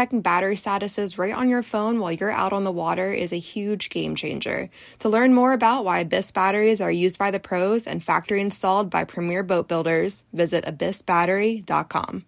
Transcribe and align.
checking 0.00 0.22
battery 0.22 0.56
statuses 0.56 1.18
right 1.18 1.34
on 1.34 1.50
your 1.50 1.62
phone 1.62 2.00
while 2.00 2.10
you're 2.10 2.30
out 2.30 2.54
on 2.54 2.64
the 2.64 2.72
water 2.72 3.12
is 3.12 3.34
a 3.34 3.38
huge 3.38 3.90
game 3.90 4.14
changer. 4.14 4.70
To 5.00 5.10
learn 5.10 5.34
more 5.34 5.52
about 5.52 5.84
why 5.84 5.98
Abyss 5.98 6.30
batteries 6.30 6.80
are 6.80 6.90
used 6.90 7.18
by 7.18 7.30
the 7.30 7.38
pros 7.38 7.86
and 7.86 8.02
factory 8.02 8.40
installed 8.40 8.88
by 8.88 9.04
premier 9.04 9.42
boat 9.42 9.68
builders, 9.68 10.24
visit 10.32 10.64
abyssbattery.com. 10.64 12.24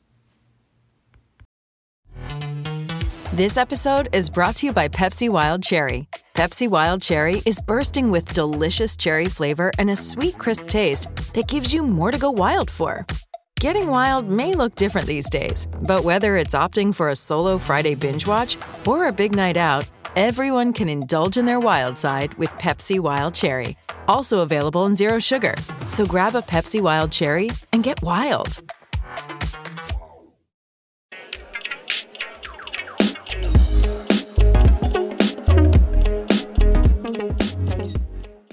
This 3.32 3.56
episode 3.56 4.10
is 4.12 4.28
brought 4.28 4.56
to 4.56 4.66
you 4.66 4.74
by 4.74 4.88
Pepsi 4.88 5.30
Wild 5.30 5.62
Cherry. 5.62 6.06
Pepsi 6.34 6.68
Wild 6.68 7.00
Cherry 7.00 7.40
is 7.46 7.62
bursting 7.62 8.10
with 8.10 8.34
delicious 8.34 8.98
cherry 8.98 9.30
flavor 9.30 9.72
and 9.78 9.88
a 9.88 9.96
sweet, 9.96 10.36
crisp 10.36 10.68
taste 10.68 11.08
that 11.32 11.48
gives 11.48 11.72
you 11.72 11.82
more 11.82 12.10
to 12.10 12.18
go 12.18 12.30
wild 12.30 12.70
for. 12.70 13.06
Getting 13.62 13.86
wild 13.86 14.28
may 14.28 14.54
look 14.54 14.74
different 14.74 15.06
these 15.06 15.30
days, 15.30 15.68
but 15.82 16.02
whether 16.02 16.36
it's 16.36 16.52
opting 16.52 16.92
for 16.92 17.10
a 17.10 17.14
solo 17.14 17.58
Friday 17.58 17.94
binge 17.94 18.26
watch 18.26 18.56
or 18.88 19.06
a 19.06 19.12
big 19.12 19.36
night 19.36 19.56
out, 19.56 19.88
everyone 20.16 20.72
can 20.72 20.88
indulge 20.88 21.36
in 21.36 21.46
their 21.46 21.60
wild 21.60 21.96
side 21.96 22.34
with 22.34 22.50
Pepsi 22.58 22.98
Wild 22.98 23.34
Cherry. 23.34 23.76
Also 24.08 24.40
available 24.40 24.84
in 24.86 24.96
Zero 24.96 25.20
Sugar. 25.20 25.54
So 25.86 26.04
grab 26.04 26.34
a 26.34 26.42
Pepsi 26.42 26.80
Wild 26.80 27.12
Cherry 27.12 27.50
and 27.72 27.84
get 27.84 28.02
wild. 28.02 28.64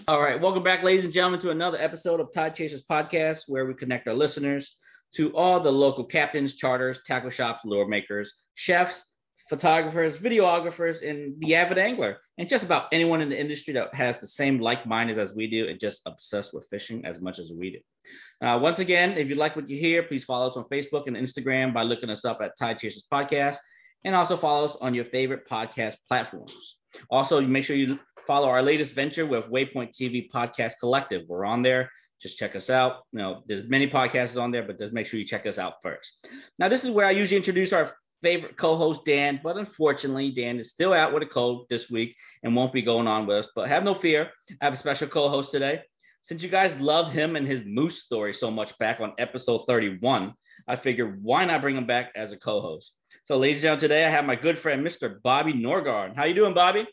All 0.07 0.21
right, 0.21 0.39
welcome 0.39 0.61
back, 0.61 0.83
ladies 0.83 1.05
and 1.05 1.11
gentlemen, 1.11 1.39
to 1.39 1.49
another 1.49 1.79
episode 1.81 2.19
of 2.19 2.31
Tide 2.31 2.53
Chasers 2.53 2.83
Podcast, 2.83 3.45
where 3.47 3.65
we 3.65 3.73
connect 3.73 4.07
our 4.07 4.13
listeners 4.13 4.75
to 5.15 5.35
all 5.35 5.59
the 5.59 5.71
local 5.71 6.03
captains, 6.03 6.55
charters, 6.55 7.01
tackle 7.05 7.29
shops, 7.29 7.61
lure 7.65 7.87
makers, 7.87 8.33
chefs, 8.53 9.03
photographers, 9.49 10.19
videographers, 10.19 11.07
and 11.07 11.33
the 11.39 11.55
avid 11.55 11.79
angler, 11.79 12.17
and 12.37 12.47
just 12.47 12.63
about 12.63 12.85
anyone 12.91 13.19
in 13.19 13.29
the 13.29 13.39
industry 13.39 13.73
that 13.73 13.93
has 13.95 14.19
the 14.19 14.27
same 14.27 14.59
like 14.59 14.85
minded 14.85 15.17
as 15.17 15.33
we 15.33 15.47
do 15.47 15.67
and 15.67 15.79
just 15.79 16.01
obsessed 16.05 16.53
with 16.53 16.67
fishing 16.69 17.03
as 17.03 17.19
much 17.19 17.39
as 17.39 17.51
we 17.51 17.71
do. 17.71 18.47
Uh, 18.47 18.59
once 18.59 18.79
again, 18.79 19.17
if 19.17 19.27
you 19.27 19.35
like 19.35 19.55
what 19.55 19.67
you 19.67 19.79
hear, 19.79 20.03
please 20.03 20.23
follow 20.23 20.47
us 20.47 20.55
on 20.55 20.63
Facebook 20.65 21.07
and 21.07 21.17
Instagram 21.17 21.73
by 21.73 21.81
looking 21.81 22.09
us 22.09 22.25
up 22.25 22.39
at 22.41 22.57
Tide 22.57 22.77
Chasers 22.79 23.05
Podcast, 23.11 23.57
and 24.05 24.15
also 24.15 24.37
follow 24.37 24.65
us 24.65 24.77
on 24.79 24.93
your 24.93 25.05
favorite 25.05 25.49
podcast 25.49 25.95
platforms. 26.07 26.77
Also, 27.09 27.41
make 27.41 27.65
sure 27.65 27.75
you 27.75 27.99
follow 28.27 28.47
our 28.47 28.61
latest 28.61 28.93
venture 28.93 29.25
with 29.25 29.45
Waypoint 29.45 29.91
TV 29.99 30.29
Podcast 30.31 30.73
Collective. 30.79 31.23
We're 31.27 31.45
on 31.45 31.63
there. 31.63 31.91
Just 32.21 32.37
check 32.37 32.55
us 32.55 32.69
out. 32.69 33.03
You 33.11 33.19
know, 33.19 33.43
there's 33.47 33.69
many 33.69 33.89
podcasts 33.89 34.41
on 34.41 34.51
there, 34.51 34.63
but 34.63 34.77
just 34.77 34.93
make 34.93 35.07
sure 35.07 35.19
you 35.19 35.25
check 35.25 35.45
us 35.45 35.57
out 35.57 35.75
first. 35.81 36.27
Now, 36.57 36.67
this 36.67 36.83
is 36.83 36.89
where 36.89 37.05
I 37.05 37.11
usually 37.11 37.37
introduce 37.37 37.71
our 37.71 37.93
favorite 38.21 38.57
co-host 38.57 39.05
Dan, 39.05 39.39
but 39.41 39.57
unfortunately, 39.57 40.31
Dan 40.31 40.59
is 40.59 40.69
still 40.69 40.93
out 40.93 41.13
with 41.13 41.23
a 41.23 41.25
cold 41.25 41.67
this 41.69 41.89
week 41.89 42.15
and 42.43 42.55
won't 42.55 42.73
be 42.73 42.81
going 42.81 43.07
on 43.07 43.25
with 43.25 43.37
us. 43.37 43.51
But 43.55 43.69
have 43.69 43.83
no 43.83 43.93
fear, 43.93 44.29
I 44.61 44.65
have 44.65 44.73
a 44.73 44.77
special 44.77 45.07
co-host 45.07 45.51
today. 45.51 45.81
Since 46.21 46.43
you 46.43 46.49
guys 46.49 46.79
loved 46.81 47.13
him 47.13 47.37
and 47.37 47.47
his 47.47 47.63
moose 47.65 48.03
story 48.03 48.33
so 48.33 48.51
much 48.51 48.77
back 48.77 48.99
on 48.99 49.13
episode 49.17 49.63
31, 49.65 50.33
I 50.67 50.75
figured 50.75 51.23
why 51.23 51.45
not 51.45 51.61
bring 51.61 51.77
him 51.77 51.87
back 51.87 52.11
as 52.15 52.33
a 52.33 52.37
co-host. 52.37 52.93
So, 53.23 53.37
ladies 53.37 53.63
and 53.63 53.79
gentlemen, 53.79 53.81
today 53.81 54.05
I 54.05 54.09
have 54.09 54.25
my 54.25 54.35
good 54.35 54.59
friend 54.59 54.85
Mr. 54.85 55.21
Bobby 55.21 55.53
Norgard. 55.53 56.17
How 56.17 56.25
you 56.25 56.35
doing, 56.35 56.53
Bobby? 56.53 56.85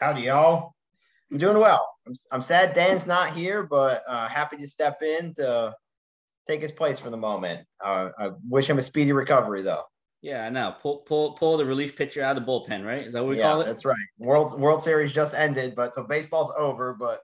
Howdy, 0.00 0.22
y'all. 0.22 0.74
I'm 1.32 1.38
doing 1.38 1.58
well. 1.58 1.88
I'm, 2.06 2.14
I'm 2.30 2.42
sad 2.42 2.74
Dan's 2.74 3.06
not 3.06 3.34
here, 3.34 3.62
but 3.62 4.02
uh, 4.06 4.28
happy 4.28 4.56
to 4.58 4.68
step 4.68 5.02
in 5.02 5.34
to 5.34 5.74
take 6.46 6.62
his 6.62 6.72
place 6.72 6.98
for 6.98 7.10
the 7.10 7.16
moment. 7.16 7.66
Uh, 7.82 8.10
I 8.18 8.30
wish 8.48 8.68
him 8.68 8.78
a 8.78 8.82
speedy 8.82 9.12
recovery, 9.12 9.62
though. 9.62 9.84
Yeah, 10.22 10.44
I 10.44 10.48
know. 10.48 10.74
Pull, 10.80 10.98
pull, 10.98 11.32
pull 11.32 11.58
the 11.58 11.66
relief 11.66 11.96
pitcher 11.96 12.22
out 12.22 12.36
of 12.36 12.44
the 12.44 12.50
bullpen, 12.50 12.84
right? 12.84 13.06
Is 13.06 13.12
that 13.12 13.22
what 13.22 13.30
we 13.30 13.38
yeah, 13.38 13.42
call 13.42 13.60
it? 13.60 13.66
That's 13.66 13.84
right. 13.84 13.96
World 14.18 14.58
World 14.58 14.82
Series 14.82 15.12
just 15.12 15.34
ended, 15.34 15.74
but 15.74 15.94
so 15.94 16.02
baseball's 16.02 16.50
over, 16.56 16.94
but 16.98 17.20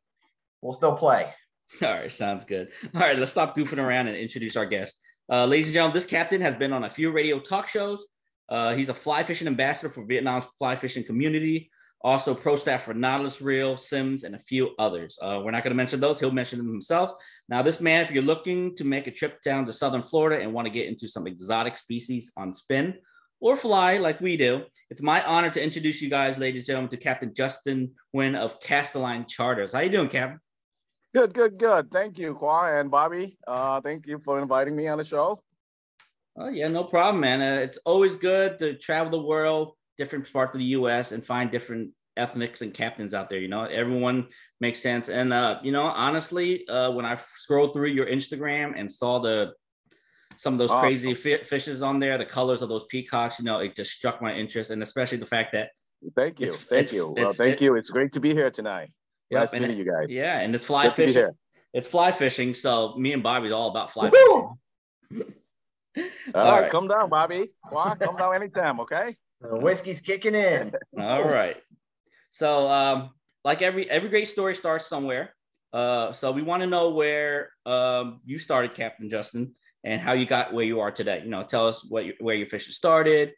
we'll 0.60 0.74
still 0.74 0.94
play. 0.94 1.32
All 1.82 1.90
right, 1.90 2.12
sounds 2.12 2.44
good. 2.44 2.68
All 2.94 3.00
right, 3.00 3.18
let's 3.18 3.30
stop 3.30 3.56
goofing 3.56 3.78
around 3.78 4.08
and 4.08 4.16
introduce 4.16 4.56
our 4.56 4.66
guest. 4.66 4.96
Uh, 5.32 5.46
ladies 5.46 5.68
and 5.68 5.74
gentlemen, 5.74 5.94
this 5.94 6.04
captain 6.04 6.40
has 6.40 6.54
been 6.54 6.72
on 6.72 6.84
a 6.84 6.90
few 6.90 7.10
radio 7.10 7.38
talk 7.38 7.68
shows. 7.68 8.04
Uh, 8.50 8.74
he's 8.74 8.88
a 8.88 8.94
fly 8.94 9.22
fishing 9.22 9.46
ambassador 9.46 9.88
for 9.88 10.04
Vietnam's 10.04 10.44
fly 10.58 10.74
fishing 10.74 11.04
community. 11.04 11.70
Also, 12.02 12.34
pro 12.34 12.56
staff 12.56 12.84
for 12.84 12.94
Nautilus 12.94 13.42
Reel, 13.42 13.76
Simms, 13.76 14.24
and 14.24 14.34
a 14.34 14.38
few 14.38 14.70
others. 14.78 15.18
Uh, 15.20 15.42
we're 15.44 15.50
not 15.50 15.62
going 15.62 15.72
to 15.72 15.76
mention 15.76 16.00
those. 16.00 16.18
He'll 16.18 16.30
mention 16.30 16.58
them 16.58 16.68
himself. 16.68 17.12
Now, 17.48 17.60
this 17.60 17.78
man, 17.78 18.02
if 18.04 18.10
you're 18.10 18.22
looking 18.22 18.74
to 18.76 18.84
make 18.84 19.06
a 19.06 19.10
trip 19.10 19.42
down 19.42 19.66
to 19.66 19.72
Southern 19.72 20.02
Florida 20.02 20.42
and 20.42 20.54
want 20.54 20.66
to 20.66 20.72
get 20.72 20.88
into 20.88 21.06
some 21.06 21.26
exotic 21.26 21.76
species 21.76 22.32
on 22.38 22.54
spin 22.54 22.94
or 23.38 23.54
fly 23.54 23.98
like 23.98 24.18
we 24.20 24.38
do, 24.38 24.62
it's 24.88 25.02
my 25.02 25.22
honor 25.24 25.50
to 25.50 25.62
introduce 25.62 26.00
you 26.00 26.08
guys, 26.08 26.38
ladies 26.38 26.62
and 26.62 26.66
gentlemen, 26.68 26.90
to 26.90 26.96
Captain 26.96 27.34
Justin 27.34 27.90
Nguyen 28.16 28.34
of 28.34 28.58
Castelline 28.60 29.26
Charters. 29.28 29.74
How 29.74 29.80
you 29.80 29.90
doing, 29.90 30.08
Captain? 30.08 30.40
Good, 31.12 31.34
good, 31.34 31.58
good. 31.58 31.90
Thank 31.90 32.18
you, 32.18 32.34
Kwa 32.34 32.80
and 32.80 32.90
Bobby. 32.90 33.36
Uh, 33.46 33.80
thank 33.80 34.06
you 34.06 34.20
for 34.24 34.40
inviting 34.40 34.74
me 34.74 34.88
on 34.88 34.96
the 34.96 35.04
show. 35.04 35.42
Oh 36.38 36.48
yeah, 36.48 36.68
no 36.68 36.84
problem, 36.84 37.20
man. 37.20 37.42
Uh, 37.42 37.60
it's 37.60 37.78
always 37.84 38.16
good 38.16 38.58
to 38.60 38.74
travel 38.78 39.10
the 39.10 39.26
world, 39.26 39.72
different 40.00 40.24
parts 40.32 40.54
of 40.54 40.58
the 40.64 40.70
U.S. 40.80 41.12
and 41.12 41.20
find 41.24 41.50
different 41.50 41.90
ethnics 42.16 42.60
and 42.62 42.72
captains 42.74 43.12
out 43.14 43.28
there. 43.30 43.38
You 43.38 43.48
know, 43.54 43.64
everyone 43.64 44.28
makes 44.60 44.80
sense. 44.88 45.08
And 45.10 45.32
uh, 45.32 45.60
you 45.62 45.72
know, 45.76 45.82
honestly, 46.06 46.66
uh, 46.68 46.90
when 46.96 47.04
I 47.04 47.18
scrolled 47.44 47.72
through 47.74 47.88
your 47.98 48.06
Instagram 48.06 48.68
and 48.78 48.90
saw 48.90 49.20
the 49.20 49.52
some 50.36 50.54
of 50.54 50.58
those 50.58 50.70
Awesome. 50.70 50.80
crazy 50.88 51.14
fi- 51.14 51.42
fishes 51.44 51.82
on 51.82 52.00
there, 52.00 52.16
the 52.16 52.24
colors 52.38 52.62
of 52.62 52.68
those 52.70 52.84
peacocks, 52.94 53.38
you 53.38 53.44
know, 53.44 53.58
it 53.60 53.76
just 53.76 53.90
struck 53.92 54.22
my 54.22 54.32
interest, 54.42 54.70
and 54.70 54.82
especially 54.82 55.18
the 55.18 55.32
fact 55.36 55.52
that 55.52 55.68
Thank 56.16 56.40
you, 56.40 56.46
It's- 56.48 56.64
thank 56.64 56.84
it's- 56.84 56.92
you. 56.94 57.04
Well, 57.14 57.32
thank 57.42 57.60
you. 57.60 57.76
It's 57.76 57.90
great 57.90 58.12
to 58.14 58.20
be 58.20 58.32
here 58.32 58.50
tonight. 58.50 58.88
Yep, 59.30 59.38
nice 59.40 59.52
meeting 59.52 59.76
you 59.76 59.84
guys. 59.84 60.06
yeah, 60.08 60.40
and 60.40 60.54
it's 60.54 60.64
fly 60.64 60.84
Good 60.84 60.94
fishing. 61.00 61.30
It's 61.74 61.86
fly 61.86 62.10
fishing, 62.10 62.54
so 62.54 62.70
me 62.96 63.12
and 63.12 63.22
Bobby's 63.22 63.52
all 63.52 63.68
about 63.68 63.92
fly 63.92 64.08
Woo! 64.08 64.56
fishing. 65.12 65.34
All 65.98 66.02
All 66.40 66.52
right, 66.52 66.60
right. 66.62 66.70
come 66.70 66.88
down, 66.88 67.10
Bobby. 67.10 67.50
Come 67.70 68.16
down 68.16 68.34
anytime, 68.34 68.80
okay? 68.80 69.14
The 69.40 69.56
whiskey's 69.56 70.00
kicking 70.00 70.34
in. 70.34 70.72
All 70.98 71.24
right. 71.24 71.56
So, 72.30 72.68
um, 72.68 73.10
like 73.44 73.62
every 73.62 73.90
every 73.90 74.08
great 74.08 74.28
story 74.28 74.54
starts 74.54 74.86
somewhere. 74.86 75.34
Uh, 75.72 76.12
so 76.12 76.30
we 76.32 76.42
want 76.42 76.62
to 76.62 76.66
know 76.66 76.90
where 76.90 77.50
um, 77.64 78.20
you 78.24 78.38
started, 78.38 78.74
Captain 78.74 79.08
Justin, 79.08 79.54
and 79.84 80.00
how 80.00 80.12
you 80.12 80.26
got 80.26 80.52
where 80.52 80.64
you 80.64 80.80
are 80.80 80.90
today. 80.90 81.22
You 81.24 81.30
know, 81.30 81.42
tell 81.44 81.66
us 81.66 81.84
what 81.88 82.04
you, 82.04 82.14
where 82.20 82.34
your 82.34 82.48
fishing 82.48 82.72
started, 82.72 83.32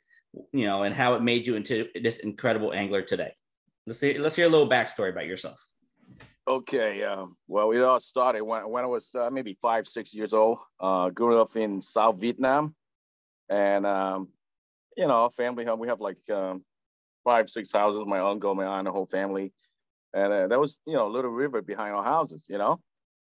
you 0.53 0.67
know, 0.67 0.83
and 0.83 0.95
how 0.95 1.15
it 1.15 1.23
made 1.23 1.47
you 1.47 1.57
into 1.57 1.89
this 2.03 2.19
incredible 2.19 2.73
angler 2.73 3.03
today. 3.03 3.33
Let's 3.87 4.01
see. 4.01 4.19
Let's 4.19 4.37
hear 4.37 4.47
a 4.47 4.51
little 4.51 4.69
backstory 4.69 5.11
about 5.11 5.27
yourself. 5.27 5.65
Okay. 6.49 7.05
Um, 7.05 7.37
well, 7.47 7.71
it 7.71 7.81
all 7.81 8.01
started 8.01 8.43
when, 8.43 8.69
when 8.69 8.83
I 8.83 8.89
was 8.89 9.15
uh, 9.15 9.31
maybe 9.31 9.57
five, 9.63 9.87
six 9.87 10.13
years 10.13 10.33
old. 10.33 10.59
Uh, 10.81 11.11
grew 11.11 11.41
up 11.41 11.55
in 11.57 11.81
South 11.81 12.21
Vietnam, 12.21 12.75
and 13.49 13.87
um, 13.87 14.29
you 14.97 15.07
know, 15.07 15.29
family. 15.31 15.65
Home. 15.65 15.79
We 15.79 15.89
have 15.89 16.01
like 16.01 16.19
um, 16.31 16.65
five, 17.25 17.49
six 17.49 17.73
houses. 17.73 18.03
My 18.07 18.21
uncle, 18.21 18.55
my 18.55 18.65
aunt, 18.67 18.87
the 18.87 18.93
whole 18.93 19.07
family, 19.07 19.53
and 20.15 20.33
uh, 20.33 20.47
there 20.49 20.61
was 20.61 20.81
you 20.87 20.95
know 20.95 21.07
a 21.09 21.13
little 21.13 21.31
river 21.31 21.63
behind 21.63 21.95
our 21.95 22.05
houses. 22.05 22.47
You 22.49 22.59
know, 22.59 22.81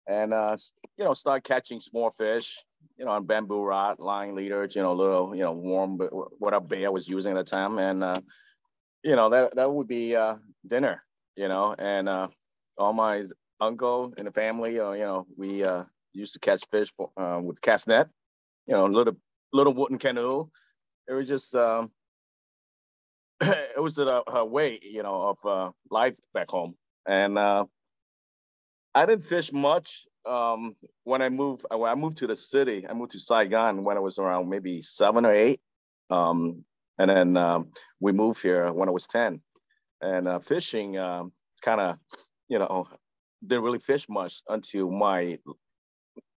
and 0.06 0.32
uh, 0.32 0.56
you 0.96 1.04
know, 1.04 1.14
start 1.14 1.44
catching 1.44 1.80
small 1.80 2.10
fish. 2.10 2.62
You 2.98 3.04
know, 3.04 3.12
on 3.12 3.26
bamboo 3.26 3.62
rod, 3.64 3.98
line 4.00 4.34
leaders. 4.34 4.74
You 4.74 4.82
know, 4.82 4.94
little 4.94 5.34
you 5.34 5.42
know 5.42 5.52
warm, 5.52 5.96
but 5.96 6.10
whatever 6.40 6.64
bait 6.64 6.86
I 6.86 6.90
was 6.90 7.08
using 7.08 7.36
at 7.36 7.44
the 7.46 7.50
time, 7.50 7.78
and 7.78 8.04
uh, 8.04 8.20
you 9.02 9.16
know 9.16 9.30
that 9.30 9.56
that 9.56 9.72
would 9.72 9.88
be 9.88 10.16
uh, 10.16 10.36
dinner. 10.66 11.02
You 11.36 11.48
know, 11.48 11.74
and 11.78 12.08
uh, 12.08 12.28
all 12.78 12.92
my 12.92 13.24
uncle 13.60 14.12
and 14.16 14.26
the 14.26 14.32
family, 14.32 14.80
uh, 14.80 14.92
you 14.92 15.04
know, 15.04 15.26
we 15.36 15.64
uh, 15.64 15.84
used 16.12 16.32
to 16.34 16.38
catch 16.40 16.62
fish 16.70 16.92
for, 16.96 17.10
uh, 17.16 17.40
with 17.40 17.60
cast 17.60 17.88
net, 17.88 18.08
you 18.66 18.74
know, 18.74 18.86
little 18.86 19.16
little 19.52 19.74
wooden 19.74 19.98
canoe. 19.98 20.48
It 21.08 21.14
was 21.14 21.26
just, 21.26 21.54
um, 21.54 21.90
it 23.40 23.80
was 23.80 23.98
a, 23.98 24.22
a 24.26 24.44
way, 24.44 24.78
you 24.82 25.02
know, 25.02 25.34
of 25.34 25.46
uh, 25.46 25.70
life 25.90 26.18
back 26.34 26.50
home. 26.50 26.74
And 27.06 27.38
uh, 27.38 27.64
I 28.94 29.06
didn't 29.06 29.24
fish 29.24 29.50
much 29.52 30.06
um, 30.26 30.74
when 31.04 31.22
I 31.22 31.30
moved. 31.30 31.64
When 31.70 31.90
I 31.90 31.94
moved 31.94 32.18
to 32.18 32.26
the 32.26 32.36
city, 32.36 32.86
I 32.88 32.92
moved 32.92 33.12
to 33.12 33.20
Saigon 33.20 33.84
when 33.84 33.96
I 33.96 34.00
was 34.00 34.18
around 34.18 34.50
maybe 34.50 34.82
seven 34.82 35.24
or 35.24 35.32
eight. 35.32 35.60
Um, 36.10 36.64
and 36.98 37.10
then 37.10 37.36
um, 37.38 37.70
we 38.00 38.12
moved 38.12 38.42
here 38.42 38.70
when 38.72 38.88
I 38.88 38.92
was 38.92 39.06
ten, 39.06 39.40
and 40.02 40.28
uh, 40.28 40.40
fishing 40.40 40.98
um, 40.98 41.32
kind 41.62 41.80
of, 41.80 41.96
you 42.48 42.58
know, 42.58 42.86
didn't 43.46 43.64
really 43.64 43.78
fish 43.78 44.06
much 44.08 44.42
until 44.48 44.90
my 44.90 45.38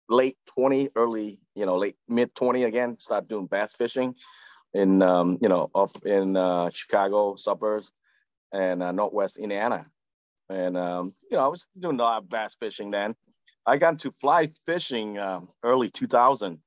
late 0.08 0.36
20, 0.54 0.90
early, 0.96 1.40
you 1.54 1.64
know, 1.64 1.76
late 1.76 1.96
mid 2.08 2.34
20 2.34 2.64
again, 2.64 2.98
start 2.98 3.26
doing 3.26 3.46
bass 3.46 3.74
fishing 3.74 4.14
in, 4.74 5.02
um, 5.02 5.38
you 5.40 5.48
know, 5.48 5.70
up 5.74 5.90
in 6.04 6.36
uh, 6.36 6.70
Chicago 6.70 7.36
suburbs 7.36 7.90
and 8.52 8.82
uh, 8.82 8.92
Northwest 8.92 9.36
Indiana. 9.36 9.86
And, 10.48 10.76
um, 10.76 11.14
you 11.30 11.36
know, 11.36 11.44
I 11.44 11.48
was 11.48 11.66
doing 11.78 11.98
a 11.98 12.02
lot 12.02 12.22
of 12.22 12.28
bass 12.28 12.56
fishing 12.58 12.90
then. 12.90 13.14
I 13.66 13.76
got 13.76 13.92
into 13.92 14.10
fly 14.10 14.48
fishing 14.66 15.18
um, 15.18 15.48
early 15.62 15.90
2000. 15.90 16.58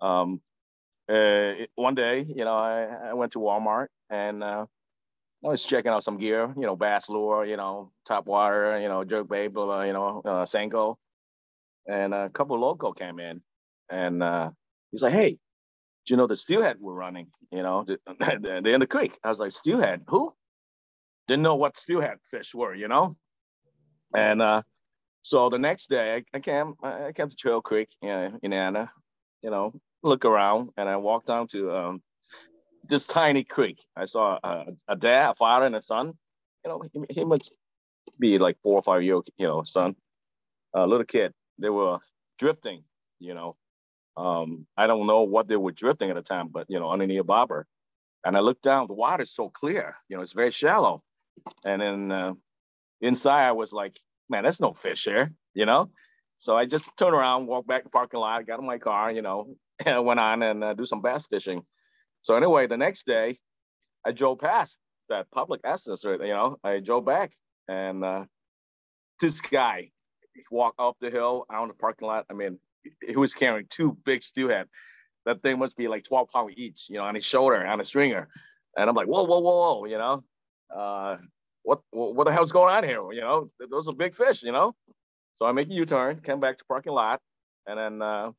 Um, 0.00 0.40
uh, 1.08 1.52
one 1.74 1.94
day, 1.94 2.22
you 2.22 2.44
know, 2.44 2.56
I, 2.56 3.10
I 3.10 3.14
went 3.14 3.32
to 3.32 3.38
Walmart 3.38 3.86
and 4.10 4.42
uh, 4.42 4.66
I 5.44 5.48
was 5.48 5.64
checking 5.64 5.90
out 5.90 6.02
some 6.04 6.18
gear, 6.18 6.52
you 6.56 6.66
know, 6.66 6.76
bass 6.76 7.08
lure, 7.08 7.44
you 7.44 7.56
know, 7.56 7.90
top 8.06 8.26
water, 8.26 8.80
you 8.80 8.88
know, 8.88 9.04
jerk 9.04 9.28
bait, 9.28 9.48
blah, 9.48 9.64
blah, 9.64 9.82
you 9.82 9.92
know, 9.92 10.22
uh. 10.24 10.94
And 11.86 12.12
a 12.12 12.28
couple 12.28 12.58
local 12.58 12.92
came 12.92 13.18
in 13.18 13.40
and 13.88 14.22
uh, 14.22 14.50
he's 14.90 15.02
like, 15.02 15.14
hey, 15.14 15.38
you 16.10 16.16
know 16.16 16.26
the 16.26 16.36
steelhead 16.36 16.76
we're 16.80 16.94
running? 16.94 17.28
You 17.50 17.62
know, 17.62 17.84
they're 18.18 18.74
in 18.74 18.80
the 18.80 18.86
creek. 18.86 19.18
I 19.24 19.28
was 19.28 19.38
like, 19.38 19.52
steelhead, 19.52 20.04
who? 20.08 20.34
Didn't 21.26 21.42
know 21.42 21.56
what 21.56 21.76
steelhead 21.76 22.18
fish 22.30 22.54
were, 22.54 22.74
you 22.74 22.88
know? 22.88 23.14
And 24.14 24.40
uh, 24.40 24.62
so 25.22 25.48
the 25.48 25.58
next 25.58 25.90
day 25.90 26.24
I, 26.32 26.40
came, 26.40 26.74
I 26.82 27.12
came 27.12 27.28
to 27.28 27.36
Trail 27.36 27.60
Creek 27.60 27.90
know, 28.02 28.38
in 28.42 28.52
Anna, 28.52 28.90
you 29.42 29.50
know, 29.50 29.78
look 30.02 30.24
around 30.24 30.70
and 30.76 30.88
I 30.88 30.96
walked 30.96 31.26
down 31.26 31.48
to 31.48 31.72
um, 31.72 32.02
this 32.84 33.06
tiny 33.06 33.44
creek. 33.44 33.84
I 33.96 34.06
saw 34.06 34.38
a, 34.42 34.66
a 34.88 34.96
dad, 34.96 35.30
a 35.30 35.34
father, 35.34 35.66
and 35.66 35.76
a 35.76 35.82
son. 35.82 36.14
You 36.64 36.70
know, 36.70 36.82
he, 36.92 37.20
he 37.20 37.24
must 37.24 37.52
be 38.18 38.38
like 38.38 38.56
four 38.62 38.74
or 38.74 38.82
five 38.82 39.02
year, 39.02 39.14
old, 39.14 39.28
you 39.36 39.46
know, 39.46 39.62
son, 39.64 39.96
a 40.74 40.86
little 40.86 41.04
kid. 41.04 41.32
They 41.58 41.70
were 41.70 41.98
drifting. 42.38 42.84
You 43.20 43.34
know, 43.34 43.56
um, 44.18 44.66
I 44.76 44.86
don't 44.86 45.06
know 45.06 45.22
what 45.22 45.48
they 45.48 45.56
were 45.56 45.72
drifting 45.72 46.10
at 46.10 46.16
the 46.16 46.22
time, 46.22 46.48
but 46.48 46.66
you 46.68 46.78
know, 46.78 46.90
underneath 46.90 47.20
a 47.20 47.24
bobber. 47.24 47.66
And 48.24 48.36
I 48.36 48.40
looked 48.40 48.62
down. 48.62 48.88
The 48.88 48.94
water's 48.94 49.32
so 49.32 49.48
clear. 49.48 49.96
You 50.08 50.16
know, 50.16 50.22
it's 50.22 50.32
very 50.32 50.50
shallow. 50.50 51.02
And 51.64 51.80
then 51.80 52.12
uh, 52.12 52.34
inside, 53.00 53.46
I 53.46 53.52
was 53.52 53.72
like, 53.72 53.98
man, 54.28 54.42
there's 54.42 54.60
no 54.60 54.72
fish 54.72 55.04
here. 55.04 55.32
You 55.54 55.66
know. 55.66 55.90
So 56.38 56.56
I 56.56 56.66
just 56.66 56.88
turned 56.96 57.14
around, 57.14 57.46
walked 57.46 57.68
back 57.68 57.82
to 57.82 57.88
the 57.88 57.90
parking 57.90 58.20
lot, 58.20 58.46
got 58.46 58.60
in 58.60 58.66
my 58.66 58.78
car, 58.78 59.10
you 59.10 59.22
know, 59.22 59.56
and 59.86 60.04
went 60.04 60.20
on 60.20 60.42
and 60.42 60.62
uh, 60.62 60.74
do 60.74 60.84
some 60.84 61.02
bass 61.02 61.26
fishing. 61.26 61.62
So 62.22 62.34
anyway, 62.34 62.66
the 62.66 62.76
next 62.76 63.06
day, 63.06 63.38
I 64.04 64.12
drove 64.12 64.38
past 64.38 64.78
that 65.08 65.30
public 65.30 65.60
access, 65.64 66.04
you 66.04 66.18
know, 66.18 66.58
I 66.62 66.80
drove 66.80 67.04
back 67.04 67.32
and 67.68 68.04
uh, 68.04 68.24
this 69.20 69.40
guy 69.40 69.90
walked 70.50 70.78
up 70.78 70.96
the 71.00 71.10
hill 71.10 71.46
out 71.52 71.62
in 71.62 71.68
the 71.68 71.74
parking 71.74 72.08
lot. 72.08 72.26
I 72.30 72.34
mean, 72.34 72.58
he 73.06 73.16
was 73.16 73.34
carrying 73.34 73.66
two 73.70 73.96
big 74.04 74.22
steelhead. 74.22 74.66
That 75.26 75.42
thing 75.42 75.58
must 75.58 75.76
be 75.76 75.88
like 75.88 76.04
12 76.04 76.28
pounds 76.30 76.54
each, 76.56 76.86
you 76.88 76.96
know, 76.96 77.04
on 77.04 77.14
his 77.14 77.24
shoulder, 77.24 77.64
on 77.66 77.80
a 77.80 77.84
stringer. 77.84 78.28
And 78.76 78.88
I'm 78.88 78.96
like, 78.96 79.06
whoa, 79.06 79.24
whoa, 79.24 79.40
whoa, 79.40 79.74
whoa, 79.80 79.84
you 79.84 79.98
know, 79.98 80.22
uh, 80.74 81.16
what, 81.62 81.80
what 81.90 82.24
the 82.24 82.32
hell's 82.32 82.52
going 82.52 82.74
on 82.74 82.84
here? 82.84 83.12
You 83.12 83.20
know, 83.20 83.50
those 83.70 83.88
are 83.88 83.94
big 83.94 84.14
fish, 84.14 84.42
you 84.42 84.52
know? 84.52 84.74
So 85.34 85.46
I 85.46 85.52
make 85.52 85.68
a 85.68 85.72
U-turn, 85.72 86.20
came 86.20 86.40
back 86.40 86.58
to 86.58 86.64
parking 86.64 86.92
lot, 86.92 87.20
and 87.66 87.78
then 87.78 88.02
uh, 88.02 88.32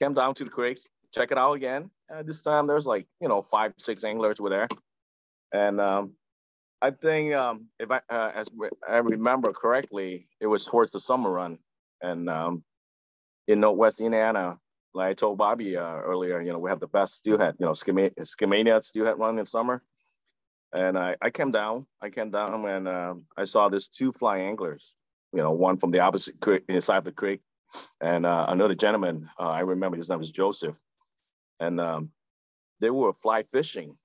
came 0.00 0.14
down 0.14 0.34
to 0.34 0.44
the 0.44 0.50
creek, 0.50 0.78
check 1.12 1.30
it 1.30 1.38
out 1.38 1.54
again. 1.54 1.90
This 2.24 2.42
time 2.42 2.66
there's 2.66 2.86
like, 2.86 3.06
you 3.20 3.28
know, 3.28 3.42
five, 3.42 3.72
six 3.78 4.04
anglers 4.04 4.40
were 4.40 4.50
there. 4.50 4.68
And 5.52 5.80
um, 5.80 6.12
I 6.82 6.90
think 6.90 7.34
um, 7.34 7.66
if 7.80 7.90
I, 7.90 8.00
uh, 8.10 8.32
as 8.34 8.48
I 8.88 8.98
remember 8.98 9.52
correctly, 9.52 10.28
it 10.40 10.46
was 10.46 10.64
towards 10.64 10.92
the 10.92 11.00
summer 11.00 11.30
run. 11.30 11.58
And 12.02 12.28
um, 12.28 12.62
in 13.48 13.60
Northwest 13.60 14.00
Indiana, 14.00 14.58
like 14.94 15.08
I 15.10 15.14
told 15.14 15.38
Bobby 15.38 15.76
uh, 15.76 15.96
earlier, 15.98 16.40
you 16.40 16.52
know, 16.52 16.58
we 16.58 16.70
have 16.70 16.80
the 16.80 16.86
best 16.86 17.14
steelhead, 17.16 17.56
you 17.58 17.66
know, 17.66 17.72
Skamania 17.72 18.82
steelhead 18.82 19.18
run 19.18 19.38
in 19.38 19.46
summer. 19.46 19.82
And 20.72 20.98
I, 20.98 21.16
I 21.22 21.30
came 21.30 21.52
down, 21.52 21.86
I 22.02 22.10
came 22.10 22.30
down 22.30 22.66
and 22.66 22.88
uh, 22.88 23.14
I 23.36 23.44
saw 23.44 23.68
this 23.68 23.88
two 23.88 24.12
fly 24.12 24.38
anglers, 24.38 24.94
you 25.32 25.40
know, 25.40 25.52
one 25.52 25.76
from 25.78 25.90
the 25.90 26.00
opposite 26.00 26.40
creek, 26.40 26.64
side 26.80 26.98
of 26.98 27.04
the 27.04 27.12
creek, 27.12 27.40
and 28.00 28.26
uh, 28.26 28.46
another 28.48 28.74
gentleman, 28.74 29.28
uh, 29.38 29.48
I 29.48 29.60
remember 29.60 29.96
his 29.96 30.08
name 30.08 30.18
was 30.18 30.30
Joseph 30.30 30.76
and 31.60 31.80
um, 31.80 32.10
they 32.80 32.90
were 32.90 33.12
fly 33.12 33.44
fishing. 33.44 33.96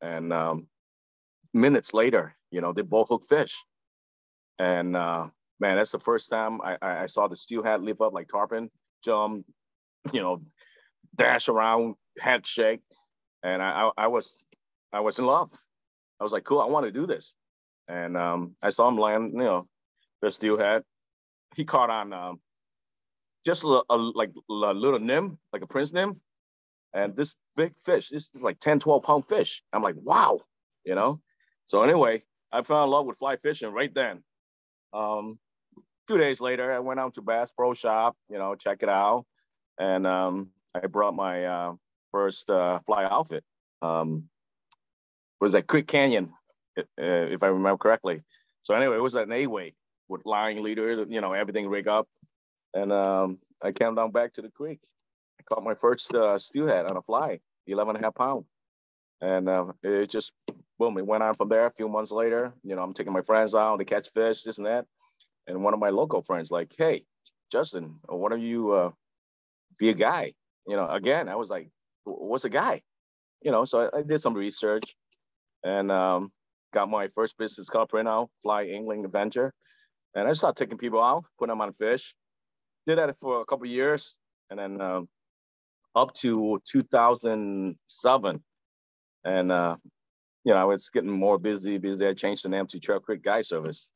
And 0.00 0.32
um, 0.32 0.68
minutes 1.52 1.94
later, 1.94 2.34
you 2.50 2.60
know, 2.60 2.72
they 2.72 2.82
both 2.82 3.08
hooked 3.08 3.28
fish. 3.28 3.56
And 4.58 4.96
uh, 4.96 5.28
man, 5.64 5.76
that's 5.76 5.92
the 5.92 5.98
first 5.98 6.28
time 6.28 6.60
I, 6.60 6.76
I 6.82 7.06
saw 7.06 7.26
the 7.26 7.36
steelhead 7.36 7.80
lift 7.80 8.02
up 8.02 8.12
like 8.12 8.28
tarpon, 8.28 8.70
jump, 9.02 9.46
you 10.12 10.20
know, 10.20 10.42
dash 11.16 11.48
around, 11.48 11.94
head 12.18 12.46
shake, 12.46 12.82
and 13.42 13.62
I, 13.62 13.88
I, 13.96 14.04
I 14.04 14.06
was 14.08 14.44
I 14.92 15.00
was 15.00 15.18
in 15.18 15.24
love. 15.24 15.50
I 16.20 16.22
was 16.22 16.32
like, 16.34 16.44
cool, 16.44 16.60
I 16.60 16.66
want 16.66 16.84
to 16.84 16.92
do 16.92 17.06
this. 17.06 17.34
And 17.88 18.14
um, 18.14 18.56
I 18.62 18.68
saw 18.68 18.88
him 18.88 18.98
land, 18.98 19.32
you 19.32 19.38
know, 19.38 19.66
the 20.20 20.30
steelhead. 20.30 20.82
He 21.56 21.64
caught 21.64 21.88
on 21.88 22.12
um, 22.12 22.40
just 23.46 23.64
a, 23.64 23.82
a, 23.88 23.96
like 23.96 24.32
a 24.50 24.52
little 24.52 25.00
nim, 25.00 25.38
like 25.50 25.62
a 25.62 25.66
prince 25.66 25.94
nymph, 25.94 26.18
and 26.92 27.16
this 27.16 27.36
big 27.56 27.72
fish, 27.86 28.10
this 28.10 28.28
is 28.34 28.42
like 28.42 28.60
10, 28.60 28.80
12 28.80 29.02
pound 29.02 29.26
fish. 29.26 29.62
I'm 29.72 29.82
like, 29.82 29.96
wow, 29.96 30.40
you 30.84 30.94
know? 30.94 31.20
So 31.66 31.82
anyway, 31.82 32.22
I 32.52 32.62
fell 32.62 32.84
in 32.84 32.90
love 32.90 33.06
with 33.06 33.16
fly 33.16 33.36
fishing 33.36 33.72
right 33.72 33.92
then. 33.94 34.22
Um, 34.92 35.38
two 36.06 36.18
days 36.18 36.40
later, 36.40 36.72
I 36.72 36.78
went 36.78 37.00
out 37.00 37.14
to 37.14 37.22
Bass 37.22 37.50
Pro 37.50 37.74
Shop, 37.74 38.16
you 38.28 38.38
know, 38.38 38.54
check 38.54 38.82
it 38.82 38.88
out. 38.88 39.24
And 39.78 40.06
um, 40.06 40.50
I 40.74 40.86
brought 40.86 41.14
my 41.14 41.44
uh, 41.44 41.74
first 42.12 42.48
uh, 42.50 42.80
fly 42.86 43.04
outfit. 43.04 43.44
Um, 43.82 44.28
it 45.40 45.44
was 45.44 45.54
at 45.54 45.66
Creek 45.66 45.86
Canyon, 45.86 46.32
if 46.96 47.42
I 47.42 47.46
remember 47.46 47.76
correctly. 47.76 48.22
So 48.62 48.74
anyway, 48.74 48.96
it 48.96 49.02
was 49.02 49.14
an 49.14 49.32
A 49.32 49.46
weight 49.46 49.74
with 50.08 50.24
line 50.24 50.62
leaders, 50.62 51.06
you 51.08 51.20
know, 51.20 51.32
everything 51.32 51.68
rig 51.68 51.88
up. 51.88 52.08
And 52.72 52.92
um, 52.92 53.38
I 53.62 53.72
came 53.72 53.94
down 53.94 54.10
back 54.10 54.34
to 54.34 54.42
the 54.42 54.50
creek 54.50 54.80
I 55.38 55.42
caught 55.42 55.64
my 55.64 55.74
first 55.74 56.14
uh, 56.14 56.38
steelhead 56.38 56.86
on 56.86 56.96
a 56.96 57.02
fly, 57.02 57.40
11 57.66 57.96
and 57.96 58.04
a 58.04 58.06
half 58.06 58.14
pound. 58.14 58.44
And 59.20 59.48
uh, 59.48 59.66
it 59.82 60.10
just, 60.10 60.32
boom, 60.78 60.98
it 60.98 61.06
went 61.06 61.22
on 61.22 61.34
from 61.34 61.48
there. 61.48 61.66
A 61.66 61.72
few 61.72 61.88
months 61.88 62.10
later, 62.10 62.52
you 62.62 62.74
know, 62.74 62.82
I'm 62.82 62.94
taking 62.94 63.12
my 63.12 63.22
friends 63.22 63.54
out 63.54 63.76
to 63.78 63.84
catch 63.84 64.10
fish, 64.10 64.42
this 64.42 64.58
and 64.58 64.66
that. 64.66 64.86
And 65.46 65.62
one 65.62 65.74
of 65.74 65.80
my 65.80 65.90
local 65.90 66.22
friends, 66.22 66.50
like, 66.50 66.74
hey, 66.76 67.04
Justin, 67.52 67.96
why 68.08 68.30
don't 68.30 68.40
you 68.40 68.72
uh, 68.72 68.90
be 69.78 69.90
a 69.90 69.94
guy? 69.94 70.32
You 70.66 70.76
know, 70.76 70.88
again, 70.88 71.28
I 71.28 71.36
was 71.36 71.50
like, 71.50 71.68
what's 72.04 72.44
a 72.44 72.50
guy? 72.50 72.82
You 73.42 73.50
know, 73.50 73.64
so 73.64 73.88
I, 73.92 73.98
I 73.98 74.02
did 74.02 74.20
some 74.20 74.34
research 74.34 74.96
and 75.62 75.90
um, 75.90 76.32
got 76.72 76.88
my 76.90 77.08
first 77.08 77.36
business 77.38 77.68
called 77.68 77.90
Printout 77.90 78.28
Fly 78.42 78.64
Angling 78.64 79.04
Adventure. 79.04 79.52
And 80.14 80.28
I 80.28 80.32
started 80.32 80.62
taking 80.62 80.78
people 80.78 81.02
out, 81.02 81.24
putting 81.38 81.50
them 81.50 81.60
on 81.60 81.72
fish. 81.72 82.14
Did 82.86 82.98
that 82.98 83.18
for 83.18 83.40
a 83.40 83.44
couple 83.46 83.66
years. 83.66 84.16
And 84.50 84.58
then 84.58 84.80
um, 84.80 85.08
up 85.94 86.14
to 86.14 86.60
2007. 86.70 88.44
And, 89.24 89.52
uh, 89.52 89.76
you 90.44 90.52
know, 90.52 90.58
I 90.58 90.64
was 90.64 90.90
getting 90.90 91.10
more 91.10 91.38
busy, 91.38 91.78
busy. 91.78 92.06
I 92.06 92.14
changed 92.14 92.44
the 92.44 92.50
name 92.50 92.66
to 92.68 92.78
Trail 92.78 93.00
Creek 93.00 93.22
Guide 93.22 93.46
Service. 93.46 93.90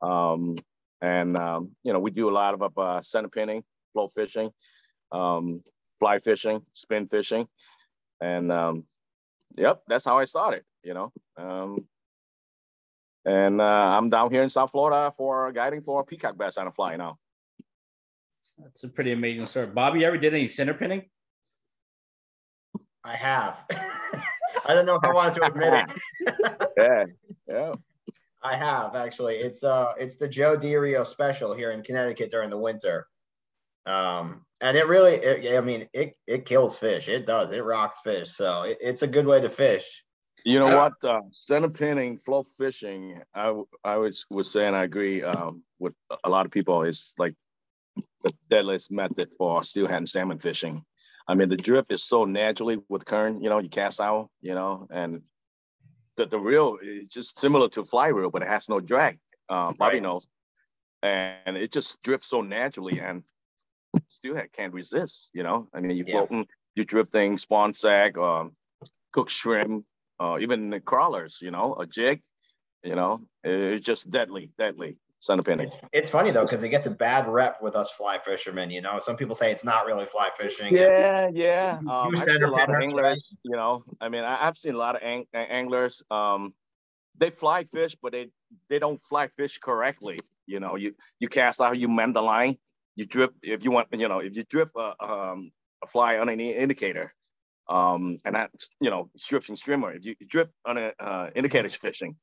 Um, 0.00 0.56
and, 1.02 1.36
um, 1.36 1.72
you 1.82 1.92
know, 1.92 1.98
we 1.98 2.12
do 2.12 2.30
a 2.30 2.32
lot 2.32 2.54
of 2.54 2.78
uh, 2.78 3.02
center 3.02 3.28
pinning, 3.28 3.64
flow 3.92 4.06
fishing, 4.06 4.50
um, 5.10 5.62
fly 5.98 6.20
fishing, 6.20 6.62
spin 6.74 7.08
fishing. 7.08 7.48
And, 8.20 8.52
um, 8.52 8.84
yep, 9.56 9.82
that's 9.88 10.04
how 10.04 10.18
I 10.18 10.24
started, 10.26 10.62
you 10.84 10.94
know. 10.94 11.12
Um, 11.36 11.86
and 13.24 13.60
uh, 13.60 13.64
I'm 13.64 14.08
down 14.10 14.30
here 14.30 14.44
in 14.44 14.48
South 14.50 14.70
Florida 14.70 15.12
for 15.16 15.50
guiding 15.50 15.80
for 15.80 16.04
peacock 16.04 16.38
bass 16.38 16.56
on 16.56 16.68
a 16.68 16.72
fly 16.72 16.96
now. 16.96 17.18
That's 18.58 18.84
a 18.84 18.88
pretty 18.88 19.10
amazing 19.10 19.46
story. 19.46 19.66
Bobby, 19.66 20.00
you 20.00 20.06
ever 20.06 20.18
did 20.18 20.34
any 20.34 20.46
center 20.46 20.74
pinning? 20.74 21.02
I 23.04 23.16
have. 23.16 23.56
I 24.64 24.74
don't 24.74 24.86
know 24.86 24.94
if 24.94 25.04
I 25.04 25.12
wanted 25.12 25.34
to 25.34 25.46
admit 25.46 25.72
it. 25.74 26.70
yeah, 26.78 27.04
yeah. 27.48 27.72
I 28.42 28.56
have 28.56 28.94
actually. 28.94 29.36
It's 29.36 29.62
uh, 29.64 29.92
it's 29.98 30.16
the 30.16 30.28
Joe 30.28 30.56
DiRio 30.56 31.06
special 31.06 31.54
here 31.54 31.72
in 31.72 31.82
Connecticut 31.82 32.30
during 32.30 32.50
the 32.50 32.58
winter. 32.58 33.06
Um, 33.86 34.44
and 34.60 34.76
it 34.76 34.86
really, 34.86 35.14
it, 35.14 35.56
I 35.56 35.60
mean, 35.60 35.88
it 35.92 36.16
it 36.26 36.46
kills 36.46 36.78
fish. 36.78 37.08
It 37.08 37.26
does. 37.26 37.52
It 37.52 37.64
rocks 37.64 38.00
fish. 38.00 38.30
So 38.30 38.62
it, 38.62 38.78
it's 38.80 39.02
a 39.02 39.06
good 39.06 39.26
way 39.26 39.40
to 39.40 39.48
fish. 39.48 40.02
You 40.44 40.58
know 40.58 40.76
what? 40.76 40.92
Uh, 41.04 41.20
center 41.32 41.68
pinning, 41.68 42.18
flow 42.18 42.44
fishing. 42.58 43.20
I 43.34 43.60
I 43.84 43.96
was 43.96 44.24
was 44.30 44.50
saying 44.50 44.74
I 44.74 44.84
agree 44.84 45.22
um, 45.22 45.64
with 45.78 45.94
a 46.24 46.28
lot 46.28 46.46
of 46.46 46.52
people. 46.52 46.82
It's 46.82 47.14
like 47.18 47.34
the 48.22 48.32
deadliest 48.50 48.90
method 48.90 49.30
for 49.36 49.62
steelhead 49.64 49.98
and 49.98 50.08
salmon 50.08 50.38
fishing. 50.38 50.84
I 51.28 51.34
mean, 51.34 51.48
the 51.48 51.56
drift 51.56 51.92
is 51.92 52.04
so 52.04 52.24
naturally 52.24 52.78
with 52.88 53.04
current, 53.04 53.42
you 53.42 53.48
know, 53.48 53.58
you 53.58 53.68
cast 53.68 54.00
out, 54.00 54.30
you 54.40 54.54
know, 54.54 54.88
and 54.90 55.22
the, 56.16 56.26
the 56.26 56.38
reel 56.38 56.78
is 56.82 57.08
just 57.08 57.38
similar 57.38 57.68
to 57.70 57.84
fly 57.84 58.08
reel, 58.08 58.30
but 58.30 58.42
it 58.42 58.48
has 58.48 58.68
no 58.68 58.80
drag. 58.80 59.18
Uh, 59.48 59.72
Bobby 59.72 59.94
right. 59.94 60.02
knows. 60.02 60.28
And 61.02 61.56
it 61.56 61.72
just 61.72 62.00
drifts 62.02 62.28
so 62.28 62.42
naturally 62.42 63.00
and 63.00 63.24
steelhead 64.08 64.52
can't 64.52 64.72
resist, 64.72 65.30
you 65.32 65.42
know. 65.42 65.68
I 65.74 65.80
mean, 65.80 65.96
you 65.96 66.04
yeah. 66.06 66.12
floating, 66.12 66.46
you 66.74 66.84
drifting, 66.84 67.38
spawn 67.38 67.72
sac, 67.72 68.16
um, 68.16 68.54
cook 69.12 69.28
shrimp, 69.28 69.84
uh, 70.20 70.38
even 70.40 70.70
the 70.70 70.80
crawlers, 70.80 71.38
you 71.42 71.50
know, 71.50 71.74
a 71.74 71.86
jig, 71.86 72.22
you 72.84 72.94
know, 72.94 73.22
it's 73.42 73.84
just 73.84 74.10
deadly, 74.10 74.50
deadly. 74.58 74.96
Centipede. 75.22 75.60
It's, 75.60 75.76
it's 75.92 76.10
funny 76.10 76.32
though 76.32 76.42
because 76.42 76.64
it 76.64 76.70
gets 76.70 76.88
a 76.88 76.90
bad 76.90 77.28
rep 77.28 77.62
with 77.62 77.76
us 77.76 77.92
fly 77.92 78.18
fishermen. 78.18 78.72
You 78.72 78.80
know, 78.80 78.98
some 78.98 79.16
people 79.16 79.36
say 79.36 79.52
it's 79.52 79.62
not 79.62 79.86
really 79.86 80.04
fly 80.04 80.30
fishing. 80.36 80.74
Yeah, 80.74 81.30
yeah. 81.32 81.78
Um, 81.78 81.88
I've 81.88 82.18
seen 82.18 82.42
a 82.42 82.50
lot 82.50 82.68
of 82.68 82.74
anglers. 82.74 83.22
You 83.44 83.52
know, 83.52 83.84
I 84.00 84.08
mean, 84.08 84.24
I, 84.24 84.36
have 84.38 84.56
seen 84.56 84.74
a 84.74 84.78
lot 84.78 84.96
of 84.96 85.02
ang- 85.02 85.28
anglers. 85.32 86.02
Um, 86.10 86.54
they 87.16 87.30
fly 87.30 87.62
fish, 87.62 87.96
but 88.02 88.10
they 88.10 88.30
they 88.68 88.80
don't 88.80 89.00
fly 89.00 89.28
fish 89.28 89.58
correctly. 89.58 90.18
You 90.46 90.58
know, 90.58 90.74
you 90.74 90.96
you 91.20 91.28
cast 91.28 91.60
out, 91.60 91.78
you 91.78 91.86
mend 91.86 92.16
the 92.16 92.22
line, 92.22 92.58
you 92.96 93.06
drip. 93.06 93.32
If 93.44 93.62
you 93.62 93.70
want, 93.70 93.88
you 93.92 94.08
know, 94.08 94.18
if 94.18 94.34
you 94.34 94.42
drip 94.42 94.70
a 94.76 94.92
um, 95.00 95.52
a 95.84 95.86
fly 95.86 96.18
on 96.18 96.30
any 96.30 96.52
indicator, 96.52 97.14
um, 97.68 98.18
and 98.24 98.34
that's 98.34 98.70
you 98.80 98.90
know 98.90 99.08
stripping 99.16 99.54
streamer. 99.54 99.92
If 99.94 100.04
you, 100.04 100.16
you 100.18 100.26
drip 100.26 100.50
on 100.66 100.78
an 100.78 100.92
uh, 100.98 101.28
indicator 101.36 101.68
fishing, 101.68 102.16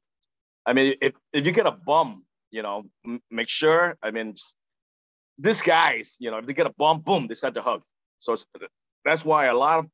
I 0.65 0.73
mean, 0.73 0.95
if 1.01 1.13
if 1.31 1.45
you 1.45 1.53
get 1.53 1.65
a 1.65 1.71
bum 1.71 2.25
you 2.51 2.61
know, 2.61 2.83
m- 3.05 3.21
make 3.31 3.49
sure. 3.49 3.97
I 4.03 4.11
mean, 4.11 4.35
these 5.37 5.61
guys, 5.61 6.17
you 6.19 6.31
know, 6.31 6.37
if 6.37 6.45
they 6.45 6.53
get 6.53 6.67
a 6.67 6.73
bump, 6.77 7.05
boom, 7.05 7.27
they 7.27 7.33
start 7.33 7.53
to 7.55 7.61
hug. 7.61 7.81
So 8.19 8.35
that's 9.05 9.25
why 9.25 9.45
a 9.45 9.55
lot 9.55 9.79
of 9.79 9.85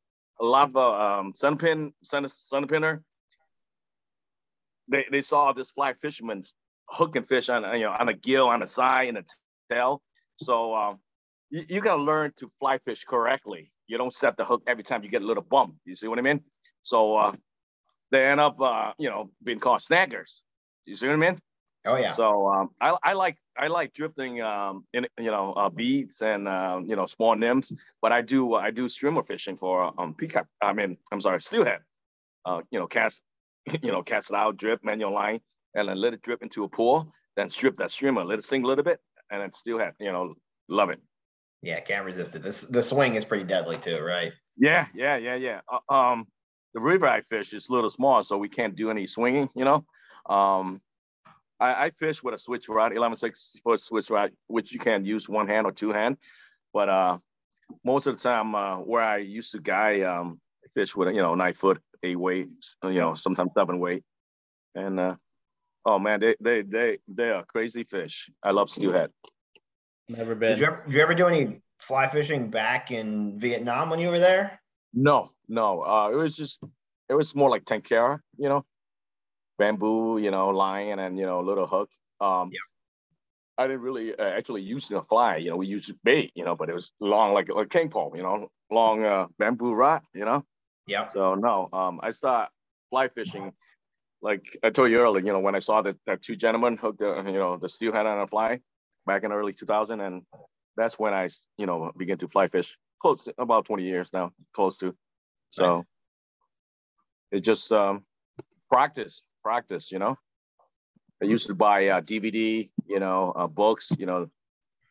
a 0.42 0.46
lot 0.46 0.70
of 0.70 0.76
uh, 0.76 1.20
um, 1.20 1.34
sunpin 1.34 1.94
sun, 2.04 2.26
sunpinner, 2.26 3.02
they, 4.90 5.06
they 5.12 5.22
saw 5.22 5.54
this 5.54 5.72
fly 5.72 5.94
fisherman 6.02 6.44
hooking 6.90 7.24
fish 7.24 7.50
on 7.50 7.64
you 7.80 7.86
know 7.86 7.96
on 7.98 8.10
a 8.10 8.14
gill, 8.14 8.48
on 8.50 8.64
a 8.64 8.68
side, 8.68 9.10
and 9.10 9.18
a 9.20 9.24
tail. 9.74 10.02
So 10.38 10.76
um, 10.76 11.00
you, 11.50 11.66
you 11.70 11.82
gotta 11.82 12.02
learn 12.02 12.34
to 12.38 12.52
fly 12.60 12.78
fish 12.80 13.04
correctly. 13.06 13.72
You 13.88 13.98
don't 13.98 14.14
set 14.14 14.38
the 14.38 14.46
hook 14.46 14.64
every 14.68 14.84
time 14.84 15.04
you 15.04 15.10
get 15.10 15.22
a 15.22 15.26
little 15.26 15.44
bump. 15.44 15.76
You 15.86 15.96
see 15.96 16.08
what 16.08 16.20
I 16.20 16.24
mean? 16.24 16.42
So 16.84 17.16
uh, 17.18 17.34
they 18.12 18.26
end 18.26 18.40
up, 18.40 18.60
uh, 18.62 18.94
you 18.98 19.10
know, 19.10 19.32
being 19.44 19.60
called 19.60 19.82
snaggers. 19.82 20.42
You 20.86 20.96
see 20.96 21.08
what 21.08 21.14
I 21.14 21.18
mean? 21.18 21.40
Oh 21.86 21.96
yeah. 21.98 22.12
So 22.12 22.48
um, 22.48 22.72
I, 22.82 22.98
I 23.04 23.14
like 23.14 23.38
I 23.58 23.68
like 23.68 23.94
drifting 23.94 24.42
um, 24.42 24.86
in 24.94 25.08
you 25.20 25.32
know 25.32 25.54
uh, 25.54 25.70
beads 25.70 26.22
and 26.22 26.48
uh, 26.48 26.82
you 26.84 26.96
know 26.96 27.06
small 27.06 27.36
nymphs, 27.36 27.74
but 28.02 28.12
I 28.12 28.22
do 28.22 28.56
I 28.56 28.72
do 28.72 28.90
streamer 28.90 29.24
fishing 29.24 29.58
for 29.58 29.94
um 30.00 30.16
peacock. 30.16 30.48
I 30.62 30.74
mean 30.74 30.98
I'm 31.12 31.22
sorry 31.22 31.42
steelhead. 31.42 31.80
Uh, 32.44 32.62
you 32.72 32.80
know 32.80 32.88
cast 32.88 33.24
you 33.82 33.92
know 33.92 34.04
cast 34.04 34.32
it 34.32 34.36
out, 34.36 34.58
drip 34.58 34.84
manual 34.84 35.14
line, 35.14 35.42
and 35.74 35.90
then 35.90 35.98
let 35.98 36.14
it 36.14 36.22
drip 36.22 36.42
into 36.42 36.64
a 36.64 36.70
pool. 36.70 37.12
Then 37.36 37.50
strip 37.50 37.78
that 37.78 37.92
streamer, 37.92 38.24
let 38.24 38.40
it 38.40 38.44
sink 38.44 38.64
a 38.64 38.68
little 38.68 38.84
bit, 38.84 39.00
and 39.30 39.42
then 39.42 39.54
steelhead. 39.54 39.94
You 40.00 40.12
know 40.12 40.36
love 40.68 40.90
it. 40.90 41.00
Yeah, 41.62 41.80
can't 41.80 42.06
resist 42.06 42.36
it. 42.36 42.44
This 42.44 42.62
the 42.62 42.84
swing 42.84 43.16
is 43.16 43.26
pretty 43.26 43.44
deadly 43.44 43.78
too, 43.78 44.00
right? 44.00 44.34
Yeah, 44.58 44.88
yeah, 44.96 45.18
yeah, 45.18 45.36
yeah. 45.36 45.62
Uh, 45.72 45.94
um, 45.94 46.28
the 46.74 46.80
river 46.80 47.08
I 47.08 47.22
fish 47.22 47.54
is 47.54 47.70
a 47.70 47.74
little 47.74 47.90
small, 47.90 48.24
so 48.24 48.38
we 48.38 48.50
can't 48.50 48.76
do 48.76 48.90
any 48.90 49.06
swinging. 49.06 49.50
You 49.56 49.66
know. 49.66 49.86
Um, 50.28 50.82
I, 51.60 51.86
I 51.86 51.90
fish 51.92 52.22
with 52.24 52.34
a 52.34 52.38
switch 52.38 52.68
rod, 52.68 52.96
11 52.96 53.18
6 53.18 53.56
foot 53.64 53.82
switch 53.82 54.10
rod, 54.10 54.32
which 54.48 54.72
you 54.72 54.80
can 54.80 55.06
use 55.06 55.30
one 55.30 55.48
hand 55.48 55.66
or 55.66 55.72
two 55.72 55.92
hand. 55.92 56.18
But 56.74 56.90
uh, 56.90 57.18
most 57.84 58.08
of 58.08 58.18
the 58.18 58.22
time, 58.22 58.56
uh, 58.56 58.78
where 58.78 59.02
I 59.02 59.18
used 59.18 59.52
to 59.52 59.60
guy 59.60 60.02
um, 60.02 60.40
fish 60.74 60.96
with, 60.96 61.14
you 61.16 61.22
know, 61.22 61.36
nine 61.36 61.54
foot, 61.54 61.82
eight 62.04 62.20
weight, 62.20 62.50
you 62.84 63.00
know, 63.00 63.16
sometimes 63.16 63.52
seven 63.58 63.80
weight. 63.80 64.04
And 64.76 65.00
uh, 65.00 65.16
oh 65.86 66.00
man, 66.00 66.20
they 66.20 66.36
they 66.42 66.62
they 66.62 66.98
they 67.08 67.30
are 67.30 67.46
crazy 67.46 67.86
fish. 67.86 68.30
I 68.44 68.52
love 68.52 68.70
steelhead. 68.70 69.12
Never 70.10 70.36
been. 70.36 70.52
Did 70.52 70.60
you, 70.60 70.66
ever, 70.66 70.84
did 70.86 70.94
you 70.94 71.02
ever 71.02 71.16
do 71.16 71.28
any 71.28 71.62
fly 71.80 72.10
fishing 72.10 72.50
back 72.50 72.92
in 72.92 73.40
Vietnam 73.40 73.90
when 73.90 74.00
you 74.00 74.10
were 74.10 74.20
there? 74.20 74.60
No, 74.94 75.32
no. 75.48 75.82
Uh, 75.82 76.10
it 76.12 76.16
was 76.16 76.36
just 76.36 76.62
it 77.08 77.14
was 77.14 77.34
more 77.34 77.50
like 77.50 77.64
tenkara, 77.64 78.20
you 78.38 78.50
know 78.50 78.64
bamboo, 79.58 80.18
you 80.18 80.32
know, 80.32 80.50
line 80.50 81.00
and 81.00 81.18
you 81.18 81.26
know, 81.26 81.42
little 81.42 81.68
hook. 81.68 81.90
Um, 82.20 82.50
yeah. 82.52 82.60
I 83.58 83.68
didn't 83.68 83.82
really 83.82 84.14
uh, 84.14 84.24
actually 84.24 84.62
use 84.62 84.90
the 84.90 85.02
fly. 85.02 85.38
You 85.38 85.52
know, 85.52 85.58
we 85.58 85.68
used 85.68 85.94
bait, 86.04 86.32
you 86.36 86.44
know, 86.44 86.56
but 86.56 86.70
it 86.70 86.76
was 86.76 86.92
long 87.00 87.34
like 87.34 87.50
a 87.56 87.66
king 87.66 87.90
pole, 87.90 88.14
you 88.16 88.22
know, 88.22 88.50
long 88.70 89.04
uh, 89.04 89.28
bamboo 89.40 89.74
rod, 89.74 90.02
you 90.14 90.26
know. 90.26 90.44
Yeah. 90.88 91.08
So 91.08 91.36
no, 91.36 91.70
um, 91.72 92.00
I 92.04 92.12
start 92.12 92.50
fly 92.90 93.08
fishing. 93.08 93.54
Like 94.22 94.58
I 94.64 94.72
told 94.72 94.92
you 94.92 95.00
earlier, 95.00 95.26
you 95.26 95.32
know, 95.32 95.40
when 95.40 95.56
I 95.56 95.60
saw 95.60 95.82
that, 95.84 95.98
that 96.06 96.22
two 96.22 96.36
gentlemen 96.36 96.78
hooked 96.78 97.00
the, 97.00 97.24
you 97.26 97.40
know, 97.40 97.58
the 97.58 97.70
steelhead 97.70 98.06
on 98.06 98.20
a 98.20 98.28
fly 98.28 98.60
back 99.06 99.24
in 99.24 99.32
early 99.32 99.54
2000, 99.54 100.02
and 100.02 100.24
that's 100.76 101.00
when 101.00 101.14
I, 101.14 101.30
you 101.58 101.66
know, 101.66 101.92
began 101.96 102.18
to 102.20 102.28
fly 102.28 102.48
fish. 102.48 102.78
Close 103.02 103.26
to, 103.26 103.34
about 103.38 103.66
20 103.66 103.84
years 103.84 104.10
now, 104.14 104.32
close 104.54 104.78
to. 104.78 104.96
So 105.50 105.78
nice. 105.78 105.86
it 107.32 107.40
just 107.42 107.72
um, 107.72 108.04
practice 108.72 109.24
practice, 109.46 109.92
you 109.92 110.00
know. 110.00 110.18
I 111.22 111.26
used 111.26 111.46
to 111.48 111.54
buy 111.54 111.88
uh, 111.90 112.02
DVD, 112.02 112.68
you 112.88 113.00
know, 113.00 113.32
uh, 113.36 113.48
books, 113.48 113.92
you 113.96 114.08
know, 114.08 114.26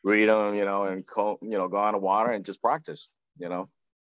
read 0.04 0.26
them, 0.26 0.54
you 0.54 0.64
know, 0.64 0.84
and 0.84 1.04
co- 1.04 1.40
you 1.42 1.58
know, 1.58 1.66
go 1.66 1.78
on 1.78 1.94
the 1.94 1.98
water 1.98 2.30
and 2.30 2.44
just 2.44 2.62
practice, 2.62 3.10
you 3.36 3.48
know. 3.48 3.66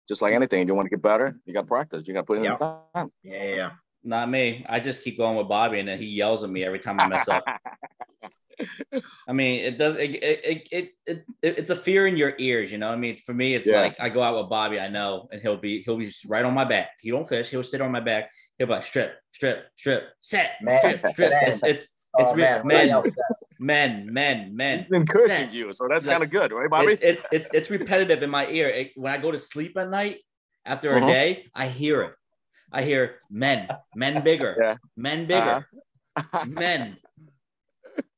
Just 0.09 0.21
like 0.21 0.33
anything, 0.33 0.67
you 0.67 0.75
want 0.75 0.87
to 0.87 0.89
get 0.89 1.01
better, 1.01 1.33
you 1.45 1.53
got 1.53 1.61
to 1.61 1.67
practice. 1.67 2.03
You 2.05 2.13
got 2.13 2.21
to 2.21 2.25
put 2.25 2.39
in 2.39 2.43
yep. 2.43 2.59
the 2.59 2.77
time. 2.93 3.09
Yeah, 3.23 3.55
yeah. 3.55 3.71
Not 4.03 4.29
me. 4.29 4.65
I 4.67 4.81
just 4.81 5.01
keep 5.01 5.17
going 5.17 5.37
with 5.37 5.47
Bobby, 5.47 5.79
and 5.79 5.87
then 5.87 5.97
he 5.97 6.07
yells 6.07 6.43
at 6.43 6.49
me 6.49 6.65
every 6.65 6.79
time 6.79 6.99
I 6.99 7.07
mess 7.07 7.29
up. 7.29 7.45
I 9.27 9.31
mean, 9.31 9.61
it 9.61 9.77
does. 9.77 9.95
It, 9.95 10.15
it, 10.15 10.67
it, 10.71 10.89
it, 11.07 11.25
it's 11.41 11.71
a 11.71 11.75
fear 11.75 12.05
in 12.05 12.17
your 12.17 12.33
ears, 12.37 12.69
you 12.69 12.77
know. 12.77 12.89
I 12.89 12.97
mean, 12.97 13.17
for 13.25 13.33
me, 13.33 13.55
it's 13.55 13.65
yeah. 13.65 13.79
like 13.79 13.95
I 14.01 14.09
go 14.09 14.21
out 14.21 14.35
with 14.37 14.49
Bobby, 14.49 14.77
I 14.77 14.89
know, 14.89 15.29
and 15.31 15.41
he'll 15.41 15.57
be 15.57 15.83
he'll 15.83 15.97
be 15.97 16.11
right 16.27 16.43
on 16.43 16.53
my 16.53 16.65
back. 16.65 16.89
He 16.99 17.11
don't 17.11 17.27
fish. 17.27 17.49
He'll 17.49 17.63
sit 17.63 17.79
on 17.79 17.93
my 17.93 18.01
back. 18.01 18.29
He'll 18.57 18.67
be 18.67 18.73
like 18.73 18.85
strip, 18.85 19.15
strip, 19.31 19.65
strip, 19.75 20.03
set, 20.21 20.51
man, 20.61 20.79
strip, 20.79 21.05
strip. 21.11 21.31
Man. 21.31 21.43
It's 21.45 21.63
it's, 21.63 21.87
it's 22.17 22.31
oh, 22.31 22.35
man, 22.35 22.67
men, 22.67 23.01
men, 23.59 24.13
men, 24.13 24.55
men. 24.55 24.79
He's 24.79 24.91
encouraging 24.91 25.51
you, 25.53 25.73
so 25.73 25.87
that's 25.89 26.05
like, 26.05 26.13
kind 26.13 26.23
of 26.23 26.29
good, 26.29 26.51
right, 26.51 26.69
Bobby? 26.69 26.93
It's, 26.93 27.01
it, 27.01 27.23
it, 27.31 27.47
it's 27.53 27.69
repetitive 27.69 28.21
in 28.21 28.29
my 28.29 28.47
ear. 28.47 28.69
It, 28.69 28.91
when 28.95 29.11
I 29.11 29.17
go 29.17 29.31
to 29.31 29.37
sleep 29.37 29.75
at 29.77 29.89
night 29.89 30.17
after 30.65 30.95
uh-huh. 30.95 31.05
a 31.05 31.11
day, 31.11 31.45
I 31.55 31.67
hear 31.67 32.03
it. 32.03 32.13
I 32.71 32.83
hear 32.83 33.15
men, 33.29 33.67
men 33.95 34.23
bigger, 34.23 34.55
yeah. 34.61 34.75
men 34.95 35.25
bigger, 35.25 35.67
uh-huh. 36.15 36.45
men 36.47 36.97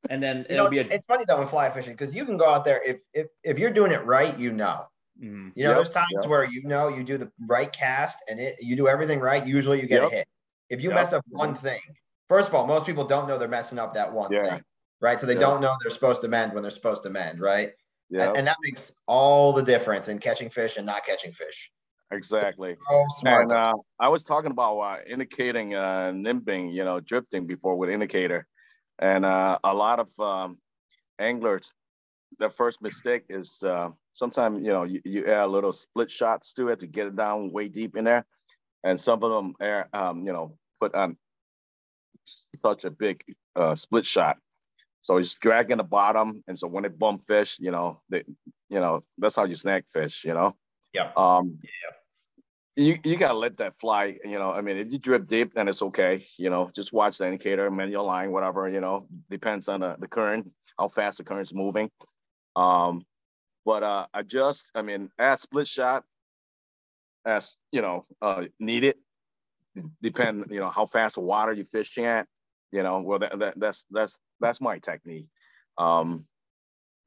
and 0.10 0.22
then 0.22 0.46
it'll 0.50 0.66
know, 0.66 0.70
be. 0.70 0.80
A... 0.80 0.88
It's 0.88 1.06
funny 1.06 1.26
though 1.28 1.40
with 1.40 1.50
fly 1.50 1.70
fishing 1.70 1.94
because 1.94 2.16
you 2.16 2.26
can 2.26 2.38
go 2.38 2.50
out 2.50 2.66
there 2.66 2.82
if 2.84 2.98
if 3.14 3.28
if 3.44 3.60
you're 3.60 3.72
doing 3.72 3.92
it 3.92 4.06
right, 4.06 4.38
you 4.38 4.52
know. 4.52 4.86
Mm, 5.22 5.54
you 5.56 5.64
know, 5.64 5.70
yep, 5.70 5.76
there's 5.78 5.92
times 5.92 6.08
yep. 6.22 6.28
where 6.28 6.44
you 6.44 6.64
know 6.64 6.90
you 6.90 7.04
do 7.04 7.18
the 7.18 7.32
right 7.48 7.72
cast 7.72 8.20
and 8.30 8.40
it 8.40 8.58
you 8.60 8.76
do 8.76 8.88
everything 8.88 9.20
right. 9.20 9.46
Usually 9.46 9.82
you 9.82 9.88
get 9.88 10.02
yep. 10.02 10.12
a 10.12 10.16
hit. 10.16 10.28
If 10.70 10.82
you 10.82 10.90
mess 10.90 11.14
up 11.14 11.24
one 11.30 11.56
thing, 11.56 11.80
first 12.28 12.50
of 12.50 12.56
all, 12.56 12.68
most 12.68 12.86
people 12.86 13.06
don't 13.06 13.28
know 13.28 13.38
they're 13.38 13.48
messing 13.48 13.80
up 13.80 13.94
that 13.94 14.14
one 14.14 14.32
yeah. 14.32 14.44
thing, 14.44 14.62
right? 15.00 15.20
So 15.20 15.28
they 15.28 15.36
don't 15.36 15.62
know 15.62 15.76
they're 15.82 15.92
supposed 15.92 16.22
to 16.24 16.28
mend 16.28 16.54
when 16.54 16.64
they're 16.64 16.72
supposed 16.72 17.04
to 17.04 17.10
mend, 17.10 17.40
right? 17.40 17.72
Yeah. 18.10 18.30
And, 18.30 18.38
and, 18.38 18.48
that 18.48 18.58
makes 18.62 18.94
all 19.08 19.54
the 19.54 19.64
difference 19.64 20.10
in 20.10 20.20
catching 20.20 20.50
fish 20.50 20.78
and 20.78 20.86
not 20.86 21.06
catching 21.06 21.32
fish. 21.32 21.72
Exactly. 22.12 22.76
So 22.90 23.06
and 23.24 23.52
uh, 23.52 23.74
I 24.00 24.10
was 24.10 24.24
talking 24.24 24.52
about 24.52 24.80
uh, 24.80 24.98
indicating 25.08 25.74
uh, 25.74 26.12
nymphing, 26.14 26.74
you 26.74 26.84
know, 26.84 27.00
drifting 27.00 27.48
before 27.48 27.78
with 27.78 27.90
indicator. 27.90 28.48
And 29.00 29.26
uh, 29.26 29.58
a 29.64 29.74
lot 29.74 30.00
of 30.00 30.20
um, 30.20 30.60
anglers, 31.20 31.74
their 32.38 32.52
first 32.52 32.82
mistake 32.82 33.24
is 33.30 33.62
uh, 33.64 33.90
sometimes, 34.16 34.66
you 34.66 34.72
know, 34.72 34.84
you, 34.84 35.00
you, 35.06 35.26
add 35.28 35.46
a 35.46 35.48
little 35.48 35.72
split 35.72 36.10
shots 36.10 36.54
to 36.54 36.70
it 36.70 36.80
to 36.80 36.88
get 36.88 37.06
it 37.06 37.16
down 37.16 37.52
way 37.52 37.68
deep 37.68 37.96
in 37.96 38.04
there. 38.04 38.26
And 38.84 39.00
some 39.00 39.24
of 39.24 39.32
them, 39.32 39.54
air, 39.62 39.88
um, 39.94 40.22
you 40.22 40.34
know, 40.34 40.58
put 40.80 40.96
on 40.96 41.18
such 42.24 42.86
a 42.86 42.90
big 42.90 43.24
uh, 43.56 43.76
split 43.76 44.06
shot. 44.06 44.38
So 45.04 45.18
he's 45.18 45.36
dragging 45.36 45.78
the 45.78 45.84
bottom. 45.84 46.44
And 46.48 46.58
so 46.58 46.68
when 46.68 46.86
it 46.86 46.98
bump 46.98 47.22
fish, 47.22 47.58
you 47.60 47.72
know, 47.72 48.00
they, 48.10 48.24
you 48.70 48.80
know, 48.80 49.02
that's 49.20 49.36
how 49.36 49.46
you 49.46 49.56
snag 49.56 49.86
fish, 49.88 50.26
you 50.26 50.34
know? 50.34 50.56
Yeah. 50.94 51.12
Um, 51.16 51.60
yeah 51.62 51.96
you, 52.76 52.98
you 53.04 53.18
gotta 53.18 53.38
let 53.38 53.58
that 53.58 53.80
fly. 53.80 54.18
You 54.24 54.38
know, 54.38 54.52
I 54.52 54.62
mean, 54.62 54.78
if 54.78 54.92
you 54.92 55.00
drip 55.00 55.28
deep, 55.28 55.54
then 55.54 55.68
it's 55.68 55.82
okay. 55.82 56.26
You 56.38 56.50
know, 56.50 56.70
just 56.74 56.92
watch 56.92 57.18
the 57.18 57.26
indicator, 57.26 57.72
manual 57.72 58.06
line, 58.06 58.32
whatever. 58.32 58.70
You 58.70 58.82
know, 58.82 59.08
depends 59.30 59.70
on 59.70 59.80
the, 59.80 59.96
the 59.98 60.08
current, 60.08 60.52
how 60.78 60.90
fast 60.90 61.18
the 61.18 61.24
current's 61.24 61.54
moving. 61.54 61.90
Um, 62.56 63.06
but 63.66 63.84
uh, 63.84 64.08
adjust. 64.14 64.72
I 64.76 64.82
mean, 64.82 65.10
add 65.20 65.40
split 65.40 65.68
shot 65.68 66.06
as 67.26 67.58
you 67.72 67.82
know 67.82 68.04
uh, 68.22 68.46
needed. 68.60 68.96
Depend, 70.02 70.46
you 70.52 70.60
know, 70.60 70.70
how 70.70 70.86
fast 70.86 71.16
the 71.16 71.22
water 71.22 71.52
you're 71.52 71.66
fishing 71.66 72.06
at. 72.06 72.28
You 72.72 72.84
know, 72.84 73.02
well, 73.02 73.20
that, 73.20 73.38
that 73.40 73.60
that's 73.60 73.86
that's 73.92 74.18
that's 74.40 74.62
my 74.62 74.80
technique. 74.80 75.28
Um, 75.78 76.26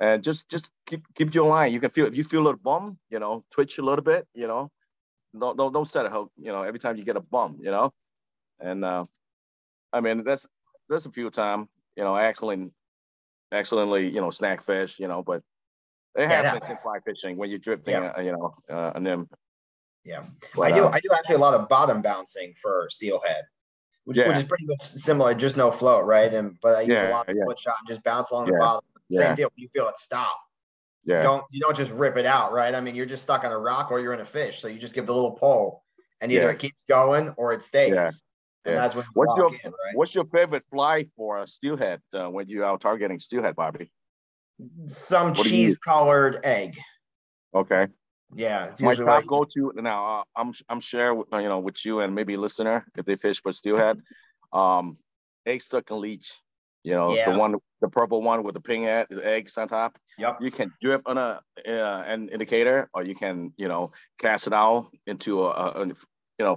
and 0.01 0.23
just 0.23 0.49
just 0.51 0.71
keep 0.87 1.03
keep 1.15 1.35
your 1.35 1.49
line. 1.49 1.73
You 1.73 1.81
can 1.81 1.91
feel 1.91 2.07
if 2.07 2.17
you 2.17 2.25
feel 2.25 2.43
a 2.43 2.47
little 2.47 2.61
bum, 2.61 2.99
you 3.11 3.19
know, 3.19 3.45
twitch 3.51 3.79
a 3.79 3.83
little 3.83 4.05
bit, 4.05 4.27
you 4.35 4.47
know. 4.47 4.71
Don't 5.39 5.57
don't 5.57 5.73
don't 5.73 5.89
set 5.89 6.07
a 6.07 6.11
hook, 6.11 6.31
you 6.37 6.53
know, 6.53 6.63
every 6.63 6.79
time 6.79 6.97
you 6.97 7.05
get 7.05 7.17
a 7.17 7.21
bum, 7.21 7.59
you 7.61 7.71
know. 7.71 7.93
And 8.61 8.85
uh 8.85 9.05
I 9.93 10.01
mean 10.01 10.25
that's 10.25 10.47
that's 10.89 11.07
a 11.07 11.11
few 11.13 11.31
times, 11.31 11.69
you 11.97 12.05
know, 12.05 12.17
accidentally 12.17 12.71
accidentally, 13.53 14.09
you 14.09 14.21
know, 14.21 14.31
snack 14.31 14.63
fish, 14.63 14.99
you 14.99 15.09
know, 15.09 15.23
but 15.23 15.43
it 16.17 16.23
Yeah, 16.23 16.43
happens 16.43 16.69
in 16.71 16.77
fly 16.77 16.99
fishing 17.05 17.37
when 17.37 17.51
you're 17.51 17.59
drifting, 17.59 17.95
Yeah. 17.95 18.13
uh, 18.17 18.21
you 18.21 18.33
know, 18.33 18.55
uh, 18.71 18.93
and 18.95 19.07
then 19.07 19.29
Yeah, 20.05 20.27
but, 20.55 20.73
I 20.73 20.75
do. 20.75 20.85
uh, 20.87 20.91
I 20.93 21.01
do 21.01 21.11
actually 21.15 21.37
a 21.37 21.39
lot 21.39 21.55
of 21.55 21.69
bottom 21.69 22.03
bouncing 22.03 22.55
for 22.61 22.89
steelhead, 22.91 23.45
which, 24.05 24.17
which 24.19 24.37
is 24.37 24.45
pretty 24.45 24.67
much 24.67 24.83
similar, 24.83 25.35
just 25.35 25.57
no 25.57 25.71
float, 25.71 26.05
right? 26.07 26.33
And 26.33 26.57
but 26.63 26.77
I 26.77 26.81
use 26.83 27.03
a 27.03 27.09
lot 27.09 27.29
of 27.29 27.37
yeah. 27.37 27.45
foot 27.45 27.59
shot 27.59 27.77
and 27.81 27.89
just 27.89 28.03
bounce 28.03 28.31
along 28.31 28.47
the 28.47 28.53
Yeah, 28.53 28.59
bottom. 28.59 28.85
yeah. 29.09 29.19
Same 29.21 29.37
deal. 29.37 29.51
You 29.57 29.69
feel 29.75 29.89
it 29.89 29.99
stop. 29.99 30.37
You 31.05 31.15
yeah, 31.15 31.23
don't 31.23 31.45
you 31.51 31.61
don't 31.61 31.77
just 31.77 31.93
rip 31.93 32.17
it 32.17 32.27
out, 32.27 32.53
right? 32.53 32.75
I 32.75 32.81
mean, 32.81 32.95
you're 32.95 33.07
just 33.07 33.23
stuck 33.23 33.45
on 33.45 33.53
a 33.53 33.59
rock 33.59 33.91
or 33.91 34.01
you're 34.01 34.15
in 34.15 34.21
a 34.21 34.27
fish, 34.27 34.61
so 34.61 34.69
you 34.69 34.79
just 34.79 34.95
give 34.95 35.07
the 35.07 35.15
little 35.15 35.33
pull, 35.33 35.85
and 36.21 36.31
either 36.33 36.47
Yeah. 36.47 36.53
it 36.53 36.59
keeps 36.59 36.85
going 36.85 37.31
or 37.37 37.53
it 37.53 37.63
stays. 37.63 37.95
Yeah, 37.95 38.07
And 38.65 38.75
yeah. 38.75 38.75
that's 38.77 38.95
when 38.95 39.05
you 39.05 39.11
What's 39.15 39.37
your 39.37 39.49
in, 39.65 39.71
right? 39.71 39.95
what's 39.97 40.15
your 40.15 40.25
favorite 40.27 40.65
fly 40.71 41.07
for 41.17 41.39
a 41.43 41.47
steelhead 41.47 42.01
uh, 42.13 42.29
when 42.29 42.49
you 42.49 42.65
out 42.65 42.81
targeting 42.81 43.19
steelhead, 43.21 43.57
Bobby? 43.57 43.91
Some 44.87 45.35
cheese 45.35 45.79
colored 45.79 46.41
egg. 46.45 46.79
Okay. 47.55 47.87
Yeah, 48.35 48.67
it's 48.67 48.83
my 48.83 48.91
usually 48.91 49.07
what 49.07 49.15
I 49.15 49.21
top 49.21 49.29
go 49.29 49.45
to 49.45 49.73
now. 49.81 50.21
Uh, 50.21 50.23
I'm 50.37 50.53
I'm 50.69 50.81
share 50.81 51.15
with, 51.15 51.29
you 51.33 51.49
know 51.49 51.61
with 51.61 51.83
you 51.85 52.01
and 52.01 52.15
maybe 52.15 52.37
listener 52.37 52.85
if 52.97 53.07
they 53.07 53.17
fish 53.17 53.41
for 53.41 53.53
steelhead, 53.53 54.01
um, 54.53 54.99
egg 55.47 55.63
suck 55.63 55.91
and 55.91 56.01
leech. 56.01 56.35
You 56.85 56.95
know 56.95 57.17
Yeah. 57.17 57.33
the 57.33 57.39
one, 57.39 57.55
the 57.81 57.89
purple 57.89 58.21
one 58.21 58.43
with 58.43 58.55
the 58.55 58.61
pink 58.61 58.87
egg, 58.87 59.07
the 59.09 59.25
eggs 59.25 59.57
on 59.57 59.69
top. 59.69 59.99
Yep. 60.19 60.39
You 60.43 60.51
can 60.51 60.73
drift 60.83 61.05
on 61.07 61.17
a 61.17 61.41
uh, 61.67 62.05
an 62.07 62.29
indicator, 62.29 62.91
or 62.93 63.03
you 63.03 63.15
can 63.15 63.55
you 63.57 63.69
know 63.69 63.93
cast 64.19 64.47
it 64.47 64.53
out 64.53 64.91
into 65.07 65.45
a, 65.45 65.51
a, 65.51 65.83
a 65.83 65.87
you 65.87 65.95
know 66.41 66.57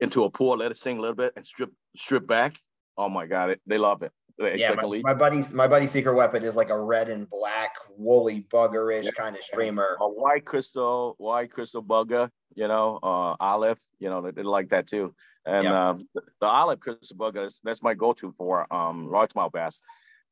into 0.00 0.24
a 0.24 0.30
pool, 0.30 0.58
let 0.58 0.70
it 0.70 0.76
sink 0.76 0.98
a 0.98 1.00
little 1.00 1.16
bit, 1.16 1.32
and 1.36 1.46
strip 1.46 1.70
strip 1.96 2.26
back. 2.26 2.56
Oh 2.98 3.08
my 3.08 3.26
god, 3.26 3.50
it, 3.50 3.60
they 3.66 3.78
love 3.78 4.02
it. 4.02 4.12
Egg 4.46 4.58
Yeah, 4.60 4.68
suck 4.68 4.82
my, 4.82 5.00
my 5.02 5.14
buddy's 5.14 5.52
my 5.54 5.68
buddy's 5.68 5.90
secret 5.90 6.14
weapon 6.14 6.42
is 6.44 6.56
like 6.56 6.70
a 6.70 6.78
red 6.78 7.08
and 7.08 7.28
black 7.28 7.74
woolly 7.96 8.46
buggerish 8.52 9.04
Yeah. 9.04 9.10
kind 9.12 9.36
of 9.36 9.42
streamer. 9.42 9.96
a 10.00 10.08
white 10.08 10.44
crystal, 10.44 11.14
white 11.18 11.50
crystal 11.52 11.82
bugger, 11.82 12.30
you 12.54 12.68
know, 12.68 12.98
uh, 13.02 13.36
olive, 13.40 13.78
you 13.98 14.08
know, 14.10 14.20
they, 14.22 14.30
they 14.30 14.42
like 14.42 14.70
that 14.70 14.86
too. 14.86 15.14
And 15.46 15.64
Yep. 15.64 15.74
um, 15.74 16.08
the, 16.14 16.22
the 16.40 16.46
olive 16.46 16.80
crystal 16.80 17.16
bugger 17.16 17.46
is 17.46 17.60
that's 17.64 17.82
my 17.82 17.94
go-to 17.94 18.32
for 18.32 18.72
um, 18.72 19.08
largemouth 19.08 19.52
bass, 19.52 19.80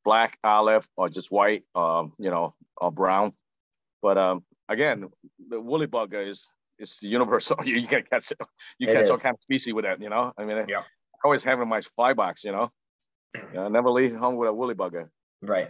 black 0.05 0.37
olive 0.43 0.87
or 0.97 1.09
just 1.09 1.31
white, 1.31 1.63
um, 1.75 2.13
you 2.17 2.29
know, 2.29 2.53
or 2.77 2.91
brown. 2.91 3.33
But 4.01 4.17
um, 4.17 4.43
again, 4.69 5.09
the 5.49 5.59
woolly 5.59 5.87
bugger 5.87 6.27
is 6.27 6.49
is 6.77 6.97
universal. 7.01 7.57
you, 7.65 7.75
you 7.75 7.87
can 7.87 8.03
catch 8.03 8.31
you 8.77 8.87
It 8.87 8.93
catch 8.93 9.09
all 9.09 9.15
is. 9.15 9.21
kind 9.21 9.35
of 9.35 9.41
species 9.41 9.73
with 9.73 9.85
that, 9.85 10.01
you 10.01 10.09
know. 10.09 10.31
I 10.37 10.45
mean, 10.45 10.57
Yep. 10.57 10.69
I 10.69 11.25
always 11.25 11.43
have 11.43 11.59
in 11.59 11.67
my 11.67 11.81
fly 11.81 12.13
box, 12.13 12.43
you 12.43 12.51
know. 12.51 12.71
You 13.35 13.41
know, 13.53 13.65
I 13.65 13.69
never 13.69 13.89
leave 13.89 14.15
home 14.15 14.35
with 14.35 14.49
a 14.49 14.53
woolly 14.53 14.75
bugger. 14.75 15.09
Right. 15.41 15.69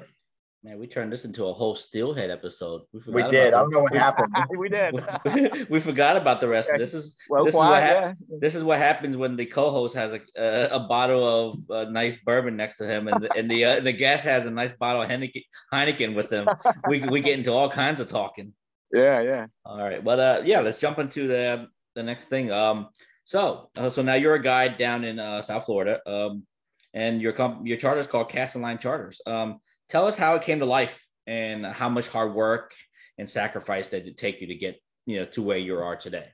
Man, 0.61 0.77
we 0.77 0.87
turned 0.87 1.11
this 1.13 1.23
into 1.23 1.45
a 1.45 1.53
whole 1.53 1.73
steelhead 1.73 2.29
episode. 2.29 2.81
We 2.91 2.99
forgot 2.99 3.29
did. 3.29 3.53
I 3.53 3.61
don't 3.61 3.71
know 3.71 3.79
what 3.79 3.93
happened. 3.93 4.35
we 4.57 4.67
did. 4.67 5.69
we 5.69 5.79
forgot 5.79 6.17
about 6.17 6.41
the 6.41 6.49
rest. 6.49 6.69
This 6.77 6.93
is 6.93 7.15
well, 7.29 7.45
this 7.45 7.53
is 7.53 7.57
what 7.57 7.81
hap- 7.81 8.17
yeah. 8.29 8.37
this 8.41 8.55
is 8.55 8.63
what 8.63 8.77
happens 8.77 9.15
when 9.15 9.37
the 9.37 9.45
co-host 9.45 9.95
has 9.95 10.11
a 10.11 10.19
a, 10.35 10.75
a 10.75 10.79
bottle 10.81 11.25
of 11.25 11.71
uh, 11.71 11.89
nice 11.89 12.17
bourbon 12.25 12.57
next 12.57 12.75
to 12.77 12.85
him, 12.85 13.07
and 13.07 13.23
the, 13.23 13.33
and 13.37 13.49
the 13.49 13.63
uh, 13.63 13.79
the 13.79 13.93
guest 13.93 14.25
has 14.25 14.45
a 14.45 14.51
nice 14.51 14.73
bottle 14.77 15.01
of 15.01 15.07
Heineken, 15.07 15.45
Heineken 15.73 16.13
with 16.13 16.29
him. 16.29 16.45
We 16.89 17.07
we 17.07 17.21
get 17.21 17.39
into 17.39 17.53
all 17.53 17.69
kinds 17.69 18.01
of 18.01 18.09
talking. 18.09 18.51
Yeah, 18.91 19.21
yeah. 19.21 19.45
All 19.63 19.79
right, 19.79 20.03
but 20.03 20.19
uh, 20.19 20.41
yeah, 20.43 20.59
let's 20.59 20.79
jump 20.79 20.99
into 20.99 21.25
the 21.27 21.67
the 21.95 22.03
next 22.03 22.25
thing. 22.25 22.51
Um, 22.51 22.89
so 23.23 23.69
uh, 23.77 23.89
so 23.89 24.01
now 24.01 24.15
you're 24.15 24.35
a 24.35 24.43
guide 24.43 24.77
down 24.77 25.05
in 25.05 25.19
uh, 25.19 25.41
South 25.41 25.65
Florida. 25.65 26.01
Um, 26.05 26.43
and 26.93 27.21
your 27.21 27.33
comp- 27.33 27.65
your 27.65 27.77
charter 27.77 27.99
is 27.99 28.07
called 28.07 28.29
Castle 28.29 28.61
Line 28.61 28.77
Charters. 28.77 29.21
Um, 29.25 29.59
tell 29.89 30.07
us 30.07 30.15
how 30.15 30.35
it 30.35 30.41
came 30.43 30.59
to 30.59 30.65
life 30.65 31.05
and 31.27 31.65
how 31.65 31.89
much 31.89 32.07
hard 32.07 32.33
work 32.33 32.73
and 33.17 33.29
sacrifice 33.29 33.87
did 33.87 34.07
it 34.07 34.17
take 34.17 34.41
you 34.41 34.47
to 34.47 34.55
get 34.55 34.81
you 35.05 35.19
know 35.19 35.25
to 35.25 35.41
where 35.41 35.57
you 35.57 35.77
are 35.77 35.95
today. 35.95 36.27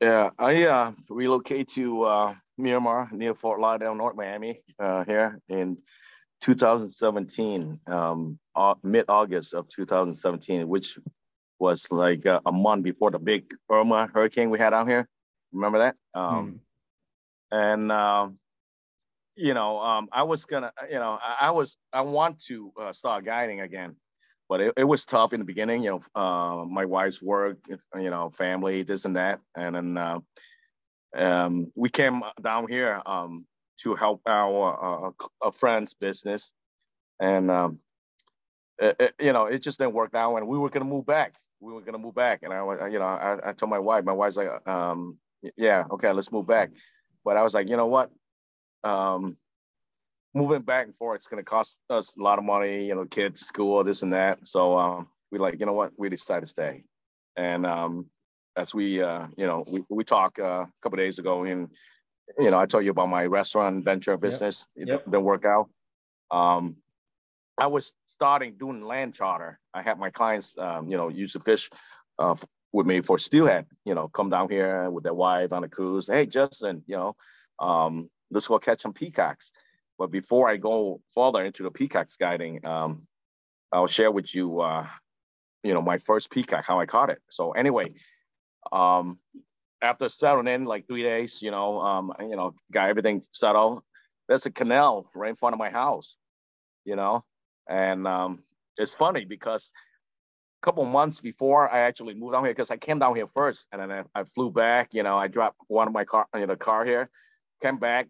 Yeah, 0.00 0.30
I 0.38 0.64
uh, 0.64 0.92
relocated 1.10 1.68
to 1.74 2.02
uh, 2.04 2.34
Miramar 2.56 3.08
near 3.12 3.34
Fort 3.34 3.60
Lauderdale, 3.60 3.94
North 3.94 4.16
Miami, 4.16 4.62
uh, 4.78 5.04
here 5.04 5.38
in 5.48 5.76
2017, 6.40 7.80
um, 7.86 8.38
uh, 8.56 8.74
mid 8.82 9.04
August 9.08 9.52
of 9.52 9.68
2017, 9.68 10.66
which 10.66 10.98
was 11.58 11.92
like 11.92 12.24
uh, 12.24 12.40
a 12.46 12.52
month 12.52 12.82
before 12.82 13.10
the 13.10 13.18
big 13.18 13.52
Irma 13.70 14.08
hurricane 14.12 14.48
we 14.48 14.58
had 14.58 14.72
out 14.72 14.88
here. 14.88 15.06
Remember 15.52 15.78
that? 15.80 15.96
Um, 16.14 16.60
And 17.52 17.92
um, 17.92 18.38
you 19.40 19.54
know, 19.54 19.78
um, 19.80 20.08
I 20.12 20.24
was 20.24 20.44
gonna, 20.44 20.72
you 20.90 20.96
know, 20.98 21.18
I, 21.22 21.48
I 21.48 21.50
was, 21.50 21.78
I 21.92 22.02
want 22.02 22.40
to 22.46 22.72
uh, 22.80 22.92
start 22.92 23.24
guiding 23.24 23.60
again, 23.62 23.96
but 24.48 24.60
it, 24.60 24.74
it 24.76 24.84
was 24.84 25.04
tough 25.04 25.32
in 25.32 25.40
the 25.40 25.46
beginning. 25.46 25.82
You 25.82 25.90
know, 26.16 26.20
uh, 26.22 26.64
my 26.66 26.84
wife's 26.84 27.22
work, 27.22 27.58
you 27.68 28.10
know, 28.10 28.30
family, 28.30 28.82
this 28.82 29.04
and 29.06 29.16
that, 29.16 29.40
and 29.56 29.76
then 29.76 29.96
uh, 29.98 30.20
um, 31.16 31.72
we 31.76 31.88
came 31.88 32.22
down 32.42 32.68
here 32.68 33.02
um, 33.06 33.46
to 33.82 33.94
help 33.94 34.22
our 34.26 35.08
uh, 35.08 35.10
a 35.42 35.52
friend's 35.52 35.94
business, 35.94 36.52
and 37.20 37.50
um, 37.50 37.80
it, 38.78 38.96
it- 39.00 39.14
you 39.20 39.32
know, 39.32 39.46
it 39.46 39.60
just 39.62 39.78
didn't 39.78 39.94
work 39.94 40.14
out, 40.14 40.36
and 40.36 40.48
we 40.48 40.58
were 40.58 40.70
gonna 40.70 40.84
move 40.84 41.06
back. 41.06 41.34
We 41.60 41.72
were 41.72 41.82
gonna 41.82 41.98
move 41.98 42.14
back, 42.14 42.40
and 42.42 42.52
I, 42.52 42.62
was, 42.62 42.78
you 42.92 42.98
know, 42.98 43.04
I, 43.04 43.50
I 43.50 43.52
told 43.52 43.70
my 43.70 43.78
wife. 43.78 44.04
My 44.04 44.12
wife's 44.12 44.36
like, 44.36 44.66
um, 44.68 45.18
yeah, 45.56 45.84
okay, 45.92 46.12
let's 46.12 46.32
move 46.32 46.46
back. 46.46 46.70
But 47.24 47.36
I 47.36 47.42
was 47.42 47.54
like, 47.54 47.68
you 47.68 47.76
know 47.76 47.86
what? 47.86 48.10
Um, 48.84 49.36
moving 50.34 50.62
back 50.62 50.86
and 50.86 50.96
forth, 50.96 51.18
it's 51.18 51.26
gonna 51.26 51.42
cost 51.42 51.78
us 51.90 52.16
a 52.16 52.22
lot 52.22 52.38
of 52.38 52.44
money, 52.44 52.86
you 52.86 52.94
know, 52.94 53.04
kids, 53.04 53.40
school, 53.40 53.82
this 53.84 54.02
and 54.02 54.12
that. 54.12 54.46
So 54.46 54.78
um, 54.78 55.08
we 55.30 55.38
like, 55.38 55.58
you 55.60 55.66
know 55.66 55.72
what? 55.72 55.92
We 55.96 56.08
decided 56.08 56.42
to 56.42 56.46
stay. 56.46 56.84
And 57.36 57.66
um, 57.66 58.06
as 58.56 58.74
we, 58.74 59.02
uh, 59.02 59.26
you 59.36 59.46
know, 59.46 59.64
we, 59.70 59.84
we 59.88 60.04
talked 60.04 60.38
uh, 60.38 60.66
a 60.66 60.72
couple 60.82 60.96
days 60.96 61.18
ago, 61.18 61.44
and 61.44 61.68
you 62.38 62.50
know, 62.50 62.58
I 62.58 62.66
told 62.66 62.84
you 62.84 62.90
about 62.90 63.08
my 63.08 63.26
restaurant 63.26 63.84
venture 63.84 64.16
business. 64.16 64.66
Yep. 64.76 65.04
didn't 65.04 65.24
work 65.24 65.44
out. 65.44 65.68
Um, 66.30 66.76
I 67.58 67.66
was 67.66 67.92
starting 68.06 68.54
doing 68.58 68.82
land 68.82 69.14
charter. 69.14 69.58
I 69.74 69.82
had 69.82 69.98
my 69.98 70.10
clients, 70.10 70.56
um, 70.58 70.88
you 70.88 70.96
know, 70.96 71.08
use 71.08 71.34
the 71.34 71.40
fish 71.40 71.68
uh, 72.18 72.34
with 72.72 72.86
me 72.86 73.00
for 73.00 73.18
steelhead. 73.18 73.66
You 73.84 73.94
know, 73.94 74.08
come 74.08 74.30
down 74.30 74.48
here 74.48 74.90
with 74.90 75.04
their 75.04 75.14
wife 75.14 75.52
on 75.52 75.64
a 75.64 75.68
cruise. 75.68 76.06
Hey, 76.06 76.26
Justin, 76.26 76.82
you 76.86 76.96
know, 76.96 77.16
um, 77.58 78.08
let's 78.30 78.48
go 78.48 78.58
catch 78.58 78.82
some 78.82 78.92
peacocks. 78.92 79.50
But 79.98 80.10
before 80.10 80.48
I 80.48 80.56
go 80.56 81.00
further 81.14 81.44
into 81.44 81.62
the 81.62 81.70
peacocks 81.70 82.16
guiding, 82.16 82.64
um, 82.64 83.06
I'll 83.72 83.86
share 83.86 84.10
with 84.10 84.34
you, 84.34 84.60
uh, 84.60 84.86
you 85.62 85.74
know, 85.74 85.82
my 85.82 85.98
first 85.98 86.30
peacock, 86.30 86.64
how 86.64 86.80
I 86.80 86.86
caught 86.86 87.10
it. 87.10 87.20
So 87.28 87.52
anyway, 87.52 87.94
um, 88.72 89.18
after 89.82 90.08
settling 90.08 90.48
in 90.48 90.64
like 90.64 90.86
three 90.86 91.02
days, 91.02 91.42
you 91.42 91.50
know, 91.50 91.80
um, 91.80 92.12
you 92.20 92.36
know, 92.36 92.52
got 92.72 92.88
everything 92.88 93.22
settled. 93.32 93.82
There's 94.28 94.46
a 94.46 94.50
canal 94.50 95.10
right 95.14 95.30
in 95.30 95.36
front 95.36 95.54
of 95.54 95.58
my 95.58 95.70
house, 95.70 96.16
you 96.84 96.96
know, 96.96 97.24
and 97.68 98.06
um, 98.06 98.42
it's 98.78 98.94
funny 98.94 99.24
because 99.24 99.70
a 100.62 100.66
couple 100.66 100.84
months 100.84 101.20
before 101.20 101.70
I 101.70 101.80
actually 101.80 102.14
moved 102.14 102.34
down 102.34 102.44
here, 102.44 102.52
because 102.52 102.70
I 102.70 102.76
came 102.76 102.98
down 102.98 103.16
here 103.16 103.26
first, 103.26 103.66
and 103.72 103.80
then 103.80 103.90
I, 103.90 104.20
I 104.20 104.24
flew 104.24 104.50
back. 104.50 104.94
You 104.94 105.02
know, 105.02 105.16
I 105.16 105.28
dropped 105.28 105.58
one 105.68 105.88
of 105.88 105.92
my 105.92 106.04
car, 106.04 106.26
you 106.36 106.46
know, 106.46 106.56
car 106.56 106.84
here, 106.84 107.10
came 107.62 107.78
back, 107.78 108.08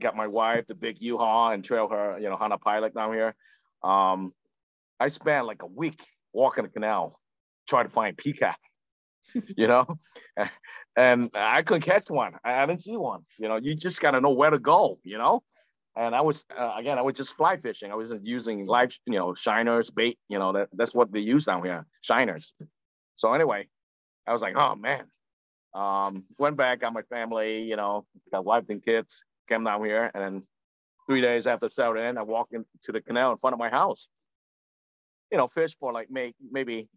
got 0.00 0.16
my 0.16 0.26
wife 0.26 0.66
the 0.66 0.74
big 0.74 0.96
U-Haul 1.00 1.52
and 1.52 1.64
trail 1.64 1.88
her, 1.88 2.18
you 2.18 2.28
know, 2.28 2.36
Honda 2.36 2.58
Pilot 2.58 2.94
down 2.94 3.12
here. 3.12 3.34
Um, 3.82 4.32
I 4.98 5.08
spent 5.08 5.46
like 5.46 5.62
a 5.62 5.66
week 5.66 6.04
walking 6.32 6.64
the 6.64 6.70
canal, 6.70 7.18
trying 7.68 7.86
to 7.86 7.92
find 7.92 8.16
peacock, 8.16 8.58
you 9.56 9.66
know, 9.66 9.86
and 10.96 11.30
I 11.34 11.62
couldn't 11.62 11.82
catch 11.82 12.08
one. 12.08 12.34
I, 12.44 12.64
didn't 12.66 12.82
see 12.82 12.96
one. 12.96 13.22
You 13.38 13.48
know, 13.48 13.56
you 13.56 13.74
just 13.74 14.00
gotta 14.00 14.20
know 14.20 14.30
where 14.30 14.50
to 14.50 14.58
go, 14.58 14.98
you 15.04 15.18
know. 15.18 15.42
And 15.96 16.14
I 16.14 16.22
was 16.22 16.44
uh, 16.58 16.72
again, 16.76 16.98
I 16.98 17.02
was 17.02 17.14
just 17.14 17.36
fly 17.36 17.56
fishing. 17.56 17.92
I 17.92 17.94
wasn't 17.94 18.26
using 18.26 18.66
live, 18.66 18.92
you 19.06 19.18
know, 19.18 19.32
shiners, 19.34 19.90
bait. 19.90 20.18
You 20.28 20.38
know, 20.38 20.52
that 20.52 20.68
that's 20.72 20.94
what 20.94 21.12
they 21.12 21.20
use 21.20 21.44
down 21.44 21.64
here, 21.64 21.86
shiners. 22.02 22.52
So 23.16 23.32
anyway, 23.32 23.68
I 24.26 24.32
was 24.32 24.42
like, 24.42 24.56
oh 24.56 24.74
man. 24.74 25.04
Um, 25.74 26.22
went 26.38 26.56
back, 26.56 26.80
got 26.80 26.92
my 26.92 27.02
family, 27.02 27.62
you 27.62 27.74
know, 27.74 28.06
got 28.30 28.44
wife 28.44 28.64
and 28.68 28.84
kids, 28.84 29.24
came 29.48 29.64
down 29.64 29.84
here, 29.84 30.10
and 30.14 30.22
then 30.22 30.42
three 31.06 31.20
days 31.20 31.46
after 31.46 31.68
settled 31.68 31.98
in, 31.98 32.18
I 32.18 32.22
walked 32.22 32.54
into 32.54 32.92
the 32.92 33.00
canal 33.00 33.32
in 33.32 33.38
front 33.38 33.54
of 33.54 33.58
my 33.58 33.68
house. 33.68 34.08
You 35.30 35.38
know, 35.38 35.46
fish 35.46 35.76
for 35.78 35.92
like 35.92 36.10
may, 36.10 36.34
maybe 36.50 36.88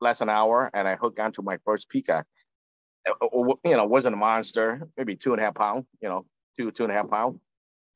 less 0.00 0.18
than 0.18 0.28
an 0.28 0.34
hour, 0.36 0.70
and 0.74 0.86
I 0.86 0.96
hooked 0.96 1.18
onto 1.18 1.42
my 1.42 1.58
first 1.64 1.88
peacock. 1.88 2.26
Uh, 3.08 3.26
uh, 3.26 3.54
You 3.64 3.76
know, 3.76 3.86
wasn't 3.86 4.14
a 4.14 4.18
monster, 4.18 4.88
maybe 4.96 5.16
two 5.16 5.32
and 5.32 5.40
a 5.40 5.44
half 5.44 5.54
pound, 5.54 5.86
you 6.02 6.08
know, 6.08 6.26
two, 6.58 6.70
two 6.70 6.84
and 6.84 6.92
a 6.92 6.96
half 6.96 7.08
pound 7.10 7.40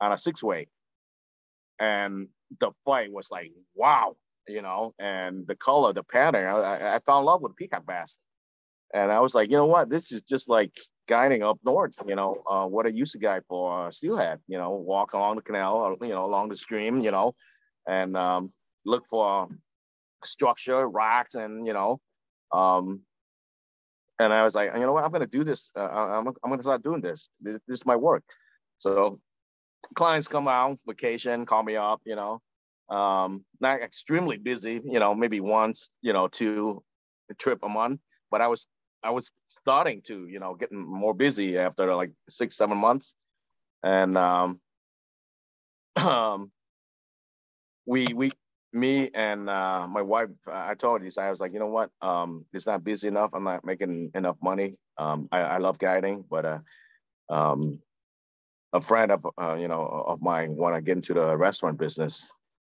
on 0.00 0.12
a 0.12 0.18
six 0.18 0.42
way. 0.42 0.68
And 1.78 2.28
the 2.60 2.70
fight 2.84 3.12
was 3.12 3.30
like, 3.30 3.52
wow, 3.74 4.16
you 4.46 4.62
know, 4.62 4.94
and 4.98 5.46
the 5.46 5.54
color, 5.56 5.92
the 5.92 6.02
pattern. 6.02 6.46
I, 6.46 6.96
I 6.96 6.98
fell 7.00 7.18
in 7.20 7.24
love 7.24 7.42
with 7.42 7.56
peacock 7.56 7.86
bass, 7.86 8.16
and 8.94 9.12
I 9.12 9.20
was 9.20 9.34
like, 9.34 9.50
you 9.50 9.56
know 9.56 9.66
what, 9.66 9.88
this 9.88 10.12
is 10.12 10.22
just 10.22 10.48
like 10.48 10.72
guiding 11.08 11.42
up 11.42 11.58
north. 11.64 11.94
You 12.06 12.16
know, 12.16 12.42
uh, 12.48 12.66
what 12.66 12.86
I 12.86 12.90
used 12.90 13.12
to 13.12 13.18
guide 13.18 13.42
for 13.48 13.86
uh, 13.86 13.90
steelhead. 13.90 14.40
You 14.46 14.58
know, 14.58 14.70
walk 14.70 15.12
along 15.12 15.36
the 15.36 15.42
canal, 15.42 15.76
or, 15.76 15.96
you 16.06 16.12
know, 16.12 16.24
along 16.24 16.48
the 16.48 16.56
stream. 16.56 17.00
You 17.00 17.10
know, 17.10 17.34
and 17.86 18.16
um, 18.16 18.50
look 18.84 19.04
for 19.08 19.48
structure, 20.24 20.88
rocks, 20.88 21.34
and 21.34 21.66
you 21.66 21.72
know, 21.72 22.00
um, 22.52 23.00
and 24.18 24.32
I 24.32 24.44
was 24.44 24.54
like, 24.54 24.72
you 24.74 24.80
know 24.80 24.92
what, 24.92 25.04
I'm 25.04 25.12
gonna 25.12 25.26
do 25.26 25.44
this. 25.44 25.70
Uh, 25.76 25.82
I'm, 25.82 26.28
I'm 26.28 26.50
gonna 26.50 26.62
start 26.62 26.82
doing 26.82 27.00
this. 27.00 27.28
this. 27.40 27.60
This 27.66 27.80
is 27.80 27.86
my 27.86 27.96
work. 27.96 28.24
So 28.78 29.20
clients 29.94 30.28
come 30.28 30.48
out 30.48 30.78
vacation, 30.86 31.46
call 31.46 31.62
me 31.62 31.76
up, 31.76 32.00
you 32.04 32.16
know, 32.16 32.40
um, 32.94 33.44
not 33.60 33.80
extremely 33.80 34.36
busy, 34.36 34.80
you 34.84 34.98
know, 34.98 35.14
maybe 35.14 35.40
once, 35.40 35.90
you 36.02 36.12
know, 36.12 36.28
two 36.28 36.82
trip 37.38 37.60
a 37.62 37.68
month, 37.68 38.00
but 38.30 38.40
I 38.40 38.48
was, 38.48 38.66
I 39.02 39.10
was 39.10 39.30
starting 39.48 40.02
to, 40.02 40.26
you 40.26 40.40
know, 40.40 40.54
getting 40.54 40.78
more 40.78 41.14
busy 41.14 41.58
after 41.58 41.94
like 41.94 42.12
six, 42.28 42.56
seven 42.56 42.78
months. 42.78 43.14
And, 43.82 44.16
um, 44.16 44.60
um, 45.96 46.50
we, 47.86 48.06
we, 48.14 48.30
me 48.72 49.10
and 49.14 49.50
uh, 49.50 49.88
my 49.88 50.02
wife, 50.02 50.28
I 50.46 50.74
told 50.74 51.02
you, 51.02 51.10
so 51.10 51.22
I 51.22 51.30
was 51.30 51.40
like, 51.40 51.52
you 51.52 51.58
know 51.58 51.66
what? 51.66 51.90
Um, 52.00 52.44
it's 52.52 52.66
not 52.66 52.84
busy 52.84 53.08
enough. 53.08 53.30
I'm 53.32 53.44
not 53.44 53.64
making 53.64 54.12
enough 54.14 54.36
money. 54.42 54.76
Um, 54.96 55.28
I, 55.32 55.40
I 55.40 55.58
love 55.58 55.78
guiding, 55.78 56.24
but 56.30 56.44
uh, 56.44 56.58
um, 57.30 57.80
a 58.72 58.80
friend 58.80 59.10
of 59.10 59.26
uh, 59.40 59.54
you 59.54 59.68
know 59.68 60.04
of 60.06 60.22
mine 60.22 60.54
want 60.54 60.76
to 60.76 60.82
get 60.82 60.96
into 60.96 61.14
the 61.14 61.36
restaurant 61.36 61.78
business, 61.78 62.30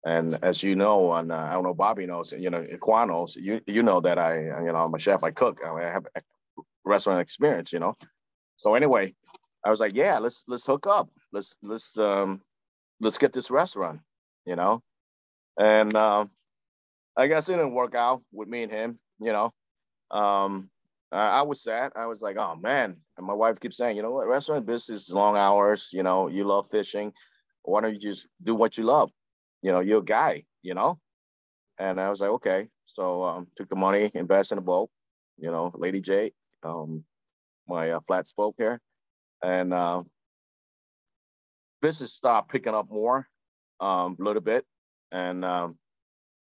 and 0.06 0.40
as 0.44 0.64
you 0.64 0.76
know, 0.76 1.14
and 1.14 1.32
uh, 1.32 1.36
I 1.36 1.54
don't 1.54 1.64
know 1.64 1.74
Bobby 1.74 2.06
knows, 2.06 2.34
you 2.38 2.50
know, 2.50 2.66
Quan 2.82 3.10
knows, 3.10 3.36
you 3.36 3.62
you 3.68 3.84
know 3.84 4.02
that 4.02 4.18
I 4.20 4.38
you 4.40 4.72
know 4.72 4.84
I'm 4.86 4.94
a 4.94 5.00
chef, 5.00 5.24
I 5.24 5.32
cook, 5.32 5.62
I 5.66 5.82
have 5.82 6.06
restaurant 6.86 7.22
experience, 7.22 7.74
you 7.74 7.80
know. 7.80 7.96
So 8.58 8.76
anyway, 8.76 9.16
I 9.66 9.70
was 9.70 9.80
like, 9.80 9.96
yeah, 9.96 10.20
let's 10.20 10.44
let's 10.48 10.66
hook 10.66 10.88
up, 10.88 11.10
let's 11.32 11.56
let's 11.64 11.98
um 11.98 12.42
let's 13.02 13.18
get 13.18 13.34
this 13.34 13.52
restaurant, 13.52 14.02
you 14.46 14.56
know, 14.56 14.82
and 15.58 15.96
uh, 15.96 16.26
I 17.18 17.28
guess 17.28 17.50
it 17.50 17.54
didn't 17.54 17.74
work 17.74 17.96
out 17.96 18.24
with 18.32 18.48
me 18.48 18.64
and 18.64 18.72
him, 18.72 19.00
you 19.20 19.32
know. 19.34 19.52
Um, 20.12 20.70
I 21.12 21.44
was 21.44 21.62
sad. 21.62 21.92
I 21.96 22.08
was 22.08 22.22
like, 22.22 22.38
oh 22.38 22.56
man. 22.56 22.98
And 23.18 23.28
my 23.28 23.34
wife 23.34 23.60
keeps 23.60 23.78
saying, 23.78 23.98
you 23.98 24.04
know 24.04 24.12
what, 24.12 24.28
restaurant 24.28 24.66
business 24.66 25.08
is 25.08 25.14
long 25.14 25.38
hours. 25.38 25.90
You 25.94 26.02
know, 26.04 26.28
you 26.28 26.44
love 26.44 26.70
fishing. 26.70 27.14
Why 27.64 27.82
don't 27.82 27.94
you 27.94 28.00
just 28.00 28.28
do 28.42 28.56
what 28.56 28.78
you 28.78 28.84
love? 28.84 29.12
You 29.64 29.72
know, 29.72 29.80
you're 29.80 30.02
a 30.02 30.06
guy, 30.06 30.44
you 30.62 30.76
know? 30.76 31.00
And 31.80 32.00
I 32.00 32.12
was 32.12 32.22
like, 32.22 32.30
okay. 32.30 32.68
So 32.86 33.24
um, 33.24 33.48
took 33.58 33.70
the 33.70 33.76
money, 33.76 34.12
invest 34.14 34.52
in 34.52 34.60
a 34.60 34.62
boat, 34.62 34.92
you 35.38 35.50
know, 35.50 35.72
Lady 35.74 36.00
J, 36.00 36.32
um, 36.62 37.04
my 37.68 37.90
uh, 37.90 38.00
flat 38.06 38.28
spoke 38.28 38.56
here. 38.60 38.80
And 39.42 39.74
uh, 39.74 40.04
business 41.82 42.14
started 42.14 42.50
picking 42.50 42.76
up 42.76 42.92
more 42.92 43.28
um, 43.80 44.16
a 44.20 44.24
little 44.24 44.44
bit. 44.44 44.64
And 45.12 45.44
um, 45.44 45.78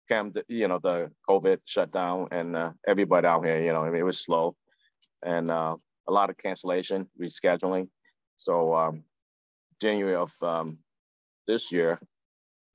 came, 0.08 0.32
the, 0.32 0.44
you 0.48 0.68
know, 0.68 0.78
the 0.78 1.10
COVID 1.28 1.60
shutdown 1.64 2.28
and 2.30 2.56
uh, 2.56 2.72
everybody 2.86 3.26
out 3.26 3.44
here, 3.44 3.62
you 3.62 3.72
know, 3.72 3.84
I 3.84 3.90
mean, 3.90 4.00
it 4.00 4.04
was 4.04 4.20
slow 4.20 4.54
and 5.24 5.50
uh, 5.50 5.76
a 6.08 6.12
lot 6.12 6.30
of 6.30 6.36
cancellation, 6.36 7.08
rescheduling. 7.20 7.88
So 8.36 8.74
um, 8.74 9.04
January 9.80 10.16
of 10.16 10.32
um, 10.42 10.78
this 11.46 11.72
year, 11.72 11.98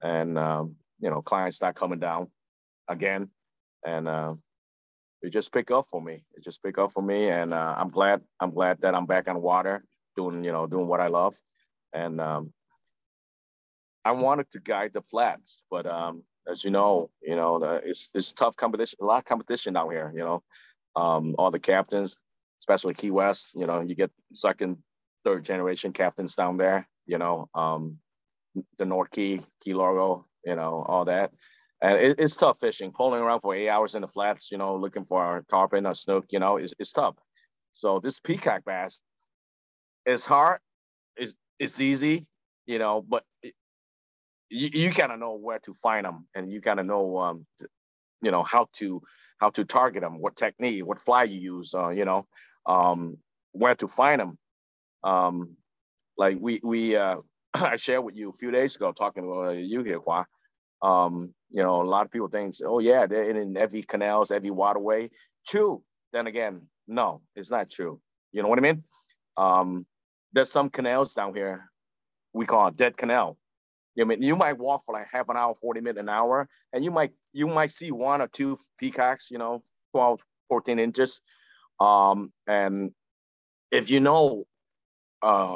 and 0.02 0.38
um, 0.38 0.76
you 1.00 1.10
know, 1.10 1.22
clients 1.22 1.58
start 1.58 1.76
coming 1.76 2.00
down 2.00 2.28
again, 2.88 3.30
and 3.86 4.08
uh, 4.08 4.36
it 5.22 5.32
just 5.32 5.52
pick 5.52 5.72
up 5.72 5.86
for 5.90 6.02
me. 6.02 6.24
It 6.36 6.44
just 6.44 6.64
pick 6.64 6.78
up 6.78 6.92
for 6.92 7.02
me, 7.02 7.30
and 7.30 7.54
uh, 7.54 7.76
I'm 7.78 7.90
glad. 7.90 8.22
I'm 8.40 8.52
glad 8.52 8.82
that 8.82 8.96
I'm 8.96 9.06
back 9.06 9.28
on 9.28 9.42
water, 9.42 9.84
doing 10.16 10.44
you 10.44 10.52
know, 10.52 10.68
doing 10.68 10.88
what 10.88 11.02
I 11.02 11.08
love, 11.08 11.36
and 11.94 12.20
um, 12.20 12.54
I 14.06 14.12
wanted 14.12 14.50
to 14.52 14.60
guide 14.60 14.94
the 14.94 15.02
flats, 15.02 15.64
but 15.70 15.86
um, 15.86 16.24
as 16.50 16.64
you 16.64 16.72
know, 16.72 17.10
you 17.22 17.36
know, 17.36 17.60
the, 17.60 17.82
it's 17.86 18.10
it's 18.14 18.34
tough 18.34 18.56
competition, 18.56 18.98
a 19.02 19.06
lot 19.06 19.20
of 19.20 19.26
competition 19.26 19.78
out 19.78 19.92
here. 19.92 20.12
You 20.16 20.22
know, 20.22 20.44
um, 20.96 21.36
all 21.38 21.52
the 21.52 21.60
captains, 21.60 22.18
especially 22.62 22.94
Key 22.94 23.12
West, 23.12 23.52
you 23.56 23.68
know, 23.68 23.82
you 23.82 23.96
get 23.96 24.12
second, 24.34 24.78
third 25.24 25.44
generation 25.46 25.92
captains 25.94 26.36
down 26.36 26.58
there. 26.58 26.88
You 27.06 27.18
know, 27.18 27.50
um, 27.54 27.98
the 28.78 28.86
North 28.86 29.12
Key, 29.12 29.42
Key 29.62 29.74
Largo, 29.74 30.26
you 30.46 30.56
know, 30.56 30.84
all 30.88 31.06
that. 31.06 31.32
And 31.82 31.98
it, 31.98 32.20
it's 32.20 32.36
tough 32.36 32.60
fishing, 32.60 32.92
pulling 32.92 33.22
around 33.22 33.42
for 33.42 33.56
eight 33.56 33.70
hours 33.70 33.96
in 33.96 34.02
the 34.02 34.08
flats, 34.08 34.52
you 34.52 34.58
know, 34.58 34.76
looking 34.76 35.06
for 35.06 35.38
a 35.38 35.44
tarpon 35.46 35.86
or 35.86 35.96
snook, 35.96 36.26
you 36.30 36.40
know, 36.40 36.58
it's, 36.58 36.74
it's 36.78 36.92
tough. 36.92 37.16
So 37.74 38.00
this 38.00 38.20
peacock 38.20 38.66
bass 38.66 39.02
is 40.06 40.26
hard, 40.26 40.60
it's, 41.16 41.36
it's 41.58 41.80
easy, 41.80 42.28
you 42.66 42.80
know, 42.80 43.02
but 43.02 43.24
it, 43.42 43.54
you, 44.50 44.70
you 44.74 44.92
kind 44.92 45.12
of 45.12 45.20
know 45.20 45.36
where 45.36 45.60
to 45.60 45.74
find 45.74 46.06
them 46.06 46.28
and 46.36 46.52
you 46.52 46.62
kind 46.62 46.80
of 46.80 46.86
know 46.86 47.18
um 47.18 47.46
you 48.22 48.32
know 48.32 48.44
how 48.44 48.68
to 48.74 49.02
how 49.38 49.50
to 49.52 49.64
target 49.64 50.02
them 50.02 50.20
what 50.20 50.36
technique 50.36 50.86
what 50.86 51.00
fly 51.00 51.24
you 51.24 51.40
use 51.40 51.74
uh, 51.74 51.90
you 51.90 52.06
know 52.06 52.26
um 52.66 53.18
where 53.52 53.76
to 53.76 53.88
find 53.88 54.20
them 54.20 54.38
um 55.04 55.56
like 56.18 56.38
we 56.40 56.60
we 56.64 56.96
uh 56.96 57.18
i 57.54 57.76
shared 57.76 58.04
with 58.04 58.16
you 58.16 58.30
a 58.30 58.34
few 58.34 58.52
days 58.52 58.76
ago 58.76 58.92
talking 58.92 59.24
to 59.24 59.34
uh, 59.34 59.50
you 59.52 59.84
here 59.84 60.00
Hua. 60.00 60.26
um 60.82 61.34
you 61.50 61.64
know 61.64 61.82
a 61.82 61.84
lot 61.84 62.06
of 62.06 62.12
people 62.12 62.28
think 62.28 62.56
oh 62.66 62.80
yeah 62.80 63.06
they're 63.06 63.30
in 63.30 63.58
every 63.58 63.84
canals 63.84 64.32
every 64.32 64.52
waterway. 64.52 65.10
True. 65.48 65.84
Then 66.14 66.28
again 66.28 66.62
no 66.88 67.22
it's 67.36 67.50
not 67.52 67.70
true. 67.70 68.00
You 68.32 68.42
know 68.44 68.48
what 68.50 68.60
i 68.60 68.62
mean? 68.62 68.84
Um 69.38 69.86
there's 70.34 70.52
some 70.52 70.70
canals 70.70 71.14
down 71.14 71.34
here 71.34 71.70
we 72.34 72.46
call 72.46 72.68
it 72.68 72.78
dead 72.78 72.98
canal. 72.98 73.38
I 74.00 74.04
mean, 74.06 74.22
you 74.22 74.36
might 74.36 74.58
walk 74.58 74.84
for 74.86 74.94
like 74.94 75.08
half 75.12 75.28
an 75.30 75.36
hour, 75.36 75.56
40 75.60 75.82
minutes, 75.82 76.00
an 76.00 76.10
hour, 76.10 76.48
and 76.72 76.84
you 76.84 76.92
might 76.92 77.12
you 77.34 77.48
might 77.48 77.72
see 77.72 77.92
one 77.92 78.22
or 78.22 78.28
two 78.28 78.58
peacocks, 78.78 79.28
you 79.30 79.38
know, 79.38 79.64
12, 79.94 80.22
14 80.48 80.80
inches. 80.80 81.22
Um, 81.80 82.32
and 82.48 82.92
if 83.72 83.90
you 83.90 84.00
know 84.00 84.46
uh, 85.22 85.56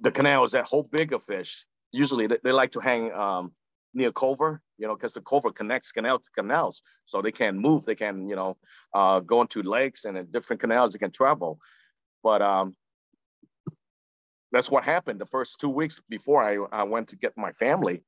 the 0.00 0.10
canals 0.10 0.52
that 0.52 0.64
hold 0.66 0.90
bigger 0.90 1.18
fish, 1.18 1.64
usually 1.92 2.26
they, 2.26 2.38
they 2.44 2.52
like 2.52 2.72
to 2.72 2.80
hang 2.80 3.12
um, 3.12 3.52
near 3.94 4.12
cover, 4.12 4.60
you 4.78 4.86
know, 4.86 4.94
because 4.94 5.12
the 5.12 5.22
cover 5.22 5.50
connects 5.50 5.92
canal 5.92 6.18
to 6.18 6.30
canals, 6.36 6.82
so 7.06 7.22
they 7.22 7.32
can 7.32 7.58
move. 7.58 7.84
They 7.84 7.94
can, 7.94 8.28
you 8.28 8.36
know, 8.36 8.56
uh, 8.94 9.20
go 9.20 9.40
into 9.40 9.62
lakes 9.62 10.04
and 10.04 10.30
different 10.30 10.60
canals 10.60 10.92
they 10.92 10.98
can 10.98 11.10
travel. 11.10 11.58
But 12.22 12.42
um, 12.42 12.76
that's 14.52 14.70
what 14.70 14.84
happened 14.84 15.20
the 15.20 15.26
first 15.26 15.60
two 15.60 15.68
weeks 15.68 16.00
before 16.08 16.42
I, 16.42 16.80
I 16.80 16.82
went 16.84 17.08
to 17.08 17.16
get 17.16 17.36
my 17.36 17.52
family. 17.52 18.02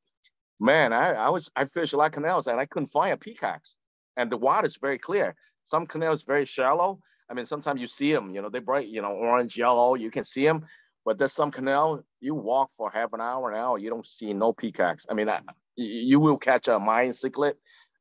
Man, 0.61 0.93
I, 0.93 1.13
I 1.13 1.29
was 1.29 1.51
I 1.55 1.65
fished 1.67 1.93
a 1.93 1.97
lot 1.97 2.07
of 2.07 2.13
canals 2.13 2.47
and 2.47 2.59
I 2.59 2.67
couldn't 2.67 2.89
find 2.89 3.13
a 3.13 3.17
peacocks. 3.17 3.77
And 4.17 4.31
the 4.31 4.37
water 4.37 4.67
is 4.67 4.77
very 4.77 4.99
clear. 4.99 5.37
Some 5.63 5.87
canals 5.87 6.25
very 6.25 6.45
shallow. 6.45 7.01
I 7.31 7.35
mean, 7.35 7.47
sometimes 7.47 7.81
you 7.81 7.87
see 7.87 8.13
them, 8.13 8.35
you 8.35 8.43
know, 8.43 8.49
they 8.49 8.59
bright, 8.59 8.89
you 8.89 9.03
know, 9.03 9.13
orange, 9.13 9.57
yellow, 9.57 9.95
you 9.95 10.11
can 10.11 10.25
see 10.25 10.45
them. 10.45 10.65
But 11.09 11.17
there's 11.17 11.33
some 11.33 11.51
canal, 11.51 12.05
you 12.21 12.35
walk 12.35 12.71
for 12.77 12.91
half 12.91 13.15
an 13.15 13.23
hour, 13.23 13.51
an 13.51 13.59
hour, 13.59 13.79
you 13.79 13.89
don't 13.89 14.07
see 14.07 14.35
no 14.35 14.53
peacocks. 14.53 15.07
I 15.09 15.15
mean, 15.15 15.31
you 15.75 16.21
will 16.21 16.37
catch 16.37 16.69
a 16.69 16.79
Mayan 16.79 17.13
cichlid 17.13 17.55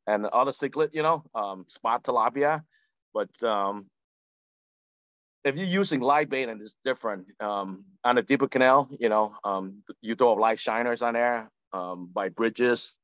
and 0.05 0.25
other 0.25 0.51
cichlid, 0.51 0.89
you 0.91 1.03
know, 1.03 1.23
um, 1.33 1.63
spot 1.69 2.03
tilapia. 2.03 2.63
But 3.13 3.31
um, 3.41 3.85
if 5.45 5.55
you're 5.55 5.65
using 5.81 6.01
light 6.01 6.29
bait 6.29 6.49
and 6.49 6.59
it's 6.59 6.75
different 6.83 7.27
um, 7.39 7.85
on 8.03 8.17
a 8.17 8.21
deeper 8.21 8.49
canal, 8.49 8.89
you 8.99 9.07
know, 9.07 9.35
um, 9.45 9.83
you 10.01 10.15
throw 10.15 10.33
light 10.33 10.57
shiners 10.57 11.01
on 11.01 11.13
there 11.13 11.49
um, 11.71 12.09
by 12.11 12.27
bridges, 12.27 12.97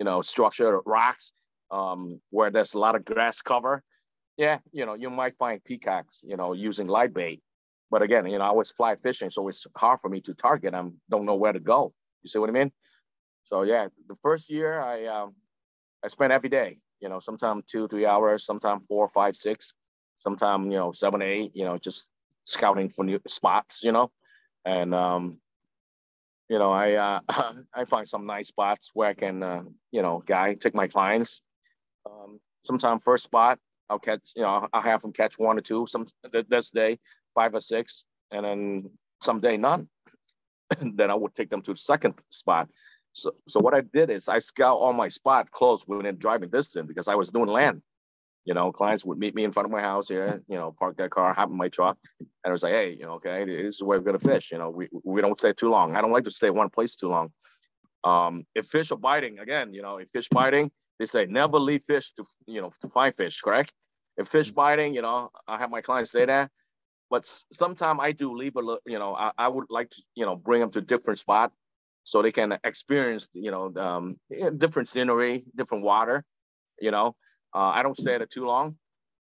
you 0.00 0.04
know, 0.04 0.20
structured 0.20 0.80
rocks 0.84 1.30
um, 1.70 2.20
where 2.30 2.50
there's 2.50 2.74
a 2.74 2.78
lot 2.80 2.96
of 2.96 3.04
grass 3.04 3.40
cover. 3.40 3.84
Yeah, 4.36 4.58
you 4.72 4.84
know, 4.84 4.94
you 4.94 5.10
might 5.10 5.38
find 5.38 5.62
peacocks, 5.62 6.24
you 6.24 6.36
know, 6.36 6.54
using 6.54 6.88
light 6.88 7.14
bait. 7.14 7.40
But 7.90 8.02
again, 8.02 8.26
you 8.26 8.38
know, 8.38 8.44
I 8.44 8.52
was 8.52 8.70
fly 8.70 8.96
fishing, 8.96 9.30
so 9.30 9.48
it's 9.48 9.66
hard 9.76 10.00
for 10.00 10.08
me 10.08 10.20
to 10.22 10.34
target. 10.34 10.74
I 10.74 10.82
don't 11.10 11.26
know 11.26 11.36
where 11.36 11.52
to 11.52 11.60
go. 11.60 11.92
You 12.22 12.30
see 12.30 12.38
what 12.38 12.48
I 12.48 12.52
mean? 12.52 12.72
So 13.44 13.62
yeah, 13.62 13.88
the 14.08 14.16
first 14.22 14.50
year 14.50 14.80
I 14.80 15.06
um, 15.06 15.34
I 16.04 16.08
spent 16.08 16.32
every 16.32 16.48
day, 16.48 16.78
you 17.00 17.08
know, 17.08 17.20
sometimes 17.20 17.64
two, 17.66 17.86
three 17.88 18.06
hours, 18.06 18.44
sometimes 18.44 18.86
four, 18.86 19.08
five, 19.08 19.36
six 19.36 19.74
sometimes 20.16 20.64
you 20.66 20.78
know 20.78 20.92
seven 20.92 21.22
eight 21.22 21.52
you 21.54 21.64
know 21.64 21.78
just 21.78 22.06
scouting 22.44 22.88
for 22.88 23.04
new 23.04 23.18
spots 23.26 23.82
you 23.82 23.92
know 23.92 24.10
and 24.64 24.94
um 24.94 25.40
you 26.48 26.58
know 26.58 26.70
i 26.70 26.92
uh 26.94 27.20
i 27.74 27.84
find 27.84 28.08
some 28.08 28.26
nice 28.26 28.48
spots 28.48 28.90
where 28.94 29.08
i 29.08 29.14
can 29.14 29.42
uh, 29.42 29.62
you 29.90 30.02
know 30.02 30.22
guy 30.26 30.54
take 30.54 30.74
my 30.74 30.86
clients 30.86 31.42
um 32.06 32.38
sometimes 32.62 33.02
first 33.02 33.24
spot 33.24 33.58
i'll 33.90 33.98
catch 33.98 34.32
you 34.36 34.42
know 34.42 34.68
i'll 34.72 34.82
have 34.82 35.02
them 35.02 35.12
catch 35.12 35.38
one 35.38 35.58
or 35.58 35.62
two 35.62 35.86
some 35.86 36.06
this 36.48 36.70
day 36.70 36.98
five 37.34 37.54
or 37.54 37.60
six 37.60 38.04
and 38.30 38.44
then 38.44 38.90
someday 39.22 39.56
none 39.56 39.88
then 40.80 41.10
i 41.10 41.14
would 41.14 41.34
take 41.34 41.50
them 41.50 41.62
to 41.62 41.72
the 41.72 41.78
second 41.78 42.14
spot 42.30 42.68
So, 43.14 43.30
so 43.46 43.60
what 43.60 43.74
I 43.74 43.80
did 43.80 44.10
is 44.10 44.28
I 44.28 44.40
scout 44.40 44.78
all 44.78 44.92
my 44.92 45.08
spot 45.08 45.50
close 45.50 45.86
within 45.86 46.18
driving 46.18 46.50
distance 46.50 46.88
because 46.88 47.08
I 47.08 47.14
was 47.14 47.30
doing 47.30 47.46
land. 47.46 47.80
You 48.44 48.54
know, 48.54 48.72
clients 48.72 49.04
would 49.04 49.18
meet 49.18 49.34
me 49.34 49.44
in 49.44 49.52
front 49.52 49.66
of 49.66 49.72
my 49.72 49.80
house 49.80 50.08
here, 50.08 50.42
you 50.48 50.56
know, 50.56 50.74
park 50.78 50.96
their 50.96 51.08
car, 51.08 51.32
hop 51.32 51.48
in 51.48 51.56
my 51.56 51.68
truck, 51.68 51.96
and 52.18 52.28
I 52.44 52.50
was 52.50 52.62
like, 52.62 52.72
hey, 52.72 52.90
you 52.98 53.06
know, 53.06 53.14
okay, 53.18 53.44
this 53.46 53.76
is 53.76 53.82
where 53.82 53.98
we're 53.98 54.04
gonna 54.04 54.18
fish. 54.18 54.50
You 54.52 54.58
know, 54.58 54.68
we, 54.68 54.88
we 55.04 55.22
don't 55.22 55.38
stay 55.38 55.52
too 55.52 55.70
long. 55.70 55.96
I 55.96 56.00
don't 56.02 56.10
like 56.12 56.24
to 56.24 56.30
stay 56.30 56.50
one 56.50 56.70
place 56.70 56.96
too 56.96 57.08
long. 57.08 57.32
Um, 58.02 58.44
if 58.54 58.66
fish 58.66 58.90
are 58.90 58.98
biting, 58.98 59.38
again, 59.38 59.72
you 59.72 59.80
know, 59.80 59.96
if 60.02 60.08
fish 60.10 60.28
biting, 60.28 60.70
they 60.98 61.06
say 61.06 61.24
never 61.26 61.58
leave 61.58 61.84
fish 61.84 62.12
to, 62.16 62.24
you 62.46 62.60
know, 62.60 62.72
to 62.82 62.88
find 62.88 63.14
fish, 63.14 63.40
correct? 63.40 63.72
If 64.18 64.28
fish 64.28 64.50
biting, 64.50 64.92
you 64.92 65.02
know, 65.02 65.30
I 65.46 65.56
have 65.58 65.70
my 65.70 65.80
clients 65.80 66.10
say 66.10 66.26
that. 66.26 66.50
But 67.10 67.26
sometimes 67.52 68.00
I 68.02 68.12
do 68.12 68.34
leave 68.34 68.56
a 68.56 68.60
little, 68.60 68.80
you 68.86 68.98
know, 68.98 69.14
I, 69.14 69.30
I 69.38 69.48
would 69.48 69.66
like 69.68 69.90
to, 69.90 70.02
you 70.14 70.24
know, 70.24 70.36
bring 70.36 70.60
them 70.60 70.70
to 70.72 70.80
different 70.80 71.18
spot 71.18 71.52
so 72.04 72.22
they 72.22 72.32
can 72.32 72.58
experience, 72.64 73.28
you 73.32 73.50
know, 73.50 73.72
um, 73.76 74.16
different 74.58 74.88
scenery, 74.88 75.44
different 75.54 75.84
water, 75.84 76.24
you 76.80 76.90
know. 76.90 77.14
Uh, 77.54 77.72
I 77.74 77.82
don't 77.82 77.98
stay 77.98 78.14
at 78.14 78.22
it 78.22 78.30
too 78.30 78.46
long. 78.46 78.76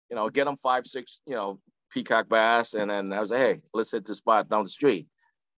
You 0.09 0.15
know, 0.15 0.29
get 0.29 0.45
them 0.45 0.57
five, 0.61 0.85
six, 0.85 1.19
you 1.25 1.35
know, 1.35 1.59
peacock 1.91 2.29
bass, 2.29 2.73
and 2.73 2.89
then 2.89 3.13
I 3.13 3.19
was 3.19 3.31
like, 3.31 3.39
hey, 3.39 3.61
let's 3.73 3.91
hit 3.91 4.05
the 4.05 4.15
spot 4.15 4.49
down 4.49 4.63
the 4.63 4.69
street, 4.69 5.07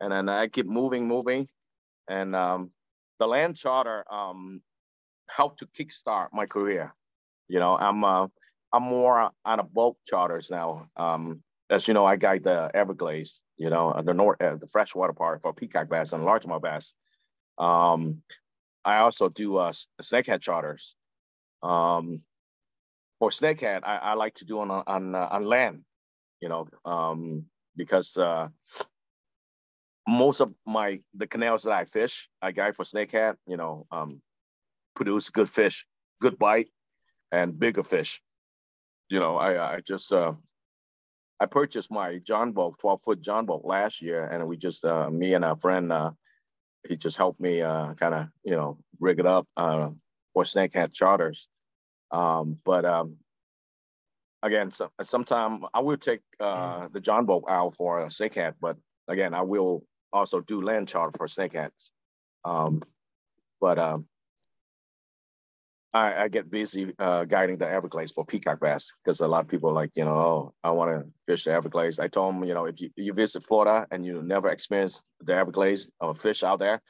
and 0.00 0.12
then 0.12 0.28
I 0.28 0.48
keep 0.48 0.66
moving, 0.66 1.06
moving, 1.06 1.48
and 2.08 2.34
um, 2.34 2.70
the 3.18 3.26
land 3.26 3.56
charter 3.56 4.04
um, 4.12 4.62
helped 5.28 5.60
to 5.60 5.66
kickstart 5.66 6.28
my 6.32 6.46
career. 6.46 6.94
You 7.48 7.58
know, 7.58 7.76
I'm 7.76 8.04
uh, 8.04 8.26
I'm 8.72 8.82
more 8.82 9.30
on 9.44 9.60
a 9.60 9.62
boat 9.62 9.96
charters 10.06 10.50
now. 10.50 10.88
Um, 10.96 11.42
as 11.70 11.86
you 11.86 11.94
know, 11.94 12.04
I 12.04 12.16
guide 12.16 12.44
the 12.44 12.70
Everglades. 12.74 13.42
You 13.56 13.70
know, 13.70 14.00
the 14.04 14.14
north, 14.14 14.40
uh, 14.40 14.56
the 14.56 14.68
freshwater 14.68 15.12
part 15.12 15.42
for 15.42 15.52
peacock 15.52 15.88
bass 15.88 16.12
and 16.12 16.24
largemouth 16.24 16.62
bass. 16.62 16.94
Um, 17.58 18.22
I 18.84 18.98
also 18.98 19.28
do 19.28 19.56
uh, 19.56 19.72
snakehead 20.00 20.40
charters. 20.40 20.94
Um, 21.62 22.22
for 23.18 23.30
snakehead, 23.30 23.80
I, 23.82 23.96
I 23.96 24.14
like 24.14 24.34
to 24.36 24.44
do 24.44 24.60
on 24.60 24.70
on 24.70 25.14
uh, 25.14 25.28
on 25.30 25.44
land, 25.44 25.82
you 26.40 26.48
know, 26.48 26.68
um, 26.84 27.46
because 27.76 28.16
uh, 28.16 28.48
most 30.06 30.40
of 30.40 30.54
my 30.64 31.00
the 31.14 31.26
canals 31.26 31.64
that 31.64 31.72
I 31.72 31.84
fish, 31.84 32.28
I 32.40 32.52
guide 32.52 32.76
for 32.76 32.84
snakehead, 32.84 33.34
you 33.46 33.56
know, 33.56 33.86
um, 33.90 34.22
produce 34.94 35.30
good 35.30 35.50
fish, 35.50 35.84
good 36.20 36.38
bite, 36.38 36.68
and 37.32 37.58
bigger 37.58 37.82
fish. 37.82 38.22
You 39.08 39.18
know, 39.18 39.36
I 39.36 39.74
I 39.74 39.80
just 39.80 40.12
uh, 40.12 40.34
I 41.40 41.46
purchased 41.46 41.90
my 41.90 42.18
John 42.18 42.52
boat, 42.52 42.78
12 42.78 43.00
foot 43.02 43.20
John 43.20 43.46
boat 43.46 43.64
last 43.64 44.02
year, 44.02 44.24
and 44.24 44.46
we 44.48 44.56
just 44.56 44.84
uh, 44.84 45.08
me 45.10 45.34
and 45.34 45.44
a 45.44 45.56
friend, 45.56 45.92
uh, 45.92 46.10
he 46.88 46.96
just 46.96 47.16
helped 47.16 47.40
me 47.40 47.62
uh, 47.62 47.94
kind 47.94 48.14
of 48.14 48.26
you 48.42 48.52
know 48.52 48.78
rig 49.00 49.20
it 49.20 49.26
up 49.26 49.46
uh, 49.56 49.90
for 50.34 50.44
snakehead 50.44 50.92
charters. 50.92 51.48
Um, 52.10 52.56
but 52.64 52.84
um, 52.84 53.16
again, 54.42 54.70
so, 54.70 54.90
sometime 55.02 55.64
I 55.74 55.80
will 55.80 55.96
take 55.96 56.20
uh, 56.40 56.88
the 56.92 57.00
John 57.00 57.26
boat 57.26 57.44
out 57.48 57.76
for 57.76 58.00
a 58.00 58.06
snakehead, 58.06 58.54
but 58.60 58.76
again, 59.06 59.34
I 59.34 59.42
will 59.42 59.84
also 60.12 60.40
do 60.40 60.62
land 60.62 60.88
charter 60.88 61.16
for 61.16 61.26
snakeheads. 61.26 61.90
Um, 62.44 62.82
but 63.60 63.78
um, 63.78 64.06
I, 65.94 66.24
I, 66.24 66.28
get 66.28 66.50
busy 66.50 66.94
uh, 66.98 67.24
guiding 67.24 67.56
the 67.56 67.68
Everglades 67.68 68.12
for 68.12 68.24
peacock 68.24 68.60
bass 68.60 68.92
because 69.02 69.20
a 69.20 69.26
lot 69.26 69.42
of 69.42 69.48
people 69.48 69.70
are 69.70 69.74
like, 69.74 69.92
you 69.94 70.04
know, 70.04 70.14
oh, 70.14 70.54
I 70.62 70.70
want 70.70 70.90
to 70.90 71.10
fish 71.26 71.44
the 71.44 71.52
Everglades. 71.52 71.98
I 71.98 72.08
told 72.08 72.34
them, 72.34 72.44
you 72.44 72.52
know, 72.52 72.66
if 72.66 72.80
you, 72.80 72.90
you 72.96 73.14
visit 73.14 73.46
Florida 73.46 73.86
and 73.90 74.04
you 74.04 74.22
never 74.22 74.50
experience 74.50 75.02
the 75.20 75.34
Everglades 75.34 75.90
or 75.98 76.14
fish 76.14 76.42
out 76.42 76.58
there, 76.58 76.82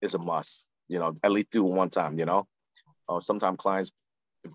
it's 0.00 0.14
a 0.14 0.18
must. 0.18 0.68
You 0.88 0.98
know, 0.98 1.14
at 1.22 1.32
least 1.32 1.50
do 1.50 1.64
one 1.64 1.90
time. 1.90 2.18
You 2.18 2.24
know, 2.24 2.48
uh, 3.08 3.20
sometimes 3.20 3.58
clients 3.58 3.92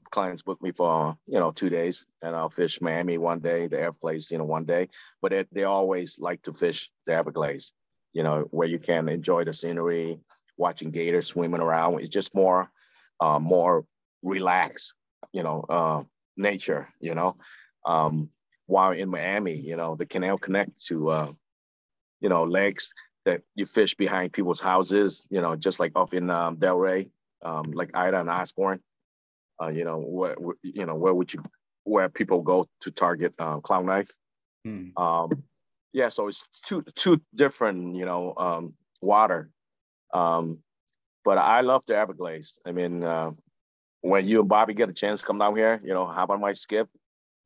clients 0.09 0.41
book 0.41 0.61
me 0.63 0.71
for 0.71 1.15
you 1.27 1.39
know 1.39 1.51
two 1.51 1.69
days 1.69 2.07
and 2.23 2.35
i'll 2.35 2.49
fish 2.49 2.81
miami 2.81 3.19
one 3.19 3.39
day 3.39 3.67
the 3.67 3.79
everglades 3.79 4.31
you 4.31 4.37
know 4.39 4.43
one 4.43 4.65
day 4.65 4.89
but 5.21 5.31
it, 5.31 5.47
they 5.51 5.63
always 5.63 6.17
like 6.19 6.41
to 6.41 6.51
fish 6.51 6.89
the 7.05 7.13
everglades 7.13 7.71
you 8.11 8.23
know 8.23 8.47
where 8.49 8.67
you 8.67 8.79
can 8.79 9.07
enjoy 9.07 9.43
the 9.43 9.53
scenery 9.53 10.17
watching 10.57 10.89
gators 10.89 11.27
swimming 11.27 11.61
around 11.61 11.99
it's 11.99 12.09
just 12.09 12.33
more 12.33 12.71
uh, 13.19 13.39
more 13.39 13.85
relaxed 14.23 14.93
you 15.31 15.43
know 15.43 15.61
uh, 15.69 16.03
nature 16.37 16.87
you 16.99 17.15
know 17.15 17.35
um, 17.85 18.29
while 18.67 18.91
in 18.91 19.09
miami 19.09 19.55
you 19.55 19.75
know 19.75 19.95
the 19.95 20.05
canal 20.05 20.37
connect 20.37 20.83
to 20.85 21.09
uh, 21.09 21.31
you 22.21 22.29
know 22.29 22.43
lakes 22.43 22.93
that 23.25 23.41
you 23.55 23.65
fish 23.65 23.95
behind 23.95 24.33
people's 24.33 24.61
houses 24.61 25.27
you 25.29 25.41
know 25.41 25.55
just 25.55 25.79
like 25.79 25.91
off 25.95 26.13
in 26.13 26.29
um, 26.29 26.57
delray 26.57 27.09
um, 27.43 27.71
like 27.71 27.91
ida 27.95 28.19
and 28.19 28.29
osborne 28.29 28.81
uh, 29.61 29.67
you 29.67 29.85
know, 29.85 29.99
where, 29.99 30.35
you 30.63 30.85
know, 30.85 30.95
where 30.95 31.13
would 31.13 31.33
you, 31.33 31.41
where 31.83 32.09
people 32.09 32.41
go 32.41 32.67
to 32.81 32.91
target 32.91 33.33
uh, 33.39 33.59
clown 33.59 33.85
knife? 33.85 34.09
Hmm. 34.63 34.89
Um, 34.97 35.43
yeah, 35.93 36.09
so 36.09 36.27
it's 36.27 36.43
two 36.65 36.83
two 36.95 37.21
different, 37.33 37.95
you 37.95 38.05
know, 38.05 38.33
um, 38.37 38.73
water. 39.01 39.49
Um, 40.13 40.59
but 41.25 41.39
I 41.39 41.61
love 41.61 41.83
the 41.87 41.97
Everglades. 41.97 42.59
I 42.65 42.71
mean, 42.71 43.03
uh, 43.03 43.31
when 44.01 44.27
you 44.27 44.39
and 44.39 44.47
Bobby 44.47 44.75
get 44.75 44.87
a 44.87 44.93
chance 44.93 45.21
to 45.21 45.27
come 45.27 45.39
down 45.39 45.57
here, 45.57 45.81
you 45.83 45.93
know, 45.93 46.05
hop 46.05 46.29
on 46.29 46.39
my 46.39 46.53
skip, 46.53 46.87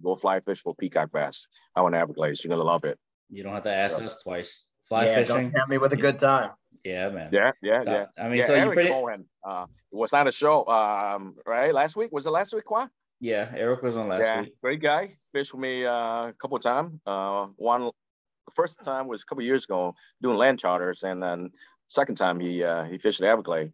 go 0.04 0.16
fly 0.16 0.42
fish 0.42 0.62
for 0.62 0.76
peacock 0.76 1.12
bass 1.12 1.48
out 1.76 1.88
in 1.88 1.94
Everglades. 1.94 2.44
You're 2.44 2.50
gonna 2.50 2.64
love 2.64 2.84
it. 2.84 3.00
You 3.30 3.44
don't 3.44 3.54
have 3.54 3.64
to 3.64 3.74
ask 3.74 3.98
so, 3.98 4.04
us 4.04 4.22
twice. 4.22 4.68
Fly 4.88 5.06
yeah, 5.06 5.16
fishing. 5.16 5.36
Don't 5.36 5.50
tempt 5.50 5.70
me 5.70 5.78
with 5.78 5.94
a 5.94 5.98
good 5.98 6.20
time. 6.20 6.52
Yeah, 6.84 7.10
man. 7.10 7.30
Yeah, 7.32 7.52
yeah, 7.62 7.84
so, 7.84 7.92
yeah. 7.92 8.06
I 8.24 8.28
mean, 8.28 8.40
yeah, 8.40 8.48
so 8.48 8.54
Eric 8.54 8.70
you 8.70 8.74
pretty 8.74 8.90
Cohen 8.90 9.26
uh, 9.48 9.66
was 9.92 10.14
on 10.14 10.28
a 10.28 10.32
show, 10.32 10.66
um, 10.68 11.36
right? 11.46 11.74
Last 11.74 11.96
week 11.96 12.12
was 12.12 12.26
it 12.26 12.32
last 12.32 12.54
week, 12.54 12.66
Quan? 12.66 12.90
Yeah, 13.22 13.52
Eric 13.56 13.82
was 13.82 13.98
on 13.98 14.08
last 14.08 14.24
yeah, 14.24 14.42
week. 14.42 14.54
Great 14.62 14.82
guy. 14.82 15.18
Fished 15.34 15.54
with 15.54 15.62
me 15.62 15.86
uh, 15.86 16.28
a 16.28 16.34
couple 16.42 16.58
of 16.58 16.64
times. 16.64 17.00
Uh, 17.06 17.48
one, 17.58 17.84
the 17.84 18.54
first 18.56 18.84
time 18.84 19.08
was 19.08 19.22
a 19.22 19.26
couple 19.26 19.44
years 19.44 19.66
ago 19.66 19.94
doing 20.22 20.38
land 20.38 20.60
charters, 20.60 21.04
and 21.04 21.22
then 21.22 21.52
second 21.90 22.16
time 22.16 22.40
he 22.40 22.64
uh, 22.64 22.86
he 22.86 22.98
fished 22.98 23.20
the 23.20 23.28
Everglades. 23.28 23.74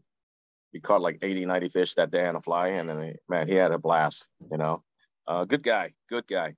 He 0.71 0.82
caught 0.82 1.01
like 1.01 1.19
80, 1.21 1.45
90 1.45 1.69
fish 1.69 1.93
that 1.95 2.12
day 2.12 2.25
on 2.25 2.36
a 2.36 2.41
fly, 2.41 2.69
and 2.69 2.89
then 2.89 3.01
he, 3.01 3.13
man, 3.30 3.47
he 3.47 3.54
had 3.54 3.71
a 3.71 3.78
blast. 3.78 4.28
You 4.51 4.58
know, 4.58 4.84
uh, 5.28 5.45
good 5.45 5.63
guy, 5.63 5.93
good 6.10 6.28
guy. 6.28 6.56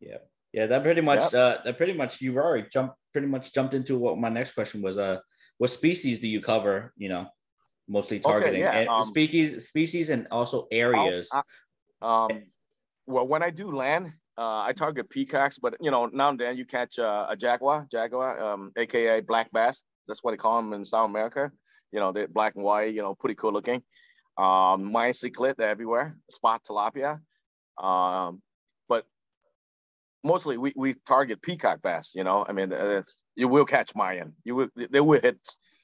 Yeah, 0.00 0.18
yeah. 0.52 0.66
That 0.66 0.82
pretty 0.82 1.00
much, 1.00 1.32
yep. 1.32 1.34
uh, 1.34 1.56
that 1.64 1.76
pretty 1.76 1.94
much 1.94 2.20
you 2.20 2.36
already 2.36 2.68
jumped, 2.70 2.94
pretty 3.12 3.26
much 3.26 3.52
jumped 3.52 3.74
into 3.74 3.98
what 3.98 4.18
my 4.18 4.28
next 4.28 4.52
question 4.52 4.82
was. 4.82 4.98
Uh, 4.98 5.18
what 5.58 5.70
species 5.70 6.20
do 6.20 6.28
you 6.28 6.40
cover? 6.40 6.92
You 6.96 7.08
know, 7.08 7.26
mostly 7.88 8.20
targeting 8.20 8.64
okay, 8.64 8.84
yeah. 8.84 8.94
um, 8.94 9.04
species, 9.04 9.68
species, 9.68 10.10
and 10.10 10.28
also 10.30 10.68
areas. 10.70 11.30
um, 12.02 12.44
well, 13.06 13.26
when 13.26 13.42
I 13.42 13.50
do 13.50 13.70
land, 13.70 14.12
uh, 14.38 14.60
I 14.60 14.72
target 14.72 15.08
peacocks, 15.08 15.58
but 15.58 15.74
you 15.80 15.90
know, 15.90 16.06
now 16.06 16.28
and 16.28 16.38
then 16.38 16.56
you 16.56 16.64
catch 16.64 16.98
uh, 16.98 17.26
a 17.28 17.36
jaguar, 17.36 17.86
jaguar, 17.90 18.38
um, 18.44 18.72
aka 18.76 19.20
black 19.20 19.50
bass. 19.52 19.82
That's 20.06 20.22
what 20.22 20.32
they 20.32 20.36
call 20.36 20.62
them 20.62 20.72
in 20.72 20.84
South 20.84 21.08
America. 21.08 21.50
You 21.92 22.00
know, 22.00 22.12
they're 22.12 22.28
black 22.28 22.54
and 22.56 22.64
white. 22.64 22.94
You 22.94 23.02
know, 23.02 23.14
pretty 23.14 23.34
cool 23.36 23.52
looking. 23.52 23.82
Um, 24.38 24.92
Mayan 24.92 25.12
cichlid, 25.12 25.60
everywhere. 25.60 26.16
Spot 26.30 26.62
tilapia. 26.68 27.20
Um, 27.82 28.42
but 28.88 29.06
mostly 30.24 30.58
we, 30.58 30.72
we 30.76 30.94
target 31.06 31.42
peacock 31.42 31.82
bass. 31.82 32.12
You 32.14 32.24
know, 32.24 32.44
I 32.48 32.52
mean, 32.52 32.72
it's 32.72 33.16
you 33.34 33.48
will 33.48 33.64
catch 33.64 33.94
Mayan. 33.94 34.34
You 34.44 34.54
will 34.54 34.68
they 34.90 35.00
will 35.00 35.20
hit 35.20 35.38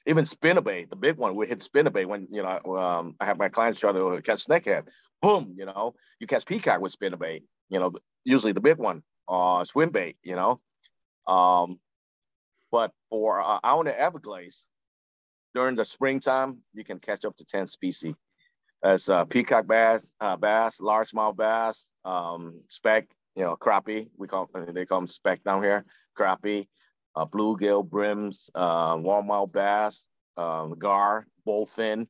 even 0.05 0.25
spinnerbait, 0.25 0.89
the 0.89 0.95
big 0.95 1.17
one. 1.17 1.35
We 1.35 1.47
hit 1.47 1.59
spinnerbait 1.59 2.05
when 2.05 2.27
you 2.31 2.43
know 2.43 2.77
um, 2.77 3.15
I 3.19 3.25
have 3.25 3.37
my 3.37 3.49
clients 3.49 3.79
try 3.79 3.91
to 3.91 4.21
catch 4.23 4.45
snakehead. 4.45 4.87
Boom, 5.21 5.55
you 5.57 5.65
know, 5.65 5.95
you 6.19 6.27
catch 6.27 6.45
peacock 6.45 6.81
with 6.81 6.97
spinnerbait. 6.97 7.43
You 7.69 7.79
know, 7.79 7.93
usually 8.25 8.51
the 8.53 8.59
big 8.59 8.77
one, 8.77 9.03
uh, 9.29 9.63
swim 9.63 9.89
bait. 9.89 10.17
You 10.23 10.35
know, 10.35 10.59
um, 11.33 11.79
but 12.73 12.91
for 13.11 13.39
uh, 13.39 13.59
out 13.63 13.81
in 13.81 13.85
the 13.85 13.97
Everglades 13.97 14.63
during 15.53 15.75
the 15.75 15.85
springtime, 15.85 16.57
you 16.73 16.83
can 16.83 16.99
catch 16.99 17.23
up 17.23 17.37
to 17.37 17.45
ten 17.45 17.67
species. 17.67 18.15
As 18.83 19.07
uh, 19.07 19.23
peacock 19.23 19.67
bass, 19.67 20.11
uh, 20.19 20.35
bass, 20.35 20.79
largemouth 20.81 21.37
bass, 21.37 21.91
um, 22.03 22.59
speck, 22.67 23.05
you 23.35 23.43
know, 23.43 23.55
crappie. 23.55 24.09
We 24.17 24.27
call 24.27 24.49
they 24.53 24.85
call 24.85 25.01
them 25.01 25.07
speck 25.07 25.43
down 25.43 25.63
here, 25.63 25.85
crappie 26.19 26.67
uh, 27.15 27.25
bluegill, 27.25 27.87
brims, 27.87 28.49
uh, 28.55 28.97
warmouth 28.99 29.51
bass, 29.51 30.07
um, 30.37 30.75
gar, 30.77 31.27
bowfin, 31.47 32.07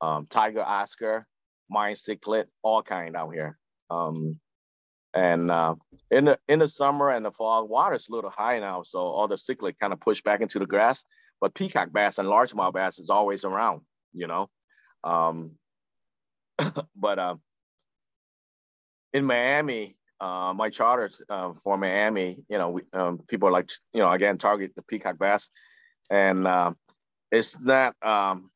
um, 0.00 0.26
tiger 0.30 0.62
oscar, 0.62 1.26
Mayan 1.68 1.96
cichlid, 1.96 2.44
all 2.62 2.82
kind 2.82 3.16
out 3.16 3.30
here. 3.34 3.58
Um, 3.90 4.38
and 5.14 5.50
uh, 5.50 5.74
in 6.10 6.26
the 6.26 6.38
in 6.48 6.58
the 6.58 6.68
summer 6.68 7.10
and 7.10 7.24
the 7.24 7.30
fall, 7.30 7.66
water's 7.66 8.08
a 8.08 8.12
little 8.12 8.30
high 8.30 8.58
now, 8.58 8.82
so 8.82 8.98
all 8.98 9.28
the 9.28 9.36
cichlid 9.36 9.78
kind 9.78 9.92
of 9.92 10.00
push 10.00 10.22
back 10.22 10.40
into 10.40 10.58
the 10.58 10.66
grass. 10.66 11.04
But 11.40 11.54
peacock 11.54 11.92
bass 11.92 12.18
and 12.18 12.28
largemouth 12.28 12.74
bass 12.74 12.98
is 12.98 13.10
always 13.10 13.44
around, 13.44 13.82
you 14.12 14.26
know. 14.26 14.48
Um, 15.04 15.52
but 16.96 17.18
uh, 17.18 17.36
in 19.12 19.24
Miami, 19.24 19.96
uh, 20.20 20.52
my 20.54 20.70
charters 20.70 21.22
uh, 21.28 21.52
for 21.62 21.78
Miami, 21.78 22.44
you 22.48 22.58
know, 22.58 22.70
we, 22.70 22.82
um, 22.92 23.20
people 23.28 23.52
like, 23.52 23.70
you 23.92 24.00
know, 24.00 24.10
again, 24.10 24.38
target 24.38 24.72
the 24.74 24.82
peacock 24.82 25.18
bass. 25.18 25.50
And 26.10 26.46
uh, 26.46 26.72
it's 27.30 27.58
not, 27.60 27.94
um, 28.02 28.50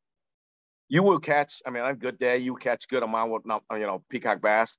you 0.89 1.03
will 1.03 1.21
catch. 1.21 1.63
I 1.67 1.71
mean, 1.71 1.83
on 1.83 1.91
a 1.91 1.97
good 1.97 2.19
day, 2.19 2.39
you 2.39 2.57
catch 2.57 2.89
good 2.89 3.03
amount 3.03 3.33
with 3.33 3.43
you 3.47 3.79
know 3.79 4.03
peacock 4.11 4.43
bass, 4.43 4.77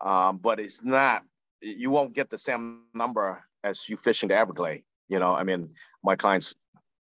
um, 0.00 0.38
but 0.38 0.60
it's 0.60 0.82
not. 0.82 1.22
You 1.60 1.90
won't 1.90 2.14
get 2.14 2.30
the 2.30 2.38
same 2.38 2.82
number 2.94 3.42
as 3.62 3.88
you 3.88 3.96
fishing 3.96 4.28
the 4.28 4.36
Everglades. 4.36 4.84
You 5.08 5.18
know, 5.18 5.34
I 5.34 5.44
mean, 5.44 5.70
my 6.02 6.16
clients, 6.16 6.54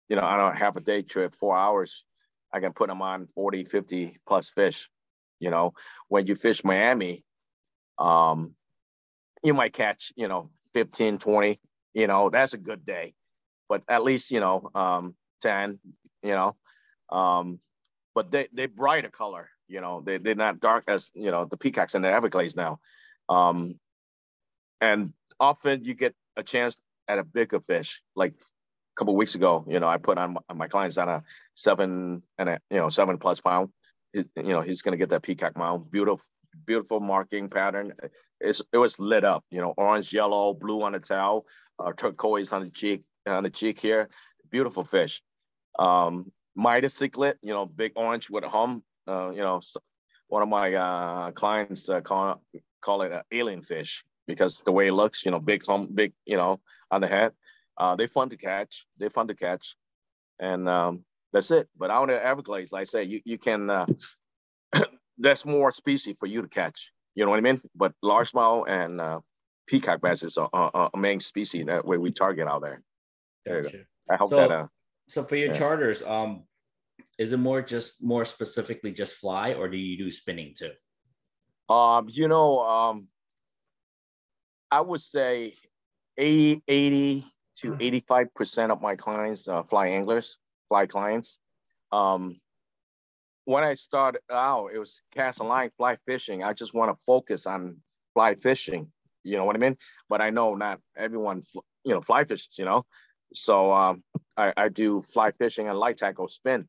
you 0.08 0.16
know, 0.16 0.24
I 0.24 0.36
don't 0.36 0.56
have 0.56 0.76
a 0.76 0.80
day 0.80 1.02
trip, 1.02 1.34
four 1.34 1.56
hours, 1.56 2.04
I 2.54 2.60
can 2.60 2.72
put 2.72 2.88
them 2.88 3.02
on 3.02 3.26
40, 3.34 3.64
50 3.64 4.16
plus 4.26 4.48
fish. 4.50 4.88
You 5.40 5.50
know, 5.50 5.74
when 6.08 6.26
you 6.26 6.36
fish 6.36 6.62
Miami, 6.62 7.24
um, 7.98 8.54
you 9.42 9.52
might 9.54 9.72
catch, 9.72 10.12
you 10.16 10.28
know, 10.28 10.50
15, 10.72 11.18
20, 11.18 11.60
you 11.94 12.06
know, 12.06 12.30
that's 12.30 12.54
a 12.54 12.58
good 12.58 12.86
day. 12.86 13.14
But 13.68 13.82
at 13.88 14.04
least, 14.04 14.30
you 14.30 14.40
know, 14.40 14.70
um, 14.74 15.16
10, 15.42 15.80
you 16.22 16.30
know. 16.30 16.56
Um, 17.10 17.58
but 18.14 18.30
they 18.30 18.48
they 18.52 18.66
brighter 18.66 19.10
color, 19.10 19.48
you 19.68 19.80
know, 19.80 20.02
they, 20.04 20.18
they're 20.18 20.34
not 20.34 20.60
dark 20.60 20.84
as, 20.88 21.10
you 21.14 21.30
know, 21.30 21.44
the 21.44 21.56
peacocks 21.56 21.94
in 21.94 22.02
the 22.02 22.10
Everglades 22.10 22.56
now. 22.56 22.78
Um, 23.28 23.78
and 24.80 25.12
often 25.40 25.84
you 25.84 25.94
get 25.94 26.14
a 26.36 26.42
chance 26.42 26.76
at 27.08 27.18
a 27.18 27.24
bigger 27.24 27.60
fish, 27.60 28.02
like 28.14 28.32
a 28.32 28.94
couple 28.96 29.16
weeks 29.16 29.34
ago, 29.34 29.64
you 29.68 29.80
know, 29.80 29.88
I 29.88 29.96
put 29.96 30.18
on 30.18 30.34
my, 30.34 30.54
my 30.54 30.68
clients 30.68 30.98
on 30.98 31.08
a 31.08 31.22
seven 31.54 32.22
and 32.38 32.48
a, 32.48 32.60
you 32.70 32.78
know, 32.78 32.88
seven 32.88 33.18
plus 33.18 33.40
pound. 33.40 33.70
you 34.12 34.24
know, 34.36 34.60
he's 34.60 34.82
going 34.82 34.92
to 34.92 34.98
get 34.98 35.10
that 35.10 35.22
peacock 35.22 35.56
mount. 35.56 35.90
Beautiful, 35.90 36.24
beautiful 36.66 37.00
marking 37.00 37.48
pattern. 37.48 37.92
It's, 38.40 38.62
it 38.72 38.78
was 38.78 38.98
lit 38.98 39.24
up, 39.24 39.44
you 39.50 39.60
know, 39.60 39.74
orange, 39.76 40.12
yellow, 40.12 40.54
blue 40.54 40.82
on 40.82 40.92
the 40.92 41.00
tail, 41.00 41.46
uh, 41.78 41.92
turquoise 41.92 42.52
on 42.52 42.62
the 42.62 42.70
cheek, 42.70 43.02
on 43.26 43.42
the 43.42 43.50
cheek 43.50 43.80
here. 43.80 44.08
Beautiful 44.50 44.84
fish. 44.84 45.22
Um, 45.78 46.30
Midas 46.54 46.94
cichlid, 46.98 47.34
you 47.42 47.52
know, 47.52 47.66
big 47.66 47.92
orange 47.96 48.30
with 48.30 48.44
a 48.44 48.48
hum. 48.48 48.82
Uh, 49.06 49.30
you 49.30 49.40
know, 49.40 49.60
one 50.28 50.42
of 50.42 50.48
my 50.48 50.74
uh, 50.74 51.30
clients 51.32 51.88
uh, 51.88 52.00
call, 52.00 52.42
call 52.80 53.02
it 53.02 53.12
an 53.12 53.22
alien 53.32 53.62
fish 53.62 54.04
because 54.26 54.62
the 54.64 54.72
way 54.72 54.88
it 54.88 54.92
looks, 54.92 55.24
you 55.24 55.30
know, 55.30 55.40
big 55.40 55.64
hum, 55.66 55.88
big, 55.94 56.12
you 56.24 56.36
know, 56.36 56.60
on 56.90 57.00
the 57.00 57.08
head. 57.08 57.32
Uh, 57.76 57.96
they're 57.96 58.08
fun 58.08 58.30
to 58.30 58.36
catch. 58.36 58.86
They're 58.98 59.10
fun 59.10 59.28
to 59.28 59.34
catch, 59.34 59.74
and 60.38 60.68
um, 60.68 61.04
that's 61.32 61.50
it. 61.50 61.68
But 61.76 61.90
out 61.90 62.08
in 62.08 62.14
the 62.14 62.24
Everglades, 62.24 62.72
like 62.72 62.82
I 62.82 62.84
say, 62.84 63.04
you 63.04 63.20
you 63.24 63.38
can. 63.38 63.68
Uh, 63.68 63.86
there's 65.18 65.44
more 65.44 65.72
species 65.72 66.16
for 66.18 66.26
you 66.26 66.42
to 66.42 66.48
catch. 66.48 66.92
You 67.14 67.24
know 67.24 67.30
what 67.30 67.38
I 67.38 67.42
mean? 67.42 67.60
But 67.74 67.92
largemouth 68.02 68.68
and 68.68 69.00
uh, 69.00 69.20
peacock 69.66 70.00
bass 70.00 70.22
is 70.22 70.36
a, 70.36 70.88
main 70.96 71.20
species 71.20 71.66
that 71.66 71.84
way 71.84 71.96
we 71.96 72.10
target 72.12 72.48
out 72.48 72.62
there. 72.62 72.82
there 73.44 73.62
gotcha. 73.62 73.84
I 74.10 74.16
hope 74.16 74.30
so, 74.30 74.36
that. 74.36 74.50
Uh, 74.50 74.66
so 75.08 75.24
for 75.24 75.36
your 75.36 75.48
yeah. 75.48 75.58
charters, 75.58 76.02
um, 76.02 76.44
is 77.18 77.32
it 77.32 77.38
more 77.38 77.62
just 77.62 78.02
more 78.02 78.24
specifically 78.24 78.92
just 78.92 79.14
fly, 79.14 79.54
or 79.54 79.68
do 79.68 79.76
you 79.76 79.96
do 79.96 80.10
spinning 80.10 80.54
too? 80.56 80.72
Um, 81.72 82.08
you 82.10 82.28
know, 82.28 82.60
um, 82.60 83.08
I 84.70 84.80
would 84.80 85.00
say 85.00 85.54
80, 86.18 86.62
80 86.66 87.26
to 87.58 87.68
85% 87.70 88.70
of 88.70 88.82
my 88.82 88.96
clients 88.96 89.48
uh, 89.48 89.62
fly 89.62 89.88
anglers, 89.88 90.36
fly 90.68 90.86
clients. 90.86 91.38
Um, 91.92 92.40
when 93.44 93.62
I 93.62 93.74
started 93.74 94.20
out, 94.30 94.70
it 94.74 94.78
was 94.78 95.02
cast 95.14 95.40
a 95.40 95.44
line, 95.44 95.70
fly 95.76 95.96
fishing. 96.06 96.42
I 96.42 96.52
just 96.52 96.74
want 96.74 96.90
to 96.90 97.04
focus 97.04 97.46
on 97.46 97.76
fly 98.14 98.34
fishing. 98.34 98.90
You 99.22 99.36
know 99.36 99.44
what 99.44 99.56
I 99.56 99.58
mean? 99.58 99.76
But 100.08 100.20
I 100.20 100.30
know 100.30 100.54
not 100.54 100.80
everyone, 100.96 101.42
you 101.84 101.94
know, 101.94 102.00
fly 102.00 102.24
fishes, 102.24 102.58
you 102.58 102.64
know? 102.64 102.84
So 103.34 103.72
um, 103.72 104.02
I, 104.36 104.52
I 104.56 104.68
do 104.68 105.02
fly 105.02 105.32
fishing 105.32 105.68
and 105.68 105.78
light 105.78 105.98
tackle 105.98 106.28
spin. 106.28 106.68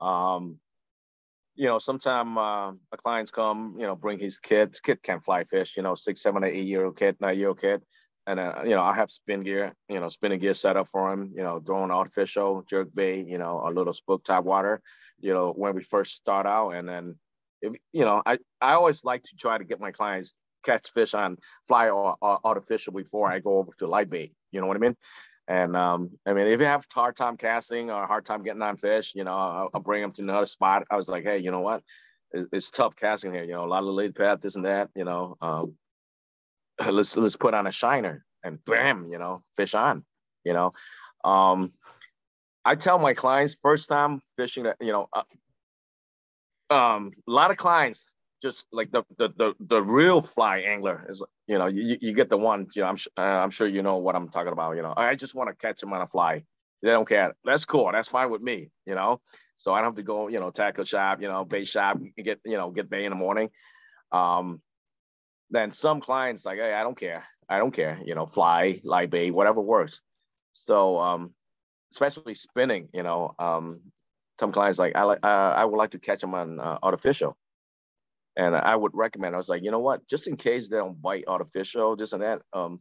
Um, 0.00 0.58
you 1.54 1.66
know, 1.66 1.78
sometimes 1.78 2.36
uh, 2.36 2.72
a 2.92 2.96
clients 2.96 3.30
come, 3.30 3.76
you 3.78 3.86
know, 3.86 3.96
bring 3.96 4.18
his 4.18 4.38
kids. 4.38 4.80
Kid 4.80 5.02
can't 5.02 5.24
fly 5.24 5.44
fish, 5.44 5.76
you 5.76 5.82
know, 5.82 5.94
six, 5.94 6.22
seven, 6.22 6.44
eight 6.44 6.66
year 6.66 6.84
old 6.84 6.98
kid, 6.98 7.16
nine 7.20 7.38
year 7.38 7.48
old 7.48 7.60
kid 7.60 7.82
and 8.26 8.40
uh, 8.40 8.62
you 8.64 8.70
know 8.70 8.82
I 8.82 8.94
have 8.94 9.10
spin 9.10 9.42
gear, 9.42 9.72
you 9.88 10.00
know, 10.00 10.08
spinning 10.08 10.40
gear 10.40 10.54
set 10.54 10.76
up 10.76 10.88
for 10.88 11.12
him, 11.12 11.32
you 11.34 11.42
know, 11.42 11.60
throwing 11.60 11.90
artificial 11.90 12.64
jerk 12.68 12.88
bait, 12.94 13.26
you 13.26 13.38
know, 13.38 13.62
a 13.64 13.70
little 13.70 13.92
spook 13.92 14.24
top 14.24 14.44
water, 14.44 14.80
you 15.20 15.32
know, 15.32 15.52
when 15.52 15.74
we 15.74 15.82
first 15.82 16.14
start 16.14 16.46
out, 16.46 16.70
and 16.70 16.88
then, 16.88 17.16
if, 17.62 17.74
you 17.92 18.04
know, 18.04 18.22
I 18.26 18.38
I 18.60 18.72
always 18.72 19.04
like 19.04 19.22
to 19.24 19.36
try 19.36 19.58
to 19.58 19.64
get 19.64 19.80
my 19.80 19.92
clients 19.92 20.34
catch 20.64 20.90
fish 20.92 21.14
on 21.14 21.36
fly 21.68 21.88
or, 21.90 22.16
or 22.20 22.40
artificial 22.44 22.92
before 22.92 23.30
I 23.30 23.38
go 23.38 23.58
over 23.58 23.70
to 23.78 23.86
light 23.86 24.10
bait. 24.10 24.32
You 24.50 24.60
know 24.60 24.66
what 24.66 24.76
I 24.76 24.80
mean? 24.80 24.96
And 25.48 25.76
um, 25.76 26.10
I 26.26 26.32
mean, 26.32 26.48
if 26.48 26.60
you 26.60 26.66
have 26.66 26.86
hard 26.92 27.16
time 27.16 27.36
casting 27.36 27.90
or 27.90 28.06
hard 28.06 28.24
time 28.24 28.42
getting 28.42 28.62
on 28.62 28.76
fish, 28.76 29.12
you 29.14 29.24
know, 29.24 29.36
I'll, 29.36 29.70
I'll 29.74 29.80
bring 29.80 30.02
them 30.02 30.12
to 30.12 30.22
another 30.22 30.46
spot. 30.46 30.84
I 30.90 30.96
was 30.96 31.08
like, 31.08 31.22
hey, 31.22 31.38
you 31.38 31.50
know 31.52 31.60
what? 31.60 31.82
It's, 32.32 32.48
it's 32.52 32.70
tough 32.70 32.96
casting 32.96 33.32
here. 33.32 33.44
You 33.44 33.52
know, 33.52 33.64
a 33.64 33.66
lot 33.66 33.80
of 33.80 33.86
lily 33.86 34.10
pad, 34.10 34.42
this 34.42 34.56
and 34.56 34.64
that. 34.64 34.90
You 34.96 35.04
know, 35.04 35.36
um, 35.40 35.74
let's 36.90 37.16
let's 37.16 37.36
put 37.36 37.54
on 37.54 37.66
a 37.66 37.72
shiner 37.72 38.24
and 38.42 38.64
bam, 38.64 39.08
you 39.10 39.18
know, 39.18 39.42
fish 39.56 39.74
on, 39.74 40.04
you 40.44 40.52
know. 40.52 40.72
Um, 41.24 41.72
I 42.64 42.74
tell 42.74 42.98
my 42.98 43.14
clients 43.14 43.56
first 43.62 43.88
time 43.88 44.20
fishing 44.36 44.64
that, 44.64 44.76
you 44.80 44.92
know, 44.92 45.08
uh, 45.12 46.74
um, 46.74 47.12
a 47.28 47.30
lot 47.30 47.52
of 47.52 47.56
clients 47.56 48.10
just 48.42 48.66
like 48.72 48.90
the, 48.92 49.02
the 49.18 49.28
the 49.36 49.54
the 49.60 49.80
real 49.82 50.20
fly 50.22 50.58
angler 50.58 51.06
is, 51.08 51.22
you 51.46 51.58
know, 51.58 51.66
you, 51.66 51.96
you 52.00 52.12
get 52.12 52.28
the 52.28 52.36
one, 52.36 52.66
you 52.74 52.82
know, 52.82 52.88
I'm 52.88 52.98
uh, 53.16 53.20
I'm 53.20 53.50
sure 53.50 53.66
you 53.66 53.82
know 53.82 53.96
what 53.96 54.14
I'm 54.14 54.28
talking 54.28 54.52
about, 54.52 54.76
you 54.76 54.82
know. 54.82 54.94
I 54.96 55.14
just 55.14 55.34
want 55.34 55.48
to 55.50 55.56
catch 55.56 55.80
them 55.80 55.92
on 55.92 56.02
a 56.02 56.06
fly. 56.06 56.44
They 56.82 56.90
don't 56.90 57.08
care. 57.08 57.34
That's 57.44 57.64
cool. 57.64 57.90
That's 57.92 58.08
fine 58.08 58.30
with 58.30 58.42
me, 58.42 58.70
you 58.84 58.94
know. 58.94 59.20
So 59.56 59.72
I 59.72 59.78
don't 59.78 59.86
have 59.86 59.94
to 59.96 60.02
go, 60.02 60.28
you 60.28 60.38
know, 60.38 60.50
tackle 60.50 60.84
shop, 60.84 61.22
you 61.22 61.28
know, 61.28 61.44
bait 61.44 61.66
shop, 61.66 61.98
get, 62.22 62.40
you 62.44 62.56
know, 62.56 62.70
get 62.70 62.90
bait 62.90 63.04
in 63.04 63.10
the 63.10 63.16
morning. 63.16 63.48
Um, 64.12 64.60
then 65.50 65.72
some 65.72 66.00
clients 66.00 66.44
like, 66.44 66.58
hey, 66.58 66.74
I 66.74 66.82
don't 66.82 66.98
care. 66.98 67.24
I 67.48 67.58
don't 67.58 67.72
care. 67.72 67.98
You 68.04 68.14
know, 68.14 68.26
fly, 68.26 68.80
light 68.84 69.10
bait, 69.10 69.30
whatever 69.30 69.60
works. 69.60 70.02
So, 70.52 70.98
um, 70.98 71.34
especially 71.92 72.34
spinning, 72.34 72.88
you 72.92 73.02
know, 73.02 73.34
um, 73.38 73.80
some 74.38 74.52
clients 74.52 74.78
like 74.78 74.94
I 74.94 75.04
like 75.04 75.20
uh, 75.22 75.54
I 75.56 75.64
would 75.64 75.76
like 75.76 75.92
to 75.92 75.98
catch 75.98 76.20
them 76.20 76.34
on 76.34 76.60
uh, 76.60 76.78
artificial, 76.82 77.36
and 78.36 78.54
I 78.54 78.76
would 78.76 78.92
recommend. 78.94 79.34
I 79.34 79.38
was 79.38 79.48
like, 79.48 79.62
you 79.62 79.70
know 79.70 79.80
what, 79.80 80.06
just 80.08 80.26
in 80.26 80.36
case 80.36 80.68
they 80.68 80.76
don't 80.76 81.00
bite 81.00 81.24
artificial, 81.26 81.96
this 81.96 82.12
and 82.12 82.22
that. 82.22 82.42
Um, 82.52 82.80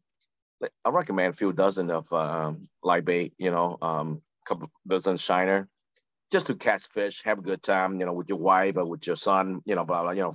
I 0.84 0.90
recommend 0.90 1.34
a 1.34 1.38
few 1.38 1.52
dozen 1.54 1.92
of 1.92 2.12
um, 2.14 2.68
light 2.84 3.06
bait, 3.06 3.34
you 3.38 3.52
know, 3.52 3.78
um, 3.82 4.22
couple 4.48 4.70
dozen 4.88 5.18
shiner, 5.18 5.68
just 6.32 6.48
to 6.48 6.56
catch 6.56 6.88
fish, 6.88 7.22
have 7.26 7.40
a 7.40 7.42
good 7.42 7.62
time, 7.62 8.00
you 8.00 8.06
know, 8.06 8.14
with 8.14 8.30
your 8.30 8.38
wife 8.38 8.78
or 8.78 8.86
with 8.86 9.06
your 9.06 9.16
son, 9.16 9.62
you 9.66 9.76
know, 9.76 9.84
blah 9.86 10.04
blah, 10.04 10.12
you 10.12 10.22
know, 10.22 10.34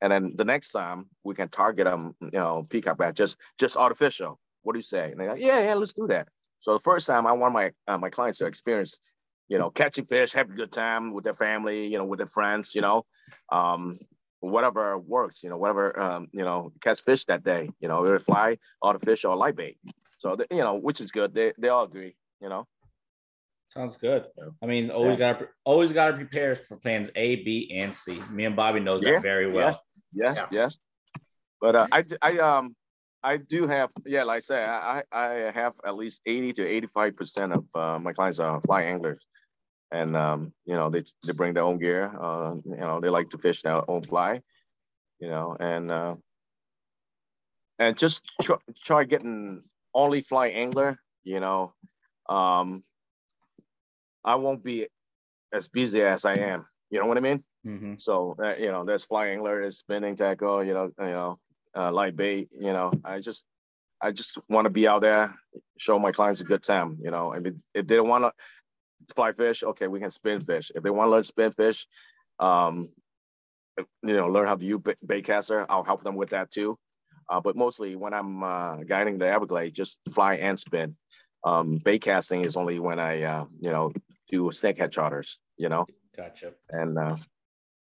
and 0.00 0.12
then 0.12 0.34
the 0.36 0.44
next 0.44 0.70
time 0.70 1.06
we 1.24 1.34
can 1.34 1.48
target 1.48 1.86
them, 1.86 2.14
you 2.20 2.30
know, 2.32 2.64
peacock 2.68 2.98
bass, 2.98 3.14
just 3.14 3.36
just 3.58 3.76
artificial. 3.76 4.38
What 4.62 4.74
do 4.74 4.78
you 4.78 4.82
say? 4.84 5.10
And 5.10 5.20
they're 5.20 5.30
like, 5.30 5.40
yeah, 5.40 5.60
yeah, 5.60 5.74
let's 5.74 5.92
do 5.92 6.06
that. 6.08 6.28
So 6.60 6.72
the 6.72 6.80
first 6.80 7.06
time 7.06 7.26
I 7.26 7.32
want 7.32 7.54
my 7.54 7.70
uh, 7.88 7.98
my 7.98 8.10
clients 8.10 8.38
to 8.38 8.46
experience, 8.46 8.98
you 9.48 9.58
know, 9.58 9.70
catching 9.70 10.06
fish, 10.06 10.32
have 10.32 10.50
a 10.50 10.54
good 10.54 10.72
time 10.72 11.12
with 11.12 11.24
their 11.24 11.34
family, 11.34 11.86
you 11.86 11.98
know, 11.98 12.04
with 12.04 12.18
their 12.18 12.26
friends, 12.26 12.74
you 12.74 12.82
know, 12.82 13.04
um, 13.50 13.98
whatever 14.50 14.98
works, 14.98 15.42
you 15.42 15.50
know, 15.50 15.56
whatever, 15.56 15.98
um, 16.00 16.28
you 16.32 16.42
know, 16.42 16.72
catch 16.80 17.02
fish 17.02 17.24
that 17.26 17.44
day, 17.44 17.70
you 17.80 17.88
know, 17.88 18.04
either 18.04 18.18
fly, 18.18 18.58
artificial, 18.82 19.32
or 19.32 19.36
light 19.36 19.56
bait. 19.56 19.78
So, 20.18 20.36
you 20.50 20.58
know, 20.58 20.74
which 20.74 21.00
is 21.00 21.10
good. 21.10 21.34
They, 21.34 21.52
they 21.58 21.68
all 21.68 21.84
agree, 21.84 22.16
you 22.40 22.48
know. 22.48 22.66
Sounds 23.68 23.96
good. 23.96 24.24
I 24.62 24.66
mean, 24.66 24.90
always 24.90 25.18
yeah. 25.18 25.32
got 25.34 25.48
always 25.64 25.92
got 25.92 26.12
to 26.12 26.16
prepare 26.16 26.56
for 26.56 26.76
plans 26.76 27.10
A, 27.16 27.36
B, 27.36 27.70
and 27.74 27.94
C. 27.94 28.22
Me 28.30 28.44
and 28.44 28.56
Bobby 28.56 28.80
knows 28.80 29.02
yeah. 29.02 29.12
that 29.12 29.22
very 29.22 29.52
well. 29.52 29.82
Yes, 30.12 30.36
yeah. 30.36 30.46
yes. 30.50 30.78
But 31.60 31.74
uh, 31.74 31.86
I, 31.90 32.04
I, 32.22 32.38
um, 32.38 32.76
I 33.22 33.38
do 33.38 33.66
have, 33.66 33.90
yeah, 34.04 34.22
like 34.22 34.36
I 34.36 34.40
say, 34.40 34.64
I, 34.64 35.02
I 35.10 35.50
have 35.54 35.72
at 35.84 35.96
least 35.96 36.20
80 36.26 36.52
to 36.54 36.66
85 36.66 37.16
percent 37.16 37.52
of 37.52 37.64
uh, 37.74 37.98
my 37.98 38.12
clients 38.12 38.38
are 38.38 38.60
fly 38.60 38.82
anglers, 38.82 39.24
and 39.90 40.16
um, 40.16 40.52
you 40.64 40.74
know, 40.74 40.90
they 40.90 41.02
they 41.24 41.32
bring 41.32 41.54
their 41.54 41.62
own 41.62 41.78
gear. 41.78 42.12
Uh, 42.18 42.54
you 42.64 42.76
know, 42.76 43.00
they 43.00 43.08
like 43.08 43.30
to 43.30 43.38
fish 43.38 43.62
their 43.62 43.88
own 43.90 44.02
fly, 44.02 44.42
you 45.20 45.28
know, 45.28 45.56
and 45.58 45.90
uh, 45.90 46.16
and 47.78 47.96
just 47.96 48.22
try, 48.42 48.56
try 48.84 49.04
getting 49.04 49.62
only 49.94 50.20
fly 50.20 50.48
angler. 50.48 50.98
You 51.24 51.40
know, 51.40 51.72
um, 52.28 52.84
I 54.24 54.36
won't 54.36 54.62
be 54.62 54.88
as 55.52 55.68
busy 55.68 56.02
as 56.02 56.24
I 56.24 56.34
am. 56.34 56.66
You 56.90 57.00
know 57.00 57.06
what 57.06 57.16
I 57.16 57.20
mean? 57.20 57.44
Mm-hmm. 57.66 57.94
So 57.98 58.36
uh, 58.42 58.56
you 58.56 58.70
know, 58.70 58.84
there's 58.84 59.04
fly 59.04 59.28
angler, 59.28 59.60
there's 59.60 59.78
spinning 59.78 60.16
tackle, 60.16 60.64
you 60.64 60.74
know, 60.74 60.90
you 60.98 61.06
know, 61.06 61.38
uh, 61.76 61.92
light 61.92 62.16
bait. 62.16 62.48
You 62.52 62.72
know, 62.72 62.92
I 63.04 63.20
just 63.20 63.44
I 64.00 64.12
just 64.12 64.38
want 64.48 64.66
to 64.66 64.70
be 64.70 64.86
out 64.86 65.00
there, 65.00 65.34
show 65.78 65.98
my 65.98 66.12
clients 66.12 66.40
a 66.40 66.44
good 66.44 66.62
time. 66.62 66.98
You 67.02 67.10
know, 67.10 67.32
I 67.32 67.38
mean, 67.38 67.62
if 67.74 67.86
they 67.86 67.96
don't 67.96 68.08
want 68.08 68.24
to 68.24 68.32
fly 69.14 69.32
fish, 69.32 69.62
okay, 69.62 69.86
we 69.86 70.00
can 70.00 70.10
spin 70.10 70.40
fish. 70.40 70.70
If 70.74 70.82
they 70.82 70.90
want 70.90 71.08
to 71.08 71.10
learn 71.12 71.24
spin 71.24 71.52
fish, 71.52 71.86
um, 72.38 72.92
you 73.78 74.16
know, 74.16 74.28
learn 74.28 74.46
how 74.46 74.56
to 74.56 74.64
use 74.64 74.80
bait 75.04 75.24
caster, 75.24 75.66
I'll 75.68 75.84
help 75.84 76.02
them 76.02 76.16
with 76.16 76.30
that 76.30 76.50
too. 76.50 76.78
Uh, 77.28 77.40
but 77.40 77.56
mostly 77.56 77.96
when 77.96 78.14
I'm 78.14 78.42
uh, 78.42 78.76
guiding 78.76 79.18
the 79.18 79.26
Everglades, 79.26 79.76
just 79.76 80.00
fly 80.12 80.36
and 80.36 80.58
spin. 80.58 80.94
Um, 81.44 81.78
bait 81.84 82.02
casting 82.02 82.44
is 82.44 82.56
only 82.56 82.78
when 82.78 82.98
I, 82.98 83.22
uh, 83.22 83.44
you 83.60 83.70
know, 83.70 83.92
do 84.30 84.44
snakehead 84.44 84.90
charters. 84.90 85.40
You 85.56 85.68
know, 85.68 85.86
Gotcha. 86.16 86.52
And 86.70 86.98
uh, 86.98 87.16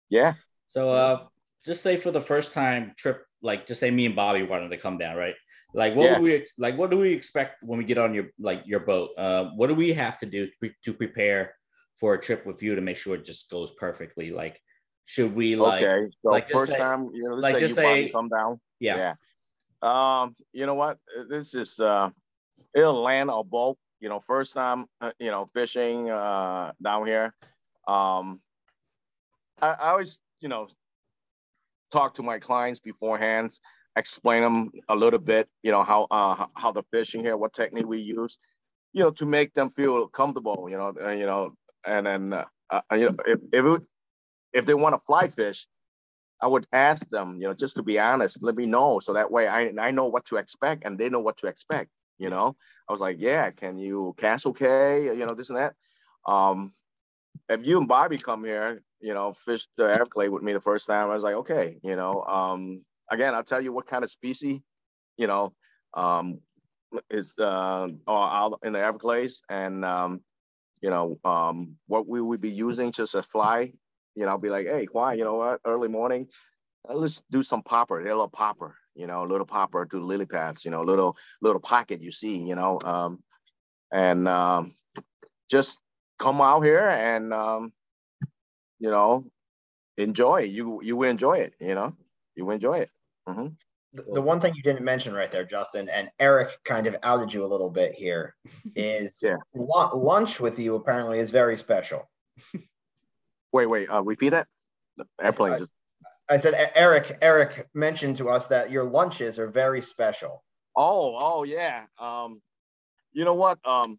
yeah. 0.08 0.34
So 0.68 0.90
uh, 0.90 1.24
just 1.64 1.82
say 1.82 1.96
for 1.96 2.10
the 2.10 2.20
first 2.20 2.52
time 2.52 2.92
trip, 2.96 3.22
like 3.42 3.66
just 3.66 3.80
say 3.80 3.90
me 3.90 4.06
and 4.06 4.16
Bobby 4.16 4.42
wanted 4.42 4.70
to 4.70 4.78
come 4.78 4.98
down, 4.98 5.16
right? 5.16 5.34
Like 5.74 5.94
what 5.94 6.04
Yeah. 6.04 6.16
do 6.16 6.22
we 6.22 6.46
like? 6.58 6.76
What 6.76 6.90
do 6.90 6.98
we 6.98 7.12
expect 7.12 7.62
when 7.62 7.78
we 7.78 7.84
get 7.84 7.98
on 7.98 8.14
your 8.14 8.26
like 8.38 8.62
your 8.66 8.80
boat? 8.80 9.10
Uh, 9.18 9.50
what 9.56 9.66
do 9.66 9.74
we 9.74 9.92
have 9.92 10.18
to 10.18 10.26
do 10.26 10.48
to, 10.62 10.70
to 10.84 10.94
prepare 10.94 11.54
for 11.98 12.14
a 12.14 12.20
trip 12.20 12.46
with 12.46 12.62
you 12.62 12.74
to 12.74 12.80
make 12.80 12.96
sure 12.96 13.14
it 13.14 13.24
just 13.24 13.50
goes 13.50 13.72
perfectly? 13.72 14.30
Like, 14.30 14.60
should 15.04 15.34
we 15.34 15.56
like? 15.56 15.82
okay. 15.82 16.10
So 16.22 16.30
like, 16.30 16.48
first 16.50 16.72
say- 16.72 16.78
time, 16.78 17.10
you 17.12 17.28
know, 17.28 17.34
like, 17.34 17.56
say 17.56 17.60
just 17.60 17.74
say- 17.74 18.10
come 18.10 18.28
down. 18.28 18.60
Yeah. 18.80 19.14
Um, 19.82 20.34
you 20.52 20.66
know 20.66 20.74
what? 20.74 20.98
This 21.28 21.54
is 21.54 21.78
uh, 21.78 22.10
it'll 22.74 23.02
land 23.02 23.30
a 23.32 23.42
boat. 23.42 23.76
You 24.00 24.08
know, 24.08 24.20
first 24.20 24.52
time, 24.52 24.86
uh, 25.00 25.12
you 25.18 25.30
know, 25.30 25.46
fishing 25.46 26.10
uh 26.10 26.72
down 26.82 27.06
here. 27.06 27.34
Um, 27.88 28.40
I, 29.60 29.68
I 29.68 29.88
always, 29.90 30.20
you 30.40 30.48
know, 30.48 30.68
talk 31.90 32.14
to 32.14 32.22
my 32.22 32.38
clients 32.38 32.80
beforehand, 32.80 33.58
explain 33.96 34.42
them 34.42 34.70
a 34.88 34.96
little 34.96 35.18
bit. 35.20 35.48
You 35.62 35.72
know 35.72 35.82
how 35.82 36.06
uh 36.10 36.46
how- 36.54 36.72
the 36.72 36.82
fishing 36.92 37.22
here, 37.22 37.36
what 37.36 37.54
technique 37.54 37.86
we 37.86 38.00
use. 38.00 38.38
You 38.92 39.04
know, 39.04 39.10
to 39.12 39.26
make 39.26 39.54
them 39.54 39.70
feel 39.70 40.08
comfortable. 40.08 40.68
You 40.70 40.76
know, 40.78 40.94
uh, 41.02 41.10
you 41.10 41.26
know, 41.26 41.52
and 41.86 42.06
then 42.06 42.32
uh, 42.34 42.44
uh, 42.70 42.80
you 42.96 43.06
know 43.10 43.16
if 43.26 43.40
if 43.52 43.64
it, 43.64 43.82
if 44.52 44.66
they 44.66 44.74
want 44.74 44.94
to 44.94 44.98
fly 45.06 45.28
fish, 45.28 45.66
I 46.40 46.48
would 46.48 46.66
ask 46.72 47.08
them, 47.10 47.38
you 47.40 47.48
know, 47.48 47.54
just 47.54 47.76
to 47.76 47.82
be 47.82 47.98
honest, 47.98 48.42
let 48.42 48.56
me 48.56 48.66
know. 48.66 49.00
So 49.00 49.14
that 49.14 49.30
way 49.30 49.48
I, 49.48 49.72
I 49.78 49.90
know 49.90 50.06
what 50.06 50.26
to 50.26 50.36
expect 50.36 50.84
and 50.84 50.98
they 50.98 51.08
know 51.08 51.20
what 51.20 51.38
to 51.38 51.46
expect, 51.46 51.90
you 52.18 52.30
know? 52.30 52.56
I 52.88 52.92
was 52.92 53.00
like, 53.00 53.16
yeah, 53.18 53.50
can 53.50 53.78
you 53.78 54.14
cast 54.18 54.46
okay? 54.46 55.06
You 55.06 55.26
know, 55.26 55.34
this 55.34 55.50
and 55.50 55.58
that. 55.58 55.74
Um, 56.26 56.72
if 57.48 57.66
you 57.66 57.78
and 57.78 57.88
Bobby 57.88 58.18
come 58.18 58.44
here, 58.44 58.82
you 59.00 59.14
know, 59.14 59.32
fish 59.32 59.66
the 59.76 59.84
Everglade 59.84 60.30
with 60.30 60.42
me 60.42 60.52
the 60.52 60.60
first 60.60 60.86
time, 60.86 61.10
I 61.10 61.14
was 61.14 61.22
like, 61.24 61.34
okay, 61.36 61.78
you 61.82 61.96
know, 61.96 62.22
um, 62.24 62.82
again, 63.10 63.34
I'll 63.34 63.44
tell 63.44 63.60
you 63.60 63.72
what 63.72 63.86
kind 63.86 64.04
of 64.04 64.10
species, 64.10 64.60
you 65.16 65.26
know, 65.26 65.52
um, 65.94 66.40
is 67.10 67.34
uh, 67.38 67.88
out 68.08 68.58
in 68.64 68.72
the 68.72 68.80
Everglades 68.80 69.42
and, 69.48 69.84
um, 69.84 70.20
you 70.82 70.90
know, 70.90 71.18
um, 71.24 71.76
what 71.86 72.06
we 72.06 72.20
would 72.20 72.40
be 72.40 72.50
using 72.50 72.92
just 72.92 73.14
a 73.14 73.22
fly 73.22 73.72
you 74.16 74.24
know, 74.24 74.38
be 74.38 74.48
like, 74.48 74.66
hey, 74.66 74.88
why, 74.90 75.12
you 75.14 75.22
know 75.22 75.34
what? 75.36 75.60
Early 75.64 75.88
morning, 75.88 76.26
uh, 76.88 76.94
let's 76.94 77.22
do 77.30 77.42
some 77.42 77.62
popper. 77.62 78.00
A 78.00 78.04
little 78.04 78.28
popper, 78.28 78.74
you 78.96 79.06
know, 79.06 79.22
a 79.24 79.28
little 79.28 79.46
popper, 79.46 79.84
do 79.84 80.00
lily 80.00 80.26
pads, 80.26 80.64
you 80.64 80.70
know, 80.70 80.82
little 80.82 81.16
little 81.42 81.60
pocket 81.60 82.00
you 82.02 82.10
see, 82.10 82.38
you 82.38 82.54
know, 82.54 82.80
um, 82.82 83.22
and 83.92 84.26
um, 84.26 84.74
just 85.50 85.78
come 86.18 86.40
out 86.40 86.62
here 86.62 86.88
and 86.88 87.32
um, 87.32 87.72
you 88.80 88.90
know, 88.90 89.26
enjoy. 89.98 90.40
You 90.40 90.80
you 90.82 90.96
will 90.96 91.10
enjoy 91.10 91.34
it, 91.34 91.54
you 91.60 91.74
know, 91.74 91.94
you 92.34 92.46
will 92.46 92.54
enjoy 92.54 92.78
it. 92.78 92.90
Hmm 93.26 93.48
The, 93.92 94.02
the 94.14 94.22
one 94.22 94.40
thing 94.40 94.54
you 94.54 94.62
didn't 94.62 94.84
mention 94.84 95.14
right 95.14 95.30
there, 95.30 95.44
Justin, 95.44 95.88
and 95.88 96.10
Eric 96.18 96.56
kind 96.64 96.86
of 96.86 96.96
outed 97.02 97.32
you 97.32 97.44
a 97.44 97.46
little 97.46 97.70
bit 97.70 97.94
here, 97.94 98.34
is 98.76 99.20
Yeah. 99.22 99.36
lu- 99.54 99.94
lunch 99.94 100.40
with 100.40 100.58
you 100.58 100.74
apparently 100.76 101.18
is 101.18 101.30
very 101.30 101.56
special. 101.56 102.08
Wait, 103.52 103.66
wait, 103.66 103.88
uh, 103.88 104.02
repeat 104.02 104.30
that. 104.30 104.48
The 104.96 105.06
Airplane. 105.20 105.52
I- 105.54 105.58
just- 105.60 105.70
I 106.28 106.36
said 106.38 106.72
Eric. 106.74 107.18
Eric 107.22 107.68
mentioned 107.72 108.16
to 108.16 108.28
us 108.28 108.48
that 108.48 108.70
your 108.70 108.84
lunches 108.84 109.38
are 109.38 109.46
very 109.48 109.80
special. 109.80 110.42
Oh, 110.76 111.16
oh 111.18 111.44
yeah. 111.44 111.84
Um, 111.98 112.42
you 113.12 113.24
know 113.24 113.34
what? 113.34 113.58
Um, 113.64 113.98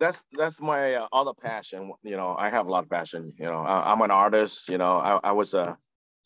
that's 0.00 0.24
that's 0.32 0.60
my 0.60 0.94
uh, 0.94 1.06
other 1.12 1.34
passion. 1.34 1.92
You 2.02 2.16
know, 2.16 2.34
I 2.36 2.48
have 2.50 2.66
a 2.66 2.70
lot 2.70 2.82
of 2.84 2.90
passion. 2.90 3.32
You 3.38 3.44
know, 3.44 3.58
I, 3.58 3.92
I'm 3.92 4.00
an 4.00 4.10
artist. 4.10 4.68
You 4.70 4.78
know, 4.78 4.92
I, 4.96 5.20
I 5.22 5.32
was 5.32 5.52
a 5.54 5.76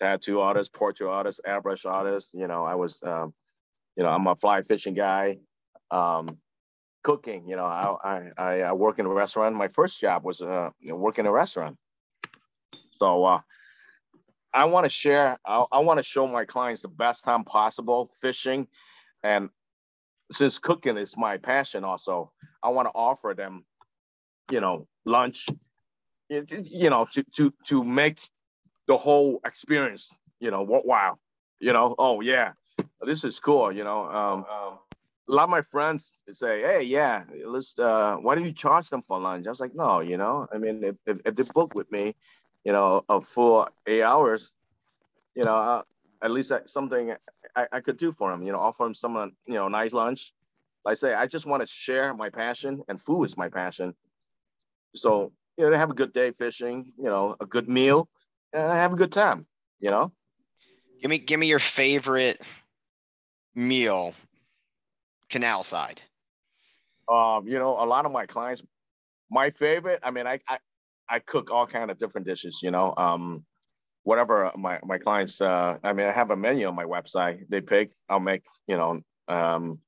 tattoo 0.00 0.40
artist, 0.40 0.72
portrait 0.72 1.10
artist, 1.10 1.40
airbrush 1.46 1.84
artist. 1.84 2.34
You 2.34 2.46
know, 2.46 2.64
I 2.64 2.74
was, 2.74 3.00
um, 3.04 3.34
you 3.96 4.02
know, 4.02 4.10
I'm 4.10 4.26
a 4.26 4.34
fly 4.36 4.62
fishing 4.62 4.94
guy. 4.94 5.38
Um, 5.90 6.38
cooking. 7.06 7.46
You 7.46 7.54
know, 7.54 7.64
I 7.64 8.32
I, 8.36 8.60
I 8.62 8.72
work 8.72 8.98
in 8.98 9.06
a 9.06 9.08
restaurant. 9.08 9.54
My 9.54 9.68
first 9.68 10.00
job 10.00 10.24
was 10.24 10.42
uh, 10.42 10.70
you 10.80 10.90
know, 10.90 10.96
work 10.96 11.20
in 11.20 11.26
a 11.26 11.30
restaurant. 11.30 11.76
So 12.90 13.24
uh, 13.24 13.40
I 14.52 14.64
want 14.64 14.84
to 14.84 14.90
share. 14.90 15.38
I, 15.46 15.64
I 15.70 15.78
want 15.78 15.98
to 15.98 16.02
show 16.02 16.26
my 16.26 16.44
clients 16.44 16.82
the 16.82 16.88
best 16.88 17.24
time 17.24 17.44
possible 17.44 18.10
fishing, 18.20 18.66
and 19.22 19.50
since 20.32 20.58
cooking 20.58 20.96
is 20.96 21.16
my 21.16 21.36
passion, 21.38 21.84
also 21.84 22.32
I 22.60 22.70
want 22.70 22.88
to 22.88 22.92
offer 22.92 23.34
them, 23.36 23.64
you 24.50 24.60
know, 24.60 24.84
lunch, 25.04 25.46
you 26.28 26.90
know, 26.90 27.06
to 27.12 27.24
to 27.36 27.54
to 27.68 27.84
make 27.84 28.18
the 28.86 28.96
whole 28.96 29.40
experience, 29.44 30.16
you 30.40 30.50
know, 30.50 30.62
worthwhile. 30.62 31.18
You 31.60 31.72
know, 31.72 31.94
oh 31.98 32.20
yeah, 32.20 32.52
this 33.00 33.24
is 33.24 33.38
cool. 33.40 33.72
You 33.72 33.84
know, 33.84 34.04
um, 34.06 34.44
a 35.28 35.32
lot 35.32 35.44
of 35.44 35.50
my 35.50 35.62
friends 35.62 36.14
say, 36.30 36.62
"Hey, 36.62 36.82
yeah, 36.84 37.24
let's. 37.46 37.78
Uh, 37.78 38.16
why 38.20 38.34
don't 38.34 38.44
you 38.44 38.52
charge 38.52 38.88
them 38.90 39.02
for 39.02 39.18
lunch?" 39.18 39.46
I 39.46 39.50
was 39.50 39.60
like, 39.60 39.74
"No, 39.74 40.00
you 40.00 40.16
know, 40.18 40.46
I 40.52 40.58
mean, 40.58 40.82
if 40.84 40.96
if, 41.06 41.18
if 41.24 41.34
they 41.36 41.42
book 41.44 41.74
with 41.74 41.90
me, 41.90 42.14
you 42.64 42.72
know, 42.72 43.02
a 43.08 43.20
full 43.20 43.68
eight 43.86 44.02
hours, 44.02 44.52
you 45.34 45.44
know, 45.44 45.56
uh, 45.56 45.82
at 46.22 46.30
least 46.30 46.50
that's 46.50 46.72
something 46.72 47.14
I, 47.56 47.66
I 47.72 47.80
could 47.80 47.96
do 47.96 48.12
for 48.12 48.30
them. 48.30 48.42
You 48.42 48.52
know, 48.52 48.58
offer 48.58 48.84
them 48.84 48.94
someone, 48.94 49.32
you 49.46 49.54
know, 49.54 49.68
nice 49.68 49.92
lunch. 49.92 50.32
Like 50.84 50.92
I 50.92 50.94
say, 50.94 51.14
I 51.14 51.26
just 51.26 51.46
want 51.46 51.62
to 51.62 51.66
share 51.66 52.14
my 52.14 52.30
passion, 52.30 52.82
and 52.88 53.00
food 53.00 53.24
is 53.24 53.36
my 53.36 53.48
passion. 53.48 53.94
So 54.94 55.32
you 55.56 55.64
know, 55.64 55.70
they 55.70 55.78
have 55.78 55.90
a 55.90 55.94
good 55.94 56.12
day 56.12 56.30
fishing. 56.30 56.92
You 56.98 57.04
know, 57.04 57.36
a 57.40 57.46
good 57.46 57.68
meal, 57.68 58.08
and 58.56 58.72
have 58.72 58.92
a 58.92 58.96
good 58.96 59.12
time. 59.12 59.46
You 59.80 59.90
know. 59.90 60.12
Give 61.00 61.10
me, 61.10 61.18
give 61.18 61.38
me 61.38 61.46
your 61.46 61.58
favorite 61.58 62.40
meal, 63.54 64.14
canal 65.28 65.62
side. 65.62 66.00
um, 67.08 67.46
you 67.46 67.58
know, 67.58 67.72
a 67.82 67.86
lot 67.86 68.06
of 68.06 68.12
my 68.12 68.26
clients, 68.26 68.62
my 69.30 69.50
favorite, 69.50 70.00
I 70.02 70.10
mean, 70.10 70.26
I, 70.26 70.40
I, 70.48 70.58
I 71.08 71.18
cook 71.20 71.50
all 71.50 71.66
kind 71.66 71.90
of 71.90 71.98
different 71.98 72.26
dishes, 72.26 72.60
you 72.62 72.70
know, 72.70 72.94
um, 72.96 73.44
whatever 74.04 74.50
my, 74.56 74.78
my 74.84 74.98
clients, 74.98 75.40
uh, 75.40 75.76
I 75.82 75.92
mean, 75.92 76.06
I 76.06 76.12
have 76.12 76.30
a 76.30 76.36
menu 76.36 76.66
on 76.66 76.74
my 76.74 76.84
website, 76.84 77.48
they 77.48 77.60
pick, 77.60 77.92
I'll 78.08 78.20
make, 78.20 78.42
you 78.66 78.76
know, 78.76 79.00
um, 79.28 79.80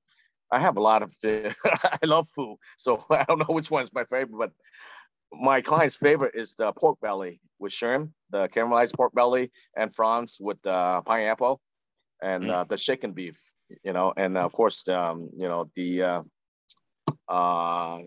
I 0.51 0.59
have 0.61 0.77
a 0.77 0.81
lot 0.81 1.03
of, 1.03 1.13
I 1.25 1.99
love 2.05 2.29
food. 2.35 2.59
So 2.79 3.05
I 3.11 3.25
don't 3.25 3.39
know 3.39 3.55
which 3.55 3.71
one's 3.71 3.93
my 3.93 4.05
favorite, 4.05 4.39
but 4.39 4.53
my 5.33 5.61
client's 5.61 5.97
favorite 5.97 6.35
is 6.37 6.55
the 6.55 6.73
pork 6.73 7.01
belly 7.01 7.41
with 7.59 7.73
shrimp, 7.73 8.13
the 8.31 8.49
caramelized 8.49 8.95
pork 8.95 9.13
belly 9.15 9.51
and 9.77 9.93
prawns 9.95 10.37
with 10.41 10.65
uh, 10.67 11.01
pineapple 11.03 11.61
and 12.23 12.45
Mm. 12.45 12.51
uh, 12.51 12.65
the 12.65 12.77
chicken 12.77 13.13
beef, 13.13 13.39
you 13.85 13.93
know, 13.93 14.13
and 14.17 14.37
of 14.37 14.53
course, 14.53 14.87
um, 14.89 15.31
you 15.37 15.49
know, 15.49 15.71
the, 15.77 16.03
uh, 16.03 16.23
uh, 17.29 17.99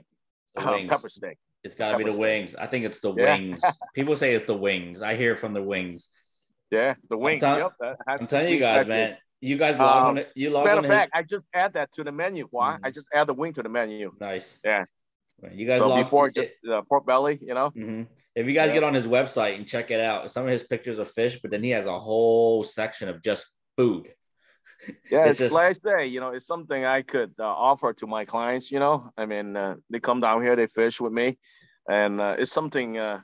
The 0.56 0.86
pepper 0.90 1.10
steak. 1.10 1.38
It's 1.64 1.76
got 1.76 1.92
to 1.92 1.98
be 1.98 2.04
the 2.04 2.12
steak. 2.12 2.22
wings. 2.22 2.56
I 2.58 2.68
think 2.68 2.86
it's 2.86 3.00
the 3.00 3.14
Yeah. 3.14 3.36
wings. 3.38 3.62
People 3.96 4.16
say 4.18 4.34
it's 4.36 4.46
the 4.46 4.56
wings. 4.58 5.02
I 5.02 5.16
hear 5.16 5.36
from 5.36 5.54
the 5.54 5.62
wings. 5.62 6.10
Yeah, 6.72 6.96
the 7.10 7.18
wings. 7.18 7.42
tell- 7.42 7.58
yep, 7.58 7.98
I'm 8.08 8.26
telling 8.28 8.50
you 8.54 8.60
guys, 8.60 8.88
man. 8.88 9.18
You 9.42 9.58
guys 9.58 9.78
log 9.78 10.04
Um, 10.04 10.08
on. 10.10 10.18
it- 10.20 10.32
You 10.36 10.50
log 10.52 10.66
Matter 10.66 10.78
on. 10.80 10.86
of 10.86 10.90
his- 10.92 10.92
fact, 11.00 11.12
I 11.16 11.24
just 11.24 11.46
add 11.54 11.74
that 11.74 11.92
to 11.94 12.04
the 12.04 12.12
menu. 12.12 12.48
Why? 12.52 12.74
Mhm. 12.78 12.80
I 12.84 12.92
just 12.92 13.08
add 13.14 13.28
the 13.28 13.34
wing 13.34 13.54
to 13.54 13.64
the 13.64 13.70
menu. 13.70 14.12
nice. 14.20 14.60
Yeah. 14.64 14.86
You 15.52 15.66
guys 15.68 15.80
so 15.80 15.88
log 15.90 16.04
before 16.04 16.28
it- 16.28 16.36
just 16.36 16.88
pork 16.88 17.06
belly, 17.06 17.40
you 17.42 17.54
know. 17.56 17.72
Mhm. 17.72 18.08
If 18.36 18.48
you 18.48 18.54
guys 18.54 18.70
Yeah. 18.70 18.76
get 18.76 18.84
on 18.84 18.94
his 18.94 19.08
website 19.08 19.56
and 19.56 19.68
check 19.68 19.92
it 19.92 20.00
out, 20.00 20.32
some 20.32 20.46
of 20.46 20.52
his 20.52 20.64
pictures 20.64 21.00
of 21.00 21.10
fish, 21.12 21.40
but 21.42 21.52
then 21.52 21.64
he 21.64 21.72
has 21.72 21.86
a 21.86 22.00
whole 22.00 22.64
section 22.64 23.10
of 23.10 23.22
just 23.22 23.46
food. 23.78 24.08
Yeah, 25.12 25.22
It's 25.26 25.32
it's, 25.32 25.40
just- 25.40 25.54
like 25.54 25.68
I 25.68 25.74
say, 25.74 26.08
you 26.08 26.20
know, 26.22 26.30
it's 26.30 26.48
something 26.48 26.86
I 26.86 27.02
could 27.04 27.34
uh, 27.40 27.44
offer 27.46 27.94
to 27.94 28.08
my 28.08 28.26
clients. 28.26 28.72
You 28.72 28.80
know, 28.80 29.12
I 29.18 29.26
mean, 29.28 29.56
uh, 29.56 29.76
they 29.92 30.00
come 30.00 30.22
down 30.22 30.42
here, 30.42 30.56
they 30.56 30.66
fish 30.68 31.00
with 31.00 31.14
me, 31.14 31.38
and 31.90 32.20
uh, 32.20 32.36
it's 32.40 32.52
something 32.52 32.98
uh, 32.98 33.20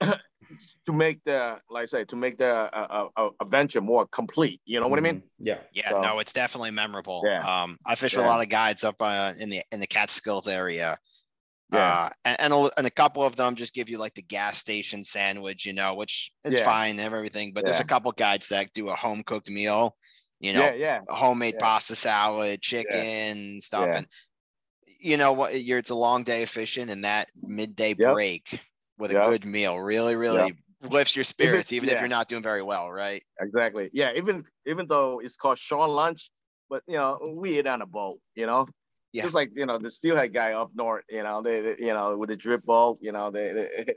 to 0.00 0.92
make 0.92 1.22
the, 1.24 1.58
like 1.68 1.82
I 1.82 1.86
say, 1.86 2.04
to 2.04 2.16
make 2.16 2.38
the 2.38 2.48
uh, 2.48 3.08
uh, 3.16 3.28
adventure 3.42 3.80
more 3.82 4.06
complete. 4.06 4.60
You 4.64 4.80
know 4.80 4.88
what 4.88 4.98
I 4.98 5.02
mean? 5.02 5.16
Mhm. 5.16 5.22
Yeah. 5.38 5.58
Yeah, 5.74 5.90
So- 5.90 6.00
no, 6.00 6.18
it's 6.20 6.32
definitely 6.32 6.70
memorable. 6.70 7.22
Yeah. 7.26 7.42
Um, 7.62 7.78
I 7.84 7.94
fish 7.94 8.16
with 8.16 8.24
a 8.24 8.28
lot 8.28 8.42
of 8.42 8.48
guides 8.48 8.82
up 8.84 8.96
uh, 9.00 9.34
in 9.38 9.50
the 9.50 9.62
in 9.72 9.80
the 9.80 9.86
Catskills 9.86 10.48
area. 10.48 10.98
Yeah. 11.72 11.98
Uh, 12.06 12.10
and, 12.24 12.40
and, 12.40 12.52
a, 12.52 12.70
and 12.78 12.86
a 12.86 12.90
couple 12.90 13.22
of 13.22 13.36
them 13.36 13.54
just 13.56 13.74
give 13.74 13.88
you 13.88 13.98
like 13.98 14.14
the 14.14 14.22
gas 14.22 14.58
station 14.58 15.04
sandwich, 15.04 15.66
you 15.66 15.72
know, 15.72 15.94
which 15.94 16.32
is 16.44 16.58
Yeah. 16.58 16.64
fine 16.64 16.92
and 16.98 17.00
everything. 17.00 17.52
But 17.54 17.64
there's 17.64 17.80
a 17.80 17.84
couple 17.84 18.12
guides 18.12 18.48
that 18.48 18.72
do 18.72 18.88
a 18.88 18.96
home 18.96 19.22
cooked 19.22 19.50
meal, 19.50 19.96
you 20.40 20.52
know, 20.52 20.70
yeah, 20.70 20.74
yeah, 20.74 21.00
homemade 21.08 21.54
Yeah. 21.54 21.58
pasta 21.58 21.96
salad, 21.96 22.60
chicken 22.62 23.60
stuff, 23.62 23.86
Yeah. 23.86 23.96
and 23.96 24.06
you 25.00 25.16
know 25.16 25.32
what? 25.32 25.60
You're 25.62 25.78
it's 25.78 25.90
a 25.90 25.94
long 25.94 26.24
day 26.24 26.42
of 26.42 26.50
fishing, 26.50 26.90
and 26.90 27.04
that 27.04 27.30
midday 27.36 27.94
Yep. 27.96 28.08
break 28.12 28.60
with 28.98 29.10
a 29.12 29.16
good 29.16 29.44
meal 29.44 29.78
really, 29.78 30.16
really 30.16 30.54
lifts 30.82 31.16
your 31.16 31.24
spirits, 31.24 31.72
even 31.72 31.88
if 31.88 32.00
you're 32.00 32.08
not 32.08 32.28
doing 32.28 32.42
very 32.42 32.62
well, 32.62 32.90
right? 32.90 33.22
exactly. 33.40 33.90
Yeah, 33.92 34.12
even 34.16 34.44
even 34.66 34.86
though 34.86 35.20
it's 35.20 35.36
called 35.36 35.58
shore 35.58 35.88
lunch, 35.88 36.30
but 36.68 36.82
you 36.86 36.96
know, 36.96 37.18
we 37.36 37.58
eat 37.58 37.66
on 37.66 37.82
a 37.82 37.86
boat. 37.86 38.20
You 38.34 38.46
know. 38.46 38.66
Yeah. 39.12 39.22
Just 39.22 39.34
like 39.34 39.50
you 39.54 39.66
know 39.66 39.78
the 39.78 39.90
steelhead 39.90 40.32
guy 40.32 40.52
up 40.52 40.70
north, 40.74 41.04
you 41.10 41.22
know 41.22 41.42
they, 41.42 41.60
they- 41.60 41.76
you 41.78 41.92
know 41.92 42.16
with 42.16 42.28
the 42.28 42.36
drip 42.36 42.64
boat, 42.64 42.98
you 43.00 43.12
know 43.12 43.30
they, 43.30 43.52
they 43.52 43.94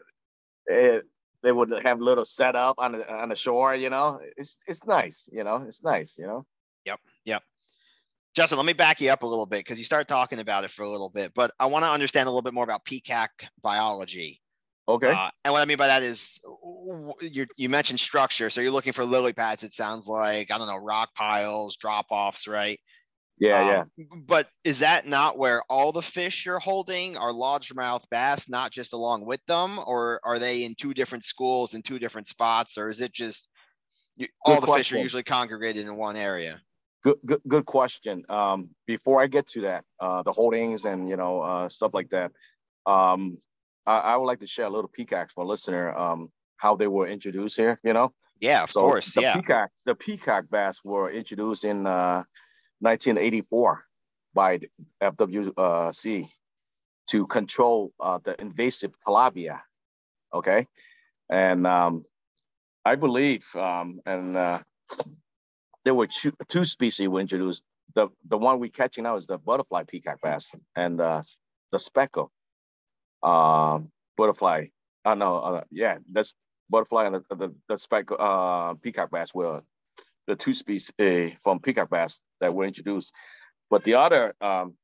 it, 0.73 1.05
they 1.43 1.51
would 1.51 1.71
have 1.83 1.99
little 1.99 2.25
setup 2.25 2.75
on 2.79 2.93
the 2.93 3.13
on 3.13 3.29
the 3.29 3.35
shore. 3.35 3.75
You 3.75 3.89
know, 3.89 4.19
it's 4.37 4.57
it's 4.65 4.83
nice. 4.85 5.29
You 5.31 5.43
know, 5.43 5.65
it's 5.67 5.83
nice. 5.83 6.15
You 6.17 6.25
know. 6.25 6.45
Yep. 6.85 6.99
Yep. 7.25 7.43
Justin, 8.35 8.57
let 8.57 8.65
me 8.65 8.73
back 8.73 8.99
you 8.99 9.11
up 9.11 9.21
a 9.21 9.27
little 9.27 9.45
bit 9.45 9.59
because 9.59 9.77
you 9.77 9.85
started 9.85 10.07
talking 10.07 10.39
about 10.39 10.63
it 10.63 10.71
for 10.71 10.83
a 10.83 10.89
little 10.89 11.09
bit, 11.09 11.33
but 11.35 11.51
I 11.59 11.67
want 11.67 11.83
to 11.83 11.89
understand 11.89 12.27
a 12.27 12.31
little 12.31 12.41
bit 12.41 12.53
more 12.53 12.63
about 12.63 12.83
peacock 12.83 13.29
biology. 13.61 14.41
Okay. 14.87 15.11
Uh, 15.11 15.29
and 15.45 15.53
what 15.53 15.61
I 15.61 15.65
mean 15.65 15.77
by 15.77 15.87
that 15.87 16.01
is 16.01 16.39
you 17.21 17.45
you 17.55 17.69
mentioned 17.69 17.99
structure. 17.99 18.49
So 18.49 18.59
you're 18.61 18.71
looking 18.71 18.91
for 18.91 19.05
lily 19.05 19.33
pads, 19.33 19.63
it 19.63 19.71
sounds 19.71 20.07
like, 20.07 20.49
I 20.51 20.57
don't 20.57 20.67
know, 20.67 20.77
rock 20.77 21.13
piles, 21.15 21.77
drop 21.77 22.07
offs, 22.09 22.47
right? 22.47 22.79
Yeah, 23.43 23.81
Um, 23.81 23.91
yeah. 23.97 24.05
But 24.25 24.47
is 24.63 24.79
that 24.79 25.05
not 25.05 25.37
where 25.37 25.63
all 25.69 25.91
the 25.91 26.01
fish 26.01 26.45
you're 26.45 26.59
holding 26.59 27.17
are 27.17 27.33
largemouth 27.33 28.07
bass, 28.09 28.47
not 28.47 28.71
just 28.71 28.93
along 28.93 29.25
with 29.25 29.41
them? 29.47 29.79
Or 29.79 30.21
are 30.23 30.39
they 30.39 30.63
in 30.63 30.75
two 30.75 30.93
different 30.93 31.25
schools 31.25 31.73
in 31.73 31.81
two 31.81 31.99
different 31.99 32.27
spots? 32.27 32.77
Or 32.77 32.89
is 32.89 33.01
it 33.01 33.11
just 33.11 33.49
you, 34.15 34.27
all 34.45 34.61
the 34.61 34.67
fish 34.67 34.93
are 34.93 34.97
usually 34.97 35.23
congregated 35.23 35.85
in 35.85 35.97
one 35.97 36.15
area? 36.15 36.61
Good, 37.03 37.17
good, 37.25 37.41
good 37.45 37.65
question. 37.65 38.23
Um, 38.29 38.69
before 38.87 39.21
I 39.21 39.27
get 39.27 39.45
to 39.49 39.61
that, 39.63 39.83
uh, 39.99 40.23
the 40.23 40.31
holdings 40.31 40.85
and 40.85 41.09
you 41.09 41.17
know 41.17 41.41
uh, 41.41 41.67
stuff 41.67 41.91
like 41.93 42.11
that, 42.11 42.31
um, 42.85 43.39
I, 43.85 43.97
I 43.97 44.15
would 44.15 44.25
like 44.25 44.39
to 44.39 44.47
share 44.47 44.67
a 44.67 44.69
little 44.69 44.87
peacock 44.89 45.31
for 45.35 45.43
a 45.43 45.47
listener, 45.47 45.93
um, 45.93 46.31
how 46.55 46.77
they 46.77 46.87
were 46.87 47.07
introduced 47.09 47.57
here. 47.57 47.77
You 47.83 47.91
know, 47.91 48.13
Yeah, 48.39 48.63
of 48.63 48.71
so 48.71 48.79
course. 48.79 49.13
the 49.15 49.21
Yeah. 49.21 49.35
peacock, 49.35 49.69
the 49.85 49.95
peacock 49.95 50.45
bass 50.49 50.79
were 50.85 51.11
introduced 51.11 51.65
in 51.65 51.85
uh, 51.85 52.23
1984 52.83 53.85
by 54.33 54.57
the 54.57 54.69
FWC 55.01 56.27
to 57.07 57.27
control 57.27 57.93
uh, 57.99 58.19
the 58.23 58.39
invasive 58.41 58.91
tilapia. 59.07 59.61
Okay, 60.33 60.67
and 61.29 61.65
um, 61.65 62.05
I 62.83 62.95
believe, 62.95 63.45
um, 63.55 64.01
and 64.05 64.35
uh, 64.35 64.59
there 65.85 65.93
were 65.93 66.07
two, 66.07 66.33
two 66.49 66.65
species 66.65 67.07
were 67.07 67.21
introduced. 67.21 67.63
The 67.95 68.09
the 68.27 68.37
one 68.37 68.59
we 68.59 68.69
catching 68.69 69.03
now 69.03 69.15
is 69.15 69.27
the 69.27 69.37
butterfly 69.37 69.83
peacock 69.83 70.19
bass 70.21 70.51
and 70.75 70.99
uh, 70.99 71.21
the 71.71 71.79
speckle 71.79 72.31
um, 73.21 73.91
butterfly. 74.17 74.67
Know, 75.05 75.37
uh, 75.37 75.63
yeah, 75.69 75.97
that's 76.11 76.33
butterfly 76.69 77.05
and 77.05 77.15
the 77.15 77.35
the, 77.35 77.55
the 77.69 77.77
speckle 77.77 78.17
uh, 78.19 78.73
peacock 78.75 79.11
bass 79.11 79.33
were 79.33 79.61
the 80.27 80.35
two 80.35 80.53
species 80.53 80.91
uh, 80.99 81.35
from 81.43 81.59
peacock 81.59 81.89
bass 81.89 82.19
that 82.43 82.55
were 82.55 82.65
introduced. 82.65 83.13
But 83.71 83.83
the 83.85 83.95
other 83.95 84.33
um, 84.41 84.75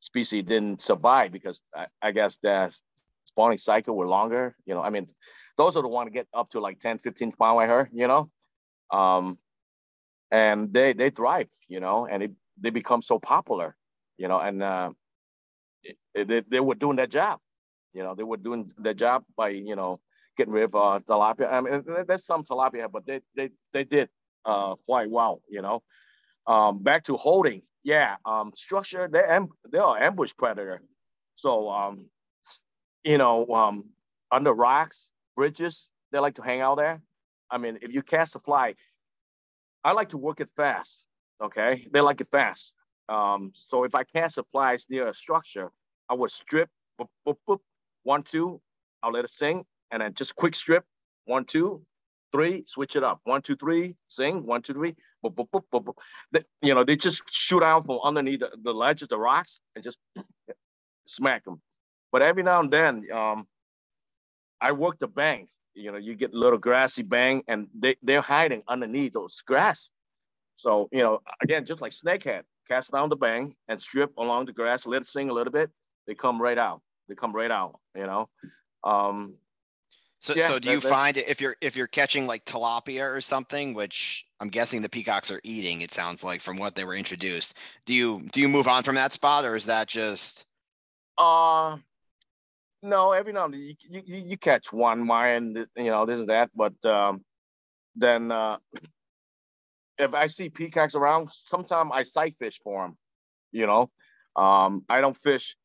species 0.00 0.44
didn't 0.44 0.82
survive 0.82 1.32
because 1.32 1.62
I, 1.74 1.86
I 2.02 2.12
guess 2.12 2.38
their 2.38 2.70
spawning 3.26 3.58
cycle 3.58 3.96
were 3.96 4.08
longer. 4.08 4.56
You 4.66 4.74
know, 4.74 4.82
I 4.82 4.90
mean, 4.90 5.08
those 5.58 5.76
are 5.76 5.82
the 5.82 5.88
one 5.88 6.06
to 6.06 6.12
get 6.12 6.28
up 6.34 6.50
to 6.52 6.60
like 6.60 6.80
10, 6.80 6.98
15 6.98 7.32
pound 7.32 7.60
I 7.60 7.66
heard, 7.66 7.90
you 7.92 8.08
know. 8.08 8.30
Um, 8.92 9.38
and 10.32 10.72
they 10.72 10.92
they 10.94 11.10
thrive, 11.10 11.48
you 11.68 11.80
know, 11.80 12.06
and 12.06 12.22
it, 12.24 12.32
they 12.60 12.70
become 12.70 13.02
so 13.02 13.18
popular, 13.18 13.76
you 14.18 14.28
know, 14.28 14.38
and 14.40 14.62
uh, 14.62 14.90
it, 15.84 15.96
it- 16.14 16.28
they, 16.28 16.42
they 16.50 16.60
were 16.60 16.74
doing 16.74 16.96
their 16.96 17.06
job, 17.06 17.40
you 17.94 18.02
know, 18.04 18.14
they 18.14 18.24
were 18.24 18.38
doing 18.38 18.72
their 18.78 18.94
job 18.94 19.24
by, 19.36 19.50
you 19.50 19.76
know, 19.76 20.00
getting 20.38 20.52
rid 20.54 20.64
of 20.64 20.76
uh, 20.76 21.00
tilapia. 21.08 21.52
I 21.52 21.60
mean, 21.60 21.84
there's 22.06 22.26
some 22.26 22.44
tilapia, 22.44 22.90
but 22.92 23.06
they 23.06 23.20
they 23.36 23.50
they 23.72 23.84
did 23.84 24.08
uh, 24.46 24.76
quite 24.86 25.10
well, 25.10 25.42
you 25.48 25.62
know. 25.62 25.82
Um, 26.48 26.82
back 26.82 27.04
to 27.04 27.16
holding, 27.16 27.62
yeah, 27.84 28.16
um, 28.24 28.52
structure, 28.56 29.08
they're 29.12 29.30
am- 29.30 29.50
they 29.70 29.78
are 29.78 30.02
ambush 30.02 30.32
predator, 30.36 30.82
so 31.36 31.68
um, 31.70 32.08
you 33.04 33.18
know, 33.18 33.46
um, 33.48 33.90
under 34.32 34.52
rocks, 34.54 35.12
bridges, 35.36 35.90
they 36.10 36.18
like 36.18 36.36
to 36.36 36.42
hang 36.42 36.62
out 36.62 36.78
there. 36.78 37.02
I 37.50 37.58
mean, 37.58 37.78
if 37.82 37.92
you 37.92 38.02
cast 38.02 38.34
a 38.34 38.38
fly, 38.38 38.74
I 39.84 39.92
like 39.92 40.08
to 40.10 40.18
work 40.18 40.40
it 40.40 40.48
fast. 40.56 41.06
Okay, 41.42 41.86
they 41.92 42.00
like 42.00 42.20
it 42.22 42.28
fast. 42.28 42.74
Um, 43.08 43.52
so 43.54 43.84
if 43.84 43.94
I 43.94 44.04
cast 44.04 44.38
a 44.38 44.44
fly 44.50 44.76
near 44.88 45.08
a 45.08 45.14
structure, 45.14 45.70
I 46.08 46.14
would 46.14 46.30
strip, 46.30 46.70
boop, 47.00 47.08
boop, 47.26 47.36
boop, 47.48 47.60
one, 48.04 48.22
two, 48.22 48.60
I'll 49.02 49.12
let 49.12 49.24
it 49.24 49.30
sing, 49.30 49.64
and 49.90 50.02
then 50.02 50.14
just 50.14 50.34
quick 50.34 50.56
strip, 50.56 50.84
one, 51.26 51.44
two, 51.44 51.82
three, 52.32 52.64
switch 52.66 52.96
it 52.96 53.04
up, 53.04 53.20
one, 53.24 53.42
two, 53.42 53.56
three, 53.56 53.96
sing, 54.08 54.44
one, 54.44 54.62
two, 54.62 54.74
three, 54.74 54.94
boop, 55.24 55.34
boop, 55.34 55.48
boop, 55.50 55.62
boop, 55.72 55.84
boop. 55.84 55.98
They, 56.32 56.42
you 56.62 56.74
know, 56.74 56.84
they 56.84 56.96
just 56.96 57.22
shoot 57.30 57.62
out 57.62 57.86
from 57.86 57.98
underneath 58.02 58.40
the, 58.40 58.50
the 58.62 58.72
ledges, 58.72 59.08
the 59.08 59.18
rocks, 59.18 59.60
and 59.74 59.84
just 59.84 59.98
smack 61.06 61.44
them. 61.44 61.60
But 62.12 62.22
every 62.22 62.42
now 62.42 62.60
and 62.60 62.70
then, 62.70 63.04
um, 63.12 63.46
I 64.60 64.72
work 64.72 64.98
the 64.98 65.08
bank. 65.08 65.50
You 65.74 65.92
know, 65.92 65.98
you 65.98 66.14
get 66.14 66.34
a 66.34 66.38
little 66.38 66.58
grassy 66.58 67.02
bank, 67.02 67.44
and 67.46 67.68
they 67.78 67.96
they're 68.02 68.20
hiding 68.20 68.62
underneath 68.66 69.12
those 69.12 69.40
grass. 69.46 69.90
So 70.56 70.88
you 70.90 71.02
know, 71.02 71.20
again, 71.42 71.64
just 71.64 71.80
like 71.80 71.92
snakehead, 71.92 72.42
cast 72.66 72.90
down 72.90 73.08
the 73.08 73.16
bank 73.16 73.54
and 73.68 73.80
strip 73.80 74.16
along 74.18 74.46
the 74.46 74.52
grass, 74.52 74.86
let 74.86 75.02
it 75.02 75.08
sing 75.08 75.30
a 75.30 75.32
little 75.32 75.52
bit. 75.52 75.70
They 76.06 76.14
come 76.14 76.42
right 76.42 76.58
out. 76.58 76.82
They 77.08 77.14
come 77.14 77.32
right 77.32 77.50
out. 77.50 77.78
You 77.94 78.06
know. 78.06 78.28
Um, 78.82 79.34
So, 80.20 80.34
Yeah, 80.34 80.48
so 80.48 80.58
do 80.58 80.68
that- 80.68 80.74
you 80.74 80.80
find 80.80 81.16
it 81.16 81.28
if 81.28 81.40
you're 81.40 81.56
if 81.60 81.76
you're 81.76 81.86
catching 81.86 82.26
like 82.26 82.44
tilapia 82.44 83.14
or 83.14 83.20
something, 83.20 83.74
which 83.74 84.26
I'm 84.40 84.48
guessing 84.48 84.82
the 84.82 84.88
peacocks 84.88 85.30
are 85.30 85.40
eating, 85.44 85.80
it 85.82 85.92
sounds 85.92 86.24
like 86.24 86.42
from 86.42 86.56
what 86.56 86.74
they 86.74 86.84
were 86.84 86.96
introduced. 86.96 87.54
Do 87.86 87.94
you 87.94 88.26
do 88.32 88.40
you 88.40 88.48
move 88.48 88.66
on 88.68 88.82
from 88.82 88.96
that 88.96 89.12
spot 89.12 89.44
or 89.44 89.54
is 89.56 89.66
that 89.66 89.88
just 89.88 90.44
Uh 91.16 91.78
no, 92.82 93.12
every 93.12 93.32
now 93.32 93.46
and 93.46 93.54
then 93.54 93.60
you, 93.60 93.74
you, 93.88 94.02
you 94.04 94.16
you 94.30 94.38
catch 94.38 94.72
one 94.72 95.04
mine, 95.04 95.66
you 95.76 95.90
know, 95.90 96.06
this 96.06 96.20
and 96.20 96.28
that, 96.28 96.50
but 96.54 96.74
um, 96.84 97.24
then 97.96 98.30
uh, 98.30 98.58
if 99.98 100.14
I 100.14 100.26
see 100.26 100.48
peacocks 100.48 100.94
around, 100.94 101.30
sometimes 101.32 101.90
I 101.92 102.04
sight 102.04 102.36
fish 102.38 102.60
for 102.62 102.82
them. 102.84 102.96
You 103.50 103.66
know, 103.66 103.90
um, 104.36 104.84
I 104.88 105.00
don't 105.00 105.16
fish, 105.16 105.56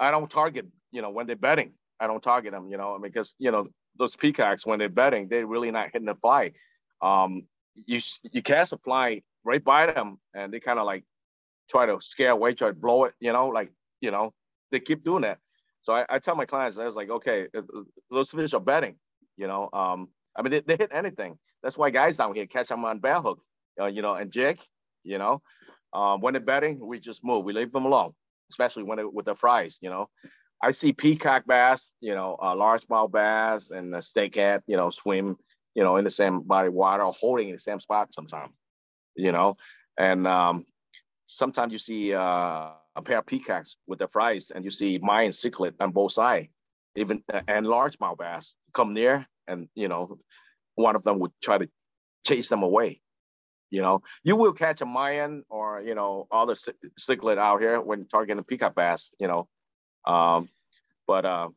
I 0.00 0.10
don't 0.10 0.28
target. 0.30 0.66
You 0.90 1.02
know, 1.02 1.10
when 1.10 1.26
they're 1.26 1.36
bedding, 1.36 1.74
I 2.02 2.06
don't 2.06 2.22
target 2.22 2.52
them. 2.52 2.68
You 2.68 2.76
know, 2.76 2.90
I 2.94 2.98
mean, 2.98 3.02
because 3.12 3.34
you 3.38 3.50
know 3.50 3.68
those 3.98 4.16
peacocks 4.16 4.66
when 4.66 4.78
they're 4.78 4.88
bedding, 4.88 5.28
they're 5.28 5.46
really 5.46 5.70
not 5.70 5.90
hitting 5.92 6.06
the 6.06 6.14
fly. 6.14 6.52
Um, 7.00 7.46
you 7.74 8.00
you 8.22 8.42
cast 8.42 8.72
a 8.72 8.78
fly 8.78 9.22
right 9.44 9.62
by 9.64 9.86
them, 9.92 10.18
and 10.34 10.52
they 10.52 10.60
kind 10.60 10.78
of 10.78 10.86
like 10.86 11.04
try 11.70 11.86
to 11.86 11.98
scare 12.00 12.30
away, 12.32 12.54
try 12.54 12.68
to 12.68 12.74
blow 12.74 13.04
it. 13.04 13.14
You 13.20 13.32
know, 13.32 13.48
like 13.48 13.72
you 14.00 14.10
know 14.10 14.32
they 14.70 14.80
keep 14.80 15.04
doing 15.04 15.22
that. 15.22 15.38
So 15.82 15.94
I, 15.94 16.06
I 16.08 16.18
tell 16.18 16.36
my 16.36 16.46
clients, 16.46 16.78
I 16.78 16.84
was 16.84 16.96
like, 16.96 17.10
okay, 17.10 17.42
if- 17.52 17.64
if 17.74 17.86
those 18.10 18.30
fish 18.30 18.54
are 18.54 18.60
bedding, 18.60 18.96
you 19.36 19.46
know. 19.46 19.68
Um, 19.72 20.08
I 20.36 20.42
mean, 20.42 20.50
they, 20.52 20.60
they 20.60 20.76
hit 20.76 20.90
anything. 20.92 21.38
That's 21.62 21.76
why 21.76 21.90
guys 21.90 22.16
down 22.16 22.34
here 22.34 22.46
catch 22.46 22.68
them 22.68 22.84
on 22.84 22.98
bare 23.00 23.20
hook, 23.20 23.40
uh, 23.80 23.86
you 23.86 24.02
know, 24.02 24.14
and 24.14 24.30
jig, 24.30 24.60
you 25.04 25.18
know. 25.18 25.42
Um, 25.92 26.20
when 26.20 26.32
they're 26.34 26.40
bedding, 26.40 26.78
we 26.84 26.98
just 27.00 27.24
move. 27.24 27.44
We 27.44 27.52
leave 27.52 27.72
them 27.72 27.84
alone, 27.84 28.12
especially 28.50 28.84
when 28.84 28.98
it, 28.98 29.12
with 29.12 29.26
the 29.26 29.34
fries, 29.34 29.78
you 29.80 29.90
know. 29.90 30.08
I 30.62 30.70
see 30.70 30.92
peacock 30.92 31.44
bass, 31.44 31.92
you 32.00 32.14
know, 32.14 32.36
uh, 32.40 32.54
largemouth 32.54 33.10
bass 33.10 33.70
and 33.70 33.92
the 33.92 33.98
snakehead, 33.98 34.62
you 34.68 34.76
know, 34.76 34.90
swim, 34.90 35.36
you 35.74 35.82
know, 35.82 35.96
in 35.96 36.04
the 36.04 36.10
same 36.10 36.42
body 36.42 36.68
of 36.68 36.74
water, 36.74 37.04
holding 37.04 37.48
in 37.48 37.54
the 37.54 37.60
same 37.60 37.80
spot 37.80 38.14
sometimes, 38.14 38.52
you 39.16 39.32
know. 39.32 39.54
And 39.98 40.26
um, 40.26 40.64
sometimes 41.26 41.72
you 41.72 41.78
see 41.78 42.14
uh, 42.14 42.70
a 42.94 43.02
pair 43.04 43.18
of 43.18 43.26
peacocks 43.26 43.76
with 43.88 43.98
the 43.98 44.06
fries, 44.06 44.52
and 44.54 44.64
you 44.64 44.70
see 44.70 45.00
Mayan 45.02 45.32
cichlid 45.32 45.74
on 45.80 45.90
both 45.90 46.12
sides, 46.12 46.48
even 46.94 47.24
and 47.48 47.66
largemouth 47.66 48.18
bass 48.18 48.54
come 48.72 48.94
near, 48.94 49.26
and 49.48 49.68
you 49.74 49.88
know, 49.88 50.18
one 50.76 50.94
of 50.94 51.02
them 51.02 51.18
would 51.18 51.32
try 51.42 51.58
to 51.58 51.68
chase 52.24 52.48
them 52.48 52.62
away. 52.62 53.00
You 53.70 53.80
know, 53.80 54.02
you 54.22 54.36
will 54.36 54.52
catch 54.52 54.80
a 54.80 54.86
Mayan 54.86 55.44
or 55.48 55.80
you 55.80 55.94
know 55.94 56.28
other 56.30 56.54
cichlid 57.00 57.38
out 57.38 57.60
here 57.60 57.80
when 57.80 58.06
targeting 58.06 58.38
a 58.38 58.44
peacock 58.44 58.76
bass. 58.76 59.10
You 59.18 59.26
know, 59.26 59.48
um, 60.06 60.48
but 61.06 61.24
uh, 61.24 61.48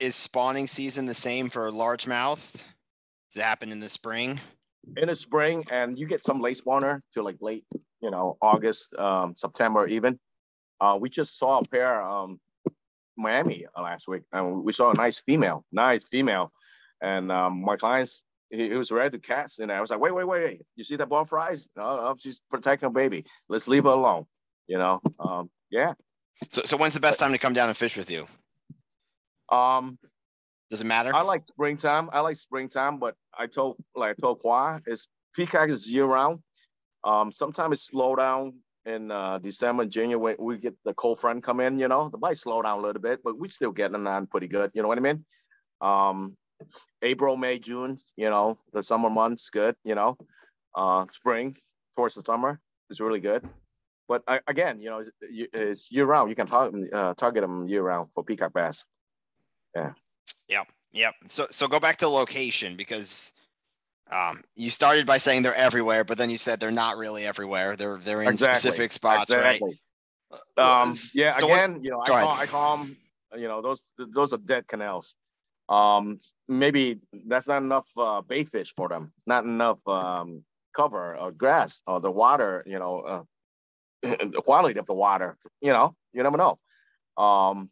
is 0.00 0.14
spawning 0.14 0.66
season 0.66 1.06
the 1.06 1.14
same 1.14 1.50
for 1.50 1.70
largemouth? 1.70 2.40
Does 2.52 3.36
it 3.36 3.42
happen 3.42 3.72
in 3.72 3.80
the 3.80 3.88
spring? 3.88 4.40
in 4.96 5.08
the 5.08 5.14
spring, 5.14 5.64
and 5.70 5.98
you 5.98 6.06
get 6.06 6.24
some 6.24 6.40
late 6.40 6.60
spawner 6.64 7.00
to 7.14 7.22
like 7.22 7.36
late, 7.40 7.64
you 8.00 8.10
know, 8.10 8.36
August, 8.40 8.94
um, 8.96 9.34
September 9.34 9.86
even. 9.86 10.18
Uh, 10.80 10.96
we 11.00 11.08
just 11.08 11.38
saw 11.38 11.58
a 11.58 11.64
pair 11.64 12.02
um, 12.02 12.38
Miami 13.16 13.66
uh, 13.74 13.82
last 13.82 14.06
week, 14.06 14.22
and 14.32 14.62
we 14.62 14.72
saw 14.72 14.90
a 14.90 14.94
nice 14.94 15.20
female, 15.20 15.64
nice 15.72 16.04
female, 16.04 16.52
and 17.02 17.32
um, 17.32 17.62
my 17.62 17.76
clients. 17.76 18.22
He, 18.50 18.68
he 18.68 18.74
was 18.74 18.92
ready 18.92 19.18
to 19.18 19.26
cast, 19.26 19.58
and 19.58 19.72
I 19.72 19.80
was 19.80 19.90
like, 19.90 19.98
"Wait, 19.98 20.14
wait, 20.14 20.28
wait! 20.28 20.44
wait. 20.44 20.62
You 20.76 20.84
see 20.84 20.96
that 20.96 21.08
ball 21.08 21.24
fries? 21.24 21.68
No, 21.76 21.96
no, 21.96 22.14
she's 22.18 22.42
protecting 22.48 22.88
her 22.88 22.92
baby. 22.92 23.24
Let's 23.48 23.66
leave 23.66 23.84
her 23.84 23.90
alone." 23.90 24.26
You 24.68 24.78
know, 24.78 25.00
um, 25.18 25.50
yeah. 25.70 25.94
So, 26.50 26.62
so 26.64 26.76
when's 26.76 26.94
the 26.94 27.00
best 27.00 27.18
time 27.18 27.32
to 27.32 27.38
come 27.38 27.52
down 27.52 27.68
and 27.68 27.76
fish 27.76 27.96
with 27.96 28.10
you? 28.10 28.26
Um, 29.50 29.98
Does 30.70 30.80
it 30.80 30.86
matter? 30.86 31.14
I 31.14 31.22
like 31.22 31.42
springtime. 31.48 32.10
I 32.12 32.20
like 32.20 32.36
springtime, 32.36 32.98
but 32.98 33.14
I 33.36 33.46
told 33.46 33.76
like 33.94 34.16
I 34.18 34.20
told 34.20 34.40
Qua 34.40 34.80
is 34.86 35.08
peacock 35.34 35.70
is 35.70 35.88
year 35.88 36.04
round. 36.04 36.40
Um, 37.04 37.30
sometimes 37.30 37.78
it 37.78 37.82
slow 37.82 38.16
down 38.16 38.54
in 38.84 39.10
uh, 39.10 39.38
December, 39.38 39.84
January. 39.86 40.36
when 40.36 40.36
We 40.38 40.58
get 40.58 40.74
the 40.84 40.94
cold 40.94 41.20
front 41.20 41.44
come 41.44 41.60
in. 41.60 41.78
You 41.78 41.88
know, 41.88 42.08
the 42.08 42.18
bite 42.18 42.38
slow 42.38 42.62
down 42.62 42.78
a 42.78 42.82
little 42.82 43.02
bit, 43.02 43.20
but 43.22 43.38
we 43.38 43.48
still 43.48 43.72
getting 43.72 43.92
them 43.92 44.06
on 44.06 44.26
pretty 44.26 44.48
good. 44.48 44.70
You 44.74 44.82
know 44.82 44.88
what 44.88 44.98
I 44.98 45.02
mean? 45.02 45.24
Um, 45.80 46.36
April, 47.02 47.36
May, 47.36 47.58
June, 47.58 47.98
you 48.16 48.30
know, 48.30 48.58
the 48.72 48.82
summer 48.82 49.10
months, 49.10 49.50
good, 49.50 49.76
you 49.84 49.94
know. 49.94 50.16
Uh, 50.74 51.06
spring 51.10 51.56
towards 51.96 52.14
the 52.14 52.22
summer 52.22 52.60
is 52.90 53.00
really 53.00 53.20
good. 53.20 53.48
But 54.08 54.22
I, 54.28 54.40
again, 54.46 54.80
you 54.80 54.90
know, 54.90 54.98
it's, 54.98 55.10
it's 55.20 55.90
year 55.90 56.06
round. 56.06 56.30
You 56.30 56.36
can 56.36 56.46
target, 56.46 56.92
uh, 56.92 57.14
target 57.14 57.42
them 57.42 57.68
year 57.68 57.82
round 57.82 58.10
for 58.14 58.22
peacock 58.22 58.52
bass. 58.52 58.84
Yeah. 59.74 59.92
Yep. 60.48 60.68
Yep. 60.92 61.14
So 61.28 61.46
so 61.50 61.68
go 61.68 61.80
back 61.80 61.98
to 61.98 62.08
location 62.08 62.76
because 62.76 63.32
um, 64.10 64.42
you 64.54 64.70
started 64.70 65.06
by 65.06 65.18
saying 65.18 65.42
they're 65.42 65.54
everywhere, 65.54 66.04
but 66.04 66.18
then 66.18 66.30
you 66.30 66.38
said 66.38 66.60
they're 66.60 66.70
not 66.70 66.96
really 66.96 67.26
everywhere. 67.26 67.76
They're 67.76 67.98
they're 67.98 68.22
in 68.22 68.28
Exactly. 68.28 68.56
specific 68.56 68.92
spots, 68.92 69.32
exactly. 69.32 69.78
right? 70.58 70.82
Um, 70.82 70.94
yeah, 71.14 71.38
So 71.38 71.52
again, 71.52 71.80
you 71.82 71.90
know, 71.90 72.00
I 72.00 72.06
call, 72.06 72.30
I 72.30 72.46
call 72.46 72.78
them, 72.78 72.96
you 73.36 73.48
know, 73.48 73.62
those 73.62 73.82
those 73.98 74.32
are 74.32 74.38
dead 74.38 74.66
canals. 74.68 75.14
Um, 75.68 76.18
maybe 76.48 77.00
that's 77.26 77.48
not 77.48 77.62
enough 77.62 77.88
uh, 77.96 78.20
bait 78.22 78.48
fish 78.48 78.72
for 78.76 78.88
them, 78.88 79.12
not 79.26 79.44
enough 79.44 79.86
um, 79.88 80.44
cover 80.74 81.16
or 81.16 81.32
grass 81.32 81.82
or 81.86 82.00
the 82.00 82.10
water, 82.10 82.62
you 82.66 82.78
know, 82.78 83.00
uh, 83.00 83.22
the 84.10 84.42
quality 84.44 84.78
of 84.78 84.86
the 84.86 84.94
water, 84.94 85.36
you 85.60 85.72
know, 85.72 85.94
you 86.12 86.22
never 86.22 86.36
know. 86.36 86.58
Um, 87.22 87.70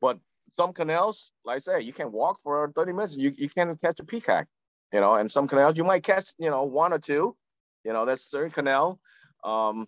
but 0.00 0.18
some 0.52 0.72
canals, 0.72 1.32
like 1.44 1.56
I 1.56 1.58
say, 1.58 1.80
you 1.82 1.92
can 1.92 2.12
walk 2.12 2.40
for 2.42 2.70
30 2.74 2.92
minutes, 2.92 3.16
you, 3.16 3.32
you 3.36 3.48
can 3.48 3.76
catch 3.76 4.00
a 4.00 4.04
peacock, 4.04 4.46
you 4.92 5.00
know, 5.00 5.14
and 5.14 5.30
some 5.30 5.48
canals 5.48 5.76
you 5.76 5.84
might 5.84 6.02
catch, 6.02 6.28
you 6.38 6.50
know, 6.50 6.64
one 6.64 6.92
or 6.92 6.98
two, 6.98 7.36
you 7.84 7.92
know, 7.92 8.04
that's 8.04 8.30
certain 8.30 8.50
canal. 8.50 8.98
Um, 9.44 9.86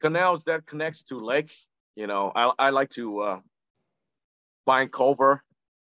canals 0.00 0.44
that 0.44 0.66
connects 0.66 1.02
to 1.04 1.16
lake, 1.16 1.52
you 1.96 2.06
know, 2.06 2.32
I, 2.34 2.52
I 2.58 2.70
like 2.70 2.90
to 2.90 3.20
uh, 3.20 3.40
find 4.66 4.90
cover, 4.92 5.42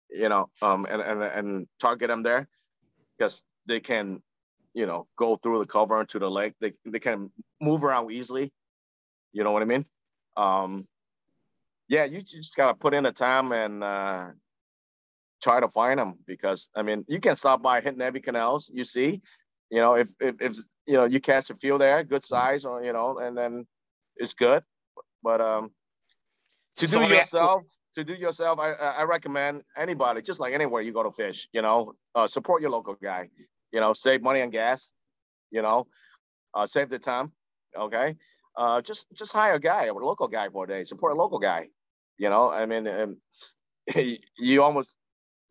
you 0.09 0.29
know, 0.29 0.49
um, 0.61 0.85
and, 0.89 1.01
and, 1.01 1.23
and 1.23 1.67
target 1.79 2.09
them 2.09 2.23
there 2.23 2.47
because 3.17 3.43
they 3.67 3.79
can, 3.79 4.21
you 4.79 4.85
know, 4.85 5.07
go 5.17 5.35
through 5.35 5.59
the 5.59 5.65
cover 5.65 5.99
into 5.99 6.19
the 6.19 6.31
lake. 6.31 6.53
They, 6.61 6.71
they 6.85 6.99
can 6.99 7.31
move 7.59 7.83
around 7.83 8.11
easily. 8.13 8.53
You 9.33 9.43
know 9.43 9.51
what 9.51 9.61
I 9.61 9.65
mean? 9.65 9.85
Um, 10.37 10.87
yeah, 11.89 12.05
you 12.05 12.21
just 12.21 12.55
gotta 12.55 12.75
put 12.75 12.93
in 12.93 13.03
the 13.03 13.11
time 13.11 13.51
and 13.51 13.83
uh, 13.83 14.27
try 15.43 15.59
to 15.59 15.67
find 15.67 15.99
them 15.99 16.15
because 16.25 16.69
I 16.75 16.83
mean, 16.83 17.03
you 17.09 17.19
can 17.19 17.35
stop 17.35 17.61
by 17.61 17.81
hitting 17.81 18.01
every 18.01 18.21
canals 18.21 18.71
you 18.73 18.85
see. 18.85 19.21
You 19.69 19.81
know, 19.81 19.95
if, 19.95 20.09
if 20.21 20.35
if 20.39 20.57
you 20.87 20.93
know 20.93 21.03
you 21.05 21.19
catch 21.19 21.49
a 21.49 21.55
few 21.55 21.77
there, 21.77 22.03
good 22.05 22.25
size, 22.25 22.63
or 22.63 22.81
you 22.83 22.93
know, 22.93 23.19
and 23.19 23.37
then 23.37 23.67
it's 24.15 24.33
good. 24.33 24.63
But 25.21 25.41
um, 25.41 25.71
to 26.77 26.87
So 26.87 26.99
do 27.05 27.13
yourself, 27.13 27.63
to 27.95 28.03
do 28.05 28.13
yourself, 28.13 28.59
I 28.59 28.71
I 28.73 28.89
I 29.01 29.03
recommend 29.03 29.63
anybody, 29.75 30.21
just 30.21 30.39
like 30.39 30.53
anywhere 30.53 30.81
you 30.81 30.93
go 30.93 31.03
to 31.03 31.11
fish, 31.11 31.49
you 31.51 31.61
know, 31.61 31.93
uh, 32.15 32.27
support 32.27 32.61
your 32.61 32.71
local 32.71 32.95
guy. 32.95 33.29
You 33.71 33.79
know, 33.79 33.93
save 33.93 34.21
money 34.21 34.41
on 34.41 34.49
gas. 34.49 34.91
You 35.51 35.61
know, 35.61 35.87
uh, 36.53 36.65
save 36.65 36.89
the 36.89 36.99
time. 36.99 37.31
Okay, 37.77 38.15
uh, 38.55 38.81
just 38.81 39.07
just 39.13 39.33
hire 39.33 39.55
a 39.55 39.59
guy, 39.59 39.85
a 39.85 39.93
local 39.93 40.27
guy 40.27 40.49
for 40.49 40.65
a 40.65 40.67
day. 40.67 40.83
Support 40.83 41.13
a 41.13 41.15
local 41.15 41.39
guy. 41.39 41.69
You 42.17 42.29
know, 42.29 42.49
I 42.49 42.65
mean, 42.65 42.87
and 42.87 43.17
you 44.37 44.63
almost 44.63 44.95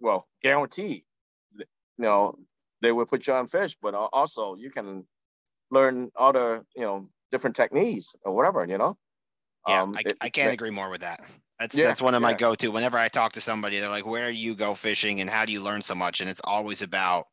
well 0.00 0.28
guarantee, 0.42 1.04
you 1.56 1.64
know, 1.98 2.34
they 2.80 2.92
will 2.92 3.06
put 3.06 3.26
you 3.26 3.34
on 3.34 3.46
fish, 3.46 3.76
but 3.80 3.94
also 3.94 4.54
you 4.54 4.70
can 4.70 5.06
learn 5.70 6.10
other, 6.16 6.64
you 6.76 6.82
know, 6.82 7.08
different 7.30 7.56
techniques 7.56 8.14
or 8.22 8.34
whatever. 8.34 8.64
You 8.66 8.78
know. 8.78 8.98
Yeah, 9.66 9.82
Um, 9.82 9.94
I, 9.94 10.04
it- 10.04 10.18
I 10.20 10.30
can't 10.30 10.52
it- 10.52 10.54
agree 10.54 10.70
more 10.70 10.90
with 10.90 11.00
that. 11.02 11.20
That's 11.58 11.76
Yeah, 11.76 11.84
that's 11.84 12.00
one 12.00 12.14
of 12.14 12.22
my 12.22 12.34
go-to. 12.34 12.68
Whenever 12.70 12.98
I 12.98 13.08
talk 13.08 13.32
to 13.32 13.40
somebody, 13.40 13.78
they're 13.80 13.88
like, 13.90 14.06
"Where 14.06 14.30
do 14.30 14.36
you 14.36 14.54
go 14.54 14.74
fishing, 14.74 15.20
and 15.20 15.28
how 15.30 15.44
do 15.44 15.52
you 15.52 15.60
learn 15.62 15.82
so 15.82 15.94
much?" 15.94 16.20
And 16.20 16.30
it's 16.30 16.40
always 16.44 16.82
about 16.82 17.26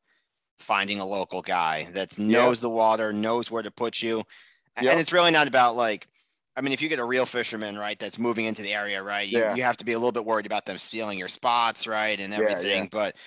finding 0.59 0.99
a 0.99 1.05
local 1.05 1.41
guy 1.41 1.87
that 1.93 2.17
knows 2.17 2.61
the 2.61 2.69
water, 2.69 3.13
knows 3.13 3.51
where 3.51 3.63
to 3.63 3.71
put 3.71 4.01
you, 4.01 4.23
Yep. 4.81 4.91
and 4.91 4.99
it's 4.99 5.13
really 5.13 5.31
not 5.31 5.47
about 5.47 5.75
like. 5.75 6.07
I 6.57 6.61
mean, 6.61 6.71
if 6.71 6.81
you 6.81 6.87
get 6.87 6.99
a 6.99 7.05
real 7.05 7.25
fisherman, 7.25 7.77
right, 7.77 7.99
that's 7.99 8.17
moving 8.17 8.45
into 8.45 8.61
the 8.61 8.73
area, 8.73 9.03
right, 9.03 9.27
you, 9.27 9.39
Yeah. 9.39 9.55
you 9.55 9.63
have 9.63 9.75
to 9.77 9.83
be 9.85 9.91
a 9.91 9.97
little 9.97 10.13
bit 10.13 10.23
worried 10.23 10.45
about 10.45 10.65
them 10.65 10.77
stealing 10.77 11.19
your 11.19 11.27
spots, 11.27 11.85
right, 11.85 12.17
and 12.17 12.31
Yeah, 12.31 12.39
yeah. 12.39 12.49
everything. 12.49 12.87
But 12.89 13.17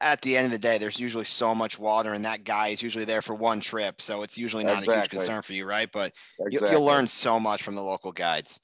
at 0.00 0.20
the 0.22 0.36
end 0.36 0.46
of 0.46 0.50
the 0.50 0.58
day, 0.58 0.78
there's 0.78 0.98
usually 0.98 1.24
so 1.24 1.54
much 1.54 1.78
water, 1.78 2.12
and 2.12 2.24
that 2.24 2.42
guy 2.42 2.68
is 2.68 2.82
usually 2.82 3.04
there 3.04 3.22
for 3.22 3.36
one 3.36 3.60
trip, 3.60 4.00
so 4.02 4.22
it's 4.22 4.36
usually 4.36 4.64
not 4.64 4.82
a 4.82 4.92
huge 4.96 5.10
concern 5.10 5.42
for 5.42 5.52
you, 5.52 5.64
right? 5.64 5.88
But 5.92 6.12
you, 6.40 6.46
Exactly. 6.46 6.70
you'll 6.72 6.84
learn 6.84 7.06
so 7.06 7.38
much 7.38 7.62
from 7.62 7.76
the 7.76 7.82
local 7.84 8.10
guides. 8.10 8.58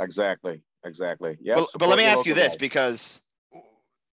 Exactly. 0.00 0.62
Exactly. 0.84 1.36
Yeah. 1.40 1.56
But, 1.56 1.68
but 1.76 1.88
let 1.88 1.98
me 1.98 2.04
ask 2.04 2.26
you 2.26 2.34
this 2.34 2.54
because 2.54 3.20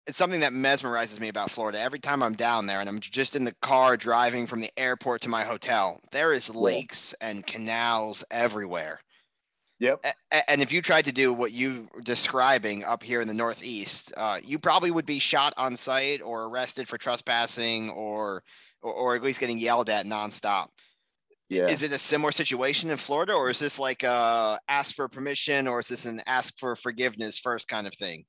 it's 0.06 0.18
something 0.18 0.40
that 0.40 0.52
mesmerizes 0.52 1.20
me 1.20 1.28
about 1.28 1.50
Florida. 1.50 1.78
Every 1.78 1.98
time 2.00 2.22
I'm 2.22 2.34
down 2.34 2.66
there 2.66 2.80
and 2.80 2.88
I'm 2.88 3.00
just 3.00 3.36
in 3.36 3.44
the 3.44 3.54
car 3.62 3.96
driving 3.96 4.46
from 4.46 4.60
the 4.60 4.70
airport 4.76 5.22
to 5.22 5.28
my 5.28 5.44
hotel, 5.44 6.00
there 6.10 6.32
is 6.32 6.48
lakes 6.50 7.14
and 7.20 7.46
canals 7.46 8.24
everywhere. 8.30 9.00
Yep. 9.78 10.00
A- 10.04 10.12
a- 10.32 10.50
And 10.50 10.62
if 10.62 10.72
you 10.72 10.82
tried 10.82 11.06
to 11.06 11.12
do 11.12 11.32
what 11.32 11.52
you 11.52 11.88
were 11.94 12.02
describing 12.02 12.84
up 12.84 13.02
here 13.02 13.20
in 13.20 13.28
the 13.28 13.34
Northeast, 13.34 14.12
uh, 14.16 14.38
you 14.42 14.58
probably 14.58 14.90
would 14.90 15.06
be 15.06 15.18
shot 15.20 15.54
on 15.56 15.76
sight 15.76 16.20
or 16.22 16.44
arrested 16.44 16.88
for 16.88 16.98
trespassing 16.98 17.90
or, 17.90 18.42
or, 18.82 18.92
or 18.92 19.16
at 19.16 19.22
least 19.22 19.40
getting 19.40 19.58
yelled 19.58 19.88
at 19.90 20.06
nonstop. 20.06 20.68
Yeah. 21.48 21.68
Is 21.68 21.82
it 21.82 21.92
a 21.92 21.98
similar 21.98 22.30
situation 22.32 22.90
in 22.90 22.96
Florida 22.96 23.32
or 23.32 23.50
is 23.50 23.58
this 23.58 23.78
like 23.78 24.04
uh 24.04 24.58
ask 24.68 24.94
for 24.94 25.08
permission 25.08 25.66
or 25.66 25.80
is 25.80 25.88
this 25.88 26.04
an 26.04 26.22
ask 26.26 26.56
for 26.58 26.76
forgiveness 26.76 27.38
first 27.38 27.66
kind 27.66 27.86
of 27.86 27.94
thing? 27.94 28.24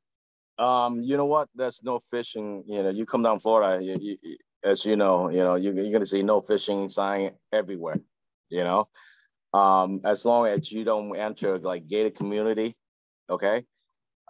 Um, 0.57 1.01
you 1.01 1.17
know 1.17 1.25
what? 1.25 1.49
There's 1.55 1.81
no 1.83 2.01
fishing. 2.11 2.63
You 2.67 2.83
know, 2.83 2.89
you 2.89 3.05
come 3.05 3.23
down 3.23 3.39
Florida, 3.39 3.83
you, 3.83 3.97
you, 3.99 4.37
as 4.63 4.85
you 4.85 4.95
know, 4.95 5.29
you 5.29 5.39
know, 5.39 5.55
you, 5.55 5.73
you're 5.73 5.91
gonna 5.91 6.05
see 6.05 6.23
no 6.23 6.41
fishing 6.41 6.89
sign 6.89 7.31
everywhere. 7.51 7.99
You 8.49 8.63
know, 8.63 8.85
um, 9.53 10.01
as 10.03 10.25
long 10.25 10.47
as 10.47 10.71
you 10.71 10.83
don't 10.83 11.15
enter 11.15 11.57
like 11.57 11.87
gated 11.87 12.15
community, 12.15 12.75
okay. 13.29 13.63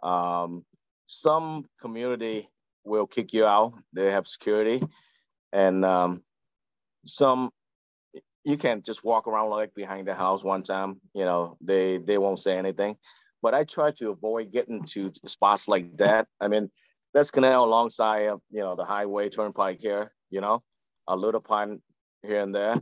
Um, 0.03 0.65
some 1.05 1.65
community 1.82 2.49
will 2.86 3.07
kick 3.07 3.34
you 3.34 3.45
out. 3.45 3.74
They 3.93 4.11
have 4.11 4.28
security, 4.28 4.82
and 5.51 5.84
um, 5.84 6.24
some 7.05 7.51
you 8.43 8.57
can't 8.57 8.86
just 8.86 9.03
walk 9.03 9.28
around 9.28 9.49
like 9.49 9.76
behind 9.76 10.07
the 10.07 10.13
house 10.13 10.43
one 10.43 10.63
time. 10.63 11.01
You 11.13 11.26
know, 11.26 11.57
they 11.61 11.97
they 11.97 12.17
won't 12.17 12.39
say 12.39 12.57
anything 12.57 12.97
but 13.42 13.54
I 13.54 13.64
try 13.64 13.92
to 13.92 14.10
avoid 14.10 14.52
getting 14.52 14.84
to 14.94 15.12
spots 15.26 15.68
like 15.68 15.98
that. 15.98 16.28
I 16.39 16.48
mean, 16.48 16.70
that's 17.14 17.32
canal 17.32 17.66
alongside 17.66 18.28
of 18.28 18.42
you 18.50 18.62
know 18.62 18.76
the 18.76 18.86
highway 18.86 19.30
turnpike 19.30 19.80
here, 19.80 20.12
you 20.30 20.42
know, 20.42 20.62
a 21.08 21.16
little 21.16 21.42
pond 21.42 21.82
here 22.24 22.42
and 22.42 22.54
there. 22.54 22.76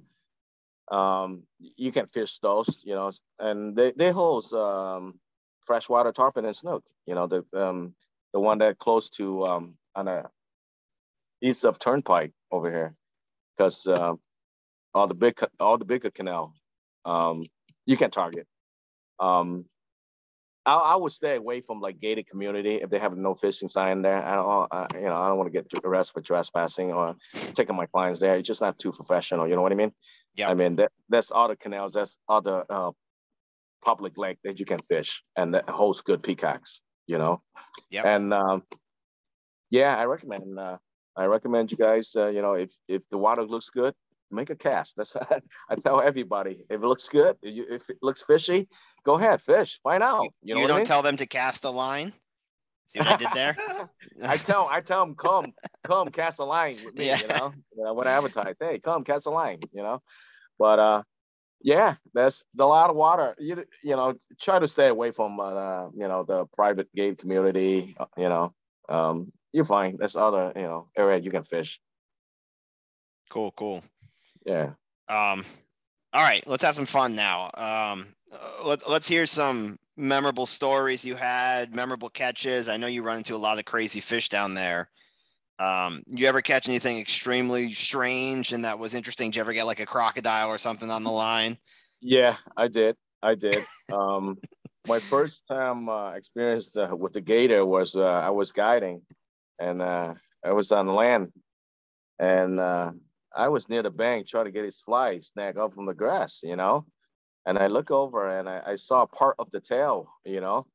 Um, 0.91 1.43
you 1.59 1.91
can 1.91 2.07
fish 2.07 2.39
those, 2.39 2.81
you 2.83 2.95
know, 2.95 3.11
and 3.39 3.75
they 3.75 3.91
they 3.91 4.11
host 4.11 4.53
um, 4.53 5.19
freshwater 5.61 6.11
tarpon 6.11 6.45
and 6.45 6.55
snook. 6.55 6.83
You 7.05 7.15
know, 7.15 7.27
the 7.27 7.45
um 7.53 7.93
the 8.33 8.39
one 8.39 8.59
that 8.59 8.77
close 8.77 9.09
to 9.11 9.45
um 9.45 9.77
on 9.95 10.05
the 10.05 10.23
east 11.41 11.65
of 11.65 11.79
turnpike 11.79 12.33
over 12.51 12.69
here, 12.69 12.95
because 13.57 13.87
uh, 13.87 14.13
all 14.93 15.07
the 15.07 15.13
big 15.13 15.39
all 15.59 15.77
the 15.77 15.85
bigger 15.85 16.11
canal, 16.11 16.53
um, 17.05 17.43
you 17.85 17.97
can 17.97 18.11
target. 18.11 18.47
Um, 19.19 19.65
I, 20.69 20.75
I 20.93 20.95
would 20.95 21.11
stay 21.11 21.35
away 21.35 21.61
from 21.61 21.81
like 21.81 21.99
gated 21.99 22.27
community 22.27 22.75
if 22.75 22.91
they 22.91 22.99
have 22.99 23.17
no 23.17 23.33
fishing 23.33 23.69
sign 23.69 24.03
there. 24.03 24.23
I 24.23 24.35
don't, 24.35 24.67
I, 24.71 24.87
you 24.93 25.09
know, 25.09 25.15
I 25.15 25.27
don't 25.27 25.37
want 25.37 25.51
to 25.51 25.57
get 25.59 25.83
arrested 25.83 26.13
for 26.13 26.21
trespassing 26.21 26.91
or 26.93 27.15
taking 27.55 27.75
my 27.75 27.87
clients 27.87 28.19
there. 28.19 28.35
It's 28.35 28.47
just 28.47 28.61
not 28.61 28.77
too 28.77 28.91
professional. 28.91 29.47
You 29.47 29.55
know 29.55 29.63
what 29.63 29.71
I 29.71 29.75
mean? 29.75 29.91
Yeah. 30.35 30.49
I 30.49 30.53
mean 30.53 30.75
that 30.75 30.91
that's 31.09 31.31
other 31.33 31.55
canals. 31.55 31.93
That's 31.93 32.19
other 32.27 32.65
uh, 32.69 32.91
public 33.83 34.15
lake 34.15 34.37
that 34.43 34.59
you 34.59 34.65
can 34.65 34.79
fish 34.81 35.23
and 35.35 35.55
that 35.55 35.67
hosts 35.67 36.03
good 36.03 36.21
peacocks. 36.21 36.81
You 37.07 37.17
know. 37.17 37.39
Yeah. 37.89 38.03
And 38.05 38.31
um, 38.31 38.63
yeah, 39.71 39.97
I 39.97 40.05
recommend. 40.05 40.59
Uh, 40.59 40.77
I 41.17 41.25
recommend 41.25 41.71
you 41.71 41.77
guys. 41.77 42.13
Uh, 42.15 42.27
you 42.27 42.43
know, 42.43 42.53
if 42.53 42.71
if 42.87 43.01
the 43.09 43.17
water 43.17 43.43
looks 43.43 43.71
good, 43.71 43.95
make 44.31 44.49
a 44.49 44.55
cast. 44.55 44.95
That's 44.97 45.13
what 45.15 45.43
I 45.69 45.75
tell 45.75 46.01
everybody. 46.01 46.65
If 46.69 46.81
it 46.81 46.87
looks 46.87 47.07
good, 47.09 47.37
if, 47.41 47.55
you, 47.55 47.65
if 47.69 47.89
it 47.89 47.97
looks 48.01 48.23
fishy, 48.23 48.67
go 49.03 49.15
ahead, 49.15 49.41
fish. 49.41 49.79
Find 49.83 50.03
out. 50.03 50.27
You, 50.41 50.55
know 50.55 50.61
don't 50.67 50.71
I 50.71 50.77
mean? 50.77 50.85
tell 50.85 51.01
them 51.01 51.17
to 51.17 51.25
cast 51.25 51.63
a 51.63 51.69
line. 51.69 52.13
See 52.87 52.99
what 52.99 53.07
I 53.07 53.15
did 53.17 53.27
there? 53.35 53.55
I 54.25 54.37
tell 54.37 54.67
I 54.67 54.81
tell 54.81 55.05
them 55.05 55.15
come 55.15 55.53
come 55.83 56.07
cast 56.09 56.39
a 56.39 56.43
line 56.43 56.77
with 56.83 56.95
me. 56.95 57.05
Yeah. 57.05 57.19
You 57.21 57.27
know, 57.27 57.53
you 57.77 57.83
know 57.83 57.93
when 57.93 58.07
I 58.07 58.11
advertise, 58.13 58.55
hey, 58.59 58.79
come 58.79 59.03
cast 59.03 59.27
a 59.27 59.29
line. 59.29 59.59
You 59.71 59.83
know, 59.83 60.01
but 60.57 60.79
uh, 60.79 61.03
yeah, 61.61 61.95
that's 62.15 62.45
a 62.57 62.65
lot 62.65 62.89
of 62.89 62.95
water. 62.95 63.35
You 63.37 63.63
you 63.83 63.95
know, 63.95 64.15
try 64.41 64.57
to 64.57 64.67
stay 64.67 64.87
away 64.87 65.11
from 65.11 65.39
uh, 65.39 65.89
you 65.91 66.07
know 66.07 66.23
the 66.23 66.45
private 66.55 66.87
gate 66.95 67.19
community. 67.19 67.95
uh, 67.99 68.05
You 68.17 68.29
know, 68.29 68.53
um, 68.89 69.31
you're 69.51 69.65
fine. 69.65 69.97
That's 69.99 70.15
other 70.15 70.51
you 70.55 70.63
know 70.63 70.89
area 70.97 71.19
you 71.19 71.29
can 71.29 71.43
fish. 71.43 71.79
cool, 73.29 73.51
cool. 73.51 73.83
Yeah. 74.49 74.71
Um, 75.07 75.45
all 76.11 76.23
right, 76.23 76.43
let's 76.47 76.63
have 76.63 76.75
some 76.75 76.87
fun 76.87 77.15
now. 77.15 77.51
Um, 77.53 78.07
let, 78.65 78.89
let's 78.89 79.07
hear 79.07 79.27
some 79.27 79.77
memorable 79.95 80.47
stories 80.47 81.05
you 81.05 81.15
had, 81.15 81.75
memorable 81.75 82.09
catches. 82.09 82.67
I 82.67 82.77
know 82.77 82.87
you 82.87 83.03
run 83.03 83.17
into 83.17 83.35
a 83.35 83.37
lot 83.37 83.59
of 83.59 83.65
crazy 83.65 84.01
fish 84.01 84.29
down 84.29 84.55
there. 84.55 84.89
Um, 85.59 86.03
you 86.07 86.27
ever 86.27 86.41
catch 86.41 86.67
anything 86.67 86.97
extremely 86.97 87.73
strange 87.73 88.53
and 88.53 88.65
that 88.65 88.79
was 88.79 88.95
interesting? 88.95 89.29
Did 89.29 89.35
you 89.35 89.41
ever 89.41 89.53
get 89.53 89.65
like 89.65 89.81
a 89.81 89.85
crocodile 89.85 90.49
or 90.49 90.57
something 90.57 90.89
on 90.89 91.03
the 91.03 91.11
line? 91.11 91.57
Yeah, 92.01 92.37
I 92.57 92.69
did. 92.69 92.95
I 93.21 93.35
did. 93.35 93.63
um, 93.91 94.37
my 94.87 94.99
first 94.99 95.43
time 95.47 95.89
uh, 95.89 96.13
experience 96.13 96.75
uh, 96.75 96.89
with 96.95 97.13
the 97.13 97.21
gator 97.21 97.65
was 97.65 97.95
uh, 97.95 98.01
I 98.01 98.29
was 98.29 98.51
guiding, 98.51 99.01
and 99.59 99.81
uh, 99.81 100.13
I 100.43 100.53
was 100.53 100.71
on 100.71 100.87
land, 100.87 101.31
and 102.17 102.59
uh, 102.59 102.91
I 103.35 103.47
was 103.49 103.69
near 103.69 103.83
the 103.83 103.91
bank 103.91 104.27
trying 104.27 104.45
to 104.45 104.51
get 104.51 104.65
his 104.65 104.81
fly 104.81 105.19
snag 105.19 105.57
up 105.57 105.73
from 105.73 105.85
the 105.85 105.93
grass, 105.93 106.41
you 106.43 106.55
know, 106.55 106.85
and 107.45 107.57
I 107.57 107.67
look 107.67 107.91
over 107.91 108.27
and 108.27 108.49
I, 108.49 108.61
I 108.65 108.75
saw 108.75 109.05
part 109.05 109.35
of 109.39 109.51
the 109.51 109.59
tail, 109.59 110.09
you 110.25 110.41
know. 110.41 110.65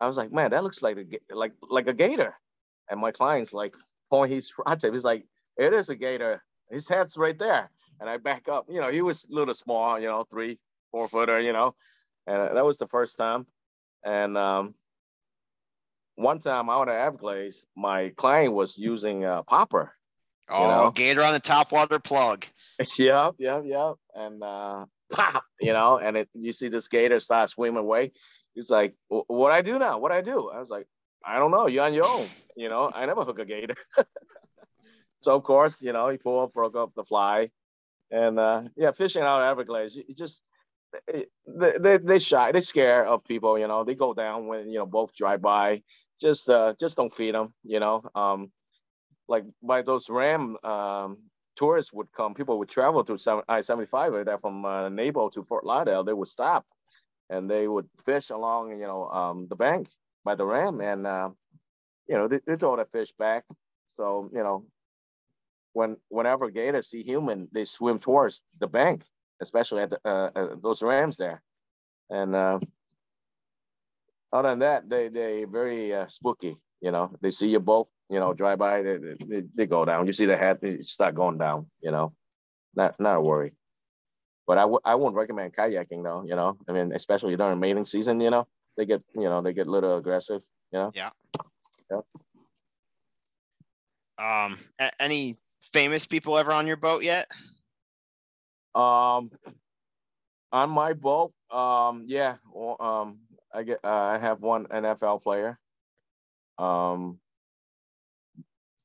I 0.00 0.08
was 0.08 0.16
like, 0.16 0.32
man, 0.32 0.50
that 0.50 0.64
looks 0.64 0.82
like 0.82 0.96
a 0.96 1.34
like 1.34 1.52
like 1.62 1.86
a 1.86 1.92
gator, 1.92 2.34
and 2.90 3.00
my 3.00 3.12
client's 3.12 3.52
like, 3.52 3.74
point 4.12 4.30
he's 4.30 4.52
He's 4.82 5.04
like, 5.04 5.24
it 5.56 5.72
is 5.72 5.88
a 5.88 5.96
gator. 5.96 6.42
His 6.70 6.88
head's 6.88 7.16
right 7.16 7.38
there. 7.38 7.70
And 8.00 8.08
I 8.10 8.18
back 8.18 8.48
up. 8.48 8.66
You 8.68 8.80
know, 8.80 8.90
he 8.90 9.02
was 9.02 9.26
a 9.30 9.34
little 9.34 9.54
small, 9.54 9.98
you 9.98 10.06
know, 10.06 10.24
three, 10.30 10.58
four 10.90 11.08
footer, 11.08 11.40
you 11.40 11.52
know. 11.52 11.74
And 12.26 12.56
that 12.56 12.64
was 12.64 12.78
the 12.78 12.86
first 12.88 13.16
time. 13.16 13.46
And 14.04 14.36
um, 14.36 14.74
one 16.16 16.38
time 16.40 16.68
out 16.68 16.88
at 16.88 17.06
Everglades, 17.06 17.66
my 17.76 18.10
client 18.16 18.54
was 18.54 18.76
using 18.76 19.24
a 19.24 19.42
popper. 19.42 19.92
Oh, 20.52 20.62
you 20.62 20.68
know? 20.68 20.90
gator 20.90 21.22
on 21.22 21.32
the 21.32 21.40
top 21.40 21.72
water 21.72 21.98
plug. 21.98 22.46
yep, 22.98 23.34
yep, 23.38 23.62
yep. 23.64 23.94
And 24.14 24.42
uh, 24.42 24.86
pop, 25.10 25.44
you 25.60 25.72
know, 25.72 25.98
and 25.98 26.16
it, 26.16 26.28
you 26.34 26.52
see 26.52 26.68
this 26.68 26.88
gator 26.88 27.18
start 27.20 27.50
swimming 27.50 27.78
away. 27.78 28.12
He's 28.54 28.70
like, 28.70 28.94
"What 29.08 29.52
I 29.52 29.62
do 29.62 29.78
now? 29.78 29.98
What 29.98 30.12
I 30.12 30.20
do?" 30.20 30.50
I 30.50 30.60
was 30.60 30.68
like, 30.68 30.86
"I 31.24 31.38
don't 31.38 31.50
know. 31.50 31.68
You're 31.68 31.84
on 31.84 31.94
your 31.94 32.06
own." 32.06 32.28
You 32.56 32.68
know, 32.68 32.90
I 32.94 33.06
never 33.06 33.24
hook 33.24 33.38
a 33.38 33.46
gator. 33.46 33.76
so 35.22 35.34
of 35.34 35.42
course, 35.42 35.80
you 35.80 35.92
know, 35.92 36.08
he 36.10 36.18
pulled 36.18 36.44
up, 36.44 36.52
broke 36.52 36.76
up 36.76 36.92
the 36.94 37.04
fly, 37.04 37.50
and 38.10 38.38
uh, 38.38 38.62
yeah, 38.76 38.92
fishing 38.92 39.22
out 39.22 39.40
of 39.40 39.50
Everglades, 39.50 39.96
you, 39.96 40.04
you 40.06 40.14
just 40.14 40.42
they, 41.06 41.26
they 41.78 41.98
they 41.98 42.18
shy, 42.18 42.52
they 42.52 42.60
scare 42.60 43.06
of 43.06 43.24
people. 43.24 43.58
You 43.58 43.68
know, 43.68 43.84
they 43.84 43.94
go 43.94 44.14
down 44.14 44.46
when 44.46 44.68
you 44.68 44.78
know 44.78 44.86
both 44.86 45.14
drive 45.14 45.40
by. 45.40 45.82
Just 46.20 46.48
uh, 46.50 46.74
just 46.78 46.96
don't 46.96 47.12
feed 47.12 47.34
them. 47.34 47.54
You 47.64 47.80
know, 47.80 48.02
um, 48.14 48.52
like 49.32 49.44
by 49.62 49.82
those 49.82 50.08
ram 50.10 50.56
um, 50.64 51.18
tourists 51.56 51.92
would 51.92 52.10
come, 52.12 52.34
people 52.34 52.58
would 52.58 52.68
travel 52.68 53.04
to 53.04 53.42
I 53.48 53.62
seventy 53.62 53.88
five 53.88 54.12
that 54.26 54.40
from 54.40 54.64
uh, 54.64 54.88
to 54.90 55.44
Fort 55.48 55.64
Lauderdale. 55.64 56.04
They 56.04 56.18
would 56.20 56.28
stop, 56.28 56.64
and 57.30 57.50
they 57.50 57.66
would 57.66 57.88
fish 58.04 58.30
along 58.30 58.70
you 58.82 58.86
know 58.90 59.08
um, 59.20 59.46
the 59.48 59.56
bank 59.56 59.88
by 60.24 60.34
the 60.36 60.46
ram, 60.46 60.80
and 60.80 61.06
uh, 61.06 61.30
you 62.08 62.16
know, 62.16 62.28
they, 62.28 62.40
they 62.46 62.56
throw 62.56 62.76
the 62.76 62.84
fish 62.86 63.12
back. 63.18 63.44
So, 63.86 64.30
you 64.32 64.42
know, 64.42 64.66
when 65.72 65.96
whenever 66.08 66.50
gators 66.50 66.88
see 66.90 67.02
human, 67.02 67.48
they 67.52 67.64
swim 67.64 67.98
towards 67.98 68.42
the 68.60 68.66
bank, 68.66 69.04
especially 69.40 69.82
at 69.82 69.90
the, 69.90 70.00
uh, 70.04 70.30
uh, 70.34 70.56
those 70.62 70.82
rams 70.82 71.16
there. 71.16 71.42
And 72.10 72.34
uh, 72.34 72.60
other 74.32 74.50
than 74.50 74.58
that, 74.60 74.88
they 74.88 75.08
they 75.08 75.44
very 75.44 75.94
uh, 75.94 76.06
spooky. 76.08 76.56
You 76.80 76.90
know, 76.90 77.16
they 77.20 77.30
see 77.30 77.48
your 77.48 77.60
boat, 77.60 77.88
you 78.12 78.20
know, 78.20 78.34
drive 78.34 78.58
by, 78.58 78.82
they, 78.82 78.98
they, 78.98 79.42
they 79.54 79.66
go 79.66 79.84
down. 79.84 80.06
You 80.06 80.12
see 80.12 80.26
the 80.26 80.36
head, 80.36 80.58
they 80.60 80.80
start 80.80 81.14
going 81.14 81.38
down. 81.38 81.66
You 81.80 81.90
know, 81.90 82.12
not 82.76 83.00
not 83.00 83.16
a 83.16 83.20
worry. 83.20 83.52
But 84.46 84.58
I 84.58 84.62
w- 84.62 84.80
I 84.84 84.94
wouldn't 84.96 85.16
recommend 85.16 85.54
kayaking 85.54 86.04
though. 86.04 86.24
You 86.26 86.36
know, 86.36 86.58
I 86.68 86.72
mean, 86.72 86.92
especially 86.92 87.36
during 87.36 87.58
mating 87.58 87.86
season. 87.86 88.20
You 88.20 88.30
know, 88.30 88.46
they 88.76 88.84
get 88.84 89.02
you 89.14 89.22
know 89.22 89.40
they 89.40 89.54
get 89.54 89.66
a 89.66 89.70
little 89.70 89.96
aggressive. 89.96 90.42
You 90.72 90.78
know. 90.78 90.92
Yeah. 90.94 91.10
Yep. 91.90 92.04
Um, 94.18 94.58
a- 94.78 95.02
any 95.02 95.38
famous 95.72 96.06
people 96.06 96.36
ever 96.38 96.52
on 96.52 96.66
your 96.66 96.76
boat 96.76 97.02
yet? 97.02 97.30
Um, 98.74 99.30
on 100.52 100.70
my 100.70 100.92
boat, 100.92 101.32
um, 101.50 102.04
yeah, 102.06 102.36
um, 102.78 103.20
I 103.52 103.62
get, 103.62 103.80
uh, 103.84 103.88
I 103.88 104.18
have 104.18 104.40
one 104.40 104.66
NFL 104.66 105.22
player. 105.22 105.58
Um, 106.58 107.18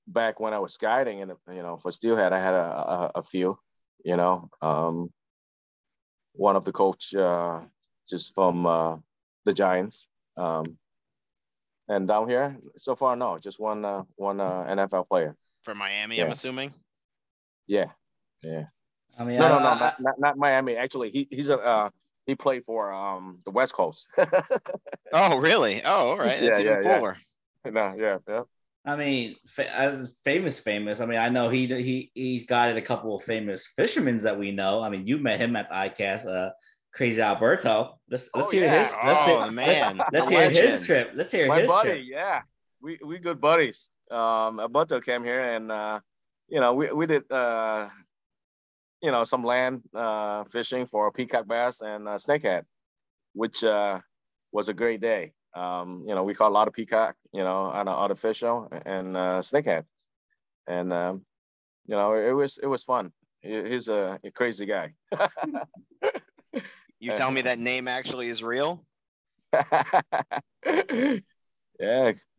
back 0.08 0.40
when 0.40 0.54
I 0.54 0.60
was 0.60 0.78
guiding, 0.78 1.22
and 1.22 1.34
you 1.50 1.62
know, 1.62 1.78
for 1.78 1.92
Steelhead, 1.92 2.34
I 2.34 2.40
had 2.40 2.54
a, 2.54 2.58
a, 2.58 3.12
a 3.16 3.24
few. 3.24 3.58
You 4.04 4.16
know, 4.16 4.50
um, 4.62 5.12
one 6.34 6.56
of 6.56 6.64
the 6.64 6.72
coach, 6.72 7.14
uh, 7.14 7.60
just 8.08 8.34
from 8.34 8.66
uh, 8.66 8.98
the 9.46 9.54
Giants. 9.54 10.08
Um, 10.38 10.78
and 11.90 12.08
down 12.08 12.30
here, 12.30 12.58
so 12.78 12.96
far, 12.96 13.16
no, 13.16 13.38
just 13.38 13.60
one 13.60 13.84
uh, 13.86 14.04
one 14.16 14.40
uh, 14.40 14.66
NFL 14.70 15.08
player. 15.08 15.36
For 15.64 15.74
Miami, 15.74 16.18
yeah. 16.18 16.26
I'm 16.26 16.32
assuming. 16.32 16.74
Yeah, 17.66 17.88
yeah. 18.44 18.66
I 19.18 19.24
mean, 19.24 19.40
no, 19.40 19.46
I, 19.46 19.50
no, 19.50 19.60
no, 19.60 19.68
I, 19.68 19.80
not, 19.80 20.02
not, 20.02 20.20
not 20.20 20.38
Miami. 20.38 20.76
Actually, 20.76 21.10
he 21.10 21.28
he's 21.30 21.50
a 21.50 21.58
uh, 21.58 21.90
he 22.26 22.36
played 22.36 22.66
for 22.66 22.92
um 22.92 23.40
the 23.46 23.52
West 23.52 23.74
Coast. 23.74 24.08
oh, 25.14 25.38
really? 25.38 25.82
Oh, 25.84 25.90
all 25.90 26.18
right. 26.18 26.40
That's 26.40 26.60
yeah, 26.60 26.72
even 26.72 26.84
yeah, 26.84 26.98
cooler. 26.98 27.18
Yeah. 27.18 27.24
No, 27.72 27.94
yeah, 27.98 28.18
yeah. 28.30 28.44
I 28.88 28.96
mean, 28.96 29.36
fa- 29.48 30.08
famous, 30.24 30.60
famous. 30.60 31.02
I 31.02 31.06
mean, 31.06 31.20
I 31.20 31.28
know 31.28 31.50
he 31.50 31.68
he 31.68 32.12
he's 32.14 32.46
got 32.46 32.76
a 32.76 32.82
couple 32.82 33.16
of 33.16 33.24
famous 33.24 33.68
fishermen 33.76 34.18
that 34.20 34.40
we 34.40 34.52
know. 34.52 34.82
I 34.82 34.90
mean, 34.90 35.06
you 35.06 35.18
met 35.18 35.40
him 35.40 35.56
at 35.58 35.70
the 35.70 35.76
ICAST. 35.76 36.26
Uh, 36.26 36.52
Crazy 36.98 37.22
Alberto. 37.22 38.00
Let's 38.10 38.28
let's 38.34 38.48
oh, 38.48 38.52
hear 38.52 38.66
yeah. 38.66 38.84
his. 38.84 38.92
Let's 39.06 39.22
oh 39.22 39.44
hear, 39.44 39.52
man, 39.52 39.98
let's, 39.98 40.12
let's 40.14 40.30
hear 40.30 40.50
his 40.50 40.86
trip. 40.86 41.12
Let's 41.14 41.32
hear 41.32 41.48
My 41.48 41.60
his 41.60 41.68
buddy, 41.68 41.90
trip. 41.90 42.06
Yeah, 42.10 42.42
we 42.82 42.98
we 43.06 43.20
good 43.20 43.40
buddies. 43.40 43.90
Um, 44.10 44.60
Alberto 44.60 45.00
came 45.00 45.24
here 45.24 45.56
and 45.56 45.72
uh, 45.72 46.00
you 46.48 46.60
know 46.60 46.74
we 46.74 46.92
we 46.92 47.06
did 47.06 47.30
uh, 47.32 47.90
you 49.02 49.12
know 49.12 49.26
some 49.26 49.44
land 49.44 49.84
uh, 49.94 50.46
fishing 50.46 50.88
for 50.88 51.12
peacock 51.12 51.48
bass 51.48 51.82
and 51.82 52.08
uh, 52.08 52.18
snakehead, 52.18 52.64
which 53.34 53.64
uh, 53.64 54.00
was 54.52 54.68
a 54.68 54.74
great 54.74 55.00
day. 55.00 55.34
Um, 55.54 56.04
you 56.08 56.16
know 56.16 56.24
we 56.24 56.34
caught 56.34 56.50
a 56.50 56.58
lot 56.58 56.68
of 56.68 56.74
peacock, 56.74 57.16
you 57.38 57.44
know, 57.44 57.66
on 57.66 57.88
an 57.88 57.94
artificial 57.94 58.68
and 58.84 59.16
uh, 59.16 59.42
snakehead, 59.42 59.84
and 60.66 60.92
um, 60.92 61.22
you 61.86 61.96
know 61.96 62.16
it 62.16 62.32
was 62.32 62.58
it 62.58 62.66
was 62.66 62.84
fun. 62.84 63.12
He's 63.42 63.88
a, 63.90 64.20
a 64.24 64.32
crazy 64.32 64.66
guy. 64.66 64.94
You 67.00 67.14
tell 67.14 67.30
me 67.30 67.42
that 67.42 67.60
name 67.60 67.88
actually 67.88 68.28
is 68.28 68.42
real? 68.42 68.84
yeah, 69.54 70.42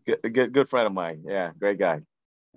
good, 0.05 0.33
good, 0.33 0.53
good 0.53 0.69
friend 0.69 0.89
of 0.89 0.93
mine. 0.93 1.23
Yeah, 1.25 1.53
great 1.57 1.79
guy. 1.79 2.01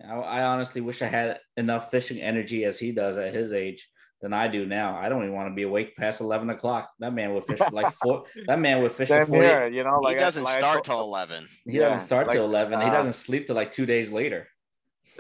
I, 0.04 0.16
I 0.16 0.44
honestly 0.46 0.82
wish 0.82 1.04
I 1.04 1.06
had 1.06 1.38
enough 1.58 1.92
fishing 1.92 2.20
energy 2.20 2.66
as 2.66 2.80
he 2.80 2.92
does 2.92 3.18
at 3.18 3.36
his 3.36 3.54
age 3.54 3.88
than 4.22 4.34
I 4.34 4.48
do 4.48 4.66
now. 4.66 4.96
I 4.98 5.10
don't 5.10 5.24
even 5.24 5.34
want 5.34 5.50
to 5.50 5.56
be 5.56 5.64
awake 5.64 5.96
past 5.96 6.22
eleven 6.22 6.50
o'clock. 6.50 6.90
That 7.00 7.14
man 7.14 7.34
would 7.34 7.46
fish 7.46 7.60
for 7.60 7.70
like 7.72 7.94
four. 7.94 8.26
that 8.48 8.60
man 8.60 8.82
would 8.82 8.92
fish 8.92 9.08
for 9.08 9.26
forty. 9.26 9.48
Here, 9.48 9.68
you 9.68 9.84
know, 9.84 10.00
like 10.00 10.18
he 10.18 10.20
doesn't 10.20 10.46
I, 10.46 10.58
start 10.58 10.84
till 10.84 11.02
eleven. 11.02 11.48
He 11.66 11.78
yeah, 11.78 11.90
doesn't 11.90 12.06
start 12.06 12.28
like, 12.28 12.36
till 12.36 12.46
eleven. 12.46 12.80
Uh, 12.80 12.86
he 12.86 12.92
doesn't 12.92 13.14
sleep 13.14 13.48
till 13.48 13.56
like 13.56 13.72
two 13.72 13.86
days 13.86 14.12
later. 14.12 14.48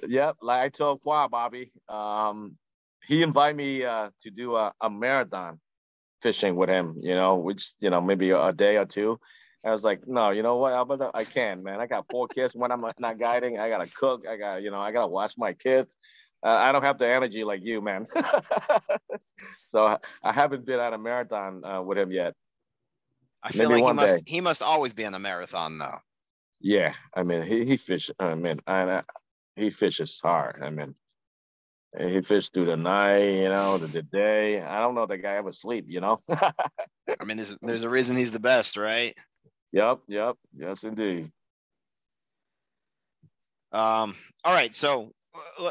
Yep, 0.07 0.37
like 0.41 0.61
I 0.61 0.69
told 0.69 1.01
Qua 1.01 1.27
Bobby, 1.27 1.71
um, 1.89 2.57
he 3.05 3.23
invited 3.23 3.57
me 3.57 3.83
uh, 3.83 4.09
to 4.21 4.31
do 4.31 4.55
a, 4.55 4.73
a 4.81 4.89
marathon 4.89 5.59
fishing 6.21 6.55
with 6.55 6.69
him, 6.69 6.95
you 6.99 7.15
know, 7.15 7.35
which, 7.35 7.73
you 7.79 7.89
know, 7.89 8.01
maybe 8.01 8.31
a, 8.31 8.51
day 8.53 8.77
or 8.77 8.85
two. 8.85 9.19
I 9.65 9.71
was 9.71 9.83
like, 9.83 10.07
no, 10.07 10.31
you 10.31 10.41
know 10.41 10.57
what, 10.57 10.73
Alberto, 10.73 11.11
I 11.13 11.23
can, 11.23 11.63
man. 11.63 11.79
I 11.79 11.87
got 11.87 12.05
four 12.09 12.27
kids. 12.27 12.55
When 12.55 12.71
I'm 12.71 12.83
not 12.99 13.19
guiding, 13.19 13.59
I 13.59 13.69
gotta 13.69 13.87
cook. 13.87 14.25
I 14.27 14.35
got, 14.37 14.63
you 14.63 14.71
know, 14.71 14.79
I 14.79 14.91
gotta 14.91 15.07
watch 15.07 15.35
my 15.37 15.53
kids. 15.53 15.95
Uh, 16.43 16.49
I 16.49 16.71
don't 16.71 16.83
have 16.83 16.97
the 16.97 17.07
energy 17.07 17.43
like 17.43 17.61
you, 17.63 17.81
man. 17.81 18.07
so 19.67 19.97
I 20.23 20.31
haven't 20.31 20.65
been 20.65 20.79
at 20.79 20.93
a 20.93 20.97
marathon 20.97 21.63
uh, 21.63 21.81
with 21.81 21.97
him 21.97 22.11
yet. 22.11 22.33
I 23.43 23.51
feel 23.51 23.69
Maybe 23.69 23.81
like 23.81 23.91
he 23.91 23.95
must 23.95 24.15
day. 24.17 24.23
he 24.25 24.41
must 24.41 24.61
always 24.61 24.93
be 24.93 25.05
on 25.05 25.13
a 25.13 25.19
marathon 25.19 25.77
though. 25.77 25.97
Yeah, 26.59 26.93
I 27.15 27.23
mean 27.23 27.43
he 27.43 27.65
he 27.65 27.77
fish. 27.77 28.11
I 28.19 28.35
mean 28.35 28.59
I, 28.67 29.01
he 29.55 29.71
fishes 29.71 30.19
hard. 30.21 30.61
I 30.63 30.69
mean 30.69 30.95
he 31.97 32.21
fished 32.21 32.53
through 32.53 32.65
the 32.65 32.77
night, 32.77 33.41
you 33.41 33.49
know, 33.49 33.77
the, 33.77 33.87
the 33.87 34.01
day. 34.01 34.61
I 34.61 34.79
don't 34.79 34.95
know 34.95 35.03
if 35.03 35.09
that 35.09 35.17
guy 35.17 35.35
ever 35.35 35.51
sleep, 35.51 35.85
you 35.87 35.99
know. 35.99 36.21
I 36.29 37.23
mean, 37.25 37.37
there's 37.37 37.57
there's 37.61 37.83
a 37.83 37.89
reason 37.89 38.15
he's 38.15 38.31
the 38.31 38.39
best, 38.39 38.77
right? 38.77 39.15
Yep, 39.73 39.99
yep, 40.07 40.37
yes, 40.55 40.83
indeed. 40.83 41.31
Um, 43.73 44.15
all 44.43 44.53
right, 44.53 44.73
so 44.73 45.11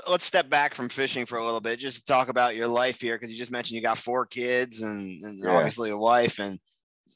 let's 0.09 0.25
step 0.25 0.49
back 0.49 0.75
from 0.75 0.89
fishing 0.89 1.27
for 1.27 1.39
a 1.39 1.45
little 1.45 1.61
bit, 1.61 1.79
just 1.79 2.07
talk 2.07 2.29
about 2.29 2.57
your 2.57 2.69
life 2.69 3.01
here, 3.01 3.17
because 3.17 3.31
you 3.31 3.39
just 3.39 3.51
mentioned 3.51 3.77
you 3.77 3.83
got 3.83 3.99
four 3.99 4.27
kids 4.27 4.83
and, 4.83 5.23
and 5.25 5.41
yeah. 5.43 5.57
obviously 5.57 5.91
a 5.91 5.97
wife, 5.97 6.39
and 6.39 6.59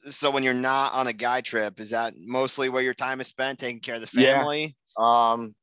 so 0.09 0.29
when 0.29 0.43
you're 0.43 0.53
not 0.53 0.93
on 0.93 1.07
a 1.07 1.13
guy 1.13 1.41
trip, 1.41 1.79
is 1.79 1.91
that 1.91 2.13
mostly 2.17 2.69
where 2.69 2.83
your 2.83 2.93
time 2.93 3.21
is 3.21 3.27
spent, 3.27 3.59
taking 3.59 3.79
care 3.79 3.95
of 3.95 4.01
the 4.01 4.07
family? 4.07 4.75
Yeah. 4.97 5.33
Um, 5.33 5.55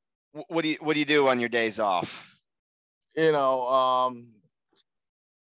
what 0.49 0.63
do 0.63 0.69
you 0.69 0.79
what 0.81 0.95
do 0.95 1.01
you 1.01 1.07
do 1.07 1.29
on 1.29 1.39
your 1.39 1.51
days 1.51 1.79
off? 1.79 2.25
you 3.15 3.33
know, 3.33 3.67
um, 3.69 4.27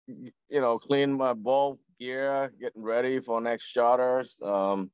you 0.08 0.32
know, 0.50 0.78
clean 0.78 1.14
my 1.14 1.34
boat 1.34 1.80
gear, 2.00 2.52
getting 2.60 2.82
ready 2.82 3.20
for 3.20 3.40
next 3.40 3.72
charters, 3.72 4.36
um, 4.44 4.92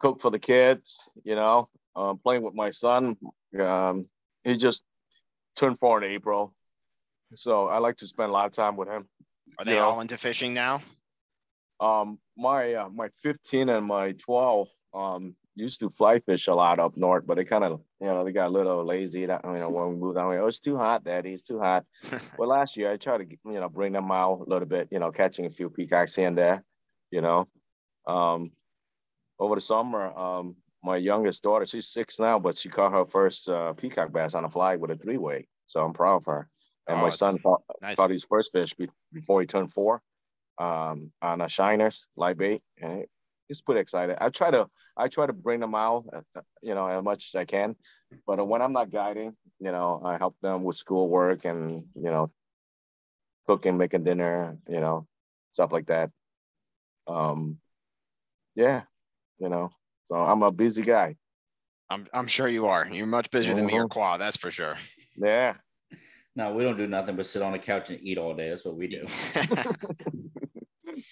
cook 0.00 0.20
for 0.20 0.30
the 0.30 0.38
kids, 0.38 0.98
you 1.24 1.34
know, 1.34 1.68
uh, 1.94 2.14
playing 2.14 2.42
with 2.42 2.54
my 2.54 2.70
son. 2.70 3.16
Um, 3.58 4.06
he 4.44 4.56
just 4.56 4.84
turned 5.56 5.78
four 5.78 6.02
in 6.02 6.10
April. 6.10 6.54
So 7.34 7.66
I 7.68 7.78
like 7.78 7.96
to 7.98 8.06
spend 8.06 8.30
a 8.30 8.32
lot 8.32 8.46
of 8.46 8.52
time 8.52 8.76
with 8.76 8.88
him. 8.88 9.08
Are 9.58 9.64
they 9.64 9.74
Yeah. 9.74 9.84
all 9.84 10.00
into 10.00 10.16
fishing 10.16 10.54
now? 10.54 10.82
Um, 11.80 12.18
my 12.36 12.74
uh, 12.74 12.88
my 12.88 13.08
15 13.22 13.68
and 13.68 13.86
my 13.86 14.12
12 14.12 14.68
um 14.94 15.36
used 15.54 15.80
to 15.80 15.90
fly 15.90 16.20
fish 16.20 16.46
a 16.48 16.54
lot 16.54 16.78
up 16.78 16.96
north, 16.96 17.26
but 17.26 17.36
they 17.36 17.44
kind 17.44 17.64
of 17.64 17.80
you 18.00 18.06
know 18.06 18.24
they 18.24 18.32
got 18.32 18.48
a 18.48 18.52
little 18.52 18.84
lazy. 18.84 19.26
That 19.26 19.42
you 19.44 19.58
know 19.58 19.70
when 19.70 19.88
we 19.90 19.96
moved 19.96 20.16
down 20.16 20.32
here, 20.32 20.42
oh 20.42 20.46
it's 20.46 20.60
too 20.60 20.76
hot, 20.76 21.04
Daddy, 21.04 21.32
it's 21.32 21.42
too 21.42 21.58
hot. 21.58 21.84
well, 22.38 22.48
last 22.48 22.76
year 22.76 22.92
I 22.92 22.96
tried 22.96 23.18
to 23.18 23.26
you 23.44 23.60
know 23.60 23.68
bring 23.68 23.92
them 23.92 24.10
out 24.10 24.40
a 24.46 24.48
little 24.48 24.68
bit, 24.68 24.88
you 24.90 24.98
know, 24.98 25.10
catching 25.10 25.46
a 25.46 25.50
few 25.50 25.68
peacocks 25.68 26.14
here 26.14 26.28
and 26.28 26.38
there, 26.38 26.62
you 27.10 27.20
know. 27.20 27.48
Um, 28.06 28.52
over 29.38 29.54
the 29.56 29.60
summer, 29.60 30.16
um, 30.16 30.56
my 30.86 30.96
youngest 30.96 31.42
daughter, 31.42 31.66
she's 31.66 31.88
six 31.88 32.20
now, 32.20 32.38
but 32.38 32.56
she 32.56 32.68
caught 32.68 32.92
her 32.92 33.04
first 33.04 33.48
uh, 33.48 33.72
peacock 33.72 34.12
bass 34.12 34.34
on 34.34 34.44
a 34.44 34.48
fly 34.48 34.76
with 34.76 34.92
a 34.92 34.96
three 34.96 35.18
way. 35.18 35.48
So 35.66 35.84
I'm 35.84 35.92
proud 35.92 36.18
of 36.18 36.24
her. 36.26 36.48
And 36.86 36.98
Oh, 36.98 37.02
my 37.02 37.10
son 37.10 37.38
caught, 37.38 37.62
Nice. 37.82 37.96
caught 37.96 38.10
his 38.10 38.24
first 38.24 38.50
fish 38.52 38.72
be- 38.74 38.88
before 39.12 39.40
he 39.40 39.46
turned 39.48 39.72
four 39.72 40.00
um, 40.58 41.10
on 41.20 41.40
a 41.40 41.48
shiners 41.48 42.06
live 42.16 42.38
bait, 42.38 42.62
and 42.80 43.04
he's 43.48 43.60
pretty 43.60 43.80
excited. 43.80 44.16
I 44.20 44.30
try 44.30 44.50
to 44.52 44.68
I 44.96 45.08
try 45.08 45.26
to 45.26 45.32
bring 45.32 45.60
them 45.60 45.74
out, 45.74 46.06
uh, 46.14 46.40
you 46.62 46.74
know, 46.74 46.86
as 46.86 47.02
much 47.02 47.28
as 47.28 47.34
I 47.38 47.44
can. 47.44 47.76
But 48.26 48.46
when 48.46 48.62
I'm 48.62 48.72
not 48.72 48.90
guiding, 48.90 49.36
you 49.58 49.72
know, 49.72 50.00
I 50.04 50.16
help 50.16 50.36
them 50.40 50.62
with 50.62 50.76
schoolwork 50.76 51.44
and 51.44 51.84
you 51.96 52.10
know, 52.14 52.30
cooking, 53.48 53.76
making 53.76 54.04
dinner, 54.04 54.56
you 54.68 54.80
know, 54.80 55.06
stuff 55.52 55.72
like 55.72 55.86
that. 55.86 56.10
Um, 57.08 57.58
yeah, 58.54 58.82
you 59.38 59.48
know, 59.48 59.70
so 60.06 60.14
I'm 60.16 60.42
a 60.42 60.50
busy 60.50 60.82
guy. 60.82 61.16
I'm 61.90 62.06
I'm 62.12 62.26
sure 62.26 62.48
you 62.48 62.66
are. 62.66 62.86
You're 62.90 63.06
much 63.06 63.30
busier 63.30 63.54
than 63.54 63.66
me 63.66 63.74
or 63.78 63.86
Mhm. 63.86 63.90
Qua, 63.90 64.16
that's 64.18 64.36
for 64.36 64.50
sure. 64.50 64.76
Yeah. 65.16 65.54
No, 66.34 66.52
we 66.52 66.64
don't 66.64 66.76
do 66.76 66.86
nothing 66.86 67.16
but 67.16 67.26
sit 67.26 67.42
on 67.42 67.52
the 67.52 67.58
couch 67.58 67.90
and 67.90 68.00
eat 68.02 68.18
all 68.18 68.34
day. 68.34 68.50
That's 68.50 68.64
what 68.64 68.76
we 68.76 68.88
do. 68.88 69.06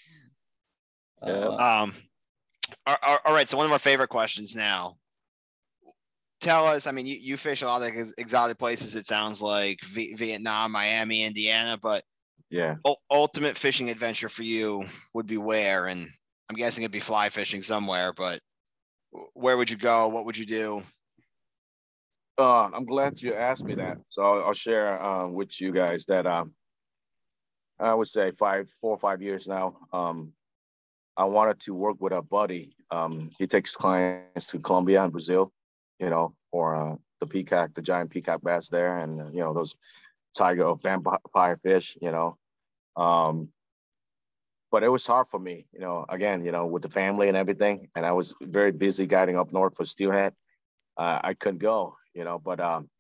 Yeah. 1.27 1.33
Uh, 1.33 1.57
um, 1.85 1.95
all- 2.87 2.97
all- 3.03 3.19
all 3.25 3.35
right. 3.35 3.49
So 3.49 3.57
one 3.57 3.65
of 3.67 3.73
our 3.73 3.79
favorite 3.79 4.09
questions 4.09 4.55
now. 4.55 4.97
Tell 6.41 6.67
us. 6.67 6.87
I 6.87 6.93
mean, 6.93 7.07
you, 7.07 7.17
you 7.17 7.37
fish 7.39 7.63
a 7.63 7.67
lot 7.67 7.81
of 7.83 7.95
exotic 8.19 8.59
places. 8.59 8.95
It 8.97 9.07
sounds 9.07 9.41
like 9.41 9.79
v- 9.87 10.15
Vietnam, 10.15 10.73
Miami, 10.73 11.23
Indiana, 11.23 11.79
but 11.81 12.05
Yeah. 12.51 12.75
ul- 12.85 13.01
ultimate 13.11 13.57
fishing 13.57 13.89
adventure 13.89 14.29
for 14.29 14.43
you 14.43 14.85
would 15.15 15.27
be 15.27 15.39
where? 15.39 15.87
And 15.87 16.11
I'm 16.51 16.57
guessing 16.57 16.83
it'd 16.83 16.93
be 16.93 17.01
fly 17.01 17.31
fishing 17.31 17.63
somewhere. 17.63 18.13
But 18.13 18.43
where 19.35 19.57
would 19.57 19.71
you 19.71 19.77
go? 19.77 20.09
What 20.09 20.25
would 20.25 20.37
you 20.37 20.47
do? 20.47 20.83
Uh, 22.37 22.69
I'm 22.75 22.85
glad 22.85 23.23
you 23.23 23.35
asked 23.35 23.65
me 23.65 23.75
that. 23.77 23.99
So 24.11 24.23
I'll, 24.23 24.45
I'll 24.47 24.55
share 24.55 25.01
uh, 25.01 25.29
with 25.29 25.61
you 25.61 25.73
guys 25.73 26.05
that 26.07 26.27
um, 26.27 26.53
I 27.79 27.95
would 27.95 28.09
say 28.09 28.33
five, 28.33 28.69
four 28.81 28.91
or 28.91 28.99
five 28.99 29.23
years 29.23 29.47
now. 29.47 29.77
Um, 29.93 30.33
I 31.17 31.25
wanted 31.25 31.61
to 31.61 31.75
work 31.75 32.01
with 32.01 32.13
a 32.13 32.23
buddy. 32.23 32.77
Um, 32.91 33.31
he 33.39 33.47
takes 33.47 33.77
clients 33.77 34.49
to 34.49 34.59
Colombia 34.59 35.05
and 35.05 35.13
Brazil, 35.13 35.53
you 36.01 36.11
know, 36.11 36.35
for 36.51 36.75
uh, 36.75 36.97
the 37.21 37.27
peacock, 37.27 37.71
the 37.75 37.83
giant 37.83 38.11
peacock 38.11 38.43
bass 38.43 38.69
there, 38.69 38.99
and 38.99 39.33
you 39.33 39.41
know 39.41 39.55
those 39.55 39.77
tiger 40.37 40.73
vampire 40.83 41.57
fish, 41.63 41.97
you 42.01 42.11
know. 42.11 42.37
Um, 42.97 43.51
but 44.75 44.83
it 44.83 44.89
was 44.89 45.07
hard 45.07 45.29
for 45.29 45.39
me, 45.39 45.69
you 45.73 45.79
know. 45.79 46.05
Again, 46.09 46.45
you 46.45 46.51
know, 46.51 46.67
with 46.67 46.83
the 46.83 46.89
family 46.89 47.29
and 47.29 47.37
everything, 47.37 47.87
and 47.95 48.05
I 48.05 48.11
was 48.11 48.35
very 48.43 48.73
busy 48.73 49.07
guiding 49.07 49.39
up 49.39 49.53
north 49.53 49.77
for 49.77 49.85
steelhead. 49.85 50.33
Uh, 50.97 51.21
I 51.23 51.35
couldn't 51.35 51.61
go, 51.61 51.95
you 52.13 52.25
know. 52.25 52.41
But 52.41 52.59
um, 52.59 52.91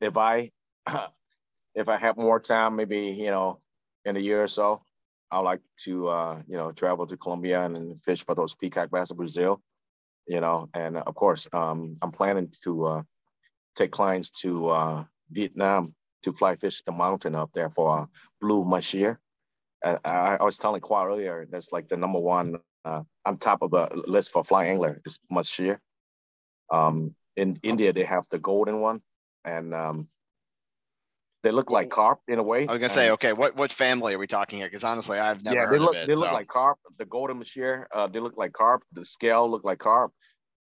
if 0.00 0.16
I 0.16 0.52
if 1.74 1.88
I 1.88 1.96
have 1.96 2.16
more 2.16 2.38
time, 2.38 2.76
maybe 2.76 3.00
you 3.24 3.32
know, 3.32 3.58
in 4.04 4.16
a 4.16 4.20
year 4.20 4.40
or 4.44 4.46
so, 4.46 4.84
I 5.28 5.38
would 5.38 5.46
like 5.46 5.62
to 5.86 6.06
uh, 6.06 6.42
you 6.46 6.56
know 6.56 6.70
travel 6.70 7.08
to 7.08 7.16
Colombia 7.16 7.64
and, 7.64 8.00
fish 8.04 8.24
for 8.24 8.36
those 8.36 8.54
peacock 8.54 8.92
bass 8.92 9.10
of 9.10 9.16
Brazil, 9.16 9.60
you 10.28 10.40
know. 10.40 10.68
And 10.74 10.96
of 10.96 11.16
course, 11.16 11.48
um, 11.52 11.96
I'm 12.02 12.12
planning 12.12 12.52
to 12.62 12.86
uh, 12.86 13.02
take 13.74 13.90
clients 13.90 14.30
to 14.42 14.68
uh, 14.68 15.04
Vietnam 15.32 15.92
to 16.22 16.32
fly 16.32 16.54
fish 16.54 16.84
the 16.86 16.92
mountain 16.92 17.34
up 17.34 17.50
there 17.52 17.70
for 17.70 17.98
uh, 17.98 18.06
blue 18.40 18.64
mahseer. 18.64 19.18
I, 20.04 20.36
I 20.40 20.44
was 20.44 20.58
telling 20.58 20.80
Qua 20.80 21.06
earlier 21.06 21.46
that's 21.50 21.72
like 21.72 21.88
the 21.88 21.96
number 21.96 22.18
one 22.18 22.56
uh, 22.84 23.02
on 23.24 23.38
top 23.38 23.62
of 23.62 23.70
the 23.70 23.88
list 24.06 24.32
for 24.32 24.44
fly 24.44 24.66
angler 24.66 25.00
is 25.04 25.18
mahseer. 25.30 25.78
Um, 26.70 27.14
in 27.36 27.58
India, 27.62 27.92
they 27.92 28.04
have 28.04 28.24
the 28.30 28.38
golden 28.38 28.80
one, 28.80 29.02
and 29.44 29.74
um, 29.74 30.08
they 31.42 31.50
look 31.50 31.70
like 31.70 31.90
carp 31.90 32.20
in 32.26 32.38
a 32.38 32.42
way. 32.42 32.66
I 32.66 32.72
was 32.72 32.80
gonna 32.80 32.88
say, 32.88 33.10
okay, 33.10 33.32
what 33.32 33.56
what 33.56 33.70
family 33.70 34.14
are 34.14 34.18
we 34.18 34.26
talking 34.26 34.58
here? 34.58 34.68
Because 34.68 34.84
honestly, 34.84 35.18
I've 35.18 35.44
never 35.44 35.56
yeah, 35.56 35.66
heard 35.66 35.74
they 35.74 35.78
look 35.78 35.94
of 35.94 36.02
it. 36.02 36.06
they 36.08 36.14
look 36.14 36.32
like 36.32 36.48
carp. 36.48 36.78
The 36.98 37.04
golden 37.04 37.38
mahseer, 37.38 37.86
uh, 37.94 38.06
they 38.06 38.20
look 38.20 38.36
like 38.36 38.52
carp. 38.52 38.82
The 38.92 39.04
scale 39.04 39.48
look 39.48 39.64
like 39.64 39.78
carp. 39.78 40.12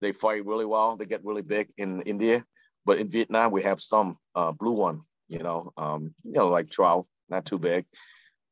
They 0.01 0.11
fight 0.11 0.45
really 0.45 0.65
well. 0.65 0.97
They 0.97 1.05
get 1.05 1.23
really 1.23 1.41
big 1.41 1.69
in 1.77 2.01
India, 2.01 2.43
but 2.85 2.97
in 2.97 3.07
Vietnam 3.07 3.51
we 3.51 3.63
have 3.63 3.79
some 3.79 4.17
uh, 4.35 4.51
blue 4.51 4.73
one. 4.73 5.01
You 5.29 5.39
know, 5.39 5.71
um, 5.77 6.13
you 6.23 6.33
know, 6.33 6.49
like 6.49 6.69
trout, 6.69 7.05
not 7.29 7.45
too 7.45 7.57
big, 7.57 7.85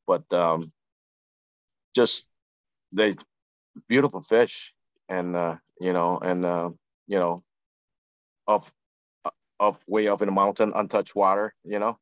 but 0.08 0.32
um, 0.34 0.72
just 1.96 2.28
they 2.92 3.16
beautiful 3.88 4.22
fish, 4.22 4.74
and 5.10 5.36
uh, 5.36 5.56
you 5.80 5.94
know, 5.94 6.18
and 6.18 6.46
uh, 6.46 6.70
you 7.08 7.20
know, 7.20 7.44
up 8.48 8.68
up 9.60 9.82
way 9.88 10.08
up 10.08 10.22
in 10.22 10.28
the 10.28 10.32
mountain, 10.32 10.74
untouched 10.76 11.16
water. 11.16 11.54
You 11.64 11.80
know, 11.80 11.98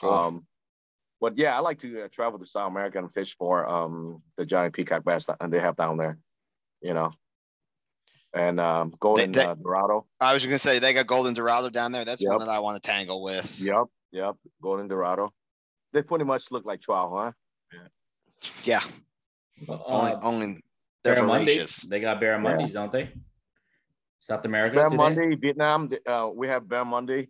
Cool. 0.00 0.12
um, 0.12 0.46
but 1.20 1.36
yeah, 1.38 1.56
I 1.56 1.60
like 1.60 1.78
to 1.80 2.04
uh, 2.04 2.08
travel 2.12 2.38
to 2.38 2.46
South 2.46 2.70
America 2.70 2.98
and 2.98 3.12
fish 3.12 3.36
for 3.36 3.68
um, 3.68 4.22
the 4.36 4.44
giant 4.44 4.74
peacock 4.74 5.04
bass 5.04 5.26
that 5.26 5.38
they 5.48 5.60
have 5.60 5.76
down 5.76 5.96
there, 5.96 6.18
you 6.80 6.94
know. 6.94 7.10
And 8.34 8.60
um, 8.60 8.92
golden 9.00 9.32
they- 9.32 9.44
uh, 9.44 9.54
Dorado. 9.54 10.06
I 10.20 10.34
was 10.34 10.44
gonna 10.44 10.58
say 10.58 10.78
they 10.78 10.92
got 10.92 11.06
golden 11.06 11.34
dorado 11.34 11.70
down 11.70 11.92
there. 11.92 12.04
That's 12.04 12.24
one 12.24 12.40
that 12.40 12.48
I 12.48 12.58
want 12.60 12.82
to 12.82 12.86
tangle 12.86 13.22
with. 13.22 13.58
Yep, 13.58 13.86
yep, 14.12 14.36
golden 14.60 14.86
Dorado. 14.88 15.32
They 15.92 16.02
pretty 16.02 16.24
much 16.24 16.50
look 16.50 16.64
like 16.64 16.80
trout, 16.80 17.10
huh? 17.14 17.32
Yeah, 18.64 18.82
only 19.68 20.12
uh, 20.12 20.20
only 20.22 20.64
they're 21.02 21.14
barramundi. 21.16 21.46
voracious. 21.46 21.80
They 21.86 22.00
got 22.00 22.20
barramundis, 22.20 22.72
don't 22.72 22.92
they? 22.92 23.12
South 24.20 24.44
America. 24.44 24.76
Bear 24.76 24.90
do 24.90 24.96
they? 24.96 25.02
Monday, 25.02 25.34
Vietnam. 25.36 25.90
Uh, 26.06 26.30
we 26.34 26.48
have 26.48 26.64
barramundi. 26.64 27.28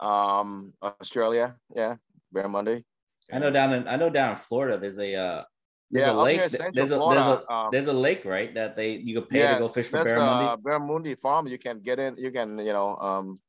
Um, 0.00 0.72
Australia, 0.82 1.56
yeah, 1.74 1.96
barramundi. 2.34 2.84
I 3.32 3.38
know 3.38 3.50
down 3.50 3.72
in 3.74 3.88
I 3.88 3.96
know 3.96 4.10
down 4.10 4.30
in 4.30 4.36
Florida. 4.36 4.78
There's 4.78 4.98
a 4.98 5.14
uh, 5.14 5.44
there's 5.90 6.06
Yeah, 6.06 6.12
a 6.12 6.22
lake. 6.22 6.36
here, 6.36 6.48
th- 6.48 6.58
Central 6.58 6.74
there's 6.74 6.92
a 6.92 6.96
Florida, 6.96 7.20
there's 7.24 7.38
a 7.48 7.52
um, 7.52 7.68
there's 7.72 7.86
a 7.88 7.92
lake 7.92 8.24
right 8.24 8.54
that 8.54 8.74
they 8.76 8.92
you 8.92 9.20
could 9.20 9.28
pay 9.28 9.40
yeah, 9.40 9.54
to 9.54 9.58
go 9.60 9.68
fish 9.68 9.88
for 9.88 9.98
Bear 10.04 10.16
barramundi. 10.16 10.52
uh, 10.52 10.56
Barramundi 10.56 11.18
Farm. 11.20 11.46
You 11.46 11.58
can 11.58 11.80
get 11.80 11.98
in. 11.98 12.16
You 12.16 12.30
can, 12.30 12.58
you 12.58 12.72
know, 12.72 12.96
um, 12.96 13.40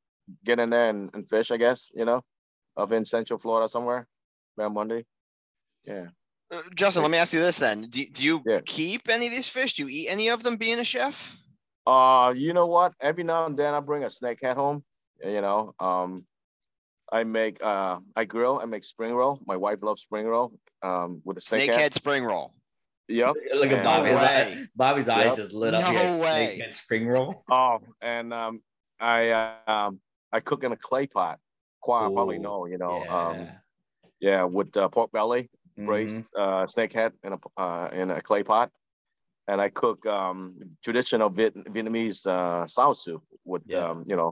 get 0.44 0.60
in 0.60 0.70
there 0.70 0.90
and, 0.90 1.10
and 1.14 1.30
fish. 1.30 1.50
I 1.52 1.58
guess 1.58 1.90
you 1.94 2.06
know, 2.06 2.22
up 2.76 2.92
in 2.92 3.06
Central 3.06 3.40
Florida 3.40 3.70
somewhere. 3.70 4.08
Barramundi. 4.60 5.06
Yeah. 5.86 6.08
Uh, 6.52 6.62
Justin, 6.76 7.04
let 7.04 7.12
me 7.12 7.18
ask 7.18 7.32
you 7.34 7.40
this 7.40 7.58
then: 7.58 7.88
Do, 7.90 8.06
do 8.06 8.24
you 8.24 8.42
Yeah. 8.46 8.60
keep 8.66 9.08
any 9.10 9.28
of 9.28 9.32
these 9.32 9.48
fish? 9.48 9.76
Do 9.76 9.84
you 9.84 9.90
eat 9.90 10.08
any 10.10 10.30
of 10.30 10.44
them? 10.44 10.58
Being 10.58 10.80
a 10.80 10.84
chef? 10.84 11.36
Uh, 11.88 12.34
you 12.36 12.54
know 12.54 12.68
what? 12.68 12.94
Every 13.02 13.24
now 13.24 13.46
and 13.46 13.58
then 13.58 13.74
I 13.74 13.80
bring 13.80 14.04
a 14.04 14.08
snakehead 14.08 14.56
home. 14.56 14.84
You 15.24 15.42
know, 15.42 15.74
um, 15.80 16.26
I 17.12 17.24
make 17.24 17.64
uh, 17.64 18.00
I 18.16 18.26
grill. 18.26 18.60
I 18.62 18.66
make 18.66 18.84
spring 18.84 19.14
roll. 19.14 19.40
My 19.46 19.56
wife 19.56 19.80
loves 19.82 20.02
spring 20.02 20.26
roll. 20.26 20.52
Um, 20.82 21.22
with 21.24 21.38
a 21.38 21.42
snakehead. 21.42 21.70
Snakehead 21.70 21.94
spring 21.94 22.24
roll. 22.24 22.54
Yep. 23.10 23.36
Look 23.56 23.72
Yeah. 23.72 23.78
at 23.78 23.84
Bobby. 23.84 24.10
No 24.12 24.18
His 24.18 24.28
eye- 24.28 24.46
way. 24.46 24.68
Bobby's 24.76 25.10
eyes 25.10 25.36
just 25.36 25.52
lit 25.54 25.74
up. 25.74 25.82
No 25.82 26.00
here. 26.00 26.22
way. 26.22 26.60
Snakehead 26.62 26.74
spring 26.74 27.08
roll. 27.08 27.44
Oh, 27.52 27.80
and 28.02 28.34
um, 28.34 28.62
I 29.00 29.30
uh, 29.30 29.54
um, 29.68 30.00
I 30.32 30.40
cook 30.42 30.64
in 30.64 30.72
a 30.72 30.78
clay 30.78 31.08
pot. 31.08 31.40
Qua 31.82 32.10
probably 32.10 32.38
know. 32.40 32.66
You 32.66 32.78
know. 32.78 33.02
yeah. 33.04 33.18
Um, 33.18 33.48
yeah, 34.20 34.44
with 34.44 34.76
uh, 34.78 34.88
pork 34.90 35.12
belly. 35.12 35.50
Mhm. 35.78 35.86
braised 35.86 36.26
uh, 36.36 36.66
snakehead 36.74 37.12
in 37.24 37.32
a 37.34 37.40
uh, 37.64 37.88
in 37.94 38.12
a 38.12 38.22
clay 38.22 38.44
pot, 38.44 38.70
and 39.48 39.62
I 39.62 39.70
cook 39.70 40.06
um, 40.06 40.38
traditional 40.84 41.30
Viet- 41.30 41.56
Vietnamese 41.74 42.26
uh, 42.28 42.66
sour 42.68 42.96
soup 42.96 43.24
with 43.46 43.64
Yeah. 43.66 43.90
um, 43.90 44.04
you 44.06 44.16
know 44.16 44.32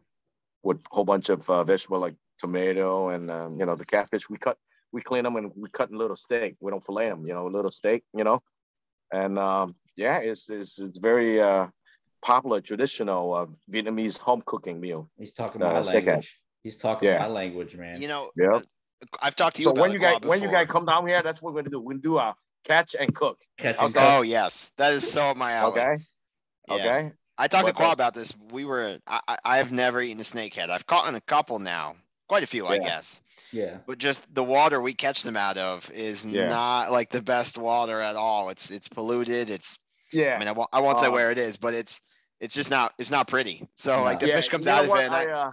with 0.64 0.78
a 0.78 0.90
whole 0.96 1.06
bunch 1.06 1.30
of 1.30 1.50
uh, 1.50 1.64
vegetable 1.64 2.00
like 2.00 2.16
tomato 2.38 3.10
and 3.10 3.32
um, 3.32 3.56
you 3.60 3.66
know 3.66 3.76
the 3.76 3.86
catfish. 3.86 4.30
We 4.30 4.38
cut 4.38 4.58
we 4.92 5.02
clean 5.02 5.24
them 5.24 5.36
and 5.38 5.52
we 5.56 5.70
cut 5.70 5.90
in 5.90 5.98
little 5.98 6.18
steak. 6.18 6.56
We 6.60 6.72
don't 6.72 6.84
fillet 6.84 7.10
them, 7.10 7.26
you 7.28 7.34
know, 7.34 7.48
a 7.48 7.54
little 7.58 7.72
steak, 7.72 8.04
you 8.14 8.24
know, 8.24 8.42
and 9.12 9.38
um, 9.40 9.76
yeah, 9.96 10.18
it's 10.20 10.50
it's 10.50 10.80
it's 10.80 10.98
very 10.98 11.40
uh, 11.42 11.68
popular 12.22 12.60
traditional 12.62 13.24
uh, 13.34 13.46
Vietnamese 13.72 14.18
home 14.18 14.42
cooking 14.46 14.80
meal. 14.80 15.10
He's 15.18 15.34
talking 15.34 15.62
Uh, 15.62 15.72
my 15.74 15.80
language. 15.82 16.30
He's 16.64 16.78
talking 16.78 17.08
Yeah. 17.10 17.20
my 17.20 17.32
language, 17.42 17.76
man. 17.78 18.02
You 18.02 18.08
know, 18.10 18.32
Yep. 18.36 18.64
I've 19.22 19.36
talked 19.36 19.56
to 19.58 19.62
you 19.62 19.66
So 19.66 19.72
about 19.72 19.82
when 19.82 19.92
you 19.92 20.00
guys 20.00 20.20
Qua, 20.22 20.30
when 20.30 20.42
you 20.42 20.50
guys 20.52 20.68
come 20.70 20.86
down 20.86 21.08
here, 21.08 21.22
that's 21.24 21.42
what 21.42 21.54
we're 21.54 21.62
gonna 21.62 21.72
do. 21.72 21.80
We're 21.80 21.94
gonna 21.94 22.02
do 22.02 22.18
a 22.18 22.36
catch 22.66 22.96
and 23.00 23.14
cook. 23.14 23.40
Catch 23.58 23.78
I'll 23.80 23.86
and 23.86 23.94
go. 23.94 24.00
cook. 24.00 24.10
Oh 24.10 24.22
yes, 24.22 24.72
that 24.78 24.94
is 24.94 25.10
so 25.10 25.34
my 25.36 25.54
alley. 25.54 25.80
Okay. 25.82 25.98
Yeah. 26.68 26.74
Okay. 26.76 27.12
I 27.38 27.48
talked 27.48 27.68
to 27.68 27.74
But, 27.74 27.78
Qua 27.78 27.92
about 27.92 28.14
this. 28.16 28.34
We 28.52 28.66
were 28.66 29.00
I, 29.08 29.20
I 29.28 29.38
I 29.46 29.58
have 29.58 29.72
never 29.72 30.02
eaten 30.02 30.20
a 30.20 30.24
snakehead. 30.24 30.70
I've 30.70 30.88
caught 30.88 31.08
in 31.08 31.16
a 31.16 31.22
couple 31.22 31.60
now, 31.60 31.96
quite 32.28 32.44
a 32.44 32.48
few, 32.48 32.66
I 32.66 32.80
guess. 32.80 33.22
Yeah. 33.52 33.78
But 33.86 34.00
just 34.00 34.26
the 34.34 34.44
water 34.44 34.82
we 34.82 34.94
catch 34.94 35.24
them 35.24 35.38
out 35.38 35.58
of 35.58 35.90
is 35.92 36.26
Yeah. 36.26 36.48
not 36.50 36.92
like 36.92 37.12
the 37.12 37.22
best 37.22 37.58
water 37.58 38.02
at 38.02 38.16
all. 38.16 38.50
It's 38.50 38.72
it's 38.72 38.88
polluted. 38.88 39.50
It's 39.50 39.78
Yeah. 40.12 40.36
I 40.36 40.40
mean 40.40 40.48
I 40.48 40.52
won't 40.54 40.70
I 40.74 40.80
won't 40.82 41.00
say 41.00 41.08
Uh, 41.08 41.12
where 41.12 41.32
it 41.32 41.38
is, 41.38 41.58
but 41.58 41.74
it's 41.74 42.02
it's 42.40 42.56
just 42.56 42.70
not 42.72 42.94
it's 42.98 43.12
not 43.12 43.28
pretty. 43.28 43.68
So 43.78 44.02
like 44.04 44.20
the 44.20 44.28
yeah, 44.28 44.36
fish 44.38 44.50
comes 44.50 44.66
you 44.66 44.72
know 44.72 44.78
out 44.80 44.86
of 44.86 44.96
it. 44.96 45.06
And 45.06 45.16
I, 45.16 45.24
I, 45.26 45.48
uh, 45.48 45.52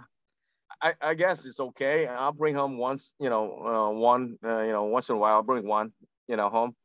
I, 0.81 0.93
I 1.01 1.13
guess 1.13 1.45
it's 1.45 1.59
okay. 1.59 2.07
I'll 2.07 2.31
bring 2.31 2.55
home 2.55 2.77
once, 2.77 3.13
you 3.19 3.29
know, 3.29 3.43
uh, 3.65 3.97
one, 3.97 4.37
uh, 4.43 4.61
you 4.61 4.71
know, 4.71 4.85
once 4.85 5.09
in 5.09 5.15
a 5.15 5.17
while. 5.17 5.35
I'll 5.35 5.43
bring 5.43 5.67
one, 5.67 5.91
you 6.27 6.35
know, 6.35 6.49
home, 6.49 6.75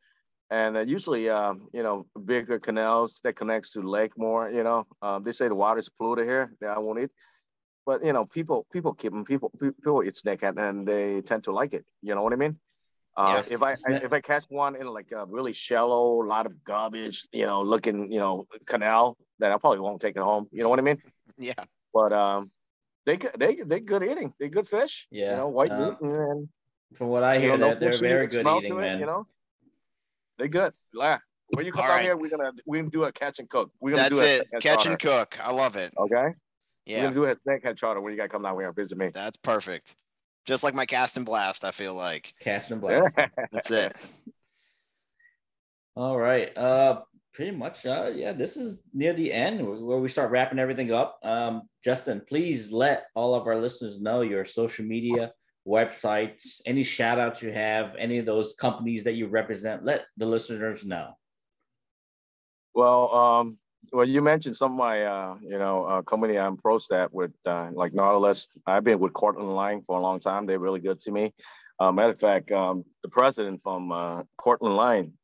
and 0.50 0.76
uh, 0.76 0.80
usually, 0.80 1.28
um, 1.28 1.68
you 1.72 1.82
know, 1.82 2.06
bigger 2.24 2.58
canals 2.58 3.20
that 3.24 3.36
connects 3.36 3.72
to 3.72 3.82
lake 3.82 4.12
more. 4.16 4.50
You 4.50 4.62
know, 4.62 4.86
um, 5.02 5.22
they 5.24 5.32
say 5.32 5.48
the 5.48 5.54
water's 5.54 5.88
polluted 5.88 6.26
here. 6.26 6.52
That 6.60 6.76
I 6.76 6.78
won't 6.78 7.00
eat, 7.00 7.10
but 7.86 8.04
you 8.04 8.12
know, 8.12 8.24
people 8.24 8.66
people 8.72 8.94
keep 8.94 9.12
them. 9.12 9.24
People 9.24 9.50
people 9.58 10.02
eat 10.04 10.14
snakehead 10.14 10.58
and 10.58 10.86
they 10.86 11.20
tend 11.22 11.44
to 11.44 11.52
like 11.52 11.74
it. 11.74 11.84
You 12.02 12.14
know 12.14 12.22
what 12.22 12.32
I 12.32 12.36
mean? 12.36 12.58
Uh, 13.16 13.34
Yes. 13.36 13.50
if 13.50 13.62
I, 13.62 13.72
I 13.72 13.92
if 14.04 14.12
I 14.12 14.20
catch 14.20 14.44
one 14.48 14.76
in 14.76 14.86
like 14.86 15.12
a 15.12 15.26
really 15.26 15.52
shallow, 15.52 16.18
lot 16.20 16.46
of 16.46 16.64
garbage, 16.64 17.26
you 17.32 17.44
know, 17.44 17.62
looking, 17.62 18.10
you 18.10 18.20
know, 18.20 18.46
canal, 18.66 19.16
then 19.38 19.52
I 19.52 19.58
probably 19.58 19.80
won't 19.80 20.00
take 20.00 20.16
it 20.16 20.22
home. 20.22 20.46
You 20.52 20.62
know 20.62 20.68
what 20.68 20.78
I 20.78 20.82
mean? 20.82 21.02
yeah. 21.38 21.64
but 21.92 22.12
um, 22.12 22.50
they 23.06 23.16
good- 23.16 23.34
they 23.38 23.54
they 23.56 23.80
good 23.80 24.02
eating. 24.02 24.32
They 24.38 24.48
good 24.48 24.68
fish. 24.68 25.06
Yeah, 25.10 25.30
you 25.30 25.36
know, 25.38 25.48
white 25.48 25.70
uh, 25.70 25.90
meat 25.90 25.96
and 26.02 26.48
From 26.94 27.08
what 27.08 27.22
I 27.22 27.38
hear, 27.38 27.56
know, 27.56 27.68
no 27.68 27.68
that 27.70 27.80
they're 27.80 28.00
very 28.00 28.26
good 28.26 28.46
eating, 28.46 28.72
it, 28.76 28.80
man. 28.80 29.00
You 29.00 29.06
know, 29.06 29.26
they 30.38 30.48
good. 30.48 30.72
Yeah. 30.94 31.18
When 31.52 31.66
you 31.66 31.72
come 31.72 31.82
All 31.82 31.88
down 31.88 31.96
right. 31.96 32.04
here, 32.04 32.16
we're 32.16 32.30
gonna 32.30 32.52
we're 32.64 32.80
gonna 32.82 32.90
do 32.90 33.04
a 33.04 33.12
catch 33.12 33.38
and 33.40 33.48
cook. 33.50 33.70
We're 33.80 33.90
gonna 33.96 34.02
That's 34.08 34.14
do 34.14 34.20
a 34.20 34.36
it. 34.38 34.48
snakehead 34.52 34.60
Catch 34.60 34.86
and 34.86 34.98
cook. 34.98 35.36
I 35.42 35.50
love 35.50 35.74
it. 35.76 35.92
Okay. 35.98 36.34
Yeah. 36.86 36.98
We're 36.98 37.02
gonna 37.10 37.14
do 37.14 37.24
a 37.24 37.36
snakehead 37.36 37.76
charter 37.76 38.00
when 38.00 38.12
you 38.12 38.16
gotta 38.16 38.28
come 38.28 38.42
down 38.42 38.56
here 38.56 38.66
and 38.66 38.76
visit 38.76 38.96
me. 38.96 39.10
That's 39.12 39.36
perfect. 39.36 39.96
Just 40.46 40.62
like 40.62 40.74
my 40.74 40.86
cast 40.86 41.16
and 41.16 41.26
blast, 41.26 41.64
I 41.64 41.70
feel 41.72 41.94
like. 41.94 42.32
Cast 42.40 42.70
and 42.70 42.80
blast. 42.80 43.14
That's 43.52 43.70
it. 43.70 43.96
All 45.96 46.18
right. 46.18 46.56
Uh, 46.56 47.02
pretty 47.40 47.56
much. 47.56 47.86
Uh, 47.86 48.10
yeah, 48.14 48.34
this 48.34 48.58
is 48.58 48.76
near 48.92 49.14
the 49.14 49.32
end 49.32 49.66
where 49.66 49.96
we 49.96 50.10
start 50.10 50.30
wrapping 50.30 50.58
everything 50.58 50.92
up. 50.92 51.18
Um, 51.24 51.62
Justin, 51.82 52.20
please 52.28 52.70
let 52.70 53.04
all 53.14 53.34
of 53.34 53.46
our 53.46 53.56
listeners 53.56 53.98
know 53.98 54.20
your 54.20 54.44
social 54.44 54.84
media, 54.84 55.32
websites, 55.66 56.60
any 56.66 56.82
shout 56.82 57.18
outs 57.18 57.40
you 57.40 57.50
have, 57.50 57.94
any 57.98 58.18
of 58.18 58.26
those 58.26 58.52
companies 58.60 59.04
that 59.04 59.14
you 59.14 59.26
represent. 59.26 59.86
Let 59.86 60.04
the 60.18 60.26
listeners 60.26 60.84
know. 60.84 61.16
Well, 62.74 63.14
um, 63.14 63.58
well, 63.90 64.06
you 64.06 64.20
mentioned 64.20 64.54
some 64.54 64.72
of 64.72 64.76
my, 64.76 65.02
uh, 65.02 65.36
you 65.40 65.58
know, 65.58 65.86
uh, 65.86 66.02
company 66.02 66.38
I'm 66.38 66.58
pro 66.58 66.76
staff 66.76 67.08
with, 67.10 67.32
uh, 67.46 67.70
like 67.72 67.94
Nautilus. 67.94 68.48
I've 68.66 68.84
been 68.84 68.98
with 68.98 69.14
Cortland 69.14 69.54
Line 69.54 69.80
for 69.80 69.96
a 69.96 70.02
long 70.02 70.20
time. 70.20 70.44
They're 70.44 70.58
really 70.58 70.80
good 70.80 71.00
to 71.00 71.10
me. 71.10 71.32
Uh, 71.78 71.90
matter 71.90 72.10
of 72.10 72.20
fact, 72.20 72.52
um, 72.52 72.84
the 73.02 73.08
president 73.08 73.62
from 73.62 73.92
uh, 73.92 74.24
Cortland 74.36 74.76
Line, 74.76 75.14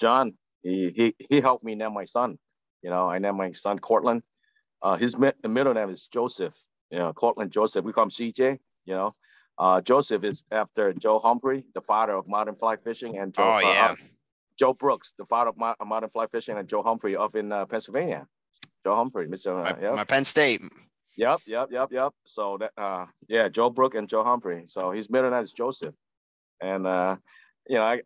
John, 0.00 0.34
he, 0.64 0.90
he 0.90 1.16
he 1.30 1.40
helped 1.42 1.64
me 1.64 1.76
name 1.76 1.94
my 1.94 2.06
son. 2.06 2.38
You 2.82 2.90
know, 2.90 3.08
I 3.08 3.18
named 3.20 3.38
my 3.38 3.52
son 3.52 3.78
Cortland. 3.78 4.22
Uh, 4.82 4.96
his 4.96 5.18
mi- 5.18 5.32
middle 5.48 5.74
name 5.74 5.90
is 5.90 6.08
Joseph. 6.08 6.56
You 6.90 6.98
know, 6.98 7.12
Cortland 7.12 7.52
Joseph. 7.52 7.84
We 7.84 7.92
call 7.92 8.04
him 8.04 8.10
CJ. 8.10 8.58
You 8.86 8.94
know, 8.94 9.14
uh, 9.58 9.80
Joseph 9.82 10.24
is 10.24 10.44
after 10.50 10.92
Joe 10.94 11.20
Humphrey, 11.20 11.66
the 11.74 11.82
father 11.82 12.14
of 12.14 12.28
modern 12.28 12.56
fly 12.56 12.76
fishing, 12.76 13.18
and 13.18 13.34
Joe, 13.34 13.44
Oh 13.44 13.66
uh. 13.66 13.94
Joe 14.58 14.74
Brooks, 14.74 15.14
the 15.18 15.24
father 15.26 15.50
of 15.50 15.58
mo- 15.58 15.74
modern 15.84 16.10
fly 16.10 16.26
fishing, 16.28 16.58
and 16.58 16.68
Joe 16.68 16.82
Humphrey 16.82 17.16
up 17.16 17.36
in 17.36 17.52
uh, 17.52 17.66
Pennsylvania. 17.66 18.26
Joe 18.84 18.96
Humphrey, 18.96 19.26
Mr. 19.28 19.62
My, 19.64 19.70
Uh, 19.72 19.76
yep. 19.80 19.94
my 19.96 20.04
Penn 20.04 20.24
State. 20.24 20.62
yep, 21.16 21.40
yep, 21.46 21.68
yep, 21.72 21.90
yep. 21.92 22.12
So 22.26 22.58
that, 22.58 22.72
uh, 22.76 23.06
yeah, 23.28 23.48
Joe 23.48 23.70
Brook 23.70 23.94
and 23.94 24.08
Joe 24.08 24.24
Humphrey. 24.24 24.64
So 24.68 24.90
his 24.92 25.10
middle 25.10 25.30
name 25.30 25.42
is 25.42 25.52
Joseph, 25.52 25.94
and 26.60 26.86
uh, 26.86 27.16
you 27.68 27.76
know, 27.76 27.82
I, 27.82 28.00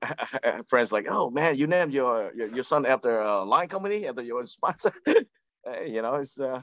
friends 0.69 0.93
like, 0.93 1.07
oh 1.09 1.31
man, 1.31 1.57
you 1.57 1.67
named 1.67 1.93
your 1.93 2.33
your, 2.35 2.49
your 2.55 2.65
son 2.65 2.87
after 2.87 3.21
a 3.21 3.43
line 3.45 3.69
company, 3.69 4.07
after 4.07 4.23
your 4.23 4.47
sponsor. 4.47 4.93
hey, 5.07 5.91
you 5.91 6.03
know, 6.03 6.17
it's 6.17 6.39
uh, 6.39 6.63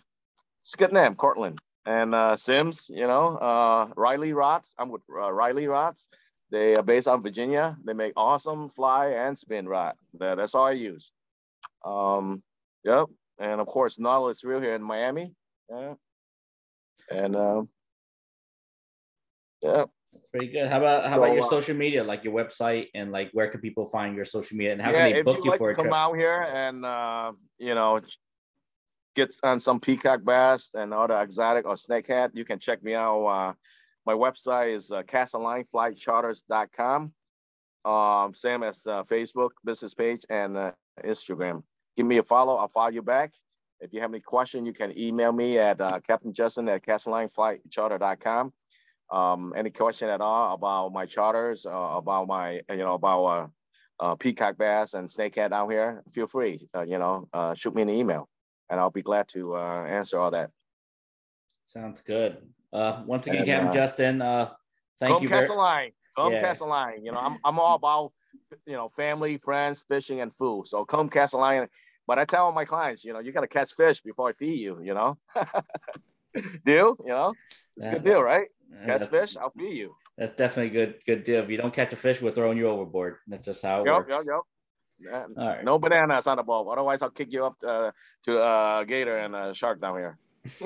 it's 0.63 0.73
a 0.73 0.77
good 0.77 0.93
name, 0.93 1.15
Cortland 1.15 1.59
and 1.85 2.15
uh, 2.15 2.35
Simms. 2.35 2.87
You 2.89 3.07
know, 3.07 3.37
uh, 3.37 3.89
Riley 3.95 4.33
Rods. 4.33 4.73
I'm 4.77 4.89
with 4.89 5.01
uh, 5.09 5.31
Riley 5.31 5.67
Rods. 5.67 6.07
They 6.51 6.75
are 6.75 6.83
based 6.83 7.07
out 7.07 7.15
of 7.15 7.23
Virginia. 7.23 7.77
They 7.85 7.93
make 7.93 8.13
awesome 8.15 8.69
fly 8.69 9.07
and 9.07 9.37
spin 9.37 9.67
rod. 9.67 9.95
That, 10.19 10.35
that's 10.37 10.55
all 10.55 10.65
I 10.65 10.71
use. 10.71 11.11
Um, 11.83 12.43
yep. 12.83 13.07
And 13.39 13.59
of 13.59 13.67
course, 13.67 13.99
Nautilus 13.99 14.43
Reel 14.43 14.61
here 14.61 14.75
in 14.75 14.83
Miami. 14.83 15.33
Yeah. 15.69 15.95
And 17.11 17.35
um, 17.35 17.69
yeah. 19.61 19.85
Pretty 20.35 20.51
good. 20.51 20.67
How 20.67 20.79
about 20.79 21.09
how 21.09 21.17
about 21.17 21.33
your 21.33 21.45
uh, 21.45 21.47
social 21.47 21.77
media, 21.77 22.03
like 22.03 22.25
your 22.25 22.33
website, 22.33 22.89
and 22.93 23.09
like 23.09 23.29
where 23.31 23.47
can 23.47 23.61
people 23.61 23.85
find 23.85 24.17
your 24.17 24.25
social 24.25 24.57
media, 24.57 24.73
and 24.73 24.81
how 24.81 24.91
yeah, 24.91 25.07
can 25.07 25.13
they 25.13 25.21
book 25.21 25.37
you'd 25.37 25.45
you 25.45 25.51
like 25.51 25.59
for 25.59 25.69
a 25.69 25.75
come 25.75 25.85
trip? 25.85 25.93
out 25.93 26.11
here 26.15 26.41
and 26.41 26.83
uh, 26.83 27.31
you 27.57 27.73
know 27.73 28.01
get 29.15 29.33
on 29.43 29.61
some 29.61 29.79
peacock 29.79 30.25
bass 30.25 30.71
and 30.73 30.93
other 30.93 31.21
exotic 31.21 31.65
or 31.65 31.75
snakehead, 31.75 32.31
you 32.33 32.43
can 32.43 32.59
check 32.59 32.83
me 32.83 32.93
out. 32.93 33.25
Uh, 33.25 33.53
my 34.05 34.11
website 34.11 34.75
is 34.75 34.91
uh, 34.91 35.03
castalineflycharters.com. 35.03 37.13
Um, 37.85 38.33
same 38.33 38.63
as 38.63 38.85
uh, 38.85 39.03
Facebook 39.03 39.51
business 39.63 39.93
page 39.93 40.25
and 40.29 40.57
uh, 40.57 40.71
Instagram. 41.05 41.63
Give 41.95 42.05
me 42.05 42.17
a 42.17 42.23
follow. 42.23 42.57
I'll 42.57 42.67
follow 42.67 42.89
you 42.89 43.03
back. 43.03 43.31
If 43.79 43.93
you 43.93 44.01
have 44.01 44.11
any 44.11 44.19
question, 44.19 44.65
you 44.65 44.73
can 44.73 44.99
email 44.99 45.31
me 45.31 45.59
at 45.59 45.79
uh, 45.79 46.01
Captain 46.01 46.33
Justin 46.33 46.67
at 46.67 46.85
castalineflycharter.com. 46.85 48.51
Um, 49.11 49.53
any 49.55 49.69
question 49.69 50.09
at 50.09 50.21
all 50.21 50.53
about 50.53 50.91
my 50.91 51.05
charters, 51.05 51.65
uh, 51.65 51.69
about 51.71 52.27
my, 52.27 52.61
you 52.69 52.77
know, 52.77 52.95
about 52.95 53.25
uh, 53.25 53.47
uh, 53.99 54.15
peacock 54.15 54.57
bass 54.57 54.93
and 54.93 55.07
snakehead 55.09 55.51
out 55.51 55.69
here, 55.71 56.03
feel 56.11 56.27
free, 56.27 56.67
uh, 56.75 56.81
you 56.81 56.97
know, 56.97 57.27
uh, 57.33 57.53
shoot 57.53 57.75
me 57.75 57.83
an 57.83 57.89
email 57.89 58.27
and 58.69 58.79
I'll 58.79 58.89
be 58.89 59.03
glad 59.03 59.27
to 59.29 59.55
uh, 59.55 59.85
answer 59.85 60.19
all 60.19 60.31
that. 60.31 60.49
Sounds 61.65 62.01
good. 62.01 62.37
Uh, 62.73 63.03
once 63.05 63.27
again, 63.27 63.39
And, 63.39 63.47
Captain 63.47 63.67
uh, 63.67 63.73
Justin, 63.73 64.21
uh, 64.21 64.51
thank 64.99 65.15
come 65.15 65.23
you 65.23 65.29
very 65.29 65.41
Castelline. 65.41 65.91
Come 66.15 66.33
Yeah. 66.33 66.53
line. 66.61 67.03
You 67.03 67.11
know, 67.11 67.19
I'm, 67.19 67.37
I'm 67.43 67.59
all 67.59 67.75
about, 67.75 68.13
you 68.65 68.73
know, 68.73 68.89
family, 68.89 69.37
friends, 69.37 69.83
fishing, 69.87 70.21
and 70.21 70.33
food. 70.33 70.67
So 70.67 70.85
come 70.85 71.09
cast 71.09 71.33
a 71.33 71.37
line. 71.37 71.67
But 72.07 72.19
I 72.19 72.25
tell 72.25 72.45
all 72.45 72.51
my 72.51 72.65
clients, 72.65 73.03
you 73.03 73.13
know, 73.13 73.19
you 73.19 73.31
got 73.31 73.41
to 73.41 73.47
catch 73.47 73.73
fish 73.73 74.01
before 74.01 74.29
I 74.29 74.33
feed 74.33 74.59
you, 74.59 74.79
you 74.81 74.93
know? 74.93 75.17
deal? 76.65 76.95
You 76.99 77.09
know? 77.09 77.33
It's 77.75 77.87
a 77.87 77.89
good 77.89 78.03
deal, 78.03 78.21
right? 78.21 78.47
Catch 78.85 79.07
fish, 79.09 79.37
I'll 79.37 79.51
feed 79.51 79.77
you. 79.77 79.95
that's 80.17 80.35
definitely 80.35 80.77
a 80.77 80.85
good 80.85 80.95
good 81.05 81.23
deal. 81.23 81.43
If 81.43 81.49
you 81.49 81.57
don't 81.57 81.73
catch 81.73 81.93
a 81.93 81.95
fish, 81.95 82.21
we're 82.21 82.31
throwing 82.31 82.57
you 82.57 82.67
overboard. 82.67 83.17
That's 83.27 83.45
just 83.45 83.63
how 83.63 83.81
it 83.81 83.85
Yep, 83.85 83.93
works. 83.95 84.09
yep, 84.11 84.23
yep. 84.27 84.41
Yeah, 84.97 85.25
All 85.37 85.47
right. 85.49 85.63
No 85.63 85.77
bananas 85.77 86.25
on 86.27 86.37
the 86.37 86.43
boat. 86.43 86.67
Otherwise, 86.71 87.01
I'll 87.01 87.09
kick 87.09 87.27
you 87.31 87.45
up 87.45 87.55
uh, 87.67 87.91
to 88.23 88.39
uh, 88.39 88.83
gator 88.85 89.17
and 89.17 89.35
uh, 89.35 89.53
shark 89.53 89.81
down 89.81 89.97
here. 89.97 90.17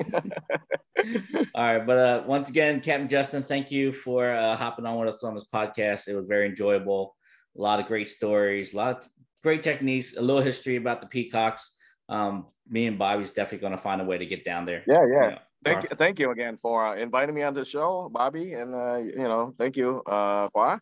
All 1.54 1.64
right, 1.64 1.84
but 1.86 1.96
uh, 1.98 2.22
once 2.26 2.48
again, 2.48 2.80
Captain 2.80 3.08
Justin, 3.08 3.42
thank 3.42 3.70
you 3.70 3.92
for 3.92 4.30
uh, 4.32 4.54
hopping 4.56 4.86
on 4.86 4.98
with 4.98 5.14
us 5.14 5.24
on 5.24 5.34
this 5.34 5.46
podcast. 5.52 6.06
It 6.08 6.14
was 6.14 6.26
very 6.26 6.46
enjoyable. 6.46 7.16
A 7.58 7.60
lot 7.60 7.80
of 7.80 7.86
great 7.86 8.06
stories, 8.08 8.72
a 8.74 8.76
lot 8.76 8.98
of 8.98 9.08
great 9.42 9.62
techniques, 9.62 10.14
a 10.16 10.20
little 10.20 10.42
history 10.42 10.76
about 10.76 11.00
the 11.00 11.06
peacocks. 11.08 11.74
Um, 12.08 12.46
me 12.68 12.86
and 12.86 12.98
Bobby's 12.98 13.30
definitely 13.32 13.58
going 13.66 13.76
to 13.76 13.82
find 13.82 14.00
a 14.00 14.04
way 14.04 14.18
to 14.18 14.26
get 14.26 14.44
down 14.44 14.64
there. 14.66 14.84
Yeah, 14.86 15.04
yeah. 15.12 15.24
You 15.24 15.30
know, 15.30 15.38
Thank 15.62 15.82
you, 15.82 15.88
thank 15.96 16.18
you 16.18 16.30
again 16.30 16.58
for 16.62 16.86
uh, 16.86 16.96
inviting 16.96 17.34
me 17.34 17.42
on 17.42 17.52
the 17.52 17.64
show, 17.64 18.08
Bobby, 18.10 18.54
and 18.54 18.74
uh, 18.74 18.96
you 18.96 19.28
know, 19.28 19.54
thank 19.58 19.76
you, 19.76 20.02
uh, 20.06 20.48
Qua. 20.48 20.78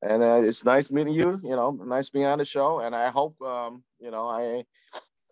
And 0.00 0.22
uh, 0.22 0.42
it's 0.42 0.64
nice 0.64 0.90
meeting 0.90 1.12
you. 1.14 1.38
You 1.42 1.56
know, 1.56 1.70
nice 1.72 2.08
being 2.08 2.24
on 2.24 2.38
the 2.38 2.44
show, 2.44 2.80
and 2.80 2.94
I 2.94 3.10
hope 3.10 3.40
um, 3.42 3.82
you 4.00 4.10
know 4.10 4.26
I 4.28 4.64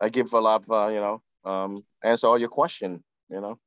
I 0.00 0.08
give 0.10 0.32
a 0.34 0.40
lot 0.40 0.62
of 0.62 0.70
uh, 0.70 0.88
you 0.88 1.00
know 1.00 1.22
um, 1.44 1.84
answer 2.04 2.26
all 2.26 2.38
your 2.38 2.50
question. 2.50 3.02
You 3.30 3.40
know, 3.40 3.58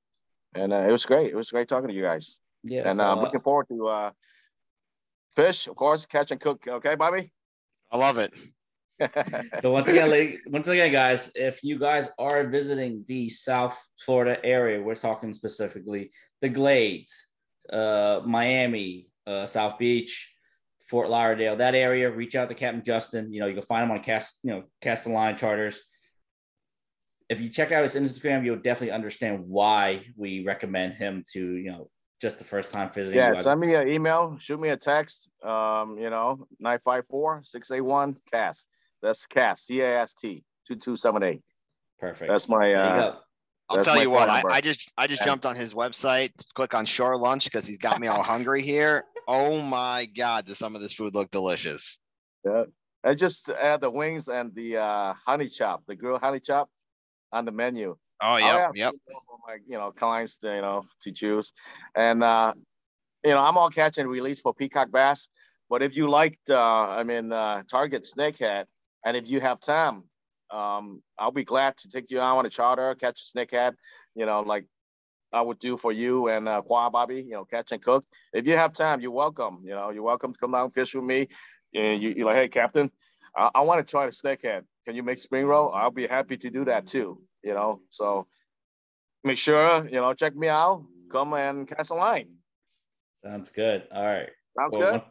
and 0.53 0.71
uh, 0.73 0.85
it 0.87 0.91
was 0.91 1.05
great. 1.05 1.31
It 1.31 1.35
was 1.35 1.49
great 1.49 1.67
talking 1.67 1.89
to 1.89 1.93
you 1.95 2.03
guys, 2.03 2.37
Yeah. 2.63 2.89
and 2.89 2.97
so, 2.99 3.03
uh, 3.05 3.11
I'm 3.11 3.19
uh, 3.19 3.23
looking 3.23 3.41
forward 3.41 3.67
to 3.69 3.87
uh, 3.87 4.11
fish, 5.35 5.67
of 5.67 5.75
course, 5.75 6.05
catch 6.05 6.31
and 6.31 6.39
cook. 6.39 6.67
Okay, 6.67 6.95
Bobby. 6.95 7.31
I 7.91 7.97
love 7.97 8.17
it. 8.19 8.33
So 9.61 9.71
once 9.71 9.87
again, 9.87 10.39
once 10.47 10.67
again, 10.67 10.91
guys, 10.91 11.31
if 11.35 11.63
you 11.63 11.79
guys 11.79 12.07
are 12.17 12.47
visiting 12.47 13.03
the 13.07 13.29
South 13.29 13.77
Florida 13.99 14.37
area, 14.43 14.81
we're 14.81 14.95
talking 14.95 15.33
specifically 15.33 16.11
the 16.41 16.49
Glades, 16.49 17.11
uh, 17.71 18.21
Miami, 18.25 19.07
uh, 19.27 19.45
South 19.45 19.77
Beach, 19.77 20.33
Fort 20.89 21.09
Lauderdale, 21.09 21.57
that 21.57 21.75
area. 21.75 22.11
Reach 22.11 22.35
out 22.35 22.49
to 22.49 22.55
Captain 22.55 22.83
Justin. 22.83 23.33
You 23.33 23.41
know, 23.41 23.47
you 23.47 23.53
can 23.55 23.63
find 23.63 23.83
him 23.83 23.91
on 23.91 24.01
cast, 24.01 24.39
you 24.43 24.51
know, 24.51 24.63
cast 24.81 25.05
the 25.05 25.09
line 25.09 25.37
charters. 25.37 25.79
If 27.27 27.41
you 27.41 27.49
check 27.49 27.71
out 27.71 27.91
his 27.91 27.95
Instagram, 27.95 28.45
you'll 28.45 28.57
definitely 28.57 28.91
understand 28.91 29.45
why 29.47 30.05
we 30.15 30.45
recommend 30.45 30.93
him 30.93 31.25
to, 31.33 31.39
you 31.39 31.71
know, 31.71 31.89
just 32.21 32.37
the 32.37 32.43
first 32.43 32.69
time 32.71 32.91
visiting. 32.93 33.17
Yeah, 33.17 33.41
send 33.41 33.59
me 33.59 33.73
an 33.73 33.87
email, 33.87 34.37
shoot 34.39 34.59
me 34.59 34.69
a 34.69 34.77
text. 34.77 35.27
Um, 35.43 35.97
you 35.97 36.09
know, 36.09 36.47
954-681 36.63 38.17
cast. 38.31 38.67
That's 39.05 39.25
cast, 39.25 39.67
C 39.67 39.81
A 39.81 40.01
S 40.01 40.13
T 40.13 40.43
2278. 40.67 41.41
Perfect. 41.99 42.29
That's 42.29 42.49
my 42.49 42.59
there 42.59 42.69
you 42.69 42.75
uh 42.77 43.11
go. 43.11 43.17
I'll 43.69 43.77
That's 43.77 43.87
tell 43.87 44.01
you 44.01 44.09
what, 44.09 44.29
I. 44.29 44.43
I 44.45 44.61
just 44.61 44.91
I 44.97 45.07
just 45.07 45.21
And- 45.21 45.27
jumped 45.27 45.45
on 45.45 45.55
his 45.55 45.73
website 45.73 46.35
to 46.37 46.45
click 46.53 46.73
on 46.73 46.85
Shore 46.85 47.17
Lunch 47.17 47.45
because 47.45 47.65
he's 47.65 47.77
got 47.77 47.99
me 47.99 48.07
all 48.07 48.23
hungry 48.23 48.61
here. 48.61 49.03
Oh 49.27 49.59
my 49.59 50.05
god, 50.05 50.45
does 50.45 50.59
some 50.59 50.75
of 50.75 50.83
this 50.83 50.93
food 50.93 51.15
look 51.15 51.31
delicious? 51.31 51.97
Yeah. 52.45 52.65
I 53.03 53.15
just 53.15 53.49
add 53.49 53.81
the 53.81 53.89
wings 53.89 54.27
and 54.27 54.53
the 54.53 54.77
uh, 54.77 55.15
honey 55.25 55.47
chop, 55.47 55.81
the 55.87 55.95
grilled 55.95 56.21
honey 56.21 56.39
chop 56.39 56.69
on 57.31 57.45
the 57.45 57.51
menu. 57.51 57.97
Oh 58.21 58.25
I'll 58.27 58.39
yep, 58.39 58.59
have 58.59 58.75
yep. 58.75 58.91
two 58.91 59.13
my, 59.47 59.57
you 59.67 59.77
know, 59.79 59.91
clients, 59.91 60.37
to, 60.37 60.53
you 60.53 60.61
know, 60.61 60.85
to 61.01 61.11
choose. 61.11 61.53
And, 61.95 62.23
uh, 62.23 62.53
you 63.23 63.31
know, 63.31 63.39
I'm 63.39 63.57
all 63.57 63.69
catch 63.71 63.97
and 63.97 64.07
release 64.07 64.39
for 64.39 64.53
peacock 64.53 64.91
bass. 64.91 65.29
But 65.69 65.81
if 65.81 65.97
you 65.97 66.07
liked, 66.07 66.49
uh, 66.49 66.59
I 66.59 67.03
mean, 67.03 67.31
uh, 67.31 67.63
target 67.69 68.07
snakehead, 68.11 68.65
and 69.05 69.15
if 69.15 69.29
you 69.29 69.39
have 69.39 69.59
time, 69.59 70.03
um, 70.51 71.01
I'll 71.17 71.31
be 71.31 71.43
glad 71.43 71.77
to 71.77 71.89
take 71.89 72.11
you 72.11 72.19
out 72.19 72.37
on 72.37 72.45
a 72.45 72.49
charter, 72.49 72.93
catch 72.95 73.21
a 73.21 73.37
snakehead, 73.37 73.73
you 74.15 74.25
know, 74.25 74.41
like 74.41 74.65
I 75.31 75.41
would 75.41 75.59
do 75.59 75.77
for 75.77 75.91
you 75.91 76.27
and 76.27 76.47
uh, 76.49 76.61
Qua 76.61 76.89
Bobby, 76.89 77.21
you 77.21 77.31
know, 77.31 77.45
catch 77.45 77.71
and 77.71 77.81
cook. 77.81 78.05
If 78.33 78.47
you 78.47 78.57
have 78.57 78.73
time, 78.73 79.01
you're 79.01 79.11
welcome. 79.11 79.61
You 79.63 79.71
know, 79.71 79.91
you're 79.91 80.03
welcome 80.03 80.33
to 80.33 80.39
come 80.39 80.51
down 80.51 80.65
and 80.65 80.73
fish 80.73 80.95
with 80.95 81.03
me. 81.03 81.27
And 81.73 82.01
you, 82.01 82.13
you're 82.15 82.25
like, 82.25 82.37
hey, 82.37 82.47
Captain, 82.47 82.89
I, 83.35 83.49
I 83.55 83.61
want 83.61 83.85
to 83.85 83.89
try 83.89 84.05
the 84.05 84.11
snakehead. 84.11 84.63
Can 84.85 84.95
you 84.95 85.03
make 85.03 85.19
spring 85.19 85.45
roll? 85.45 85.71
I'll 85.73 85.91
be 85.91 86.07
happy 86.07 86.37
to 86.37 86.49
do 86.49 86.65
that 86.65 86.87
too. 86.87 87.21
You 87.43 87.53
know, 87.53 87.81
so 87.89 88.27
make 89.23 89.37
sure 89.37 89.87
you 89.87 89.99
know 89.99 90.13
check 90.13 90.35
me 90.35 90.47
out. 90.47 90.83
Come 91.11 91.33
and 91.33 91.67
cast 91.67 91.91
a 91.91 91.95
line. 91.95 92.29
Sounds 93.21 93.49
good. 93.49 93.83
All 93.93 94.03
right. 94.03 94.29
Sounds 94.57 94.71
Well, 94.71 94.81
good. 94.81 94.93
on- 94.93 95.01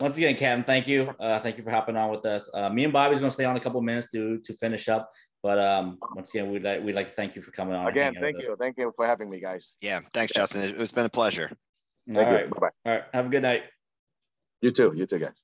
Once 0.00 0.16
again, 0.16 0.36
Captain, 0.36 0.62
thank 0.64 0.86
you. 0.86 1.12
Uh, 1.18 1.40
thank 1.40 1.56
you 1.58 1.64
for 1.64 1.70
hopping 1.70 1.96
on 1.96 2.10
with 2.10 2.24
us. 2.24 2.48
Uh, 2.54 2.68
me 2.68 2.84
and 2.84 2.92
Bobby's 2.92 3.18
gonna 3.18 3.32
stay 3.32 3.44
on 3.44 3.56
a 3.56 3.60
couple 3.60 3.80
minutes 3.80 4.08
to 4.12 4.38
to 4.44 4.54
finish 4.54 4.88
up. 4.88 5.10
But 5.42 5.58
um, 5.58 5.98
once 6.14 6.30
again, 6.30 6.52
we'd 6.52 6.62
like 6.62 6.82
we'd 6.84 6.94
like 6.94 7.08
to 7.08 7.12
thank 7.14 7.34
you 7.34 7.42
for 7.42 7.50
coming 7.50 7.74
on. 7.74 7.88
Again, 7.88 8.14
thank 8.20 8.36
with 8.36 8.46
you. 8.46 8.56
Thank 8.58 8.78
you 8.78 8.92
for 8.94 9.06
having 9.06 9.28
me, 9.28 9.40
guys. 9.40 9.74
Yeah, 9.80 10.00
thanks, 10.14 10.32
Justin. 10.32 10.62
It- 10.62 10.80
It's 10.80 10.92
been 10.92 11.04
a 11.06 11.08
pleasure. 11.08 11.46
us. 11.46 11.56
All 12.10 12.14
Thank 12.14 12.28
right. 12.28 12.44
you. 12.44 12.50
Bye 12.50 12.58
bye. 12.60 12.90
All 12.90 12.92
right. 12.98 13.04
Have 13.12 13.26
a 13.26 13.28
good 13.28 13.42
night. 13.42 13.62
You 14.62 14.70
too. 14.70 14.92
You 14.94 15.06
too, 15.06 15.18
guys. 15.18 15.42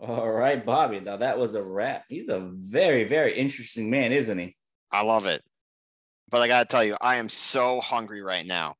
All 0.00 0.30
right, 0.30 0.64
Bobby. 0.64 1.00
Now 1.00 1.18
that 1.18 1.38
was 1.38 1.54
a 1.54 1.62
wrap. 1.62 2.04
He's 2.08 2.28
a 2.28 2.38
very, 2.40 3.04
very 3.04 3.38
interesting 3.38 3.90
man, 3.90 4.12
isn't 4.12 4.38
he? 4.38 4.56
I 4.92 5.02
love 5.02 5.26
it. 5.26 5.42
But 6.30 6.42
I 6.42 6.48
gotta 6.48 6.66
tell 6.68 6.84
you, 6.84 6.96
I 7.00 7.16
am 7.16 7.28
so 7.28 7.80
hungry 7.80 8.22
right 8.22 8.46
now. 8.46 8.76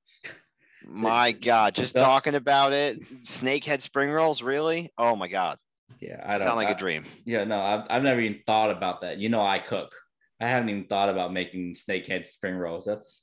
My 0.87 1.33
God, 1.33 1.75
just 1.75 1.95
talking 1.97 2.35
about 2.35 2.73
it, 2.73 3.01
snakehead 3.23 3.83
spring 3.83 4.11
rolls, 4.11 4.43
really? 4.43 4.93
Oh 4.99 5.15
my 5.15 5.29
God, 5.29 5.59
Yeah, 6.01 6.21
I 6.25 6.37
don't 6.37 6.47
sound 6.47 6.57
like 6.57 6.69
I- 6.69 6.73
a 6.73 6.79
dream. 6.79 7.05
Yeah, 7.25 7.45
no, 7.45 7.61
I've, 7.61 7.87
I've 7.89 8.03
never 8.03 8.21
even 8.21 8.41
thought 8.47 8.71
about 8.71 9.03
that. 9.03 9.19
You 9.19 9.29
know, 9.29 9.43
I 9.45 9.59
cook. 9.59 9.95
I 10.41 10.49
haven't 10.49 10.71
even 10.71 10.87
thought 10.87 11.09
about 11.09 11.33
making 11.33 11.75
snakehead 11.75 12.27
spring 12.27 12.57
rolls. 12.57 12.85
That's 12.85 13.23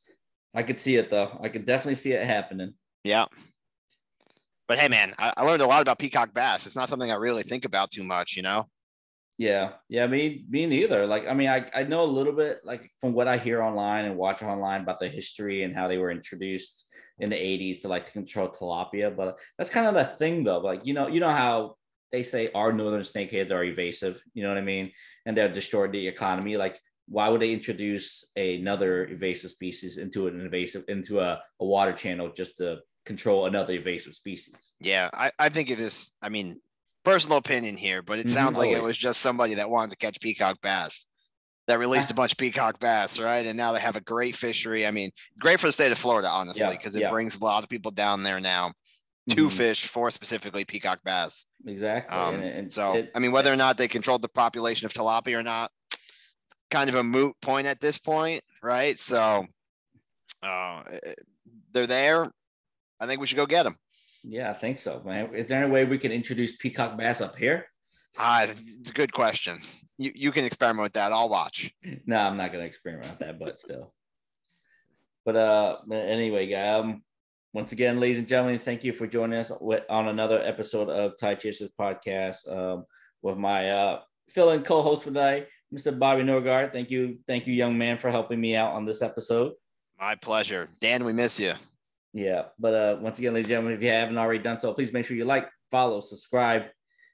I 0.55 0.63
could 0.63 0.79
see 0.79 0.95
it 0.95 1.09
though. 1.09 1.37
I 1.41 1.49
could 1.49 1.65
definitely 1.65 1.95
see 1.95 2.13
it 2.13 2.25
happening. 2.25 2.73
Yeah. 3.03 3.25
But 4.67 4.77
hey, 4.79 4.87
man, 4.87 5.13
I, 5.17 5.33
I 5.35 5.43
learned 5.43 5.61
a 5.61 5.67
lot 5.67 5.81
about 5.81 5.99
peacock 5.99 6.33
bass. 6.33 6.65
It's 6.65 6.75
not 6.75 6.87
something 6.89 7.11
I 7.11 7.15
really 7.15 7.43
think 7.43 7.65
about 7.65 7.91
too 7.91 8.03
much, 8.03 8.35
you 8.37 8.43
know? 8.43 8.67
Yeah, 9.39 9.69
yeah, 9.87 10.05
me, 10.05 10.43
me 10.49 10.65
neither. 10.65 11.07
Like, 11.07 11.25
I 11.25 11.33
mean, 11.33 11.47
I, 11.47 11.65
I 11.73 11.83
know 11.83 12.03
a 12.03 12.15
little 12.17 12.33
bit, 12.33 12.59
like 12.65 12.91
from 12.99 13.13
what 13.13 13.29
I 13.29 13.37
hear 13.37 13.61
online 13.61 14.03
and 14.03 14.17
watch 14.17 14.43
online 14.43 14.81
about 14.81 14.99
the 14.99 15.07
history 15.07 15.63
and 15.63 15.73
how 15.73 15.87
they 15.87 15.97
were 15.97 16.11
introduced 16.11 16.85
in 17.19 17.29
the 17.29 17.37
'80s 17.37 17.81
to 17.81 17.87
like 17.87 18.05
to 18.07 18.11
control 18.11 18.49
tilapia. 18.49 19.15
But 19.15 19.39
that's 19.57 19.69
kind 19.69 19.87
of 19.87 19.93
the 19.93 20.03
thing, 20.03 20.43
though. 20.43 20.59
Like, 20.59 20.85
you 20.85 20.93
know, 20.93 21.07
you 21.07 21.21
know 21.21 21.31
how 21.31 21.77
they 22.11 22.21
say 22.21 22.51
our 22.53 22.73
northern 22.73 23.03
snakeheads 23.03 23.51
are 23.51 23.63
evasive. 23.63 24.21
You 24.33 24.43
know 24.43 24.49
what 24.49 24.57
I 24.57 24.61
mean? 24.61 24.91
And 25.25 25.37
they've 25.37 25.53
destroyed 25.53 25.93
the 25.93 26.05
economy. 26.05 26.57
Like, 26.57 26.77
why 27.07 27.29
would 27.29 27.39
they 27.39 27.53
introduce 27.53 28.25
another 28.35 29.05
invasive 29.05 29.51
species 29.51 29.99
into 29.99 30.27
an 30.27 30.41
invasive 30.41 30.83
into 30.89 31.21
a, 31.21 31.41
a 31.61 31.65
water 31.65 31.93
channel 31.93 32.29
just 32.29 32.57
to 32.57 32.79
control 33.05 33.45
another 33.45 33.75
invasive 33.75 34.15
species? 34.15 34.73
Yeah, 34.81 35.09
I, 35.13 35.31
I 35.39 35.47
think 35.47 35.69
it 35.69 35.79
is. 35.79 36.11
I 36.21 36.27
mean, 36.27 36.59
personal 37.03 37.37
opinion 37.37 37.77
here, 37.77 38.01
but 38.01 38.19
it 38.19 38.27
Mhm, 38.27 38.33
sounds 38.33 38.57
like 38.57 38.69
it 38.71 38.81
was 38.81 38.97
just 38.97 39.21
somebody 39.21 39.55
that 39.55 39.69
wanted 39.69 39.91
to 39.91 39.97
catch 39.97 40.19
peacock 40.19 40.61
bass 40.61 41.05
that 41.67 41.79
released 41.79 42.11
a 42.11 42.15
bunch 42.15 42.31
of 42.33 42.37
peacock 42.37 42.79
bass, 42.79 43.19
right? 43.19 43.45
And 43.45 43.57
now 43.57 43.73
they 43.73 43.79
have 43.79 43.95
a 43.95 44.01
great 44.01 44.35
fishery. 44.35 44.85
I 44.87 44.91
mean, 44.91 45.11
great 45.39 45.59
for 45.59 45.67
the 45.67 45.73
state 45.73 45.91
of 45.91 45.97
Florida, 45.97 46.27
honestly, 46.29 46.63
Yeah, 46.63 46.71
because 46.71 46.95
it 46.95 47.01
yeah. 47.01 47.09
brings 47.11 47.35
a 47.35 47.39
lot 47.43 47.63
of 47.63 47.69
people 47.69 47.91
down 47.91 48.23
there 48.23 48.39
now 48.39 48.73
to 49.29 49.47
Mhm, 49.47 49.51
fish 49.51 49.87
for 49.87 50.09
specifically 50.11 50.65
peacock 50.65 50.99
bass. 51.03 51.45
exactly. 51.65 52.17
Um, 52.17 52.35
and, 52.35 52.43
and 52.43 52.73
so, 52.73 52.95
it- 52.95 53.11
I 53.13 53.19
mean, 53.19 53.31
whether 53.31 53.53
or 53.53 53.55
not 53.55 53.77
they 53.77 53.87
controlled 53.87 54.21
the 54.23 54.29
population 54.29 54.85
of 54.85 54.93
tilapia 54.93 55.37
or 55.37 55.43
not, 55.43 55.71
kind 56.71 56.89
of 56.89 56.95
a 56.95 57.03
moot 57.03 57.35
point 57.41 57.67
at 57.67 57.79
this 57.79 57.97
point, 57.97 58.43
right? 58.63 58.97
So, 58.99 59.45
uh, 60.43 60.83
they're 61.71 61.87
there. 61.87 62.31
I 62.99 63.07
think 63.07 63.21
we 63.21 63.27
should 63.27 63.37
go 63.37 63.45
get 63.45 63.63
them. 63.63 63.77
Yeah, 64.23 64.49
I 64.49 64.53
think 64.53 64.79
so, 64.79 65.01
man. 65.05 65.33
Is 65.33 65.47
there 65.47 65.61
any 65.63 65.71
way 65.71 65.85
we 65.85 65.97
can 65.97 66.11
introduce 66.11 66.55
peacock 66.55 66.97
bass 66.97 67.21
up 67.21 67.37
here? 67.37 67.67
Ah, 68.17 68.43
it's 68.43 68.89
a 68.89 68.93
good 68.93 69.13
question. 69.13 69.61
You 69.97 70.11
you 70.15 70.31
can 70.31 70.45
experiment 70.45 70.83
with 70.83 70.93
that. 70.93 71.11
I'll 71.11 71.29
watch. 71.29 71.73
No, 72.05 72.17
I'm 72.17 72.37
not 72.37 72.51
gonna 72.51 72.65
experiment 72.65 73.09
with 73.09 73.19
that, 73.19 73.39
but 73.39 73.59
still. 73.59 73.93
But 75.25 75.35
uh, 75.35 75.77
anyway, 75.91 76.51
um, 76.53 77.03
once 77.53 77.71
again, 77.71 77.99
ladies 77.99 78.19
and 78.19 78.27
gentlemen, 78.27 78.59
thank 78.59 78.83
you 78.83 78.93
for 78.93 79.07
joining 79.07 79.39
us 79.39 79.51
with, 79.59 79.83
on 79.89 80.07
another 80.07 80.41
episode 80.41 80.89
of 80.89 81.17
Tie 81.17 81.35
Chasers 81.35 81.71
Podcast 81.79 82.49
um, 82.51 82.85
with 83.21 83.37
my 83.37 83.69
uh, 83.69 83.99
fill-in 84.29 84.63
co-host 84.63 85.03
for 85.03 85.09
today, 85.09 85.47
Mr. 85.73 85.97
Bobby 85.97 86.23
Norgard. 86.23 86.71
Thank 86.71 86.89
you, 86.89 87.19
thank 87.27 87.47
you, 87.47 87.53
young 87.53 87.77
man, 87.77 87.97
for 87.97 88.09
helping 88.11 88.39
me 88.39 88.55
out 88.55 88.73
on 88.73 88.85
this 88.85 89.01
episode. 89.01 89.53
My 89.99 90.15
pleasure. 90.15 90.69
Dan, 90.79 91.03
we 91.03 91.13
miss 91.13 91.39
you. 91.39 91.53
Yeah, 92.13 92.45
but 92.57 92.73
uh, 92.73 92.97
once 92.99 93.19
again, 93.19 93.33
ladies 93.33 93.45
and 93.45 93.49
gentlemen, 93.49 93.73
if 93.73 93.83
you 93.83 93.89
haven't 93.89 94.17
already 94.17 94.43
done 94.43 94.57
so, 94.57 94.73
please 94.73 94.91
make 94.91 95.05
sure 95.05 95.15
you 95.15 95.25
like, 95.25 95.47
follow, 95.69 96.01
subscribe, 96.01 96.63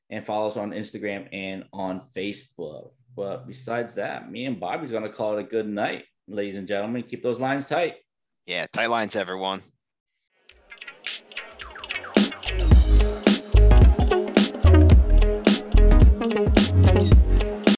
and 0.10 0.26
follow 0.26 0.48
us 0.48 0.58
on 0.58 0.72
Instagram 0.72 1.28
and 1.34 1.66
on 1.74 2.02
Facebook. 2.16 2.92
But 3.16 3.48
besides 3.48 3.96
that, 3.96 4.32
me 4.32 4.46
and 4.46 4.60
Bobby's 4.60 4.92
gonna 4.92 5.10
call 5.10 5.38
it 5.38 5.42
a 5.42 5.48
good 5.48 5.68
night, 5.68 6.06
ladies 6.28 6.58
and 6.58 6.68
gentlemen. 6.68 7.04
Keep 7.04 7.24
those 7.24 7.40
lines 7.40 7.66
tight. 7.66 7.96
Yeah, 8.46 8.68
tight 8.72 8.90
lines, 8.90 9.16
everyone. 9.16 9.64